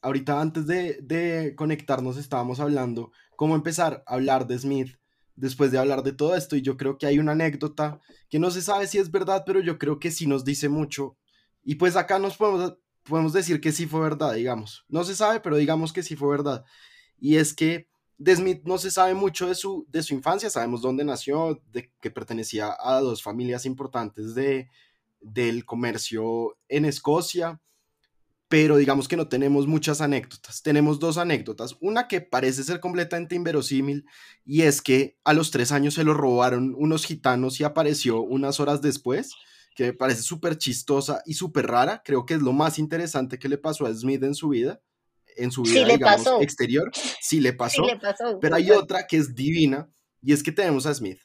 ahorita 0.00 0.40
antes 0.40 0.66
de, 0.66 0.98
de 1.02 1.54
conectarnos 1.54 2.16
estábamos 2.16 2.60
hablando 2.60 3.12
cómo 3.38 3.54
empezar 3.54 4.02
a 4.06 4.14
hablar 4.14 4.48
de 4.48 4.58
Smith 4.58 4.98
después 5.36 5.70
de 5.70 5.78
hablar 5.78 6.02
de 6.02 6.12
todo 6.12 6.34
esto 6.34 6.56
y 6.56 6.62
yo 6.62 6.76
creo 6.76 6.98
que 6.98 7.06
hay 7.06 7.20
una 7.20 7.32
anécdota 7.32 8.00
que 8.28 8.40
no 8.40 8.50
se 8.50 8.62
sabe 8.62 8.88
si 8.88 8.98
es 8.98 9.12
verdad, 9.12 9.44
pero 9.46 9.60
yo 9.60 9.78
creo 9.78 10.00
que 10.00 10.10
sí 10.10 10.26
nos 10.26 10.44
dice 10.44 10.68
mucho. 10.68 11.16
Y 11.62 11.76
pues 11.76 11.94
acá 11.94 12.18
nos 12.18 12.36
podemos, 12.36 12.76
podemos 13.04 13.32
decir 13.32 13.60
que 13.60 13.70
sí 13.70 13.86
fue 13.86 14.00
verdad, 14.00 14.34
digamos. 14.34 14.84
No 14.88 15.04
se 15.04 15.14
sabe, 15.14 15.38
pero 15.38 15.56
digamos 15.56 15.92
que 15.92 16.02
sí 16.02 16.16
fue 16.16 16.30
verdad. 16.30 16.64
Y 17.20 17.36
es 17.36 17.54
que 17.54 17.87
de 18.18 18.34
Smith 18.34 18.62
no 18.64 18.78
se 18.78 18.90
sabe 18.90 19.14
mucho 19.14 19.46
de 19.46 19.54
su, 19.54 19.86
de 19.88 20.02
su 20.02 20.12
infancia, 20.12 20.50
sabemos 20.50 20.82
dónde 20.82 21.04
nació, 21.04 21.62
de 21.72 21.92
que 22.00 22.10
pertenecía 22.10 22.76
a 22.78 23.00
dos 23.00 23.22
familias 23.22 23.64
importantes 23.64 24.34
de, 24.34 24.68
del 25.20 25.64
comercio 25.64 26.58
en 26.68 26.84
Escocia, 26.84 27.60
pero 28.48 28.76
digamos 28.76 29.08
que 29.08 29.16
no 29.16 29.28
tenemos 29.28 29.66
muchas 29.66 30.00
anécdotas. 30.00 30.62
Tenemos 30.62 30.98
dos 30.98 31.18
anécdotas. 31.18 31.76
Una 31.80 32.08
que 32.08 32.20
parece 32.20 32.64
ser 32.64 32.80
completamente 32.80 33.34
inverosímil 33.34 34.06
y 34.44 34.62
es 34.62 34.80
que 34.80 35.18
a 35.22 35.34
los 35.34 35.50
tres 35.50 35.70
años 35.70 35.94
se 35.94 36.04
lo 36.04 36.14
robaron 36.14 36.74
unos 36.76 37.04
gitanos 37.04 37.60
y 37.60 37.64
apareció 37.64 38.22
unas 38.22 38.58
horas 38.58 38.80
después, 38.80 39.32
que 39.76 39.84
me 39.84 39.92
parece 39.92 40.22
súper 40.22 40.56
chistosa 40.56 41.22
y 41.26 41.34
súper 41.34 41.66
rara. 41.66 42.02
Creo 42.04 42.24
que 42.26 42.34
es 42.34 42.40
lo 42.40 42.52
más 42.52 42.78
interesante 42.78 43.38
que 43.38 43.50
le 43.50 43.58
pasó 43.58 43.86
a 43.86 43.94
Smith 43.94 44.22
en 44.24 44.34
su 44.34 44.48
vida, 44.48 44.80
en 45.38 45.50
su 45.50 45.62
vida, 45.62 45.86
digamos, 45.86 46.42
exterior. 46.42 46.90
Sí 47.20 47.40
le 47.40 47.52
pasó. 47.52 47.84
Sí 47.84 47.90
le 47.90 47.98
pasó 47.98 48.38
pero 48.40 48.56
hay 48.56 48.70
otra 48.70 49.06
que 49.06 49.16
es 49.16 49.34
divina 49.34 49.88
y 50.22 50.32
es 50.32 50.42
que 50.42 50.52
tenemos 50.52 50.86
a 50.86 50.94
Smith. 50.94 51.20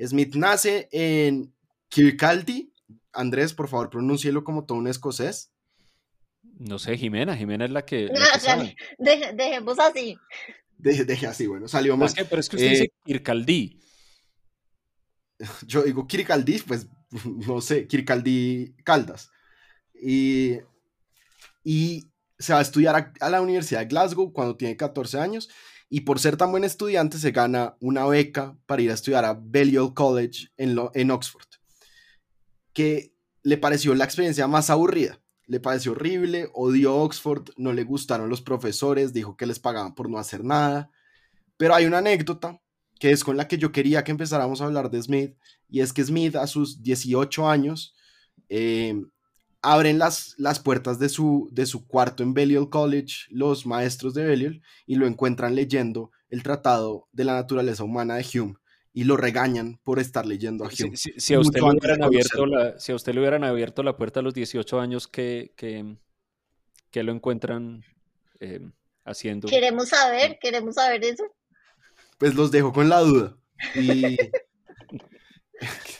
Smith 0.00 0.34
nace 0.34 0.88
en 0.92 1.54
Kirkcaldy. 1.88 2.72
Andrés, 3.12 3.52
por 3.52 3.68
favor, 3.68 3.90
pronúncielo 3.90 4.44
como 4.44 4.64
todo 4.64 4.78
un 4.78 4.86
escocés. 4.88 5.52
No 6.58 6.78
sé, 6.78 6.96
Jimena, 6.96 7.36
Jimena 7.36 7.64
es 7.64 7.70
la 7.70 7.84
que. 7.84 8.08
dejemos 8.98 9.78
así. 9.78 10.16
Deje, 10.76 11.26
así, 11.26 11.46
bueno, 11.46 11.66
salió 11.66 11.96
más. 11.96 12.14
pero 12.14 12.40
es 12.40 12.48
que 12.48 12.56
usted 12.56 12.70
dice 12.70 12.84
eh, 12.84 12.92
Kirkaldí. 13.04 13.80
Yo 15.66 15.82
digo 15.82 16.06
Kirkaldí, 16.06 16.58
pues 16.60 16.88
no 17.24 17.60
sé, 17.60 17.86
Kirkaldí 17.86 18.74
Caldas. 18.84 19.30
Y, 20.00 20.58
y 21.64 22.04
se 22.38 22.52
va 22.52 22.60
a 22.60 22.62
estudiar 22.62 23.12
a, 23.20 23.30
la 23.30 23.40
Universidad 23.40 23.80
de 23.80 23.86
Glasgow 23.86 24.32
cuando 24.32 24.56
tiene 24.56 24.76
14 24.76 25.18
años. 25.18 25.48
Y 25.90 26.02
por 26.02 26.20
ser 26.20 26.36
tan 26.36 26.50
buen 26.50 26.64
estudiante, 26.64 27.18
se 27.18 27.30
gana 27.30 27.76
una 27.80 28.06
beca 28.06 28.56
para 28.66 28.82
ir 28.82 28.90
a 28.90 28.94
estudiar 28.94 29.24
a 29.24 29.32
Balliol 29.32 29.94
College 29.94 30.48
en, 30.56 30.76
en 30.94 31.10
Oxford. 31.10 31.46
Que 32.72 33.14
le 33.42 33.56
pareció 33.56 33.94
la 33.94 34.04
experiencia 34.04 34.46
más 34.46 34.70
aburrida 34.70 35.20
le 35.48 35.60
pareció 35.60 35.92
horrible, 35.92 36.50
odió 36.52 36.94
Oxford, 36.96 37.48
no 37.56 37.72
le 37.72 37.82
gustaron 37.82 38.28
los 38.28 38.42
profesores, 38.42 39.14
dijo 39.14 39.36
que 39.36 39.46
les 39.46 39.58
pagaban 39.58 39.94
por 39.94 40.10
no 40.10 40.18
hacer 40.18 40.44
nada. 40.44 40.90
Pero 41.56 41.74
hay 41.74 41.86
una 41.86 41.98
anécdota 41.98 42.60
que 43.00 43.12
es 43.12 43.24
con 43.24 43.36
la 43.36 43.48
que 43.48 43.56
yo 43.56 43.72
quería 43.72 44.04
que 44.04 44.10
empezáramos 44.10 44.60
a 44.60 44.66
hablar 44.66 44.90
de 44.90 45.02
Smith, 45.02 45.36
y 45.68 45.80
es 45.80 45.92
que 45.92 46.04
Smith 46.04 46.36
a 46.36 46.46
sus 46.46 46.82
18 46.82 47.48
años 47.48 47.94
eh, 48.50 49.02
abren 49.62 49.98
las, 49.98 50.34
las 50.38 50.60
puertas 50.60 50.98
de 50.98 51.08
su, 51.08 51.48
de 51.52 51.66
su 51.66 51.86
cuarto 51.86 52.22
en 52.22 52.34
Balliol 52.34 52.70
College, 52.70 53.26
los 53.30 53.66
maestros 53.66 54.14
de 54.14 54.26
Balliol, 54.26 54.62
y 54.86 54.96
lo 54.96 55.06
encuentran 55.06 55.54
leyendo 55.54 56.10
el 56.30 56.42
Tratado 56.42 57.08
de 57.12 57.24
la 57.24 57.34
Naturaleza 57.34 57.84
Humana 57.84 58.16
de 58.16 58.26
Hume 58.32 58.56
y 58.92 59.04
lo 59.04 59.16
regañan 59.16 59.78
por 59.84 59.98
estar 59.98 60.26
leyendo 60.26 60.64
a 60.64 60.68
Hume. 60.68 60.96
Si, 60.96 61.34
a, 61.34 61.38
usted 61.38 61.60
le 61.60 61.70
hubieran 61.70 62.02
abierto 62.02 62.46
la, 62.46 62.78
si 62.78 62.92
a 62.92 62.96
usted 62.96 63.14
le 63.14 63.20
hubieran 63.20 63.44
abierto 63.44 63.82
la 63.82 63.96
puerta 63.96 64.20
a 64.20 64.22
los 64.22 64.34
18 64.34 64.80
años, 64.80 65.06
¿qué, 65.06 65.52
que, 65.56 67.02
lo 67.02 67.12
encuentran 67.12 67.84
eh, 68.40 68.60
haciendo? 69.04 69.48
Queremos 69.48 69.90
saber, 69.90 70.38
queremos 70.40 70.74
saber 70.74 71.04
eso. 71.04 71.24
Pues 72.18 72.34
los 72.34 72.50
dejo 72.50 72.72
con 72.72 72.88
la 72.88 73.00
duda. 73.00 73.36
Y, 73.76 74.16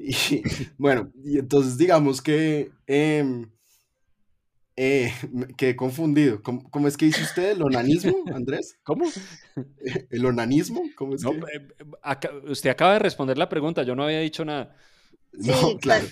bueno, 0.78 1.12
y 1.22 1.38
entonces 1.38 1.76
digamos 1.76 2.22
que 2.22 2.70
em, 2.86 3.50
eh, 4.76 5.12
quedé 5.56 5.76
confundido. 5.76 6.42
¿Cómo, 6.42 6.88
es 6.88 6.96
que 6.96 7.06
dice 7.06 7.22
usted 7.22 7.50
el 7.50 7.62
onanismo, 7.62 8.24
Andrés? 8.34 8.78
¿Cómo? 8.82 9.04
¿El 10.10 10.26
onanismo? 10.26 10.82
¿Cómo 10.96 11.14
es 11.14 11.24
eh, 11.24 11.68
usted 12.46 12.70
acaba 12.70 12.94
de 12.94 13.00
responder 13.00 13.36
la 13.36 13.48
pregunta, 13.48 13.82
yo 13.82 13.94
no 13.94 14.04
había 14.04 14.20
dicho 14.20 14.44
nada. 14.44 14.74
no, 15.32 15.78
claro. 15.78 16.06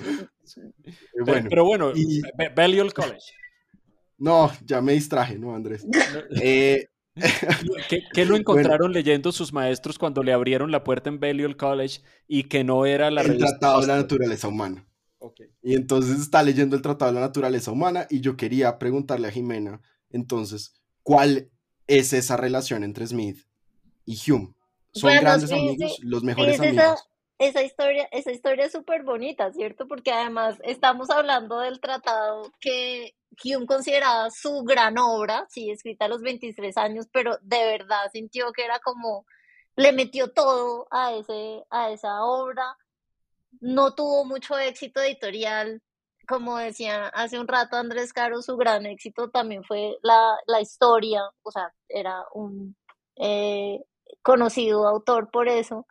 Pero, 1.24 1.64
bueno, 1.64 1.92
y... 1.94 2.20
College. 2.94 3.32
No, 4.18 4.52
ya 4.64 4.80
me 4.80 4.92
distraje, 4.92 5.38
¿no, 5.38 5.54
Andrés? 5.54 5.86
Eh, 6.42 6.88
¿Qué, 8.14 8.24
lo 8.24 8.36
encontraron 8.36 8.92
leyendo 8.92 9.32
sus 9.32 9.52
maestros 9.52 9.98
cuando 9.98 10.22
le 10.22 10.32
abrieron 10.32 10.70
la 10.70 10.84
puerta 10.84 11.08
en 11.08 11.20
Balliol 11.20 11.56
College 11.56 12.00
y 12.26 12.44
que 12.44 12.64
no 12.64 12.86
era 12.86 13.10
la 13.10 13.22
El 13.22 13.38
Tratado 13.38 13.80
de 13.80 13.86
la 13.86 13.96
Naturaleza 13.96 14.48
Humana. 14.48 14.86
Y 15.62 15.74
entonces 15.74 16.20
está 16.20 16.42
leyendo 16.42 16.76
el 16.76 16.82
Tratado 16.82 17.12
de 17.12 17.20
la 17.20 17.26
Naturaleza 17.26 17.72
Humana 17.72 18.06
y 18.08 18.20
yo 18.20 18.36
quería 18.36 18.78
preguntarle 18.78 19.28
a 19.28 19.30
Jimena, 19.30 19.80
entonces, 20.10 20.74
¿cuál 21.02 21.50
es 21.86 22.12
esa 22.12 22.36
relación 22.36 22.84
entre 22.84 23.06
Smith 23.06 23.44
y 24.04 24.18
Hume? 24.30 24.54
¿Son 24.92 25.14
grandes 25.20 25.50
amigos, 25.52 25.98
los 26.02 26.22
mejores 26.22 26.60
amigos? 26.60 27.07
Esa, 27.38 27.62
historia, 27.62 28.08
esa 28.10 28.32
historia 28.32 28.64
es 28.64 28.72
súper 28.72 29.04
bonita, 29.04 29.52
¿cierto? 29.52 29.86
Porque 29.86 30.12
además 30.12 30.58
estamos 30.64 31.10
hablando 31.10 31.60
del 31.60 31.80
tratado 31.80 32.50
que 32.60 33.14
Hume 33.44 33.66
consideraba 33.66 34.30
su 34.30 34.64
gran 34.64 34.98
obra, 34.98 35.46
sí, 35.48 35.70
escrita 35.70 36.06
a 36.06 36.08
los 36.08 36.22
23 36.22 36.76
años, 36.76 37.06
pero 37.12 37.38
de 37.42 37.64
verdad 37.64 38.10
sintió 38.12 38.52
que 38.52 38.64
era 38.64 38.80
como, 38.80 39.24
le 39.76 39.92
metió 39.92 40.32
todo 40.32 40.88
a, 40.90 41.14
ese, 41.14 41.64
a 41.70 41.90
esa 41.90 42.24
obra 42.24 42.76
no 43.60 43.94
tuvo 43.94 44.24
mucho 44.24 44.58
éxito 44.58 45.00
editorial. 45.00 45.82
Como 46.26 46.58
decía 46.58 47.08
hace 47.08 47.38
un 47.38 47.48
rato 47.48 47.76
Andrés 47.76 48.12
Caro, 48.12 48.42
su 48.42 48.56
gran 48.56 48.86
éxito 48.86 49.30
también 49.30 49.64
fue 49.64 49.96
la, 50.02 50.60
historia, 50.60 51.22
o 51.42 51.50
sea, 51.50 51.72
era 51.88 52.22
un 52.34 52.76
eh, 53.16 53.82
conocido 54.22 54.86
autor 54.86 55.30
por 55.30 55.48
eso. 55.48 55.86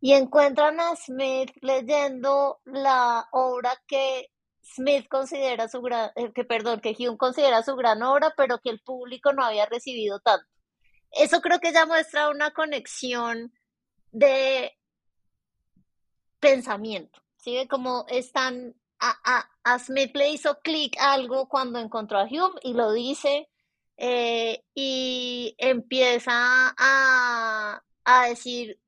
Y 0.00 0.14
encuentran 0.14 0.80
a 0.80 0.96
Smith 0.96 1.50
leyendo 1.60 2.60
la 2.64 3.28
obra 3.32 3.72
que 3.86 4.30
Smith 4.62 5.06
considera 5.08 5.68
su 5.68 5.80
gran, 5.82 6.10
eh, 6.16 6.32
que 6.34 6.44
perdón, 6.44 6.80
que 6.80 6.96
Hume 6.98 7.18
considera 7.18 7.62
su 7.62 7.76
gran 7.76 8.02
obra, 8.02 8.32
pero 8.36 8.60
que 8.60 8.70
el 8.70 8.80
público 8.80 9.32
no 9.32 9.44
había 9.44 9.66
recibido 9.66 10.20
tanto. 10.20 10.46
Eso 11.10 11.40
creo 11.40 11.58
que 11.60 11.72
ya 11.72 11.86
muestra 11.86 12.30
una 12.30 12.52
conexión 12.52 13.52
de 14.12 14.76
pensamiento, 16.38 17.20
¿sí? 17.36 17.66
Como 17.68 18.06
están 18.08 18.74
a, 19.00 19.78
Smith 19.78 20.14
le 20.14 20.30
hizo 20.30 20.58
clic 20.60 20.96
algo 21.00 21.48
cuando 21.48 21.78
encontró 21.78 22.18
a 22.18 22.24
Hume 22.24 22.60
y 22.62 22.74
lo 22.74 22.92
dice 22.92 23.48
eh, 23.96 24.64
y 24.74 25.54
empieza 25.58 26.74
a, 26.76 27.82
a 28.04 28.26
decir, 28.28 28.78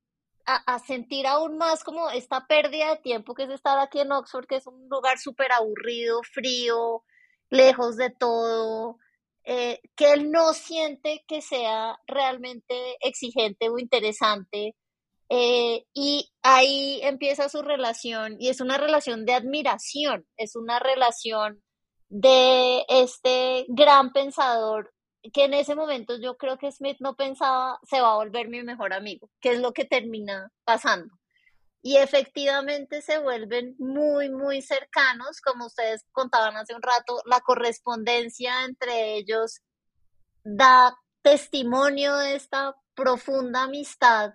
a, 0.46 0.78
sentir 0.80 1.26
aún 1.26 1.56
más 1.58 1.84
como 1.84 2.10
esta 2.10 2.46
pérdida 2.46 2.90
de 2.90 3.02
tiempo 3.02 3.34
que 3.34 3.44
es 3.44 3.50
estar 3.50 3.78
aquí 3.78 4.00
en 4.00 4.12
Oxford, 4.12 4.46
que 4.46 4.56
es 4.56 4.66
un 4.66 4.88
lugar 4.88 5.18
súper 5.18 5.52
aburrido, 5.52 6.20
frío, 6.22 7.04
lejos 7.50 7.96
de 7.96 8.10
todo, 8.10 8.98
eh, 9.44 9.80
que 9.96 10.12
él 10.12 10.30
no 10.30 10.52
siente 10.54 11.24
que 11.26 11.42
sea 11.42 11.98
realmente 12.06 12.96
exigente 13.00 13.68
o 13.68 13.78
interesante. 13.78 14.74
Eh, 15.28 15.86
y 15.94 16.30
ahí 16.42 17.00
empieza 17.02 17.48
su 17.48 17.62
relación 17.62 18.36
y 18.38 18.48
es 18.48 18.60
una 18.60 18.76
relación 18.76 19.24
de 19.24 19.34
admiración, 19.34 20.26
es 20.36 20.56
una 20.56 20.78
relación 20.78 21.62
de 22.10 22.84
este 22.88 23.64
gran 23.68 24.12
pensador 24.12 24.92
que 25.32 25.44
en 25.44 25.54
ese 25.54 25.74
momento 25.74 26.16
yo 26.18 26.36
creo 26.36 26.58
que 26.58 26.72
Smith 26.72 26.96
no 27.00 27.14
pensaba 27.14 27.78
se 27.88 28.00
va 28.00 28.12
a 28.12 28.16
volver 28.16 28.48
mi 28.48 28.62
mejor 28.62 28.92
amigo, 28.92 29.30
que 29.40 29.52
es 29.52 29.60
lo 29.60 29.72
que 29.72 29.84
termina 29.84 30.50
pasando. 30.64 31.14
Y 31.80 31.96
efectivamente 31.96 33.02
se 33.02 33.18
vuelven 33.18 33.74
muy, 33.78 34.30
muy 34.30 34.62
cercanos, 34.62 35.40
como 35.40 35.66
ustedes 35.66 36.04
contaban 36.12 36.56
hace 36.56 36.74
un 36.74 36.82
rato, 36.82 37.20
la 37.26 37.40
correspondencia 37.40 38.64
entre 38.64 39.16
ellos 39.16 39.60
da 40.44 40.96
testimonio 41.22 42.16
de 42.16 42.36
esta 42.36 42.76
profunda 42.94 43.64
amistad, 43.64 44.34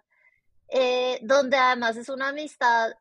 eh, 0.70 1.20
donde 1.22 1.58
además 1.58 1.96
es 1.98 2.10
una 2.10 2.30
amistad 2.30 2.92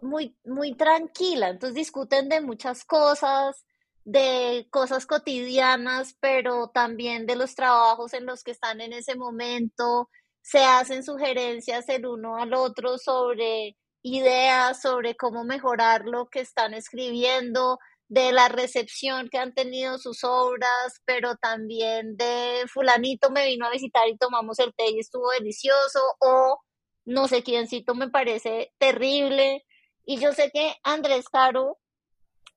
muy, 0.00 0.36
muy 0.44 0.74
tranquila, 0.74 1.50
entonces 1.50 1.74
discuten 1.74 2.28
de 2.28 2.40
muchas 2.40 2.84
cosas, 2.84 3.65
de 4.06 4.68
cosas 4.70 5.04
cotidianas, 5.04 6.16
pero 6.20 6.68
también 6.68 7.26
de 7.26 7.34
los 7.36 7.56
trabajos 7.56 8.14
en 8.14 8.24
los 8.24 8.44
que 8.44 8.52
están 8.52 8.80
en 8.80 8.92
ese 8.92 9.16
momento. 9.16 10.08
Se 10.42 10.60
hacen 10.64 11.02
sugerencias 11.02 11.88
el 11.88 12.06
uno 12.06 12.36
al 12.36 12.54
otro 12.54 12.98
sobre 12.98 13.76
ideas, 14.02 14.80
sobre 14.80 15.16
cómo 15.16 15.44
mejorar 15.44 16.04
lo 16.06 16.28
que 16.28 16.40
están 16.40 16.72
escribiendo, 16.74 17.78
de 18.08 18.30
la 18.32 18.48
recepción 18.48 19.28
que 19.28 19.38
han 19.38 19.52
tenido 19.54 19.98
sus 19.98 20.22
obras, 20.22 21.00
pero 21.04 21.34
también 21.36 22.16
de 22.16 22.64
fulanito 22.72 23.30
me 23.30 23.46
vino 23.46 23.66
a 23.66 23.70
visitar 23.70 24.08
y 24.08 24.16
tomamos 24.16 24.60
el 24.60 24.72
té 24.74 24.90
y 24.92 25.00
estuvo 25.00 25.30
delicioso, 25.32 26.00
o 26.20 26.60
no 27.04 27.26
sé 27.26 27.42
quiéncito 27.42 27.96
me 27.96 28.08
parece 28.08 28.72
terrible. 28.78 29.64
Y 30.04 30.18
yo 30.20 30.32
sé 30.32 30.52
que 30.52 30.76
Andrés 30.84 31.28
Caro 31.28 31.78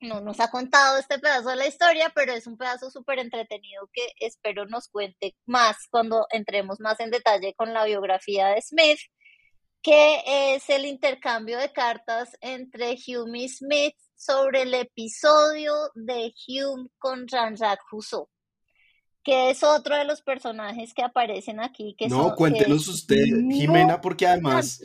no 0.02 0.22
nos 0.22 0.40
ha 0.40 0.50
contado 0.50 0.98
este 0.98 1.20
pedazo 1.20 1.50
de 1.50 1.56
la 1.58 1.68
historia, 1.68 2.12
pero 2.16 2.34
es 2.34 2.48
un 2.48 2.58
pedazo 2.58 2.90
súper 2.90 3.20
entretenido 3.20 3.90
que 3.94 4.14
espero 4.20 4.66
nos 4.66 4.88
cuente 4.88 5.36
más 5.46 5.78
cuando 5.90 6.26
entremos 6.32 6.80
más 6.80 7.00
en 7.00 7.12
detalle 7.12 7.54
con 7.56 7.74
la 7.74 7.86
biografía 7.86 8.48
de 8.48 8.62
Smith, 8.62 9.00
que 9.82 10.56
es 10.56 10.70
el 10.70 10.86
intercambio 10.86 11.58
de 11.58 11.72
cartas 11.72 12.38
entre 12.42 12.98
Hume 13.08 13.44
y 13.44 13.50
Smith 13.50 13.96
sobre 14.16 14.64
el 14.64 14.74
episodio 14.74 15.74
de 15.96 16.34
Hume 16.48 16.90
con 16.98 17.28
Jean-Jacques 17.28 17.86
Rousseau, 17.92 18.30
que 19.24 19.50
es 19.50 19.64
otro 19.64 19.98
de 19.98 20.06
los 20.06 20.22
personajes 20.22 20.94
que 20.94 21.04
aparecen 21.04 21.60
aquí. 21.60 21.96
Que 21.98 22.08
no, 22.08 22.36
cuéntenos 22.36 22.88
usted, 22.88 23.24
Jimena, 23.50 24.02
porque 24.02 24.28
además... 24.28 24.82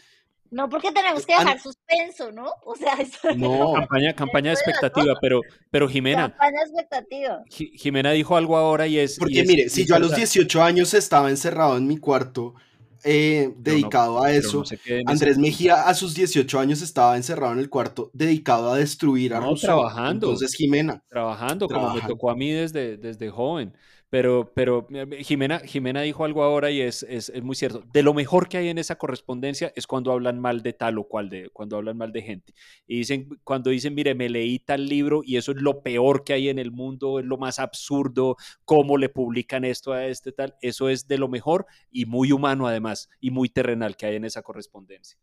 No, 0.55 0.69
porque 0.69 0.93
tenemos 0.93 1.27
que 1.27 1.33
dejar 1.37 1.61
suspenso, 1.61 2.31
¿no? 2.31 2.45
O 2.65 2.77
sea, 2.77 2.97
no. 3.37 3.73
campaña, 3.75 4.15
campaña 4.15 4.51
de 4.51 4.55
expectativa, 4.55 5.15
pero, 5.21 5.41
pero 5.69 5.89
Jimena. 5.89 6.31
Campaña 6.31 6.61
de 6.61 6.71
expectativa. 6.71 7.43
Jimena 7.51 8.13
dijo 8.13 8.37
algo 8.37 8.57
ahora 8.57 8.87
y 8.87 8.99
es. 8.99 9.19
Porque 9.19 9.45
mire, 9.45 9.69
si 9.69 9.85
yo 9.85 9.97
a 9.97 9.99
los 9.99 10.15
18 10.15 10.63
años 10.63 10.95
estaba 10.95 11.29
encerrado 11.29 11.77
en 11.77 11.89
mi 11.89 11.97
cuarto, 11.97 12.55
eh, 13.03 13.53
dedicado 13.57 14.23
a 14.23 14.31
eso. 14.31 14.63
Andrés 15.07 15.39
Mejía 15.39 15.83
a 15.89 15.95
sus 15.95 16.15
18 16.15 16.61
años 16.61 16.83
estaba 16.83 17.17
encerrado 17.17 17.53
en 17.53 17.59
el 17.59 17.69
cuarto, 17.69 18.11
dedicado 18.13 18.73
a 18.73 18.77
destruir 18.77 19.35
a 19.35 19.41
no, 19.41 19.57
trabajando. 19.57 20.29
Entonces, 20.29 20.55
Jimena. 20.55 21.03
Trabajando, 21.09 21.69
como 21.69 21.93
me 21.95 22.01
tocó 22.03 22.31
a 22.31 22.37
mí 22.37 22.53
desde, 22.53 22.97
desde 22.97 23.29
joven. 23.29 23.77
Pero, 24.15 24.53
pero 24.55 24.87
eh, 24.91 25.25
Jimena, 25.25 25.59
Jimena 25.59 26.03
dijo 26.03 26.25
algo 26.25 26.45
ahora 26.45 26.71
y 26.71 26.81
es, 26.81 27.03
es, 27.03 27.31
es, 27.31 27.43
muy 27.43 27.57
cierto. 27.57 27.83
De 27.93 28.05
lo 28.05 28.15
mejor 28.15 28.49
que 28.49 28.59
hay 28.59 28.69
en 28.69 28.79
esa 28.79 28.95
correspondencia 28.95 29.73
es 29.75 29.89
cuando 29.89 30.13
hablan 30.13 30.39
mal 30.39 30.63
de 30.63 30.73
tal 30.73 30.99
o 30.99 31.09
cual, 31.09 31.29
de, 31.29 31.51
cuando 31.51 31.77
hablan 31.77 31.97
mal 31.97 32.13
de 32.13 32.23
gente. 32.23 32.55
Y 32.87 32.99
dicen, 32.99 33.29
cuando 33.43 33.71
dicen, 33.71 33.93
mire, 33.93 34.15
me 34.15 34.29
leí 34.29 34.61
tal 34.61 34.87
libro 34.87 35.23
y 35.25 35.37
eso 35.37 35.51
es 35.51 35.61
lo 35.61 35.83
peor 35.83 36.23
que 36.23 36.33
hay 36.33 36.49
en 36.49 36.61
el 36.61 36.71
mundo, 36.71 37.19
es 37.19 37.25
lo 37.25 37.39
más 37.39 37.59
absurdo, 37.59 38.37
cómo 38.65 38.99
le 38.99 39.09
publican 39.09 39.65
esto 39.65 39.93
a 39.93 40.07
este 40.07 40.31
tal, 40.31 40.55
eso 40.61 40.89
es 40.89 41.09
de 41.09 41.19
lo 41.19 41.27
mejor 41.27 41.67
y 41.91 42.07
muy 42.07 42.31
humano 42.31 42.69
además, 42.69 43.11
y 43.19 43.33
muy 43.33 43.49
terrenal 43.49 43.97
que 43.97 44.07
hay 44.07 44.15
en 44.15 44.27
esa 44.27 44.43
correspondencia. 44.43 45.19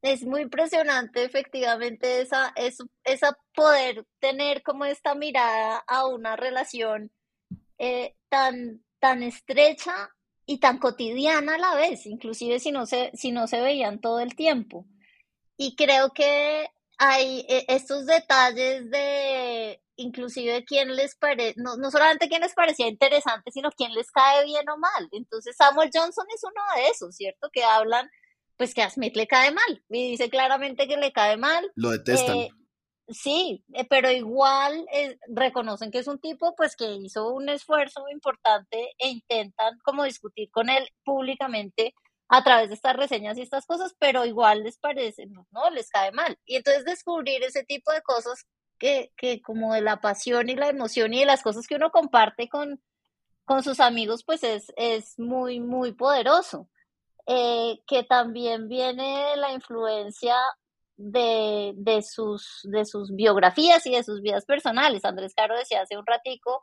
Es 0.00 0.26
muy 0.26 0.40
impresionante 0.40 1.22
efectivamente 1.22 2.20
esa, 2.20 2.52
esa 3.04 3.38
poder 3.54 4.04
tener 4.18 4.64
como 4.64 4.86
esta 4.86 5.14
mirada 5.14 5.84
a 5.86 6.08
una 6.08 6.34
relación 6.34 7.12
eh, 7.84 8.14
tan, 8.28 8.80
tan 9.00 9.24
estrecha 9.24 10.08
y 10.46 10.60
tan 10.60 10.78
cotidiana 10.78 11.56
a 11.56 11.58
la 11.58 11.74
vez, 11.74 12.06
inclusive 12.06 12.60
si 12.60 12.70
no 12.70 12.86
se, 12.86 13.10
si 13.14 13.32
no 13.32 13.48
se 13.48 13.60
veían 13.60 14.00
todo 14.00 14.20
el 14.20 14.36
tiempo. 14.36 14.86
Y 15.56 15.74
creo 15.74 16.10
que 16.10 16.68
hay 16.98 17.44
eh, 17.48 17.64
estos 17.66 18.06
detalles 18.06 18.88
de 18.88 19.82
inclusive 19.96 20.64
quién 20.64 20.94
les 20.94 21.16
parece, 21.16 21.54
no, 21.60 21.76
no 21.76 21.90
solamente 21.90 22.28
quién 22.28 22.42
les 22.42 22.54
parecía 22.54 22.86
interesante, 22.86 23.50
sino 23.50 23.72
quién 23.72 23.92
les 23.94 24.12
cae 24.12 24.44
bien 24.44 24.68
o 24.68 24.78
mal. 24.78 25.08
Entonces 25.10 25.56
Samuel 25.56 25.90
Johnson 25.92 26.26
es 26.32 26.44
uno 26.44 26.62
de 26.76 26.88
esos, 26.88 27.16
¿cierto? 27.16 27.50
Que 27.52 27.64
hablan, 27.64 28.08
pues 28.56 28.74
que 28.74 28.82
a 28.82 28.90
Smith 28.90 29.16
le 29.16 29.26
cae 29.26 29.50
mal 29.50 29.84
y 29.88 30.12
dice 30.12 30.30
claramente 30.30 30.86
que 30.86 30.98
le 30.98 31.12
cae 31.12 31.36
mal. 31.36 31.68
Lo 31.74 31.90
detestan. 31.90 32.36
Eh, 32.36 32.50
Sí, 33.12 33.64
eh, 33.74 33.84
pero 33.88 34.10
igual 34.10 34.86
eh, 34.92 35.18
reconocen 35.28 35.90
que 35.90 35.98
es 35.98 36.08
un 36.08 36.18
tipo 36.18 36.54
pues 36.56 36.76
que 36.76 36.92
hizo 36.94 37.32
un 37.32 37.48
esfuerzo 37.48 38.08
importante 38.10 38.92
e 38.98 39.08
intentan 39.08 39.78
como 39.84 40.04
discutir 40.04 40.50
con 40.50 40.70
él 40.70 40.88
públicamente 41.04 41.94
a 42.28 42.42
través 42.42 42.68
de 42.68 42.74
estas 42.76 42.96
reseñas 42.96 43.36
y 43.36 43.42
estas 43.42 43.66
cosas, 43.66 43.94
pero 43.98 44.24
igual 44.24 44.62
les 44.62 44.78
parece, 44.78 45.26
no, 45.26 45.70
les 45.70 45.90
cae 45.90 46.12
mal. 46.12 46.38
Y 46.46 46.56
entonces 46.56 46.84
descubrir 46.84 47.42
ese 47.42 47.64
tipo 47.64 47.92
de 47.92 48.00
cosas 48.02 48.46
que, 48.78 49.12
que 49.16 49.42
como 49.42 49.74
de 49.74 49.82
la 49.82 50.00
pasión 50.00 50.48
y 50.48 50.56
la 50.56 50.68
emoción 50.68 51.12
y 51.12 51.20
de 51.20 51.26
las 51.26 51.42
cosas 51.42 51.66
que 51.66 51.74
uno 51.76 51.90
comparte 51.90 52.48
con, 52.48 52.82
con 53.44 53.62
sus 53.62 53.80
amigos, 53.80 54.24
pues 54.24 54.42
es, 54.44 54.72
es 54.76 55.18
muy, 55.18 55.60
muy 55.60 55.92
poderoso. 55.92 56.68
Eh, 57.26 57.80
que 57.86 58.02
también 58.02 58.68
viene 58.68 59.36
la 59.36 59.52
influencia 59.52 60.34
de, 60.96 61.72
de, 61.76 62.02
sus, 62.02 62.60
de 62.64 62.84
sus 62.84 63.14
biografías 63.14 63.86
y 63.86 63.92
de 63.92 64.04
sus 64.04 64.20
vidas 64.22 64.44
personales. 64.44 65.04
Andrés 65.04 65.34
Caro 65.34 65.56
decía 65.56 65.82
hace 65.82 65.96
un 65.96 66.06
ratico, 66.06 66.62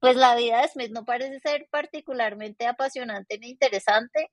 pues 0.00 0.16
la 0.16 0.34
vida 0.34 0.62
de 0.62 0.68
Smith 0.68 0.90
no 0.92 1.04
parece 1.04 1.38
ser 1.40 1.68
particularmente 1.70 2.66
apasionante 2.66 3.38
ni 3.38 3.50
interesante, 3.50 4.30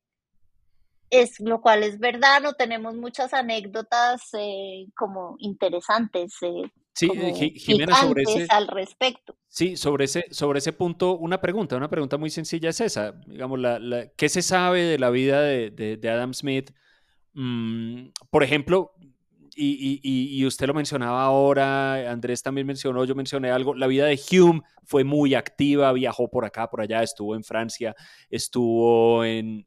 es 1.09 1.39
lo 1.39 1.61
cual 1.61 1.83
es 1.83 1.99
verdad, 1.99 2.41
no 2.41 2.53
tenemos 2.53 2.95
muchas 2.95 3.33
anécdotas 3.33 4.29
eh, 4.33 4.87
como 4.95 5.35
interesantes. 5.39 6.35
Eh, 6.41 6.63
sí, 6.93 7.09
eh, 7.13 7.53
Jimena, 7.55 7.95
sobre 7.95 8.23
ese, 8.23 8.47
al 8.49 8.67
respecto. 8.67 9.37
Sí, 9.47 9.77
sobre 9.77 10.05
ese, 10.05 10.25
sobre 10.31 10.59
ese 10.59 10.73
punto, 10.73 11.17
una 11.17 11.39
pregunta, 11.39 11.77
una 11.77 11.89
pregunta 11.89 12.17
muy 12.17 12.29
sencilla 12.29 12.69
es 12.69 12.81
esa, 12.81 13.13
digamos, 13.25 13.59
la, 13.59 14.11
¿qué 14.17 14.29
se 14.29 14.41
sabe 14.41 14.83
de 14.83 14.99
la 14.99 15.09
vida 15.09 15.41
de, 15.41 15.69
de, 15.71 16.09
Adam 16.09 16.33
Smith? 16.33 16.71
Mm, 17.33 18.09
por 18.29 18.43
ejemplo, 18.43 18.93
y, 19.59 20.45
usted 20.45 20.67
lo 20.67 20.73
mencionaba 20.73 21.23
ahora, 21.23 22.11
Andrés 22.11 22.43
también 22.43 22.67
mencionó, 22.67 23.03
yo 23.05 23.15
mencioné 23.15 23.49
algo, 23.49 23.73
la 23.73 23.87
vida 23.87 24.05
de 24.05 24.19
Hume 24.31 24.61
fue 24.83 25.03
muy 25.03 25.33
activa, 25.33 25.91
viajó 25.93 26.29
por 26.29 26.45
acá, 26.45 26.69
por 26.69 26.81
allá, 26.81 27.01
estuvo 27.01 27.35
en 27.35 27.43
Francia, 27.43 27.95
estuvo 28.29 29.25
en, 29.25 29.65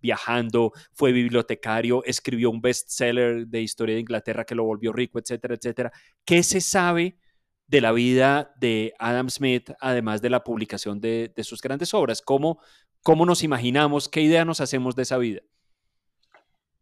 viajando, 0.00 0.72
fue 0.92 1.12
bibliotecario, 1.12 2.04
escribió 2.04 2.50
un 2.50 2.60
bestseller 2.60 3.46
de 3.46 3.62
historia 3.62 3.94
de 3.94 4.02
Inglaterra 4.02 4.44
que 4.44 4.54
lo 4.54 4.64
volvió 4.64 4.92
rico, 4.92 5.18
etcétera, 5.18 5.54
etcétera. 5.54 5.92
¿Qué 6.24 6.42
se 6.42 6.60
sabe 6.60 7.18
de 7.66 7.80
la 7.80 7.92
vida 7.92 8.52
de 8.60 8.92
Adam 8.98 9.30
Smith, 9.30 9.70
además 9.80 10.22
de 10.22 10.30
la 10.30 10.44
publicación 10.44 11.00
de, 11.00 11.32
sus 11.42 11.60
grandes 11.62 11.94
obras? 11.94 12.20
¿Cómo, 12.22 12.60
¿Cómo 13.02 13.24
nos 13.24 13.42
imaginamos, 13.42 14.08
qué 14.08 14.20
idea 14.20 14.44
nos 14.44 14.60
hacemos 14.60 14.94
de 14.94 15.02
esa 15.02 15.16
vida? 15.16 15.40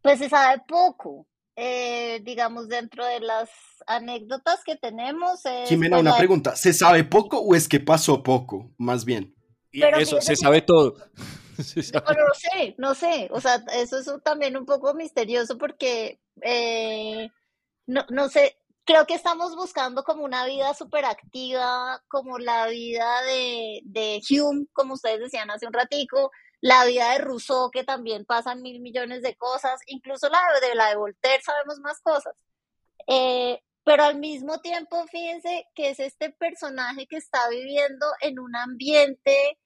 Pues 0.01 0.19
se 0.19 0.29
sabe 0.29 0.61
poco. 0.67 1.25
Eh, 1.57 2.19
digamos, 2.23 2.67
dentro 2.67 3.05
de 3.05 3.21
las 3.21 3.49
anécdotas 3.87 4.61
que 4.65 4.75
tenemos. 4.75 5.41
Jimena, 5.67 5.99
una 5.99 6.17
pregunta, 6.17 6.55
¿se 6.55 6.73
sabe 6.73 7.05
poco 7.05 7.39
o 7.39 7.55
es 7.55 7.69
que 7.69 7.79
pasó 7.79 8.23
poco, 8.23 8.73
más 8.77 9.05
bien? 9.05 9.33
eso, 9.71 10.21
se 10.21 10.35
sabe 10.35 10.61
todo. 10.61 10.95
No, 11.57 12.33
sé, 12.33 12.75
no 12.77 12.95
sé, 12.95 13.29
o 13.31 13.39
sea, 13.39 13.63
eso 13.75 13.97
es 13.97 14.11
también 14.25 14.57
un 14.57 14.65
poco 14.65 14.93
misterioso 14.93 15.57
porque 15.57 16.19
eh, 16.41 17.29
no, 17.87 18.05
no 18.09 18.27
sé, 18.27 18.57
creo 18.83 19.05
que 19.05 19.13
estamos 19.13 19.55
buscando 19.55 20.03
como 20.03 20.25
una 20.25 20.45
vida 20.45 20.73
súper 20.73 21.05
activa, 21.05 22.03
como 22.09 22.39
la 22.39 22.67
vida 22.67 23.21
de, 23.23 23.81
de 23.85 24.21
Hume, 24.29 24.65
como 24.73 24.95
ustedes 24.95 25.19
decían 25.19 25.49
hace 25.49 25.65
un 25.65 25.71
ratico, 25.71 26.29
la 26.65 26.83
vida 26.85 27.11
de 27.11 27.19
Rousseau, 27.19 27.69
que 27.69 27.83
también 27.83 28.25
pasan 28.25 28.63
mil 28.63 28.79
millones 28.81 29.21
de 29.21 29.35
cosas, 29.35 29.79
incluso 29.85 30.29
la 30.29 30.39
de, 30.67 30.73
la 30.73 30.89
de 30.89 30.95
Voltaire 30.95 31.43
sabemos 31.43 31.79
más 31.79 32.01
cosas. 32.01 32.33
Eh, 33.05 33.61
pero 33.83 34.03
al 34.03 34.17
mismo 34.17 34.59
tiempo, 34.61 35.05
fíjense 35.05 35.67
que 35.75 35.89
es 35.89 35.99
este 35.99 36.31
personaje 36.31 37.05
que 37.05 37.17
está 37.17 37.47
viviendo 37.49 38.07
en 38.19 38.39
un 38.39 38.55
ambiente 38.55 39.59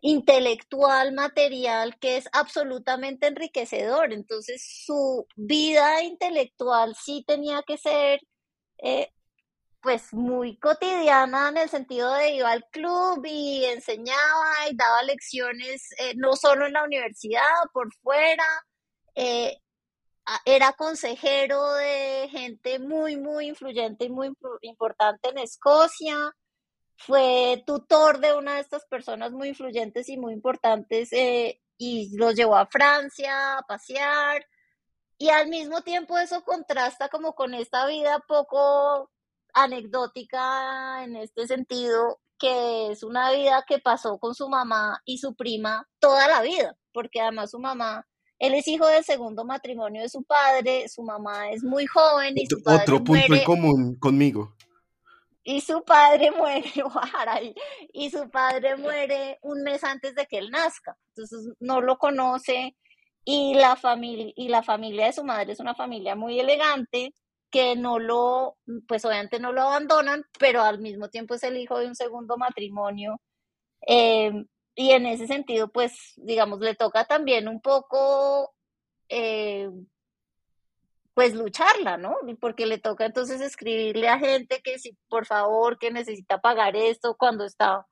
intelectual, 0.00 1.12
material, 1.12 1.98
que 1.98 2.18
es 2.18 2.28
absolutamente 2.32 3.26
enriquecedor. 3.26 4.12
Entonces, 4.12 4.64
su 4.86 5.26
vida 5.34 6.04
intelectual 6.04 6.94
sí 6.94 7.24
tenía 7.26 7.64
que 7.66 7.78
ser 7.78 8.20
eh, 8.78 9.10
pues 9.84 10.14
muy 10.14 10.56
cotidiana 10.56 11.50
en 11.50 11.58
el 11.58 11.68
sentido 11.68 12.14
de 12.14 12.36
iba 12.36 12.50
al 12.50 12.64
club 12.70 13.22
y 13.26 13.66
enseñaba 13.66 14.68
y 14.70 14.74
daba 14.74 15.02
lecciones 15.02 15.90
eh, 15.98 16.14
no 16.16 16.36
solo 16.36 16.66
en 16.66 16.72
la 16.72 16.84
universidad, 16.84 17.42
por 17.74 17.92
fuera, 17.96 18.46
eh, 19.14 19.58
era 20.46 20.72
consejero 20.72 21.74
de 21.74 22.28
gente 22.30 22.78
muy, 22.78 23.16
muy 23.16 23.48
influyente 23.48 24.06
y 24.06 24.08
muy 24.08 24.32
importante 24.62 25.28
en 25.28 25.38
Escocia, 25.38 26.34
fue 26.96 27.62
tutor 27.66 28.20
de 28.20 28.34
una 28.34 28.54
de 28.54 28.60
estas 28.62 28.86
personas 28.86 29.32
muy 29.32 29.48
influyentes 29.50 30.08
y 30.08 30.16
muy 30.16 30.32
importantes 30.32 31.10
y 31.12 32.16
los 32.16 32.34
llevó 32.34 32.56
a 32.56 32.66
Francia 32.66 33.58
a 33.58 33.62
pasear 33.62 34.46
y 35.18 35.28
al 35.28 35.48
mismo 35.48 35.82
tiempo 35.82 36.16
eso 36.18 36.42
contrasta 36.42 37.10
como 37.10 37.34
con 37.34 37.52
esta 37.52 37.86
vida 37.86 38.20
poco 38.26 39.10
anecdótica 39.54 41.04
en 41.04 41.16
este 41.16 41.46
sentido, 41.46 42.20
que 42.38 42.90
es 42.90 43.02
una 43.02 43.30
vida 43.32 43.64
que 43.66 43.78
pasó 43.78 44.18
con 44.18 44.34
su 44.34 44.48
mamá 44.48 45.00
y 45.04 45.18
su 45.18 45.34
prima 45.34 45.88
toda 46.00 46.28
la 46.28 46.42
vida, 46.42 46.76
porque 46.92 47.20
además 47.20 47.52
su 47.52 47.58
mamá, 47.58 48.06
él 48.38 48.54
es 48.54 48.66
hijo 48.68 48.86
del 48.86 49.04
segundo 49.04 49.44
matrimonio 49.44 50.02
de 50.02 50.08
su 50.08 50.24
padre, 50.24 50.88
su 50.88 51.02
mamá 51.02 51.50
es 51.50 51.62
muy 51.62 51.86
joven 51.86 52.34
y 52.36 52.46
su 52.46 52.62
padre 52.62 52.82
Otro 52.82 53.04
punto 53.04 53.34
en 53.34 53.44
común 53.44 53.96
conmigo. 53.98 54.54
Y 55.44 55.60
su 55.60 55.82
padre 55.84 56.30
muere, 56.36 56.72
y 57.92 58.10
su 58.10 58.30
padre 58.30 58.76
muere 58.76 59.38
un 59.42 59.62
mes 59.62 59.84
antes 59.84 60.14
de 60.14 60.26
que 60.26 60.38
él 60.38 60.50
nazca, 60.50 60.96
entonces 61.10 61.54
no 61.60 61.80
lo 61.80 61.98
conoce, 61.98 62.76
y 63.24 63.54
la 63.54 63.76
familia 63.76 64.32
y 64.36 64.48
la 64.48 64.62
familia 64.62 65.06
de 65.06 65.12
su 65.12 65.24
madre 65.24 65.52
es 65.52 65.60
una 65.60 65.74
familia 65.74 66.14
muy 66.14 66.38
elegante 66.38 67.14
que 67.54 67.76
no 67.76 68.00
lo 68.00 68.56
pues 68.88 69.04
obviamente 69.04 69.38
no 69.38 69.52
lo 69.52 69.62
abandonan 69.62 70.24
pero 70.40 70.60
al 70.62 70.80
mismo 70.80 71.08
tiempo 71.08 71.34
es 71.34 71.44
el 71.44 71.56
hijo 71.56 71.78
de 71.78 71.86
un 71.86 71.94
segundo 71.94 72.36
matrimonio 72.36 73.20
eh, 73.86 74.32
y 74.74 74.90
en 74.90 75.06
ese 75.06 75.28
sentido 75.28 75.68
pues 75.68 76.14
digamos 76.16 76.58
le 76.58 76.74
toca 76.74 77.04
también 77.04 77.46
un 77.46 77.60
poco 77.60 78.52
eh, 79.08 79.70
pues 81.14 81.32
lucharla, 81.34 81.96
¿no? 81.96 82.16
Porque 82.40 82.66
le 82.66 82.78
toca 82.78 83.06
entonces 83.06 83.40
escribirle 83.40 84.08
a 84.08 84.18
gente 84.18 84.60
que 84.62 84.80
si 84.80 84.98
por 85.08 85.26
favor 85.26 85.78
que 85.78 85.92
necesita 85.92 86.40
pagar 86.40 86.74
esto 86.74 87.16
cuando 87.16 87.44
está 87.44 87.86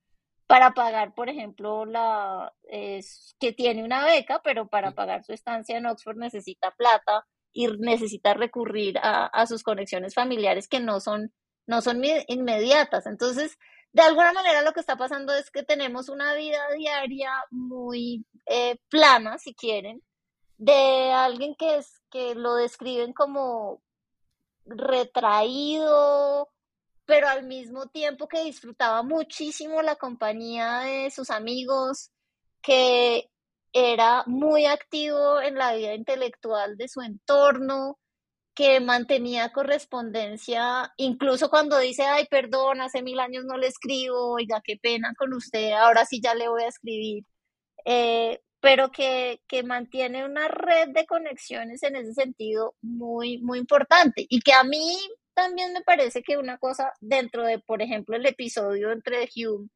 para 0.49 0.73
pagar, 0.75 1.15
por 1.15 1.29
ejemplo, 1.29 1.87
la 1.87 2.53
es, 2.65 3.37
que 3.39 3.53
tiene 3.53 3.85
una 3.85 4.05
beca, 4.05 4.41
pero 4.43 4.67
para 4.67 4.91
pagar 4.93 5.23
su 5.23 5.33
estancia 5.33 5.79
en 5.79 5.87
Oxford 5.87 6.17
necesita 6.17 6.73
plata 6.73 7.25
y 7.53 7.69
necesita 7.79 8.35
recurrir 8.35 8.99
a, 9.03 9.47
sus 9.47 9.62
conexiones 9.62 10.15
familiares 10.15 10.69
que 10.69 10.81
no 10.81 11.01
son, 11.01 11.33
no 11.66 11.83
son 11.83 12.03
inmediatas. 12.29 13.07
Entonces, 13.07 13.59
de 13.93 14.03
alguna 14.03 14.33
manera 14.33 14.62
lo 14.62 14.73
que 14.73 14.81
está 14.81 14.97
pasando 14.97 15.35
es 15.35 15.51
que 15.51 15.62
tenemos 15.62 16.09
una 16.09 16.35
vida 16.35 16.61
diaria 16.77 17.31
muy 17.51 18.24
eh, 18.47 18.79
plana, 18.89 19.39
si 19.39 19.55
quieren, 19.55 20.03
de 20.57 21.12
alguien 21.12 21.55
que, 21.57 21.79
es, 21.79 22.01
que 22.11 22.35
lo 22.35 22.55
describen 22.55 23.12
como 23.12 23.83
retraído, 24.65 26.49
pero 27.05 27.29
al 27.29 27.45
mismo 27.45 27.87
tiempo 27.89 28.29
que 28.29 28.45
disfrutaba 28.45 29.03
muchísimo 29.03 29.83
la 29.83 29.97
compañía 29.97 30.81
de 30.81 31.11
sus 31.11 31.31
amigos, 31.31 32.11
que 32.62 33.32
era 33.73 34.24
muy 34.27 34.66
activo 34.66 35.40
en 35.40 35.57
la 35.57 35.74
vida 35.74 35.94
intelectual 35.94 36.77
de 36.77 36.89
su 36.89 37.01
entorno, 37.03 37.99
que 38.55 38.81
mantenía 38.81 39.53
correspondencia, 39.53 40.93
incluso 40.99 41.49
cuando 41.49 41.78
dice, 41.78 42.03
ay, 42.05 42.27
perdón, 42.31 42.81
hace 42.82 43.03
mil 43.03 43.19
años 43.19 43.44
no 43.44 43.57
le 43.57 43.69
escribo, 43.69 44.32
oiga, 44.32 44.61
qué 44.62 44.77
pena 44.77 45.15
con 45.16 45.32
usted, 45.32 45.73
ahora 45.73 46.05
sí 46.05 46.20
ya 46.23 46.35
le 46.35 46.49
voy 46.49 46.65
a 46.65 46.69
escribir, 46.69 47.24
eh, 47.86 48.43
pero 48.61 48.90
que, 48.93 49.40
que 49.49 49.62
mantiene 49.62 50.24
una 50.24 50.49
red 50.49 50.90
de 50.90 51.07
conexiones 51.07 51.82
en 51.82 51.97
ese 51.97 52.15
sentido 52.15 52.74
muy, 52.82 53.39
muy 53.39 53.59
importante. 53.59 54.27
Y 54.28 54.40
que 54.40 54.53
a 54.53 54.65
mí 54.65 54.99
también 55.35 55.73
me 55.73 55.82
parece 55.82 56.23
que 56.23 56.36
una 56.36 56.59
cosa 56.59 56.93
dentro 57.01 57.44
de, 57.44 57.59
por 57.59 57.82
ejemplo, 57.82 58.16
el 58.16 58.27
episodio 58.27 58.93
entre 58.93 59.28
Hume 59.35 59.69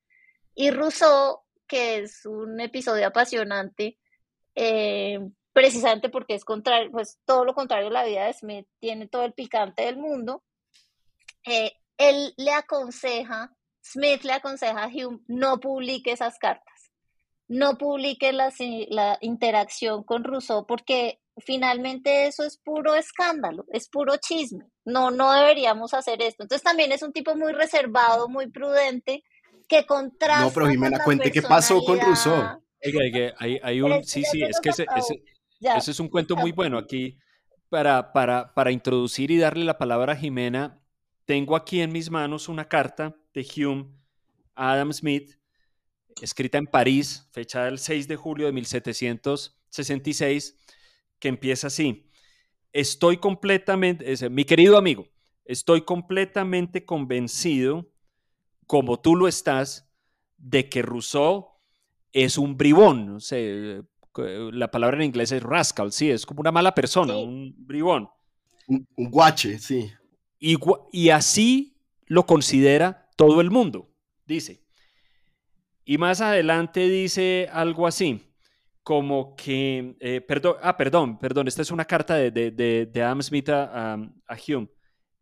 y 0.54 0.70
Rousseau, 0.70 1.40
que 1.66 1.98
es 1.98 2.24
un 2.26 2.60
episodio 2.60 3.06
apasionante, 3.06 3.98
eh, 4.54 5.20
precisamente 5.52 6.08
porque 6.08 6.34
es 6.34 6.44
contrario, 6.44 6.90
pues 6.90 7.18
todo 7.24 7.44
lo 7.44 7.54
contrario 7.54 7.90
la 7.90 8.04
vida 8.04 8.26
de 8.26 8.32
Smith, 8.32 8.66
tiene 8.78 9.08
todo 9.08 9.24
el 9.24 9.32
picante 9.32 9.84
del 9.84 9.96
mundo. 9.96 10.44
Eh, 11.44 11.72
él 11.98 12.34
le 12.36 12.52
aconseja, 12.52 13.54
Smith 13.82 14.22
le 14.24 14.32
aconseja 14.32 14.84
a 14.84 14.88
Hume, 14.88 15.20
no 15.28 15.60
publique 15.60 16.12
esas 16.12 16.38
cartas, 16.38 16.92
no 17.48 17.78
publique 17.78 18.32
la, 18.32 18.52
la 18.88 19.18
interacción 19.20 20.02
con 20.02 20.24
Rousseau 20.24 20.66
porque 20.66 21.20
finalmente 21.38 22.26
eso 22.26 22.44
es 22.44 22.58
puro 22.58 22.94
escándalo, 22.94 23.64
es 23.68 23.88
puro 23.88 24.16
chisme. 24.16 24.66
No, 24.84 25.10
no 25.10 25.32
deberíamos 25.32 25.94
hacer 25.94 26.22
esto. 26.22 26.42
Entonces 26.42 26.62
también 26.62 26.92
es 26.92 27.02
un 27.02 27.12
tipo 27.12 27.34
muy 27.34 27.52
reservado, 27.52 28.28
muy 28.28 28.48
prudente, 28.50 29.22
que 29.66 29.86
contrasta. 29.86 30.44
No, 30.44 30.52
pero 30.52 30.68
Jimena, 30.68 30.98
cuente 31.04 31.30
qué 31.30 31.42
pasó 31.42 31.82
con 31.84 32.00
Rousseau. 32.00 32.60
hay, 33.38 33.60
hay 33.62 33.80
un, 33.80 34.04
sí, 34.04 34.22
sí, 34.24 34.42
es 34.42 34.60
que 34.60 34.70
ese, 34.70 34.86
ese, 34.96 35.90
es 35.90 36.00
un 36.00 36.08
cuento 36.08 36.36
muy 36.36 36.52
bueno. 36.52 36.78
Aquí, 36.78 37.18
para, 37.68 38.12
para, 38.12 38.54
para 38.54 38.70
introducir 38.70 39.30
y 39.30 39.38
darle 39.38 39.64
la 39.64 39.78
palabra 39.78 40.12
a 40.12 40.16
Jimena, 40.16 40.80
tengo 41.24 41.56
aquí 41.56 41.80
en 41.80 41.92
mis 41.92 42.10
manos 42.10 42.48
una 42.48 42.68
carta 42.68 43.16
de 43.34 43.46
Hume 43.56 43.86
a 44.54 44.72
Adam 44.72 44.92
Smith, 44.92 45.36
escrita 46.22 46.58
en 46.58 46.66
París, 46.66 47.28
fecha 47.32 47.68
el 47.68 47.78
6 47.78 48.08
de 48.08 48.16
julio 48.16 48.46
de 48.46 48.52
1766 48.52 50.56
que 51.18 51.28
empieza 51.28 51.66
así. 51.66 52.10
Estoy 52.72 53.18
completamente, 53.18 54.30
mi 54.30 54.44
querido 54.44 54.76
amigo, 54.76 55.06
estoy 55.44 55.82
completamente 55.82 56.84
convencido, 56.84 57.90
como 58.66 59.00
tú 59.00 59.16
lo 59.16 59.28
estás, 59.28 59.88
de 60.36 60.68
que 60.68 60.82
Rousseau 60.82 61.48
es 62.12 62.38
un 62.38 62.56
bribón. 62.56 63.06
No 63.06 63.20
sé, 63.20 63.82
la 64.16 64.70
palabra 64.70 64.96
en 64.96 65.04
inglés 65.04 65.32
es 65.32 65.42
rascal, 65.42 65.92
sí, 65.92 66.10
es 66.10 66.26
como 66.26 66.40
una 66.40 66.52
mala 66.52 66.74
persona, 66.74 67.16
un 67.16 67.54
bribón. 67.58 68.08
Un, 68.68 68.86
guache, 68.96 69.58
sí. 69.58 69.90
Y, 70.38 70.56
y 70.92 71.10
así 71.10 71.78
lo 72.06 72.26
considera 72.26 73.08
todo 73.16 73.40
el 73.40 73.50
mundo, 73.50 73.90
dice. 74.26 74.62
Y 75.84 75.98
más 75.98 76.20
adelante 76.20 76.88
dice 76.88 77.48
algo 77.52 77.86
así 77.86 78.26
como 78.86 79.34
que, 79.34 79.96
eh, 79.98 80.20
perdón, 80.20 80.54
ah, 80.62 80.76
perdón, 80.76 81.18
perdón, 81.18 81.48
esta 81.48 81.60
es 81.60 81.72
una 81.72 81.84
carta 81.84 82.14
de, 82.14 82.30
de, 82.30 82.86
de, 82.86 83.02
Adam 83.02 83.20
Smith 83.20 83.48
a, 83.48 83.98
Hume. 84.46 84.68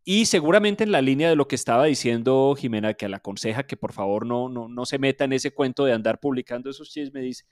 Y 0.07 0.27
seguramente 0.27 0.83
en 0.83 0.91
la 0.91 1.01
línea 1.01 1.29
de 1.29 1.35
lo 1.35 1.47
que 1.47 1.55
estaba 1.55 1.85
diciendo 1.85 2.55
Jimena, 2.55 2.93
que 2.93 3.09
le 3.09 3.15
aconseja 3.15 3.65
que 3.65 3.75
por 3.75 3.91
favor 3.91 4.23
no, 4.27 4.49
no, 4.49 4.67
no 4.67 4.85
se 4.85 4.99
meta 4.99 5.23
en 5.23 5.33
ese 5.33 5.51
cuento 5.51 5.83
de 5.83 5.93
andar 5.93 6.19
publicando 6.19 6.69
esos 6.69 6.91
chismes, 6.91 7.23
dice, 7.23 7.45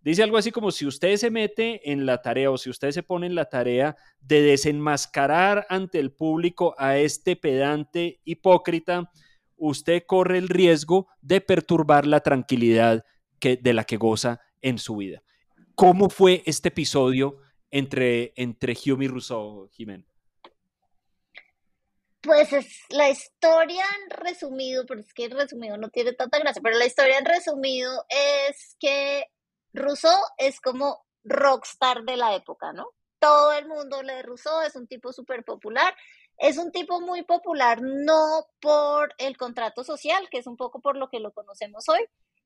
dice 0.00 0.22
algo 0.22 0.38
así 0.38 0.50
como 0.50 0.70
si 0.70 0.86
usted 0.86 1.14
se 1.16 1.30
mete 1.30 1.92
en 1.92 2.06
la 2.06 2.22
tarea 2.22 2.50
o 2.50 2.56
si 2.56 2.70
usted 2.70 2.92
se 2.92 3.02
pone 3.02 3.26
en 3.26 3.34
la 3.34 3.44
tarea 3.44 3.94
de 4.20 4.40
desenmascarar 4.40 5.66
ante 5.68 5.98
el 5.98 6.12
público 6.12 6.74
a 6.78 6.96
este 6.96 7.36
pedante 7.36 8.22
hipócrita, 8.24 9.12
usted 9.56 10.04
corre 10.06 10.38
el 10.38 10.48
riesgo 10.48 11.08
de 11.20 11.42
perturbar 11.42 12.06
la 12.06 12.20
tranquilidad 12.20 13.04
que, 13.38 13.58
de 13.58 13.74
la 13.74 13.84
que 13.84 13.98
goza 13.98 14.40
en 14.62 14.78
su 14.78 14.96
vida. 14.96 15.22
¿Cómo 15.74 16.08
fue 16.08 16.42
este 16.46 16.68
episodio 16.68 17.36
entre, 17.70 18.32
entre 18.36 18.74
Hume 18.86 19.04
y 19.04 19.08
Rousseau, 19.08 19.68
Jiménez? 19.72 20.11
Pues 22.22 22.52
es 22.52 22.84
la 22.90 23.10
historia 23.10 23.84
en 24.04 24.10
resumido, 24.10 24.86
porque 24.86 25.02
es 25.02 25.12
que 25.12 25.24
en 25.24 25.32
resumido 25.32 25.76
no 25.76 25.88
tiene 25.90 26.12
tanta 26.12 26.38
gracia, 26.38 26.62
pero 26.62 26.78
la 26.78 26.86
historia 26.86 27.18
en 27.18 27.24
resumido 27.24 28.04
es 28.08 28.76
que 28.78 29.26
Rousseau 29.72 30.16
es 30.38 30.60
como 30.60 31.04
rockstar 31.24 32.04
de 32.04 32.16
la 32.16 32.34
época, 32.36 32.72
¿no? 32.72 32.86
Todo 33.18 33.52
el 33.52 33.66
mundo 33.66 34.02
lee 34.02 34.22
Rousseau, 34.22 34.60
es 34.62 34.76
un 34.76 34.86
tipo 34.86 35.12
súper 35.12 35.44
popular. 35.44 35.94
es 36.38 36.58
un 36.58 36.72
tipo 36.72 37.00
muy 37.00 37.22
popular 37.24 37.80
no 37.82 38.46
por 38.60 39.14
el 39.18 39.36
contrato 39.36 39.84
social, 39.84 40.28
que 40.30 40.38
es 40.38 40.46
un 40.46 40.56
poco 40.56 40.80
por 40.80 40.96
lo 40.96 41.08
que 41.08 41.20
lo 41.20 41.32
conocemos 41.32 41.88
hoy, 41.88 42.04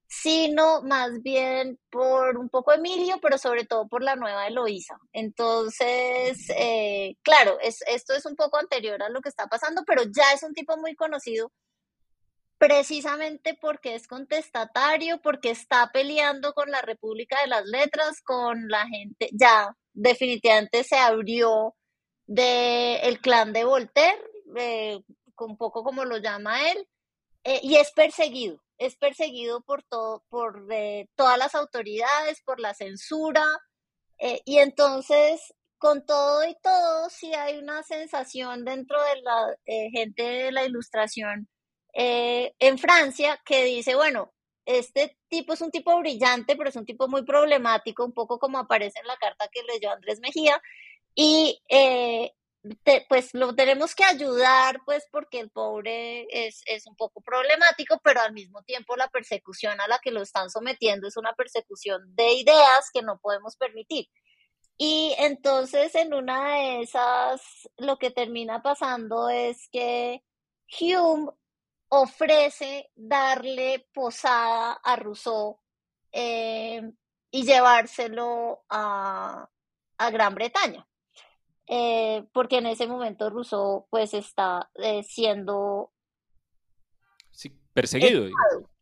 sino 0.09 0.83
más 0.83 1.23
bien 1.23 1.79
por 1.91 2.39
un 2.39 2.49
poco 2.49 2.73
Emilio, 2.73 3.19
pero 3.21 3.39
sobre 3.39 3.65
todo 3.65 3.89
por 3.89 4.03
la 4.03 4.17
nueva 4.17 4.47
Eloísa. 4.47 4.99
Entonces, 5.13 6.49
eh, 6.57 7.17
claro, 7.23 7.59
es, 7.61 7.83
esto 7.89 8.15
es 8.15 8.25
un 8.27 8.37
poco 8.37 8.59
anterior 8.59 9.03
a 9.03 9.09
lo 9.09 9.21
que 9.21 9.29
está 9.29 9.47
pasando, 9.49 9.83
pero 9.87 10.03
ya 10.05 10.33
es 10.35 10.43
un 10.43 10.55
tipo 10.55 10.77
muy 10.77 10.95
conocido 10.95 11.53
precisamente 12.59 13.57
porque 13.61 13.95
es 13.95 14.07
contestatario, 14.07 15.21
porque 15.21 15.51
está 15.51 15.91
peleando 15.93 16.53
con 16.55 16.71
la 16.71 16.83
República 16.83 17.41
de 17.43 17.49
las 17.49 17.67
Letras, 17.67 18.23
con 18.23 18.69
la 18.69 18.87
gente, 18.87 19.29
ya 19.33 19.75
definitivamente 19.93 20.85
se 20.85 20.97
abrió 20.97 21.75
del 22.27 22.99
el 23.03 23.21
clan 23.21 23.53
de 23.53 23.65
Voltaire, 23.65 24.23
eh, 24.57 25.01
un 25.39 25.57
poco 25.57 25.85
como 25.85 26.05
lo 26.05 26.19
llama 26.19 26.71
él, 26.71 26.89
eh, 27.45 27.61
y 27.63 27.77
es 27.77 27.93
perseguido, 27.93 28.63
es 28.79 28.97
perseguido 28.97 29.63
por, 29.63 29.83
todo, 29.83 30.25
por 30.29 30.67
eh, 30.71 31.09
todas 31.15 31.39
las 31.39 31.55
autoridades, 31.55 32.43
por 32.45 32.61
la 32.61 32.75
censura, 32.75 33.45
y 34.47 34.59
entonces 34.61 35.55
con 35.77 36.07
todo 36.07 36.43
y 36.49 36.57
todo, 36.63 37.11
sí 37.11 37.35
hay 37.35 37.59
una 37.59 37.83
sensación 37.83 38.65
dentro 38.65 38.99
de 39.03 39.21
la 39.21 39.57
gente 39.93 40.23
de 40.23 40.53
la 40.53 40.65
ilustración 40.65 41.49
en 41.93 42.79
Francia 42.79 43.39
que 43.45 43.65
dice, 43.65 43.95
bueno, 43.95 44.33
este 44.67 45.17
tipo 45.29 45.53
es 45.53 45.61
un 45.61 45.71
tipo 45.71 45.99
brillante, 45.99 46.57
pero 46.57 46.69
es 46.69 46.77
un 46.77 46.85
tipo 46.85 47.09
muy 47.09 47.25
problemático, 47.25 48.05
un 48.05 48.13
poco 48.13 48.39
como 48.39 48.59
aparece 48.59 48.99
en 49.01 49.07
la 49.07 49.17
carta 49.17 49.49
que 49.53 49.63
leyó 49.63 49.91
Andrés 49.91 50.19
Mejía, 50.21 50.61
y 51.15 51.63
pues 53.09 53.35
lo 53.35 53.55
tenemos 53.55 53.95
que 53.95 54.05
ayudar, 54.05 54.81
pues 54.85 55.07
porque 55.11 55.41
el 55.41 55.51
pobre 55.51 56.27
es, 56.31 56.63
es, 56.67 56.87
un 56.87 56.97
poco 56.97 57.21
problemático, 57.21 58.01
pero 58.03 58.21
al 58.21 58.33
mismo 58.33 58.63
tiempo 58.63 58.97
la 58.97 59.09
persecución 59.09 59.81
a 59.81 59.89
la 59.89 59.99
que 59.99 60.11
lo 60.11 60.23
están 60.23 60.51
sometiendo 60.51 61.09
es 61.09 61.17
una 61.17 61.35
persecución 61.35 62.03
de 62.15 62.33
ideas 62.33 62.91
que 62.93 63.03
no 63.03 63.19
podemos 63.19 63.57
permitir. 63.57 64.09
Y 64.79 65.15
entonces 65.19 65.95
en 65.95 66.15
una 66.15 66.55
de 66.55 66.83
esas, 66.83 67.41
lo 67.79 67.99
que 67.99 68.11
termina 68.11 68.63
pasando 68.63 69.29
es 69.31 69.69
que 69.71 70.23
Hume 70.81 71.31
ofrece 71.89 72.91
darle 72.95 73.87
posada 73.95 74.73
a 74.73 74.97
Rousseau 74.97 75.61
eh, 76.13 76.83
y 77.31 77.45
llevárselo 77.45 78.65
a, 78.69 79.49
a 79.99 80.11
Gran 80.11 80.35
Bretaña. 80.35 80.87
Eh, 81.69 82.25
porque 82.33 82.59
en 82.59 82.67
ese 82.67 82.87
momento 82.87 83.29
Rousseau 83.29 83.87
pues 83.91 84.15
está 84.15 84.71
eh, 84.77 85.03
siendo 85.03 85.91
perseguido, 87.73 88.31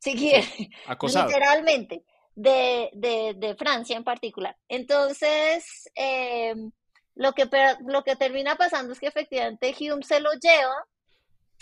acosado. 0.86 1.26
literalmente, 1.26 2.04
de, 2.36 2.90
de, 2.92 3.34
de, 3.36 3.56
Francia 3.56 3.96
en 3.96 4.04
particular. 4.04 4.56
Entonces, 4.68 5.90
em, 5.96 6.70
lo, 7.16 7.32
que, 7.32 7.48
lo 7.86 8.04
que 8.04 8.14
termina 8.14 8.54
pasando 8.54 8.92
es 8.92 9.00
que 9.00 9.08
efectivamente 9.08 9.74
Hume 9.80 10.04
se 10.04 10.20
lo 10.20 10.30
lleva 10.34 10.86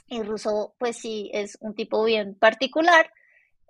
y 0.09 0.23
Rousseau 0.23 0.75
pues 0.79 0.99
sí 0.99 1.31
es 1.33 1.57
un 1.61 1.75
tipo 1.75 2.05
bien 2.05 2.35
particular 2.35 3.11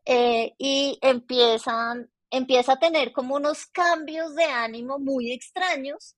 eh, 0.06 0.54
y 0.58 0.98
empiezan, 1.00 2.10
empieza 2.30 2.72
a 2.72 2.78
tener 2.80 3.12
como 3.12 3.36
unos 3.36 3.66
cambios 3.66 4.34
de 4.34 4.44
ánimo 4.44 4.98
muy 4.98 5.30
extraños 5.30 6.16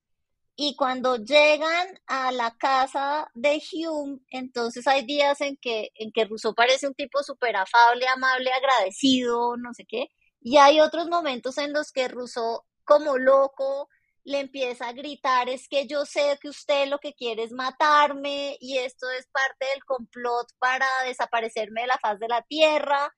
y 0.57 0.77
cuando 0.77 1.17
llegan 1.17 2.01
a 2.07 2.31
la 2.31 2.53
casa 2.57 3.29
de 3.35 3.61
Hume, 3.73 4.21
entonces 4.31 4.87
hay 4.87 5.05
días 5.05 5.41
en 5.41 5.57
que, 5.57 5.91
en 5.97 6.13
que 6.13 6.27
Rousseau 6.27 6.55
parece 6.55 6.87
un 6.87 6.95
tipo 6.95 7.23
súper 7.25 7.57
afable, 7.57 8.07
amable, 8.07 8.53
agradecido, 8.53 9.57
no 9.57 9.75
sé 9.75 9.85
qué. 9.85 10.09
Y 10.41 10.59
hay 10.59 10.81
otros 10.81 11.09
momentos 11.09 11.59
en 11.59 11.73
los 11.73 11.91
que 11.91 12.07
Rousseau, 12.07 12.63
como 12.85 13.19
loco, 13.19 13.89
le 14.23 14.41
empieza 14.41 14.89
a 14.89 14.93
gritar, 14.93 15.49
es 15.49 15.69
que 15.69 15.87
yo 15.87 16.07
sé 16.07 16.39
que 16.41 16.49
usted 16.49 16.89
lo 16.89 16.99
que 16.99 17.15
quiere 17.15 17.43
es 17.43 17.53
matarme 17.53 18.57
y 18.61 18.79
esto 18.79 19.11
es 19.11 19.27
parte 19.27 19.67
del 19.73 19.85
complot 19.85 20.47
para 20.59 20.87
desaparecerme 21.05 21.83
de 21.83 21.87
la 21.89 21.99
faz 21.99 22.19
de 22.21 22.29
la 22.29 22.43
tierra. 22.43 23.13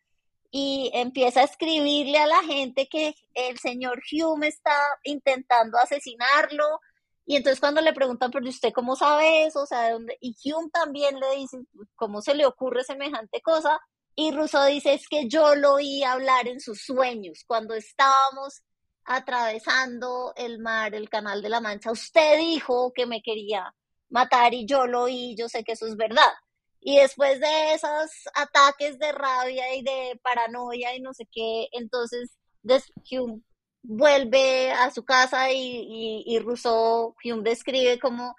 Y 0.51 0.91
empieza 0.95 1.41
a 1.41 1.45
escribirle 1.45 2.19
a 2.19 2.27
la 2.27 2.43
gente 2.45 2.89
que 2.89 3.15
el 3.35 3.59
señor 3.59 4.01
Hume 4.11 4.49
está 4.49 4.77
intentando 5.05 5.77
asesinarlo 5.79 6.81
y 7.27 7.37
entonces 7.37 7.59
cuando 7.59 7.81
le 7.81 7.93
preguntan, 7.93 8.31
pero 8.31 8.49
usted 8.49 8.73
cómo 8.73 8.95
sabe 8.95 9.47
eso, 9.47 9.63
o 9.63 9.67
sea, 9.67 9.83
¿de 9.83 9.93
dónde? 9.93 10.17
Y 10.21 10.37
Hume 10.45 10.71
también 10.73 11.19
le 11.19 11.37
dice, 11.37 11.59
¿cómo 11.97 12.23
se 12.23 12.35
le 12.35 12.47
ocurre 12.47 12.85
semejante 12.85 13.43
cosa? 13.43 13.81
Y 14.15 14.31
Rousseau 14.31 14.67
dice, 14.67 14.95
es 14.95 15.09
que 15.09 15.29
yo 15.29 15.57
lo 15.57 15.75
oí 15.75 16.05
hablar 16.05 16.47
en 16.47 16.61
sus 16.61 16.83
sueños, 16.83 17.45
cuando 17.47 17.75
estábamos 17.75 18.63
atravesando 19.05 20.33
el 20.37 20.61
mar, 20.61 20.95
el 20.95 21.09
canal 21.09 21.43
de 21.43 21.49
la 21.49 21.61
Mancha. 21.61 21.93
Usted 21.93 22.39
dijo 22.39 22.93
que 22.95 23.07
me 23.07 23.23
quería 23.23 23.75
matar 24.09 24.55
y 24.55 24.67
yo 24.67 24.87
lo 24.87 25.03
oí, 25.03 25.35
yo 25.37 25.49
sé 25.49 25.65
que 25.65 25.73
eso 25.73 25.87
es 25.87 25.97
verdad. 25.97 26.33
Y 26.81 26.99
después 26.99 27.41
de 27.41 27.75
esos 27.75 28.11
ataques 28.35 28.99
de 28.99 29.11
rabia 29.13 29.75
y 29.75 29.83
de 29.83 30.21
paranoia 30.23 30.95
y 30.95 31.01
no 31.01 31.13
sé 31.13 31.27
qué, 31.33 31.69
entonces 31.73 32.37
Hume 33.11 33.43
vuelve 33.87 34.73
a 34.73 34.91
su 34.91 35.05
casa 35.05 35.51
y, 35.53 36.25
y, 36.27 36.39
Rousseau, 36.41 37.15
Hume 37.25 37.43
describe 37.43 37.99
como 37.99 38.35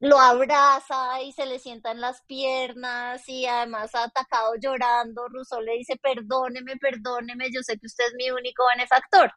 lo 0.00 0.20
abraza 0.20 1.20
y 1.22 1.32
se 1.32 1.46
le 1.46 1.58
sientan 1.58 2.00
las 2.00 2.22
piernas 2.22 3.28
y 3.28 3.46
además 3.46 3.94
ha 3.94 4.04
atacado 4.04 4.54
llorando. 4.60 5.28
Rousseau 5.28 5.60
le 5.60 5.74
dice, 5.78 5.96
perdóneme, 5.96 6.76
perdóneme, 6.76 7.48
yo 7.52 7.62
sé 7.62 7.78
que 7.78 7.86
usted 7.86 8.04
es 8.06 8.14
mi 8.14 8.30
único 8.30 8.64
benefactor. 8.74 9.32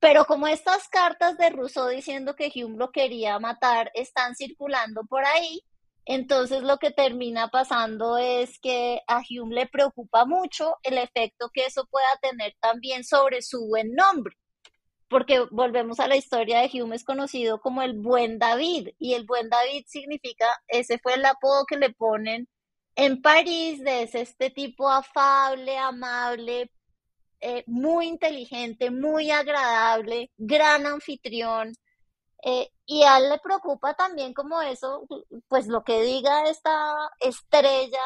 Pero 0.00 0.24
como 0.26 0.46
estas 0.46 0.88
cartas 0.88 1.36
de 1.38 1.50
Rousseau 1.50 1.88
diciendo 1.88 2.36
que 2.36 2.52
Hume 2.54 2.78
lo 2.78 2.92
quería 2.92 3.38
matar 3.40 3.90
están 3.94 4.36
circulando 4.36 5.02
por 5.08 5.24
ahí, 5.24 5.60
entonces 6.04 6.62
lo 6.62 6.78
que 6.78 6.92
termina 6.92 7.48
pasando 7.48 8.16
es 8.18 8.60
que 8.60 9.02
a 9.08 9.22
Hume 9.28 9.54
le 9.56 9.66
preocupa 9.66 10.24
mucho 10.24 10.76
el 10.84 10.98
efecto 10.98 11.50
que 11.52 11.66
eso 11.66 11.86
pueda 11.90 12.06
tener 12.22 12.54
también 12.60 13.02
sobre 13.04 13.42
su 13.42 13.66
buen 13.66 13.92
nombre 13.94 14.36
porque 15.08 15.40
volvemos 15.50 16.00
a 16.00 16.08
la 16.08 16.16
historia 16.16 16.60
de 16.60 16.70
Hume, 16.82 16.96
es 16.96 17.04
conocido 17.04 17.60
como 17.60 17.82
el 17.82 17.94
buen 17.94 18.38
David, 18.38 18.90
y 18.98 19.14
el 19.14 19.24
buen 19.24 19.48
David 19.48 19.84
significa, 19.86 20.46
ese 20.68 20.98
fue 20.98 21.14
el 21.14 21.24
apodo 21.24 21.64
que 21.66 21.76
le 21.76 21.90
ponen 21.90 22.48
en 22.94 23.22
París, 23.22 23.82
de 23.82 24.02
este 24.02 24.50
tipo 24.50 24.90
afable, 24.90 25.78
amable, 25.78 26.70
eh, 27.40 27.64
muy 27.66 28.08
inteligente, 28.08 28.90
muy 28.90 29.30
agradable, 29.30 30.30
gran 30.36 30.86
anfitrión, 30.86 31.72
eh, 32.42 32.70
y 32.86 33.02
a 33.04 33.18
él 33.18 33.30
le 33.30 33.38
preocupa 33.38 33.94
también 33.94 34.32
como 34.34 34.62
eso, 34.62 35.06
pues 35.48 35.66
lo 35.66 35.82
que 35.84 36.02
diga 36.02 36.48
esta 36.48 37.10
estrella 37.20 38.02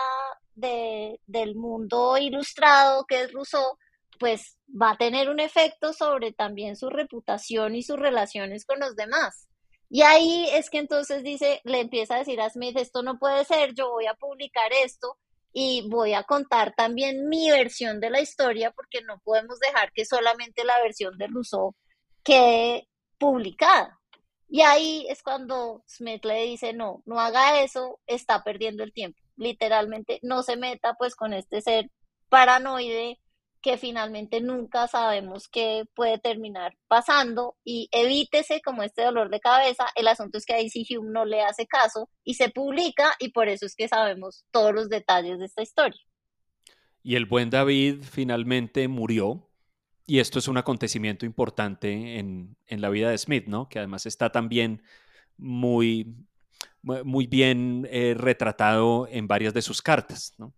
de, 0.55 1.21
del 1.27 1.55
mundo 1.55 2.17
ilustrado 2.19 3.05
que 3.07 3.23
es 3.23 3.33
Rousseau, 3.33 3.79
pues 4.23 4.57
va 4.71 4.93
a 4.93 4.97
tener 4.97 5.29
un 5.29 5.41
efecto 5.41 5.93
sobre 5.93 6.33
también 6.33 6.77
su 6.77 6.89
reputación 6.89 7.75
y 7.75 7.83
sus 7.83 7.99
relaciones 7.99 8.65
con 8.65 8.79
los 8.79 8.95
demás. 8.95 9.49
Y 9.91 10.03
ahí 10.03 10.49
es 10.53 10.71
que 10.71 10.79
entonces 10.79 11.25
dice, 11.25 11.61
le 11.65 11.81
empieza 11.81 12.15
a 12.15 12.19
decir 12.19 12.41
a 12.41 12.49
Smith, 12.49 12.77
esto 12.77 13.03
no 13.03 13.19
puede 13.19 13.45
ser, 13.45 13.75
yo 13.75 13.91
voy 13.91 14.07
a 14.07 14.15
publicar 14.15 14.71
esto 14.85 15.19
y 15.53 15.89
voy 15.89 16.15
a 16.15 16.23
contar 16.23 16.73
también 16.77 17.29
mi 17.29 17.51
versión 17.51 17.99
de 17.99 18.11
la 18.11 18.21
historia 18.21 18.71
porque 18.71 19.01
no 19.03 19.19
podemos 19.25 19.59
dejar 19.59 19.91
que 19.93 20.05
solamente 20.05 20.63
la 20.65 20.81
versión 20.81 21.19
de 21.19 21.27
Rousseau 21.27 21.75
quede 22.23 22.89
publicada. 23.19 23.99
Y 24.49 24.61
ahí 24.61 25.05
es 25.09 25.21
cuando 25.25 25.83
Smith 25.89 26.25
le 26.25 26.45
dice, 26.45 26.73
no, 26.75 27.03
no 27.07 27.19
haga 27.19 27.61
eso, 27.61 27.99
está 28.07 28.45
perdiendo 28.45 28.85
el 28.85 28.93
tiempo. 28.93 29.19
Literalmente, 29.35 30.21
no 30.23 30.45
se 30.45 30.57
meta 30.57 30.95
pues 30.95 31.17
con 31.17 31.33
este 31.33 31.61
ser 31.61 31.91
paranoide 32.29 33.19
que 33.63 33.79
finalmente 33.79 34.41
nunca 34.41 34.89
sabemos 34.89 35.49
qué 35.49 35.85
puede 35.95 36.19
terminar 36.19 36.77
pasando 36.89 37.57
y 37.65 37.89
evítese 37.93 38.61
como 38.61 38.83
este 38.83 39.03
dolor 39.03 39.31
de 39.31 39.41
cabeza. 39.41 39.87
El 39.95 40.09
asunto 40.09 40.37
es 40.37 40.45
que 40.45 40.55
ahí 40.55 40.69
Hume 40.91 41.11
no 41.13 41.25
le 41.25 41.43
hace 41.43 41.67
caso 41.67 42.11
y 42.25 42.35
se 42.35 42.51
publica 42.51 43.15
y 43.21 43.31
por 43.31 43.49
eso 43.49 43.65
es 43.65 43.77
que 43.77 43.89
sabemos 43.89 44.45
todos 44.51 44.75
los 44.75 44.89
detalles 44.89 45.39
de 45.39 45.47
esta 45.47 45.63
historia. 45.63 46.01
Y 47.03 47.17
el 47.17 47.27
buen 47.27 47.51
David 47.51 48.03
finalmente 48.03 48.89
murió 48.89 49.49
y 50.07 50.19
esto 50.19 50.39
es 50.39 50.49
un 50.49 50.59
acontecimiento 50.59 51.25
importante 51.25 52.19
en, 52.19 52.57
la 52.69 52.91
vida 52.91 53.11
de 53.11 53.19
Smith, 53.19 53.47
¿no? 53.47 53.69
Que 53.69 53.79
además 53.79 54.07
está 54.07 54.31
también 54.31 54.83
muy, 55.37 56.17
muy 56.83 57.27
bien 57.27 57.89
eh, 57.91 58.15
retratado 58.17 59.07
en 59.09 59.29
varias 59.29 59.55
de 59.55 59.63
sus 59.63 59.81
cartas, 59.81 60.35
¿no? 60.39 60.53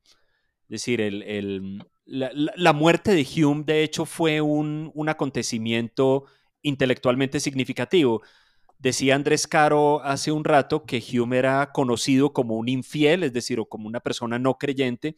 Es 0.64 0.81
decir, 0.81 1.01
el, 1.01 1.85
la, 2.06 2.72
muerte 2.72 3.12
de 3.12 3.26
Hume, 3.44 3.64
de 3.64 3.82
hecho, 3.82 4.05
fue 4.05 4.40
un, 4.40 4.93
acontecimiento 5.09 6.24
intelectualmente 6.62 7.40
significativo. 7.40 8.22
Decía 8.78 9.14
Andrés 9.14 9.47
Caro 9.47 10.02
hace 10.02 10.32
un 10.32 10.44
rato 10.44 10.85
que 10.85 11.02
Hume 11.02 11.39
era 11.39 11.72
conocido 11.72 12.32
como 12.32 12.56
un 12.56 12.68
infiel, 12.68 13.22
es 13.22 13.32
decir, 13.32 13.60
o 13.60 13.66
como 13.66 13.86
una 13.89 14.01
persona 14.01 14.39
no 14.39 14.59
creyente, 14.59 15.16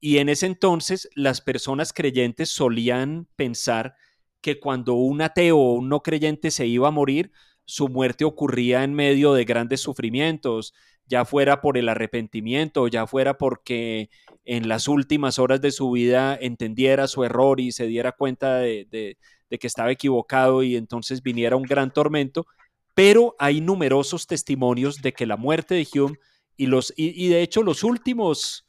y 0.00 0.18
en 0.18 0.28
ese 0.28 0.46
entonces 0.46 1.08
las 1.14 1.40
personas 1.40 1.92
creyentes 1.92 2.50
solían 2.50 3.26
pensar 3.36 3.94
que 4.40 4.60
cuando 4.60 4.94
un 4.94 5.22
ateo 5.22 5.58
o 5.58 5.74
un 5.74 5.88
no 5.88 6.02
creyente 6.02 6.50
se 6.50 6.66
iba 6.66 6.88
a 6.88 6.92
morir, 6.92 7.32
su 7.64 7.88
muerte 7.88 8.24
ocurría 8.24 8.84
en 8.84 8.94
medio 8.94 9.34
de 9.34 9.44
grandes 9.44 9.80
sufrimientos, 9.80 10.74
ya 11.08 11.24
fuera 11.24 11.60
por 11.60 11.78
el 11.78 11.88
arrepentimiento, 11.88 12.86
ya 12.86 13.06
fuera 13.06 13.38
porque 13.38 14.10
en 14.44 14.68
las 14.68 14.88
últimas 14.88 15.38
horas 15.38 15.60
de 15.60 15.72
su 15.72 15.90
vida 15.90 16.38
entendiera 16.40 17.08
su 17.08 17.24
error 17.24 17.60
y 17.60 17.72
se 17.72 17.86
diera 17.86 18.12
cuenta 18.12 18.58
de, 18.58 19.16
que 19.48 19.66
estaba 19.66 19.90
equivocado 19.90 20.62
y 20.62 20.76
entonces 20.76 21.22
viniera 21.22 21.56
un 21.56 21.62
gran 21.62 21.92
tormento, 21.92 22.46
pero 22.94 23.34
hay 23.38 23.60
numerosos 23.60 24.26
testimonios 24.26 25.00
de 25.00 25.12
que 25.12 25.26
la 25.26 25.36
muerte 25.36 25.74
de 25.74 25.88
Hume 25.94 26.18
y, 26.56 26.66
los, 26.66 26.92
y, 26.96 27.28
de 27.28 27.42
hecho 27.42 27.62
los 27.62 27.84
últimos, 27.84 28.66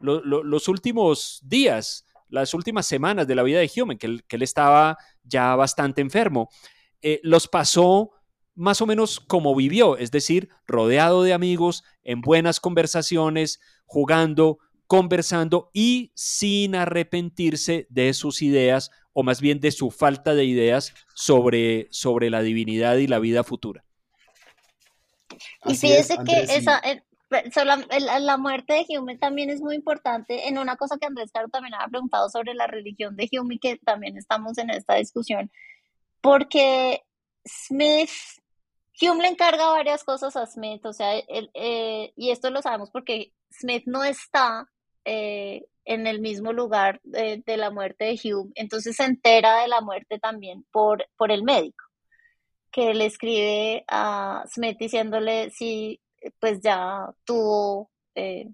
los 0.00 0.68
últimos 0.68 1.40
días, 1.42 2.06
las 2.28 2.54
últimas 2.54 2.86
semanas 2.86 3.26
de 3.26 3.34
la 3.34 3.42
vida 3.42 3.58
de 3.58 3.70
Hume, 3.74 3.98
que 3.98 4.20
que 4.28 4.36
él 4.36 4.42
estaba 4.42 4.96
ya 5.24 5.56
bastante 5.56 6.00
enfermo, 6.00 6.50
eh, 7.02 7.20
los 7.22 7.48
pasó 7.48 8.12
más 8.54 8.80
o 8.80 8.86
menos 8.86 9.20
como 9.20 9.54
vivió, 9.54 9.96
es 9.96 10.10
decir, 10.10 10.48
rodeado 10.66 11.22
de 11.22 11.32
amigos, 11.32 11.84
en 12.02 12.20
buenas 12.20 12.60
conversaciones, 12.60 13.60
jugando, 13.86 14.58
conversando 14.86 15.70
y 15.72 16.12
sin 16.14 16.74
arrepentirse 16.74 17.86
de 17.90 18.12
sus 18.12 18.42
ideas 18.42 18.90
o 19.12 19.22
más 19.22 19.40
bien 19.40 19.60
de 19.60 19.70
su 19.70 19.90
falta 19.90 20.34
de 20.34 20.44
ideas 20.44 20.94
sobre, 21.14 21.88
sobre 21.90 22.30
la 22.30 22.42
divinidad 22.42 22.96
y 22.96 23.06
la 23.06 23.18
vida 23.18 23.44
futura. 23.44 23.84
Y 25.64 25.76
fíjese 25.76 26.16
que 26.24 26.40
esa, 26.54 26.80
eh, 26.80 27.02
la, 27.64 28.18
la, 28.18 28.36
muerte 28.36 28.74
de 28.74 28.98
Hume 28.98 29.16
también 29.16 29.50
es 29.50 29.60
muy 29.60 29.76
importante 29.76 30.48
en 30.48 30.58
una 30.58 30.76
cosa 30.76 30.98
que 30.98 31.06
Andrés 31.06 31.30
Caro 31.32 31.48
también 31.48 31.74
ha 31.74 31.86
preguntado 31.88 32.28
sobre 32.28 32.54
la 32.54 32.66
religión 32.66 33.16
de 33.16 33.28
Hume 33.32 33.54
y 33.54 33.58
que 33.58 33.76
también 33.78 34.16
estamos 34.16 34.58
en 34.58 34.70
esta 34.70 34.96
discusión, 34.96 35.50
porque 36.20 37.04
Smith 37.44 38.10
Hume 39.00 39.22
le 39.22 39.28
encarga 39.28 39.70
varias 39.70 40.04
cosas 40.04 40.36
a 40.36 40.46
Smith, 40.46 40.84
o 40.84 40.92
sea, 40.92 41.16
eh, 41.16 42.12
y 42.16 42.30
esto 42.30 42.50
lo 42.50 42.60
sabemos 42.60 42.90
porque 42.90 43.32
Smith 43.50 43.84
no 43.86 44.04
está 44.04 44.68
eh, 45.04 45.66
en 45.84 46.06
el 46.06 46.20
mismo 46.20 46.52
lugar 46.52 47.00
de, 47.02 47.42
la 47.46 47.70
muerte 47.70 48.04
de 48.04 48.20
Hume, 48.22 48.52
entonces 48.54 48.96
se 48.96 49.04
entera 49.04 49.62
de 49.62 49.68
la 49.68 49.80
muerte 49.80 50.18
también 50.18 50.64
por, 50.70 51.06
por 51.16 51.32
el 51.32 51.42
médico, 51.42 51.84
que 52.70 52.92
le 52.92 53.06
escribe 53.06 53.84
a 53.88 54.44
Smith 54.46 54.76
diciéndole 54.78 55.50
si 55.50 56.00
pues 56.38 56.60
ya 56.60 57.06
tuvo 57.24 57.90
eh, 58.14 58.48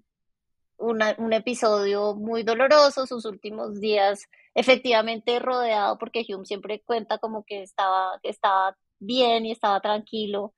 un 0.77 1.33
episodio 1.33 2.15
muy 2.15 2.43
doloroso, 2.43 3.05
sus 3.05 3.25
últimos 3.25 3.81
días 3.81 4.21
efectivamente 4.57 5.37
rodeado, 5.39 5.99
porque 5.99 6.25
Hume 6.27 6.45
siempre 6.45 6.81
cuenta 6.81 7.19
como 7.19 7.45
que 7.45 7.61
estaba, 7.61 8.19
estaba 8.23 8.75
bien 8.97 9.45
y 9.45 9.51
estaba 9.51 9.79
tranquilo, 9.81 10.55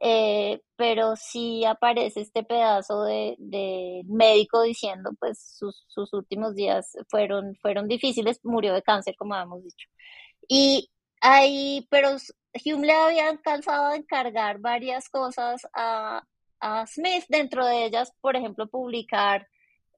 eh, 0.00 0.62
pero 0.76 1.14
sí 1.16 1.62
aparece 1.66 2.22
este 2.22 2.42
pedazo 2.42 3.04
de, 3.04 3.36
médico 4.08 4.62
diciendo 4.62 5.10
pues 5.20 5.38
sus, 5.58 5.84
sus, 5.88 6.12
últimos 6.14 6.54
días 6.54 6.96
fueron, 7.10 7.54
fueron 7.60 7.86
difíciles, 7.86 8.40
murió 8.44 8.72
de 8.72 8.82
cáncer 8.82 9.14
como 9.18 9.34
habíamos 9.34 9.62
dicho. 9.62 9.88
Y 10.48 10.90
ahí, 11.20 11.86
pero 11.90 12.16
Hume 12.64 12.86
le 12.86 12.92
había 12.94 13.28
alcanzado 13.28 13.88
a 13.88 13.96
encargar 13.96 14.58
varias 14.58 15.10
cosas 15.10 15.66
a, 15.74 16.22
a 16.60 16.86
Smith, 16.86 17.24
dentro 17.28 17.66
de 17.66 17.84
ellas, 17.84 18.10
por 18.22 18.36
ejemplo, 18.36 18.68
publicar 18.68 19.46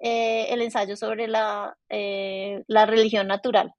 eh, 0.01 0.47
el 0.51 0.63
ensayo 0.63 0.97
sobre 0.97 1.29
la, 1.29 1.77
eh, 1.89 2.63
la 2.67 2.87
religión 2.87 3.27
natural. 3.27 3.73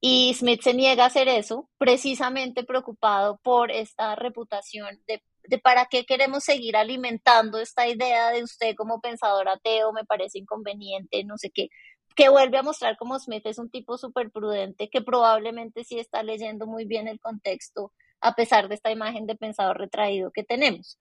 Y 0.00 0.34
Smith 0.34 0.60
se 0.62 0.74
niega 0.74 1.04
a 1.04 1.06
hacer 1.06 1.28
eso, 1.28 1.70
precisamente 1.78 2.64
preocupado 2.64 3.38
por 3.42 3.70
esta 3.70 4.14
reputación 4.16 5.00
de, 5.06 5.22
de, 5.44 5.58
para 5.58 5.86
qué 5.86 6.04
queremos 6.04 6.44
seguir 6.44 6.76
alimentando 6.76 7.58
esta 7.58 7.88
idea 7.88 8.30
de 8.30 8.42
usted 8.42 8.74
como 8.76 9.00
pensador 9.00 9.48
ateo, 9.48 9.92
me 9.94 10.04
parece 10.04 10.38
inconveniente, 10.38 11.24
no 11.24 11.38
sé 11.38 11.50
qué, 11.50 11.70
que 12.14 12.28
vuelve 12.28 12.58
a 12.58 12.62
mostrar 12.62 12.96
como 12.96 13.18
Smith 13.18 13.46
es 13.46 13.58
un 13.58 13.70
tipo 13.70 13.96
súper 13.96 14.30
prudente, 14.30 14.90
que 14.90 15.00
probablemente 15.00 15.84
sí 15.84 15.98
está 15.98 16.22
leyendo 16.22 16.66
muy 16.66 16.84
bien 16.84 17.08
el 17.08 17.18
contexto, 17.18 17.92
a 18.20 18.34
pesar 18.34 18.68
de 18.68 18.74
esta 18.74 18.90
imagen 18.90 19.26
de 19.26 19.36
pensador 19.36 19.78
retraído 19.78 20.30
que 20.30 20.44
tenemos. 20.44 20.98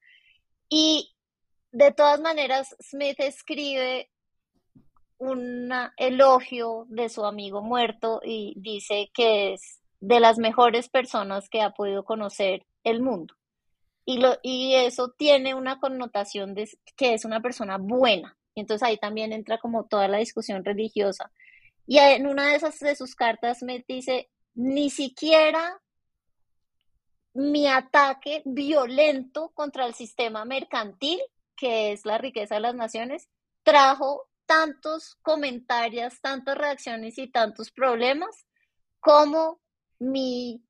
Y 0.70 1.14
de 1.72 1.92
todas 1.92 2.22
maneras, 2.22 2.76
Smith 2.80 3.20
escribe 3.20 4.10
un 5.24 5.72
elogio 5.98 6.86
de 6.90 7.10
su 7.10 7.26
amigo 7.26 7.62
muerto 7.62 8.22
y 8.24 8.54
dice 8.58 9.10
que 9.14 9.54
es 9.54 9.80
de 10.00 10.20
las 10.20 10.38
mejores 10.38 10.90
personas 10.90 11.50
que 11.50 11.62
ha 11.62 11.72
podido 11.72 12.04
conocer 12.04 12.66
el 12.84 13.02
mundo. 13.02 13.36
Y, 14.06 14.18
lo, 14.18 14.38
y 14.44 14.76
eso 14.76 15.14
tiene 15.18 15.56
una 15.56 15.80
connotación 15.80 16.54
de 16.54 16.70
que 16.98 17.14
es 17.14 17.24
una 17.24 17.42
persona 17.42 17.78
buena. 17.78 18.38
Y 18.54 18.62
entonces 18.62 18.86
ahí 18.86 18.98
también 18.98 19.32
entra 19.32 19.60
como 19.60 19.86
toda 19.86 20.08
la 20.10 20.18
discusión 20.18 20.66
religiosa. 20.66 21.32
Y 21.88 22.00
en 22.00 22.28
una 22.28 22.50
de 22.50 22.56
esas 22.56 22.80
de 22.80 22.96
sus 22.96 23.16
cartas 23.16 23.64
me 23.64 23.84
dice, 23.88 24.30
ni 24.56 24.90
siquiera 24.90 25.80
mi 27.34 27.68
ataque 27.68 28.42
violento 28.46 29.52
contra 29.54 29.86
el 29.86 29.94
sistema 29.94 30.44
mercantil, 30.46 31.20
que 31.56 31.94
es 31.94 32.06
la 32.06 32.18
riqueza 32.18 32.56
de 32.56 32.62
las 32.62 32.76
naciones, 32.76 33.30
trajo 33.64 34.28
tantos 34.54 35.18
comentarios, 35.24 36.22
tantas 36.22 36.56
reacciones 36.56 37.18
y 37.18 37.28
tantos 37.28 37.72
problemas 37.72 38.46
como 39.00 39.60
mi 39.98 40.64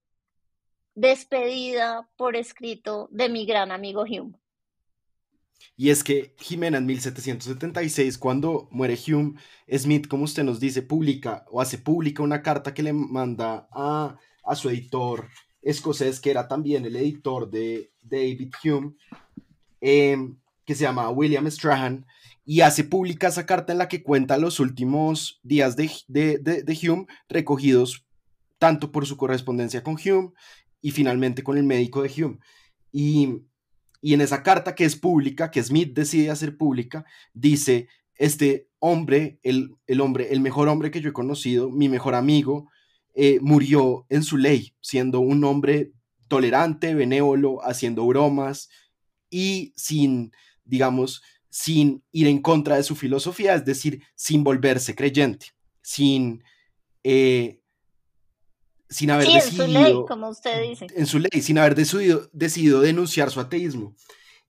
despedida 0.95 2.09
por 2.15 2.37
escrito 2.37 3.09
de 3.11 3.27
mi 3.27 3.45
gran 3.45 3.71
amigo 3.71 4.03
Hume. 4.03 4.39
Y 5.75 5.89
es 5.89 6.03
que 6.03 6.33
Jimena 6.39 6.77
en 6.77 6.85
1776, 6.85 8.17
cuando 8.17 8.69
muere 8.71 8.97
Hume, 9.07 9.33
Smith, 9.77 10.07
como 10.07 10.23
usted 10.23 10.43
nos 10.43 10.61
dice, 10.61 10.81
publica 10.81 11.45
o 11.51 11.59
hace 11.59 11.77
pública 11.77 12.23
una 12.23 12.41
carta 12.41 12.73
que 12.73 12.83
le 12.83 12.93
manda 12.93 13.67
a, 13.71 14.17
a 14.45 14.55
su 14.55 14.69
editor 14.69 15.27
escocés, 15.61 16.21
que 16.21 16.31
era 16.31 16.47
también 16.47 16.85
el 16.85 16.95
editor 16.95 17.49
de 17.49 17.91
David 18.01 18.53
Hume, 18.63 18.93
em, 19.81 20.37
que 20.65 20.75
se 20.75 20.83
llama 20.83 21.09
William 21.09 21.49
Strahan, 21.51 22.05
y 22.45 22.61
hace 22.61 22.83
pública 22.83 23.27
esa 23.27 23.45
carta 23.45 23.71
en 23.71 23.79
la 23.79 23.87
que 23.87 24.03
cuenta 24.03 24.37
los 24.37 24.59
últimos 24.59 25.39
días 25.43 25.75
de, 25.75 25.89
de, 26.07 26.79
Hume 26.81 27.05
recogidos 27.29 28.05
tanto 28.57 28.91
por 28.91 29.05
su 29.05 29.17
correspondencia 29.17 29.83
con 29.83 29.95
Hume 29.95 30.31
y 30.81 30.91
finalmente 30.91 31.43
con 31.43 31.57
el 31.57 31.63
médico 31.63 32.01
de 32.01 32.11
Hume. 32.23 32.39
Y, 32.91 33.41
en 34.01 34.19
esa 34.19 34.43
carta 34.43 34.75
que 34.75 34.83
es 34.83 34.97
pública, 34.97 35.49
que 35.49 35.63
Smith 35.63 35.93
decide 35.93 36.29
hacer 36.29 36.57
pública, 36.57 37.05
dice, 37.33 37.87
este 38.15 38.67
hombre, 38.79 39.39
el, 39.43 39.75
el 39.87 40.01
hombre, 40.01 40.33
el 40.33 40.41
mejor 40.41 40.67
hombre 40.67 40.91
que 40.91 40.99
yo 40.99 41.09
he 41.09 41.13
conocido, 41.13 41.69
mi 41.69 41.87
mejor 41.87 42.13
amigo, 42.13 42.67
eh, 43.15 43.39
murió 43.41 44.05
en 44.09 44.23
su 44.23 44.35
ley, 44.35 44.73
siendo 44.81 45.21
un 45.21 45.45
hombre 45.45 45.93
tolerante, 46.27 46.95
benévolo, 46.95 47.59
haciendo 47.63 48.05
bromas 48.05 48.69
y 49.29 49.71
sin, 49.77 50.31
digamos, 50.65 51.21
sin 51.53 52.03
ir 52.11 52.25
en 52.25 52.41
contra 52.41 52.77
de 52.77 52.83
su 52.83 52.95
filosofía, 52.95 53.53
es 53.53 53.63
decir, 53.63 54.01
sin 54.15 54.43
volverse 54.43 54.95
creyente, 54.95 55.53
sin, 55.83 56.43
eh, 57.03 57.61
sin 58.89 59.11
haber 59.11 59.27
decidido... 59.27 59.65
En 59.65 59.71
su 59.71 59.79
ley, 59.79 59.95
como 60.07 60.29
usted 60.29 60.63
dice. 60.63 60.87
En 60.95 61.05
su 61.05 61.19
ley, 61.19 61.43
sin 61.43 61.59
haber 61.59 61.75
decidido, 61.75 62.27
decidido 62.33 62.81
denunciar 62.81 63.29
su 63.29 63.39
ateísmo. 63.39 63.95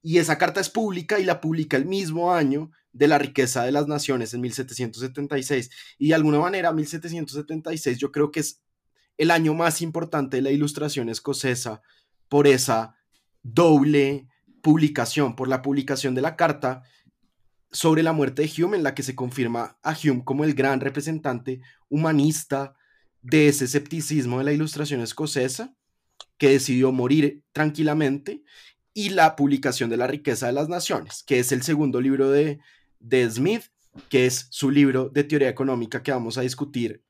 Y 0.01 0.17
esa 0.17 0.39
carta 0.39 0.63
es 0.63 0.71
pública 0.71 1.21
y 1.21 1.25
la 1.25 1.43
publica 1.43 1.77
el 1.77 1.85
mismo 1.85 2.33
año 2.33 2.71
de 2.95 3.07
la 3.07 3.19
riqueza 3.19 3.65
de 3.65 3.73
las 3.73 3.87
naciones 3.87 4.33
en 4.33 4.41
1776. 4.41 5.69
Y 5.99 6.09
de 6.09 6.15
alguna 6.15 6.39
manera, 6.39 6.73
1776 6.73 7.99
yo 7.99 8.13
creo 8.13 8.31
que 8.31 8.41
es 8.41 8.63
el 9.19 9.31
año 9.31 9.53
más 9.53 9.83
importante 9.83 10.39
de 10.39 10.43
la 10.43 10.53
ilustración 10.53 11.11
escocesa 11.11 11.83
por 12.31 12.47
esa 12.47 12.97
doble 13.43 14.27
publicación, 14.65 15.37
por 15.37 15.47
la 15.47 15.61
publicación 15.61 16.15
de 16.15 16.23
la 16.23 16.37
carta 16.37 16.85
sobre 17.71 18.03
la 18.03 18.15
muerte 18.15 18.41
de 18.41 18.65
Hume, 18.65 18.79
en 18.79 18.83
la 18.83 18.95
que 18.95 19.03
se 19.03 19.15
confirma 19.15 19.79
a 19.83 19.95
Hume 19.95 20.25
como 20.25 20.43
el 20.43 20.55
gran 20.55 20.81
representante 20.81 21.61
humanista 21.91 22.75
de 23.21 23.49
ese 23.49 23.67
escepticismo 23.67 24.39
de 24.39 24.45
la 24.45 24.53
ilustración 24.53 25.03
escocesa, 25.03 25.77
que 26.39 26.49
decidió 26.49 26.93
morir 26.93 27.43
tranquilamente, 27.53 28.43
y 28.95 29.11
la 29.11 29.37
publicación 29.37 29.91
de 29.91 29.99
La 29.99 30.07
riqueza 30.07 30.47
de 30.47 30.55
las 30.55 30.71
naciones, 30.71 31.23
que 31.25 31.41
es 31.41 31.53
el 31.53 31.63
segundo 31.63 32.01
libro 32.01 32.31
de, 32.31 32.59
de 33.01 33.31
Smith, 33.31 33.65
que 34.09 34.25
es 34.25 34.47
su 34.49 34.71
libro 34.71 35.11
de 35.11 35.25
teoría 35.25 35.51
económica 35.51 36.03
que 36.03 36.13
vamos 36.13 36.39
a 36.39 36.41
discutir 36.41 37.03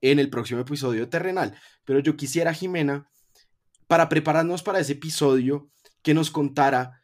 en 0.00 0.18
el 0.18 0.30
próximo 0.30 0.60
episodio 0.60 1.02
de 1.02 1.08
Terrenal. 1.08 1.54
Pero 1.84 1.98
yo 1.98 2.16
quisiera, 2.16 2.54
Jimena, 2.54 3.10
para 3.86 4.08
prepararnos 4.08 4.62
para 4.62 4.80
ese 4.80 4.92
episodio, 4.92 5.68
que 6.02 6.14
nos 6.14 6.30
contara 6.30 7.01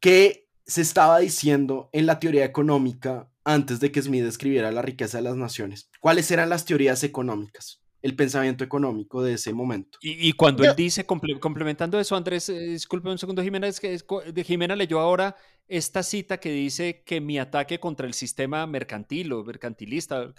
qué 0.00 0.48
se 0.66 0.82
estaba 0.82 1.18
diciendo 1.18 1.90
en 1.92 2.06
la 2.06 2.18
teoría 2.18 2.44
económica 2.44 3.30
antes 3.44 3.80
de 3.80 3.90
que 3.90 4.02
Smith 4.02 4.24
escribiera 4.24 4.70
La 4.70 4.82
riqueza 4.82 5.18
de 5.18 5.24
las 5.24 5.36
naciones. 5.36 5.90
¿Cuáles 6.00 6.30
eran 6.30 6.48
las 6.48 6.64
teorías 6.64 7.02
económicas? 7.04 7.82
El 8.02 8.16
pensamiento 8.16 8.64
económico 8.64 9.22
de 9.22 9.34
ese 9.34 9.52
momento. 9.52 9.98
Y, 10.00 10.32
cuando 10.32 10.64
él 10.64 10.74
dice, 10.74 11.04
complementando 11.04 12.00
eso, 12.00 12.16
Andrés, 12.16 12.48
eh, 12.48 12.58
disculpe 12.58 13.10
un 13.10 13.18
segundo, 13.18 13.42
Jimena, 13.42 13.66
es 13.66 13.78
que 13.78 13.98
de 14.32 14.44
Jimena 14.44 14.74
leyó 14.74 15.00
ahora 15.00 15.36
esta 15.68 16.02
cita 16.02 16.40
que 16.40 16.50
dice 16.50 17.02
que 17.04 17.20
mi 17.20 17.38
ataque 17.38 17.78
contra 17.78 18.06
el 18.06 18.14
sistema 18.14 18.66
mercantil 18.66 19.32
o 19.34 19.44
mercantilista, 19.44 20.32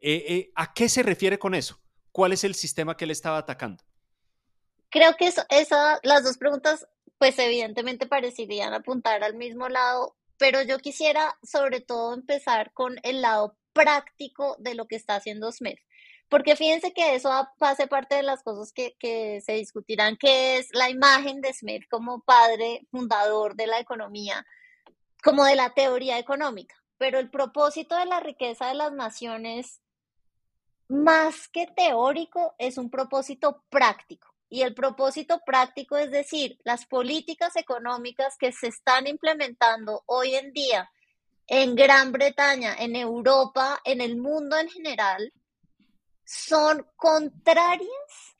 eh, 0.00 0.24
eh, 0.28 0.52
¿a 0.54 0.72
qué 0.72 0.88
se 0.88 1.02
refiere 1.02 1.36
con 1.36 1.56
eso? 1.56 1.80
¿Cuál 2.12 2.32
es 2.32 2.44
el 2.44 2.54
sistema 2.54 2.96
que 2.96 3.06
él 3.06 3.10
estaba 3.10 3.38
atacando? 3.38 3.82
Creo 4.88 5.14
que 5.16 5.26
eso, 5.26 5.42
esa, 5.50 5.98
las 6.04 6.22
dos 6.22 6.38
preguntas, 6.38 6.86
pues 7.20 7.38
evidentemente 7.38 8.06
parecerían 8.06 8.72
apuntar 8.72 9.22
al 9.22 9.34
mismo 9.34 9.68
lado, 9.68 10.16
pero 10.38 10.62
yo 10.62 10.78
quisiera 10.78 11.36
sobre 11.42 11.82
todo 11.82 12.14
empezar 12.14 12.72
con 12.72 12.96
el 13.02 13.20
lado 13.20 13.58
práctico 13.74 14.56
de 14.58 14.74
lo 14.74 14.86
que 14.86 14.96
está 14.96 15.16
haciendo 15.16 15.52
Smith. 15.52 15.78
Porque 16.30 16.56
fíjense 16.56 16.94
que 16.94 17.14
eso 17.14 17.30
hace 17.60 17.86
parte 17.88 18.14
de 18.14 18.22
las 18.22 18.42
cosas 18.42 18.72
que, 18.72 18.96
que 18.98 19.42
se 19.42 19.52
discutirán, 19.52 20.16
que 20.16 20.56
es 20.56 20.70
la 20.72 20.88
imagen 20.88 21.42
de 21.42 21.52
Smith 21.52 21.82
como 21.90 22.22
padre 22.22 22.86
fundador 22.90 23.54
de 23.54 23.66
la 23.66 23.80
economía, 23.80 24.46
como 25.22 25.44
de 25.44 25.56
la 25.56 25.74
teoría 25.74 26.18
económica. 26.18 26.74
Pero 26.96 27.18
el 27.18 27.28
propósito 27.28 27.98
de 27.98 28.06
la 28.06 28.20
riqueza 28.20 28.68
de 28.68 28.74
las 28.76 28.92
naciones, 28.92 29.82
más 30.88 31.48
que 31.48 31.66
teórico, 31.66 32.54
es 32.56 32.78
un 32.78 32.88
propósito 32.88 33.62
práctico. 33.68 34.29
Y 34.50 34.62
el 34.62 34.74
propósito 34.74 35.40
práctico 35.46 35.96
es 35.96 36.10
decir, 36.10 36.58
las 36.64 36.84
políticas 36.84 37.56
económicas 37.56 38.36
que 38.36 38.52
se 38.52 38.66
están 38.66 39.06
implementando 39.06 40.02
hoy 40.06 40.34
en 40.34 40.52
día 40.52 40.90
en 41.46 41.74
Gran 41.74 42.12
Bretaña, 42.12 42.74
en 42.78 42.96
Europa, 42.96 43.80
en 43.84 44.00
el 44.00 44.16
mundo 44.16 44.56
en 44.58 44.68
general, 44.68 45.32
son 46.24 46.86
contrarias 46.96 47.88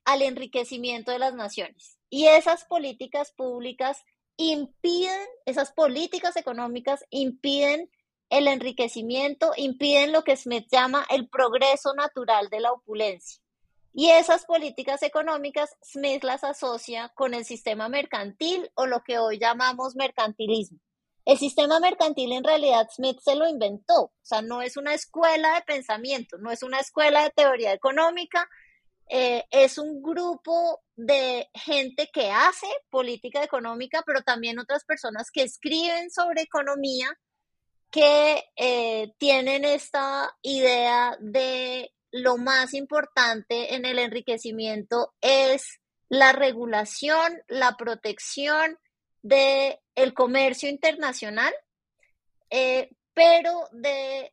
al 0.04 0.22
enriquecimiento 0.22 1.12
de 1.12 1.18
las 1.18 1.34
naciones. 1.34 1.98
Y 2.08 2.26
esas 2.26 2.64
políticas 2.64 3.32
públicas 3.32 4.04
impiden, 4.36 5.28
esas 5.44 5.72
políticas 5.72 6.36
económicas 6.36 7.04
impiden 7.10 7.90
el 8.30 8.48
enriquecimiento, 8.48 9.52
impiden 9.56 10.12
lo 10.12 10.22
que 10.22 10.36
Smith 10.36 10.66
llama 10.70 11.04
el 11.10 11.28
progreso 11.28 11.94
natural 11.94 12.48
de 12.48 12.60
la 12.60 12.72
opulencia. 12.72 13.42
Y 13.92 14.10
esas 14.10 14.44
políticas 14.44 15.02
económicas 15.02 15.76
Smith 15.82 16.22
las 16.22 16.44
asocia 16.44 17.10
con 17.14 17.34
el 17.34 17.44
sistema 17.44 17.88
mercantil 17.88 18.70
o 18.74 18.86
lo 18.86 19.02
que 19.02 19.18
hoy 19.18 19.38
llamamos 19.38 19.96
mercantilismo. 19.96 20.78
El 21.24 21.38
sistema 21.38 21.80
mercantil 21.80 22.32
en 22.32 22.44
realidad 22.44 22.88
Smith 22.94 23.18
se 23.22 23.34
lo 23.34 23.48
inventó, 23.48 24.02
o 24.04 24.12
sea, 24.22 24.42
no 24.42 24.62
es 24.62 24.76
una 24.76 24.94
escuela 24.94 25.54
de 25.54 25.62
pensamiento, 25.62 26.38
no 26.38 26.50
es 26.50 26.62
una 26.62 26.80
escuela 26.80 27.22
de 27.22 27.30
teoría 27.30 27.72
económica, 27.72 28.48
eh, 29.08 29.44
es 29.50 29.76
un 29.76 30.02
grupo 30.02 30.82
de 30.96 31.48
gente 31.52 32.08
que 32.12 32.30
hace 32.30 32.66
política 32.90 33.42
económica, 33.42 34.02
pero 34.06 34.22
también 34.22 34.58
otras 34.58 34.84
personas 34.84 35.30
que 35.32 35.42
escriben 35.42 36.10
sobre 36.10 36.42
economía, 36.42 37.08
que 37.90 38.44
eh, 38.56 39.12
tienen 39.18 39.64
esta 39.64 40.32
idea 40.42 41.16
de 41.20 41.92
lo 42.10 42.36
más 42.36 42.74
importante 42.74 43.74
en 43.74 43.84
el 43.84 43.98
enriquecimiento 43.98 45.14
es 45.20 45.80
la 46.08 46.32
regulación, 46.32 47.40
la 47.48 47.76
protección 47.76 48.78
del 49.22 49.78
el 49.94 50.14
comercio 50.14 50.68
internacional, 50.68 51.52
eh, 52.50 52.90
pero 53.14 53.68
de 53.72 54.32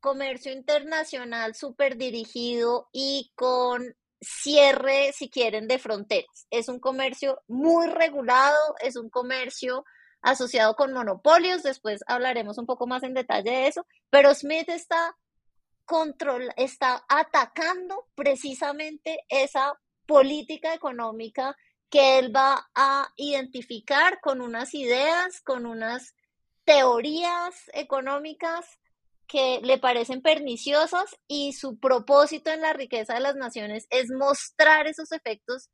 comercio 0.00 0.52
internacional 0.52 1.54
súper 1.54 1.96
dirigido 1.96 2.88
y 2.92 3.32
con 3.34 3.96
cierre, 4.20 5.12
si 5.12 5.30
quieren, 5.30 5.66
de 5.66 5.78
fronteras. 5.78 6.46
Es 6.50 6.68
un 6.68 6.78
comercio 6.78 7.42
muy 7.48 7.86
regulado, 7.86 8.58
es 8.80 8.96
un 8.96 9.10
comercio 9.10 9.84
asociado 10.20 10.74
con 10.76 10.92
monopolios, 10.92 11.62
después 11.62 12.00
hablaremos 12.06 12.58
un 12.58 12.66
poco 12.66 12.86
más 12.86 13.02
en 13.02 13.14
detalle 13.14 13.50
de 13.50 13.66
eso, 13.66 13.86
pero 14.10 14.34
Smith 14.34 14.68
está 14.68 15.16
control, 15.84 16.52
está 16.56 17.04
atacando 17.08 18.08
precisamente 18.14 19.24
esa 19.28 19.78
política 20.06 20.74
económica 20.74 21.56
que 21.90 22.18
él 22.18 22.34
va 22.34 22.68
a 22.74 23.12
identificar 23.16 24.20
con 24.20 24.40
unas 24.40 24.74
ideas, 24.74 25.40
con 25.42 25.66
unas 25.66 26.14
teorías 26.64 27.54
económicas 27.72 28.66
que 29.26 29.60
le 29.62 29.78
parecen 29.78 30.22
perniciosas 30.22 31.16
y 31.26 31.52
su 31.52 31.78
propósito 31.78 32.50
en 32.50 32.60
la 32.60 32.72
riqueza 32.72 33.14
de 33.14 33.20
las 33.20 33.36
naciones 33.36 33.86
es 33.90 34.10
mostrar 34.10 34.86
esos 34.86 35.12
efectos 35.12 35.70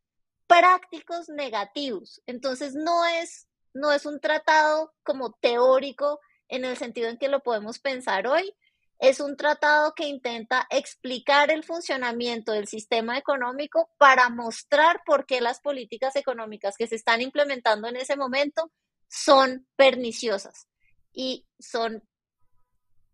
prácticos 0.47 1.29
negativos. 1.29 2.23
Entonces 2.27 2.75
no 2.75 3.07
es, 3.07 3.49
no 3.73 3.93
es 3.93 4.07
un 4.07 4.21
tratado 4.21 4.93
como 5.03 5.33
teórico 5.41 6.21
en 6.49 6.65
el 6.65 6.77
sentido 6.77 7.09
en 7.09 7.19
que 7.19 7.29
lo 7.29 7.41
podemos 7.41 7.79
pensar 7.79 8.27
hoy, 8.27 8.53
es 9.01 9.19
un 9.19 9.37
tratado 9.37 9.95
que 9.95 10.07
intenta 10.07 10.67
explicar 10.71 11.51
el 11.51 11.65
funcionamiento 11.65 12.53
del 12.53 12.69
sistema 12.69 13.17
económico 13.17 13.89
para 13.99 14.29
mostrar 14.29 15.03
por 15.07 15.25
qué 15.25 15.41
las 15.41 15.61
políticas 15.61 16.17
económicas 16.17 16.77
que 16.77 16.87
se 16.87 16.97
están 16.97 17.23
implementando 17.23 17.89
en 17.89 17.97
ese 17.97 18.17
momento 18.17 18.71
son 19.09 19.67
perniciosas 19.77 20.69
y 21.13 21.47
son 21.59 22.03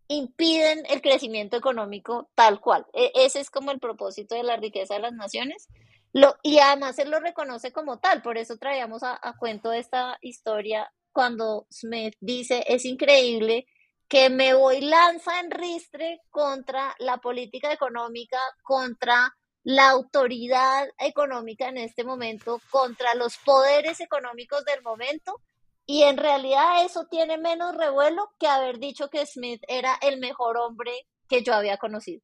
impiden 0.09 0.85
el 0.89 1.01
crecimiento 1.01 1.57
económico 1.57 2.29
tal 2.35 2.59
cual. 2.59 2.85
E, 2.93 3.11
ese 3.15 3.39
es 3.39 3.49
como 3.49 3.71
el 3.71 3.79
propósito 3.79 4.35
de 4.35 4.43
la 4.43 4.57
riqueza 4.57 4.95
de 4.95 5.01
las 5.01 5.13
naciones. 5.13 5.67
Lo, 6.11 6.35
y 6.43 6.59
además 6.59 6.99
él 6.99 7.11
lo 7.11 7.19
reconoce 7.19 7.71
como 7.71 7.99
tal, 7.99 8.21
por 8.21 8.37
eso 8.37 8.57
traíamos 8.57 9.03
a, 9.03 9.17
a 9.21 9.37
cuento 9.37 9.71
esta 9.71 10.17
historia 10.21 10.91
cuando 11.13 11.65
Smith 11.71 12.15
dice, 12.19 12.63
es 12.67 12.85
increíble 12.85 13.67
que 14.07 14.29
me 14.29 14.53
voy 14.53 14.81
lanza 14.81 15.39
en 15.39 15.51
ristre 15.51 16.21
contra 16.29 16.95
la 16.99 17.17
política 17.17 17.71
económica, 17.73 18.39
contra 18.63 19.35
la 19.63 19.89
autoridad 19.89 20.87
económica 20.97 21.67
en 21.67 21.77
este 21.77 22.05
momento, 22.05 22.61
contra 22.69 23.15
los 23.15 23.37
poderes 23.37 23.99
económicos 23.99 24.63
del 24.63 24.81
momento, 24.81 25.41
y 25.85 26.03
en 26.03 26.17
realidad 26.17 26.85
eso 26.85 27.07
tiene 27.09 27.37
menos 27.37 27.75
revuelo 27.75 28.29
que 28.39 28.47
haber 28.47 28.79
dicho 28.79 29.09
que 29.09 29.25
Smith 29.25 29.61
era 29.67 29.97
el 30.01 30.19
mejor 30.19 30.57
hombre 30.57 30.91
que 31.27 31.43
yo 31.43 31.53
había 31.53 31.77
conocido. 31.77 32.21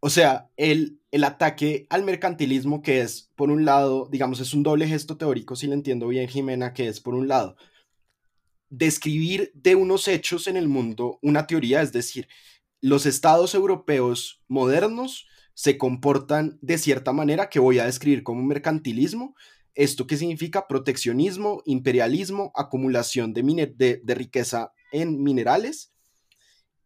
O 0.00 0.10
sea, 0.10 0.50
el, 0.56 1.00
el 1.10 1.24
ataque 1.24 1.86
al 1.88 2.02
mercantilismo 2.02 2.82
que 2.82 3.02
es, 3.02 3.30
por 3.36 3.50
un 3.50 3.64
lado, 3.64 4.08
digamos, 4.10 4.40
es 4.40 4.52
un 4.52 4.62
doble 4.62 4.88
gesto 4.88 5.16
teórico, 5.16 5.56
si 5.56 5.66
lo 5.66 5.74
entiendo 5.74 6.08
bien, 6.08 6.28
Jimena, 6.28 6.72
que 6.72 6.88
es, 6.88 7.00
por 7.00 7.14
un 7.14 7.28
lado, 7.28 7.56
describir 8.72 9.52
de 9.54 9.76
unos 9.76 10.08
hechos 10.08 10.46
en 10.46 10.56
el 10.56 10.66
mundo 10.66 11.18
una 11.20 11.46
teoría, 11.46 11.82
es 11.82 11.92
decir, 11.92 12.26
los 12.80 13.04
estados 13.04 13.54
europeos 13.54 14.42
modernos 14.48 15.28
se 15.52 15.76
comportan 15.76 16.58
de 16.62 16.78
cierta 16.78 17.12
manera 17.12 17.50
que 17.50 17.60
voy 17.60 17.78
a 17.78 17.84
describir 17.84 18.22
como 18.22 18.42
mercantilismo. 18.42 19.36
¿Esto 19.74 20.06
qué 20.06 20.16
significa? 20.16 20.66
Proteccionismo, 20.66 21.62
imperialismo, 21.66 22.50
acumulación 22.54 23.34
de, 23.34 24.00
riqueza 24.06 24.72
en 24.90 25.22
minerales. 25.22 25.92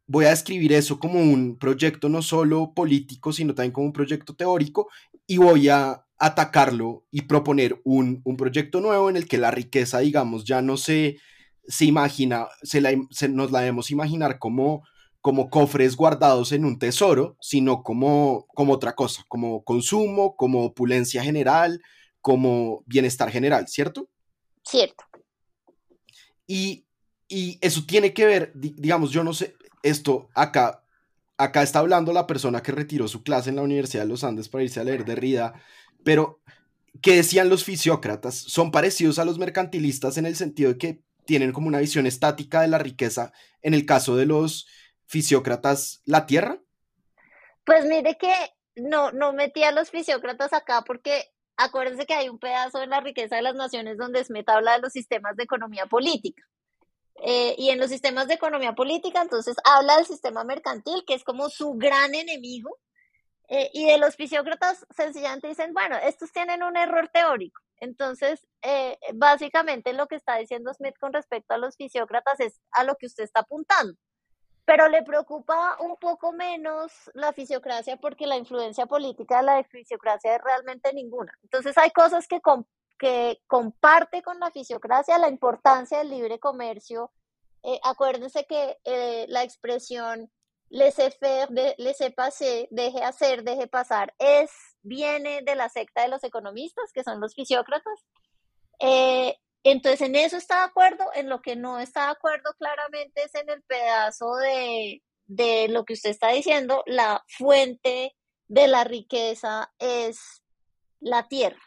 Voy 0.08 0.24
a 0.24 0.30
describir 0.30 0.72
eso 0.72 0.98
como 0.98 1.20
un 1.20 1.56
proyecto 1.56 2.08
no 2.08 2.20
solo 2.20 2.74
político, 2.74 3.32
sino 3.32 3.54
también 3.54 3.72
como 3.72 3.86
un 3.86 3.92
proyecto 3.92 4.34
teórico 4.34 4.88
y 5.26 5.36
voy 5.36 5.68
a 5.68 6.04
atacarlo 6.18 7.04
y 7.12 7.22
proponer 7.22 7.80
un, 7.84 8.22
un 8.24 8.36
proyecto 8.36 8.80
nuevo 8.80 9.08
en 9.08 9.16
el 9.16 9.28
que 9.28 9.38
la 9.38 9.52
riqueza, 9.52 10.00
digamos, 10.00 10.44
ya 10.44 10.62
no 10.62 10.76
se 10.76 11.18
se 11.68 11.84
imagina, 11.84 12.48
se, 12.62 12.80
la, 12.80 12.92
nos 13.30 13.50
la 13.50 13.60
debemos 13.60 13.90
imaginar 13.90 14.38
como, 14.38 14.84
como 15.20 15.50
cofres 15.50 15.96
guardados 15.96 16.52
en 16.52 16.64
un 16.64 16.78
tesoro, 16.78 17.36
sino 17.40 17.82
como, 17.82 18.46
como 18.54 18.74
otra 18.74 18.94
cosa, 18.94 19.24
como 19.28 19.64
consumo, 19.64 20.36
como 20.36 20.64
opulencia 20.64 21.22
general, 21.22 21.82
como 22.20 22.82
bienestar 22.86 23.30
general, 23.30 23.68
¿cierto? 23.68 24.08
Cierto. 24.64 25.04
Y, 26.46 26.86
y 27.28 27.58
eso 27.60 27.84
tiene 27.86 28.12
que 28.14 28.24
ver, 28.24 28.52
digamos, 28.54 29.10
yo 29.10 29.24
no 29.24 29.32
sé, 29.32 29.56
esto 29.82 30.28
acá, 30.34 30.84
acá 31.36 31.62
está 31.62 31.80
hablando 31.80 32.12
la 32.12 32.26
persona 32.26 32.62
que 32.62 32.72
retiró 32.72 33.08
su 33.08 33.22
clase 33.22 33.50
en 33.50 33.56
la 33.56 33.62
Universidad 33.62 34.02
de 34.02 34.08
los 34.08 34.24
Andes 34.24 34.48
para 34.48 34.64
irse 34.64 34.80
a 34.80 34.84
leer 34.84 35.04
Derrida, 35.04 35.54
pero 36.04 36.40
¿qué 37.02 37.16
decían 37.16 37.48
los 37.48 37.64
fisiócratas? 37.64 38.34
Son 38.36 38.70
parecidos 38.70 39.18
a 39.18 39.24
los 39.24 39.38
mercantilistas 39.38 40.18
en 40.18 40.26
el 40.26 40.36
sentido 40.36 40.72
de 40.72 40.78
que 40.78 41.05
tienen 41.26 41.52
como 41.52 41.68
una 41.68 41.80
visión 41.80 42.06
estática 42.06 42.60
de 42.60 42.68
la 42.68 42.78
riqueza, 42.78 43.32
en 43.62 43.74
el 43.74 43.84
caso 43.84 44.16
de 44.16 44.26
los 44.26 44.66
fisiócratas, 45.06 46.02
la 46.04 46.26
tierra? 46.26 46.60
Pues 47.64 47.84
mire 47.84 48.16
que 48.16 48.32
no, 48.76 49.12
no 49.12 49.32
metí 49.32 49.62
a 49.64 49.72
los 49.72 49.90
fisiócratas 49.90 50.52
acá 50.52 50.82
porque 50.86 51.32
acuérdense 51.56 52.06
que 52.06 52.14
hay 52.14 52.28
un 52.28 52.38
pedazo 52.38 52.78
de 52.78 52.86
la 52.86 53.00
riqueza 53.00 53.36
de 53.36 53.42
las 53.42 53.54
naciones 53.54 53.96
donde 53.96 54.24
Smith 54.24 54.48
habla 54.48 54.74
de 54.74 54.82
los 54.82 54.92
sistemas 54.92 55.36
de 55.36 55.44
economía 55.44 55.86
política. 55.86 56.42
Eh, 57.22 57.54
y 57.56 57.70
en 57.70 57.78
los 57.78 57.90
sistemas 57.90 58.28
de 58.28 58.34
economía 58.34 58.74
política, 58.74 59.22
entonces 59.22 59.56
habla 59.64 59.96
del 59.96 60.06
sistema 60.06 60.44
mercantil, 60.44 61.02
que 61.06 61.14
es 61.14 61.24
como 61.24 61.48
su 61.48 61.72
gran 61.74 62.14
enemigo, 62.14 62.78
eh, 63.48 63.70
y 63.72 63.86
de 63.86 63.98
los 63.98 64.16
fisiócratas 64.16 64.84
sencillamente 64.94 65.48
dicen, 65.48 65.72
bueno, 65.72 65.96
estos 65.96 66.32
tienen 66.32 66.62
un 66.62 66.76
error 66.76 67.08
teórico. 67.08 67.62
Entonces, 67.80 68.46
eh, 68.62 68.98
básicamente 69.14 69.92
lo 69.92 70.06
que 70.06 70.16
está 70.16 70.36
diciendo 70.36 70.72
Smith 70.74 70.96
con 70.98 71.12
respecto 71.12 71.54
a 71.54 71.58
los 71.58 71.76
fisiócratas 71.76 72.40
es 72.40 72.60
a 72.72 72.84
lo 72.84 72.96
que 72.96 73.06
usted 73.06 73.24
está 73.24 73.40
apuntando. 73.40 73.94
Pero 74.64 74.88
le 74.88 75.02
preocupa 75.02 75.76
un 75.80 75.96
poco 75.96 76.32
menos 76.32 76.92
la 77.14 77.32
fisiocracia 77.32 77.96
porque 77.98 78.26
la 78.26 78.36
influencia 78.36 78.86
política 78.86 79.38
de 79.38 79.42
la 79.44 79.64
fisiocracia 79.64 80.36
es 80.36 80.42
realmente 80.42 80.92
ninguna. 80.92 81.32
Entonces, 81.42 81.78
hay 81.78 81.90
cosas 81.90 82.26
que, 82.26 82.40
comparte 83.46 84.22
con 84.22 84.40
la 84.40 84.50
fisiocracia, 84.50 85.18
la 85.18 85.28
importancia 85.28 85.98
del 85.98 86.10
libre 86.10 86.38
comercio. 86.38 87.12
Eh, 87.62 87.78
acuérdense 87.84 88.46
que 88.46 88.78
la 89.28 89.42
expresión 89.42 90.30
laissez-faire, 90.70 91.48
laissez-passer, 91.78 92.68
deje 92.70 93.02
hacer, 93.02 93.44
deje 93.44 93.66
pasar, 93.66 94.14
es, 94.18 94.50
viene 94.86 95.42
de 95.42 95.54
la 95.54 95.68
secta 95.68 96.02
de 96.02 96.08
los 96.08 96.22
economistas, 96.24 96.92
que 96.92 97.04
son 97.04 97.20
los 97.20 97.34
fisiócratas. 97.34 98.06
Eh, 98.80 99.36
entonces, 99.64 100.00
en 100.02 100.14
eso 100.14 100.36
está 100.36 100.58
de 100.58 100.64
acuerdo, 100.64 101.04
en 101.14 101.28
lo 101.28 101.42
que 101.42 101.56
no 101.56 101.80
está 101.80 102.06
de 102.06 102.12
acuerdo 102.12 102.52
claramente 102.58 103.24
es 103.24 103.34
en 103.34 103.50
el 103.50 103.62
pedazo 103.62 104.36
de, 104.36 105.02
de 105.26 105.68
lo 105.68 105.84
que 105.84 105.94
usted 105.94 106.10
está 106.10 106.28
diciendo, 106.30 106.84
la 106.86 107.24
fuente 107.26 108.14
de 108.48 108.68
la 108.68 108.84
riqueza 108.84 109.72
es 109.78 110.42
la 111.00 111.26
tierra. 111.28 111.60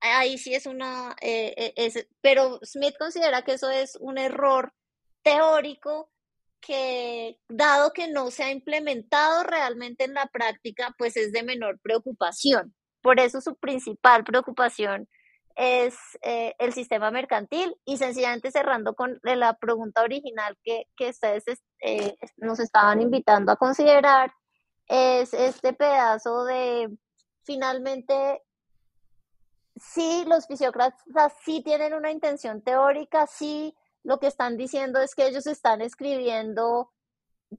Ahí 0.00 0.38
sí 0.38 0.54
es 0.54 0.66
una, 0.66 1.14
eh, 1.20 1.54
eh, 1.56 1.74
es, 1.76 2.08
pero 2.22 2.58
Smith 2.62 2.96
considera 2.98 3.42
que 3.42 3.52
eso 3.52 3.70
es 3.70 3.96
un 4.00 4.18
error 4.18 4.72
teórico 5.22 6.10
que 6.60 7.38
dado 7.48 7.92
que 7.92 8.08
no 8.08 8.30
se 8.30 8.44
ha 8.44 8.50
implementado 8.50 9.44
realmente 9.44 10.04
en 10.04 10.14
la 10.14 10.26
práctica, 10.26 10.94
pues 10.98 11.16
es 11.16 11.32
de 11.32 11.42
menor 11.42 11.78
preocupación. 11.80 12.74
Por 13.02 13.20
eso 13.20 13.40
su 13.40 13.56
principal 13.56 14.24
preocupación 14.24 15.08
es 15.54 15.96
eh, 16.22 16.54
el 16.58 16.72
sistema 16.72 17.10
mercantil 17.10 17.74
y 17.84 17.96
sencillamente 17.96 18.50
cerrando 18.50 18.94
con 18.94 19.18
la 19.22 19.54
pregunta 19.54 20.02
original 20.02 20.56
que, 20.62 20.84
que 20.96 21.10
ustedes 21.10 21.44
eh, 21.80 22.16
nos 22.36 22.60
estaban 22.60 23.00
invitando 23.00 23.52
a 23.52 23.56
considerar, 23.56 24.32
es 24.86 25.32
este 25.32 25.72
pedazo 25.72 26.44
de 26.44 26.88
finalmente 27.44 28.42
sí, 29.76 30.24
los 30.26 30.46
fisiócratas 30.46 31.32
sí 31.44 31.62
tienen 31.62 31.94
una 31.94 32.10
intención 32.10 32.62
teórica, 32.62 33.26
sí 33.26 33.74
lo 34.06 34.20
que 34.20 34.28
están 34.28 34.56
diciendo 34.56 35.00
es 35.00 35.16
que 35.16 35.26
ellos 35.26 35.48
están 35.48 35.80
escribiendo, 35.80 36.92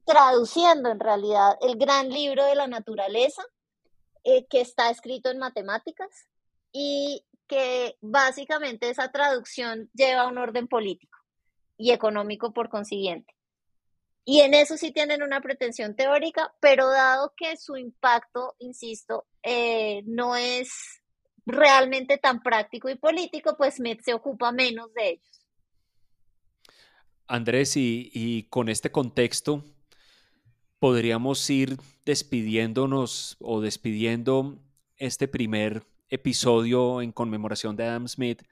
traduciendo 0.06 0.90
en 0.90 0.99
realidad 1.02 1.57
el 1.60 1.78
gran 1.78 2.10
libro 2.10 2.45
de 2.45 2.56
la 2.56 2.68
naturaleza, 2.68 3.44
eh, 4.24 4.45
que 4.48 4.61
está 4.61 4.90
escrito 4.90 5.30
en 5.30 5.40
matemáticas 5.40 6.10
y 6.72 7.26
que 7.48 7.98
básicamente 7.99 8.90
esa 8.90 9.11
traducción 9.11 9.90
lleva 9.94 10.28
un 10.28 10.38
orden 10.38 10.69
político 10.69 11.18
y 11.78 11.91
económico 11.91 12.53
por 12.53 12.69
consiguiente. 12.69 13.36
Y 14.24 14.40
en 14.40 14.53
eso 14.53 14.78
sí 14.78 14.91
tienen 14.91 15.24
una 15.24 15.41
pretensión 15.41 15.98
teórica, 15.98 16.53
pero 16.61 16.90
dado 16.90 17.34
que 17.36 17.57
su 17.57 17.76
impacto, 17.76 18.56
insisto, 18.60 19.26
eh, 19.44 20.02
no 20.06 20.38
es 20.38 21.02
realmente 21.45 22.18
tan 22.18 22.41
práctico 22.41 22.88
y 22.88 22.95
político, 22.95 23.57
pues 23.57 23.76
Smith 23.76 23.99
se 24.02 24.14
ocupa 24.14 24.53
menos 24.53 24.94
de 24.94 25.10
ellos. 25.10 25.37
Andrés, 27.28 27.76
y, 27.76 28.48
con 28.49 28.70
este 28.70 28.91
contexto, 28.91 29.66
podríamos 30.80 31.49
ir 31.49 31.78
despidiéndonos 32.06 33.36
o 33.40 33.62
despidiendo 33.62 34.60
este 34.95 35.28
primer 35.28 35.84
episodio 36.10 37.02
en 37.02 37.12
conmemoración 37.12 37.76
de 37.76 37.86
Adam 37.86 38.08
Smith 38.08 38.44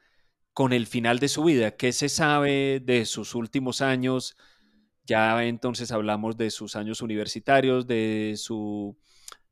con 0.53 0.73
el 0.73 0.88
final 0.88 1.19
de 1.19 1.30
su 1.30 1.43
vida. 1.43 1.72
¿Qué 1.72 1.93
se 1.93 2.10
sabe 2.10 2.81
de 2.84 3.06
sus 3.06 3.35
últimos 3.35 3.81
años? 3.81 4.35
Ya 5.06 5.43
entonces 5.45 5.91
hablamos 5.91 6.35
de 6.35 6.49
sus 6.49 6.76
años 6.76 7.02
universitarios, 7.02 7.88
de 7.88 8.34
su, 8.38 8.97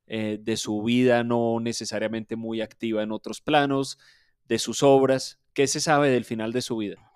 eh, 0.08 0.40
de 0.41 0.58
su 0.58 0.82
vida 0.84 1.24
no 1.24 1.60
necesariamente 1.62 2.36
muy 2.36 2.62
activa 2.62 3.04
en 3.04 3.12
otros 3.12 3.40
planos, 3.40 4.00
de 4.48 4.60
sus 4.60 4.84
obras. 4.84 5.40
¿Qué 5.54 5.68
se 5.68 5.80
sabe 5.80 6.10
del 6.10 6.26
final 6.26 6.52
de 6.52 6.62
su 6.62 6.78
vida? 6.78 7.12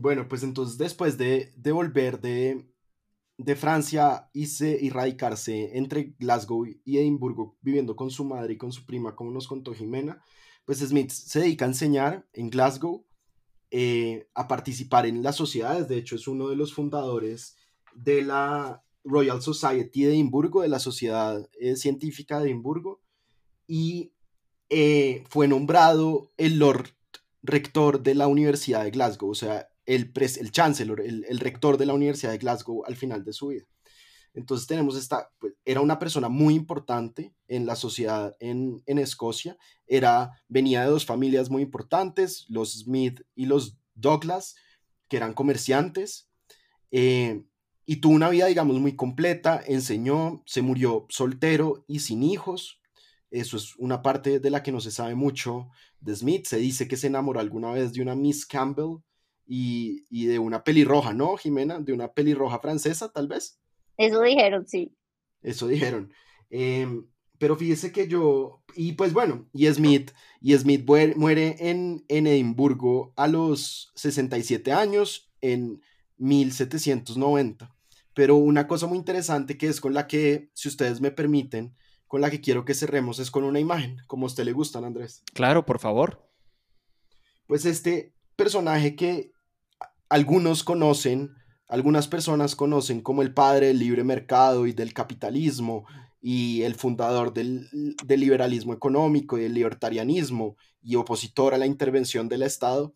Bueno, 0.00 0.28
pues 0.28 0.44
entonces 0.44 0.78
después 0.78 1.18
de, 1.18 1.52
volver 1.72 2.20
de, 2.20 2.70
de 3.36 3.56
Francia 3.56 4.30
y 4.32 4.90
radicarse 4.90 5.76
entre 5.76 6.14
Glasgow 6.20 6.66
y 6.66 6.98
Edimburgo, 6.98 7.58
viviendo 7.62 7.96
con 7.96 8.08
su 8.12 8.24
madre 8.24 8.52
y 8.52 8.58
con 8.58 8.70
su 8.70 8.86
prima, 8.86 9.16
como 9.16 9.32
nos 9.32 9.48
contó 9.48 9.74
Jimena, 9.74 10.22
pues 10.64 10.78
Smith 10.78 11.10
se 11.10 11.40
dedica 11.40 11.64
a 11.64 11.68
enseñar 11.68 12.28
en 12.32 12.48
Glasgow, 12.48 13.06
eh, 13.72 14.28
a 14.34 14.46
participar 14.46 15.04
en 15.04 15.24
las 15.24 15.34
sociedades, 15.34 15.88
de 15.88 15.98
hecho 15.98 16.14
es 16.14 16.28
uno 16.28 16.48
de 16.48 16.54
los 16.54 16.72
fundadores 16.74 17.56
de 17.92 18.22
la 18.22 18.84
Royal 19.02 19.42
Society 19.42 20.04
de 20.04 20.10
Edimburgo, 20.10 20.62
de 20.62 20.68
la 20.68 20.78
Sociedad 20.78 21.50
eh, 21.58 21.74
Científica 21.74 22.38
de 22.38 22.50
Edimburgo, 22.50 23.00
y 23.66 24.12
eh, 24.70 25.24
fue 25.28 25.48
nombrado 25.48 26.30
el 26.36 26.60
Lord 26.60 26.90
Rector 27.42 28.00
de 28.04 28.14
la 28.14 28.28
Universidad 28.28 28.84
de 28.84 28.92
Glasgow, 28.92 29.30
o 29.30 29.34
sea, 29.34 29.68
el, 29.88 30.12
el 30.14 30.52
chancellor, 30.52 31.00
el, 31.00 31.40
rector 31.40 31.78
de 31.78 31.86
la 31.86 31.94
Universidad 31.94 32.32
de 32.32 32.38
Glasgow 32.38 32.84
al 32.86 32.94
final 32.94 33.24
de 33.24 33.32
su 33.32 33.48
vida. 33.48 33.64
Entonces 34.34 34.66
tenemos 34.66 34.98
esta, 34.98 35.30
pues, 35.38 35.54
era 35.64 35.80
una 35.80 35.98
persona 35.98 36.28
muy 36.28 36.54
importante 36.54 37.34
en 37.48 37.64
la 37.64 37.74
sociedad 37.74 38.36
en, 38.38 38.82
Escocia, 38.86 39.56
era, 39.86 40.32
venía 40.46 40.82
de 40.82 40.90
dos 40.90 41.06
familias 41.06 41.48
muy 41.48 41.62
importantes, 41.62 42.44
los 42.50 42.74
Smith 42.74 43.22
y 43.34 43.46
los 43.46 43.78
Douglas, 43.94 44.56
que 45.08 45.16
eran 45.16 45.32
comerciantes, 45.32 46.28
eh, 46.90 47.42
y 47.86 47.96
tuvo 47.96 48.12
una 48.12 48.28
vida, 48.28 48.46
digamos, 48.46 48.78
muy 48.78 48.94
completa, 48.94 49.62
enseñó, 49.66 50.42
se 50.44 50.60
murió 50.60 51.06
soltero 51.08 51.86
y 51.88 52.00
sin 52.00 52.22
hijos, 52.22 52.82
eso 53.30 53.56
es 53.56 53.74
una 53.76 54.02
parte 54.02 54.38
de 54.38 54.50
la 54.50 54.62
que 54.62 54.72
no 54.72 54.82
se 54.82 54.90
sabe 54.90 55.14
mucho 55.14 55.70
de 56.00 56.14
Smith, 56.14 56.46
se 56.46 56.58
dice 56.58 56.86
que 56.86 56.98
se 56.98 57.06
enamoró 57.06 57.40
alguna 57.40 57.70
vez 57.70 57.94
de 57.94 58.02
una 58.02 58.14
Miss 58.14 58.44
Campbell, 58.44 58.98
y, 59.48 60.26
de 60.26 60.38
una 60.38 60.62
pelirroja, 60.62 61.14
¿no, 61.14 61.36
Jimena? 61.36 61.80
De 61.80 61.92
una 61.92 62.12
pelirroja 62.12 62.58
francesa, 62.60 63.10
tal 63.10 63.28
vez. 63.28 63.58
Eso 63.96 64.20
dijeron, 64.22 64.68
sí. 64.68 64.94
Eso 65.42 65.66
dijeron. 65.66 66.12
Em, 66.50 67.06
pero 67.38 67.56
fíjese 67.56 67.90
que 67.90 68.08
yo, 68.08 68.62
y 68.74 68.92
pues 68.92 69.12
bueno, 69.12 69.48
y 69.52 69.66
Smith, 69.68 70.12
y 70.40 70.54
Smith 70.56 70.84
muere 71.16 71.56
en, 71.58 72.04
en 72.08 72.26
Edimburgo 72.26 73.12
a 73.16 73.26
los 73.26 73.90
67 73.94 74.72
años, 74.72 75.32
en 75.40 75.80
1790. 76.18 77.74
Pero 78.12 78.36
una 78.36 78.66
cosa 78.66 78.86
muy 78.86 78.98
interesante 78.98 79.56
que 79.56 79.68
es 79.68 79.80
con 79.80 79.94
la 79.94 80.06
que, 80.06 80.50
si 80.52 80.68
ustedes 80.68 81.00
me 81.00 81.10
permiten, 81.10 81.76
con 82.06 82.20
la 82.20 82.30
que 82.30 82.40
quiero 82.40 82.64
que 82.64 82.74
cerremos 82.74 83.18
es 83.18 83.30
con 83.30 83.44
una 83.44 83.60
imagen, 83.60 83.98
como 84.06 84.26
a 84.26 84.28
usted 84.28 84.44
le 84.44 84.52
gustan, 84.52 84.84
Andrés. 84.84 85.22
Claro, 85.32 85.64
por 85.64 85.78
favor. 85.78 86.28
Pues 87.46 87.64
este 87.64 88.14
personaje 88.34 88.96
que 88.96 89.32
algunos 90.08 90.64
conocen, 90.64 91.34
algunas 91.68 92.08
personas 92.08 92.56
conocen 92.56 93.00
como 93.00 93.22
el 93.22 93.34
padre 93.34 93.68
del 93.68 93.78
libre 93.78 94.04
mercado 94.04 94.66
y 94.66 94.72
del 94.72 94.92
capitalismo 94.94 95.86
y 96.20 96.62
el 96.62 96.74
fundador 96.74 97.32
del, 97.32 97.68
liberalismo 98.08 98.72
económico 98.72 99.38
y 99.38 99.42
del 99.42 99.54
libertarianismo 99.54 100.56
y 100.82 100.96
opositor 100.96 101.54
a 101.54 101.58
la 101.58 101.66
intervención 101.66 102.28
del 102.28 102.42
Estado. 102.42 102.92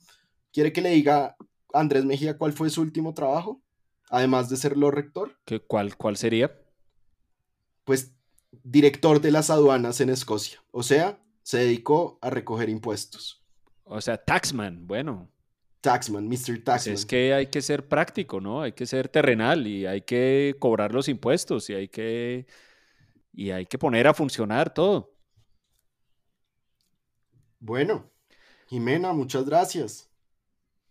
¿Quiere 0.53 0.73
que 0.73 0.81
le 0.81 0.91
diga 0.91 1.37
Andrés 1.73 2.05
Mejía 2.05 2.37
cuál 2.37 2.53
fue 2.53 2.71
su 2.71 2.81
último 2.81 3.15
trabajo? 3.15 3.63
Además 4.11 4.49
de 4.49 4.57
ser 4.57 4.77
lo 4.77 4.91
rector. 4.91 5.39
¿Qué, 5.45 5.61
cuál, 5.61 5.97
¿Cuál 5.97 6.17
sería? 6.17 6.53
Pues 7.85 8.13
director 8.63 9.21
de 9.21 9.31
las 9.31 9.51
aduanas 9.51 10.01
en 10.01 10.11
Escocia. 10.11 10.63
O 10.71 10.83
sea, 10.83 11.23
se 11.43 11.59
dedicó 11.59 12.19
a 12.21 12.31
recoger 12.31 12.69
impuestos. 12.69 13.43
O 13.85 14.01
sea, 14.01 14.19
taxman, 14.19 14.87
bueno. 14.87 15.31
Taxman, 15.83 16.29
Mr. 16.29 16.63
Taxman. 16.65 16.95
es 16.95 17.05
que 17.05 17.35
hay 17.35 17.49
que 17.49 17.61
ser 17.61 17.89
práctico, 17.89 18.41
¿no? 18.41 18.63
Hay 18.63 18.73
que 18.73 18.87
ser 18.87 19.09
terrenal 19.09 19.67
y 19.67 19.85
hay 19.85 20.03
que 20.03 20.57
cobrar 20.59 20.95
los 20.95 21.09
impuestos 21.09 21.69
y 21.69 21.75
hay 21.75 21.89
que, 21.89 22.47
y 23.33 23.51
hay 23.51 23.67
que 23.67 23.79
poner 23.79 24.07
a 24.07 24.15
funcionar 24.15 24.73
todo. 24.73 25.13
Bueno, 27.59 28.11
Jimena, 28.69 29.13
muchas 29.13 29.45
gracias. 29.45 30.09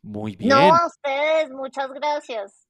Muy 0.01 0.35
bien. 0.35 0.49
No, 0.49 0.75
a 0.75 0.87
ustedes, 0.87 1.49
muchas 1.51 1.91
gracias. 1.91 2.67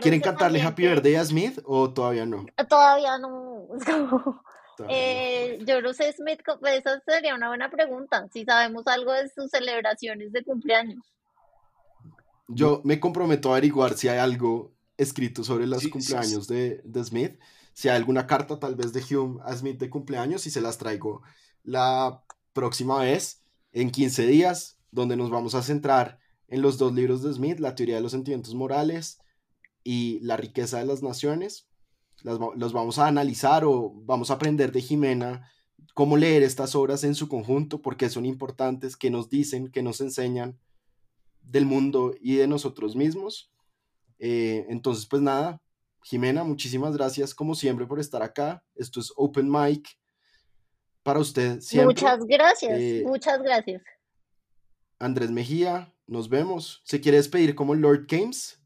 ¿Quieren 0.00 0.20
cantarle 0.20 0.60
Happy 0.60 0.82
Birthday 0.86 1.14
a 1.14 1.24
Smith 1.24 1.60
o 1.64 1.92
todavía 1.92 2.26
no? 2.26 2.46
Todavía 2.68 3.18
no. 3.18 3.68
eh, 4.88 5.58
yo 5.64 5.80
no 5.80 5.92
sé, 5.92 6.12
Smith, 6.12 6.40
esa 6.66 7.00
sería 7.06 7.36
una 7.36 7.48
buena 7.48 7.70
pregunta. 7.70 8.26
Si 8.32 8.44
sabemos 8.44 8.86
algo 8.88 9.12
de 9.12 9.28
sus 9.28 9.50
celebraciones 9.50 10.32
de 10.32 10.42
cumpleaños. 10.42 11.04
Yo 12.52 12.80
me 12.84 13.00
comprometo 13.00 13.50
a 13.50 13.52
averiguar 13.52 13.96
si 13.96 14.08
hay 14.08 14.18
algo 14.18 14.74
escrito 14.96 15.44
sobre 15.44 15.66
los 15.66 15.86
cumpleaños 15.88 16.46
De, 16.46 16.82
de, 16.84 17.04
Smith. 17.04 17.38
Si 17.72 17.88
hay 17.88 17.96
alguna 17.96 18.26
carta 18.26 18.58
tal 18.58 18.74
vez 18.74 18.92
de 18.92 19.02
Hume 19.02 19.40
a 19.44 19.56
Smith 19.56 19.78
de 19.78 19.88
cumpleaños 19.88 20.46
y 20.46 20.50
se 20.50 20.60
las 20.60 20.76
traigo 20.76 21.22
la 21.62 22.24
próxima 22.52 22.98
vez, 23.00 23.42
en 23.72 23.90
15 23.90 24.26
días, 24.26 24.78
donde 24.90 25.16
nos 25.16 25.30
vamos 25.30 25.54
a 25.54 25.62
centrar 25.62 26.18
en 26.48 26.62
los 26.62 26.78
dos 26.78 26.92
libros 26.92 27.22
de 27.22 27.32
Smith, 27.32 27.60
La 27.60 27.74
teoría 27.74 27.96
de 27.96 28.00
los 28.02 28.12
sentimientos 28.12 28.54
morales 28.54 29.20
y 29.84 30.18
La 30.20 30.36
riqueza 30.36 30.78
de 30.78 30.86
las 30.86 31.02
naciones. 31.02 31.68
los 32.22 32.72
vamos 32.72 32.98
a 32.98 33.06
analizar 33.06 33.64
o 33.64 33.92
vamos 34.04 34.30
a 34.30 34.34
aprender 34.34 34.72
de 34.72 34.82
Jimena 34.82 35.48
cómo 35.94 36.16
leer 36.16 36.42
estas 36.42 36.74
obras 36.74 37.04
en 37.04 37.14
su 37.14 37.28
conjunto, 37.28 37.80
porque 37.80 38.10
son 38.10 38.26
importantes, 38.26 38.96
que 38.96 39.10
nos 39.10 39.28
dicen, 39.30 39.70
que 39.70 39.82
nos 39.82 40.00
enseñan 40.00 40.58
del 41.50 41.66
mundo 41.66 42.14
y 42.20 42.36
de 42.36 42.46
nosotros 42.46 42.94
mismos. 42.94 43.50
Eh, 44.18 44.66
entonces, 44.68 45.06
pues 45.06 45.20
nada, 45.20 45.60
Jimena, 46.02 46.44
muchísimas 46.44 46.96
gracias 46.96 47.34
como 47.34 47.54
siempre 47.54 47.86
por 47.86 47.98
estar 47.98 48.22
acá. 48.22 48.62
Esto 48.74 49.00
es 49.00 49.12
Open 49.16 49.50
Mic 49.50 49.88
para 51.02 51.18
usted 51.18 51.60
siempre. 51.60 51.86
Muchas 51.86 52.24
gracias, 52.24 52.78
eh, 52.78 53.02
muchas 53.04 53.42
gracias. 53.42 53.82
Andrés 54.98 55.30
Mejía, 55.30 55.92
nos 56.06 56.28
vemos. 56.28 56.82
¿Se 56.84 57.00
quiere 57.00 57.16
despedir 57.16 57.54
como 57.54 57.74
Lord 57.74 58.06
Games? 58.06 58.58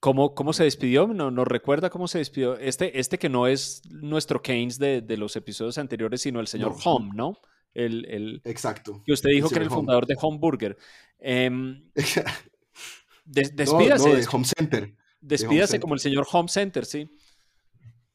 ¿Cómo, 0.00 0.34
¿Cómo, 0.34 0.52
se 0.52 0.64
despidió? 0.64 1.06
No, 1.06 1.30
¿Nos 1.30 1.48
recuerda 1.48 1.90
cómo 1.90 2.08
se 2.08 2.18
despidió? 2.18 2.56
Este, 2.58 2.98
este 3.00 3.18
que 3.18 3.30
no 3.30 3.46
es 3.46 3.82
nuestro 3.90 4.42
Keynes 4.42 4.78
de, 4.78 5.00
de 5.00 5.16
los 5.16 5.34
episodios 5.34 5.78
anteriores, 5.78 6.20
sino 6.20 6.40
el 6.40 6.46
señor 6.46 6.74
Home, 6.84 7.10
¿no? 7.14 7.38
El, 7.74 8.04
el, 8.06 8.40
Exacto. 8.44 9.02
Que 9.04 9.12
usted 9.12 9.30
dijo 9.30 9.48
que 9.48 9.56
era 9.56 9.64
el 9.64 9.70
fundador 9.70 10.06
de 10.06 10.16
Home 10.20 10.38
Burger. 10.38 10.76
Em, 11.18 11.90
despídase. 13.24 14.08
No, 14.08 14.14
de 14.14 14.26
Home 14.30 14.44
Center. 14.44 14.94
Despídase 15.20 15.80
como 15.80 15.94
el 15.94 16.00
señor 16.00 16.26
Home 16.30 16.48
Center, 16.48 16.84
sí. 16.84 17.10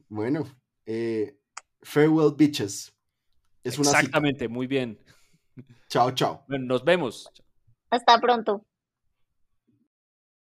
Bueno, 0.07 0.47
eh, 0.85 1.37
farewell 1.81 2.33
bitches. 2.35 2.93
Es 3.63 3.77
Exactamente, 3.77 4.47
muy 4.47 4.67
bien. 4.67 4.97
Chao, 5.89 6.11
chao. 6.11 6.45
Bueno, 6.47 6.65
nos 6.65 6.83
vemos. 6.83 7.29
Hasta 7.89 8.19
pronto. 8.21 8.65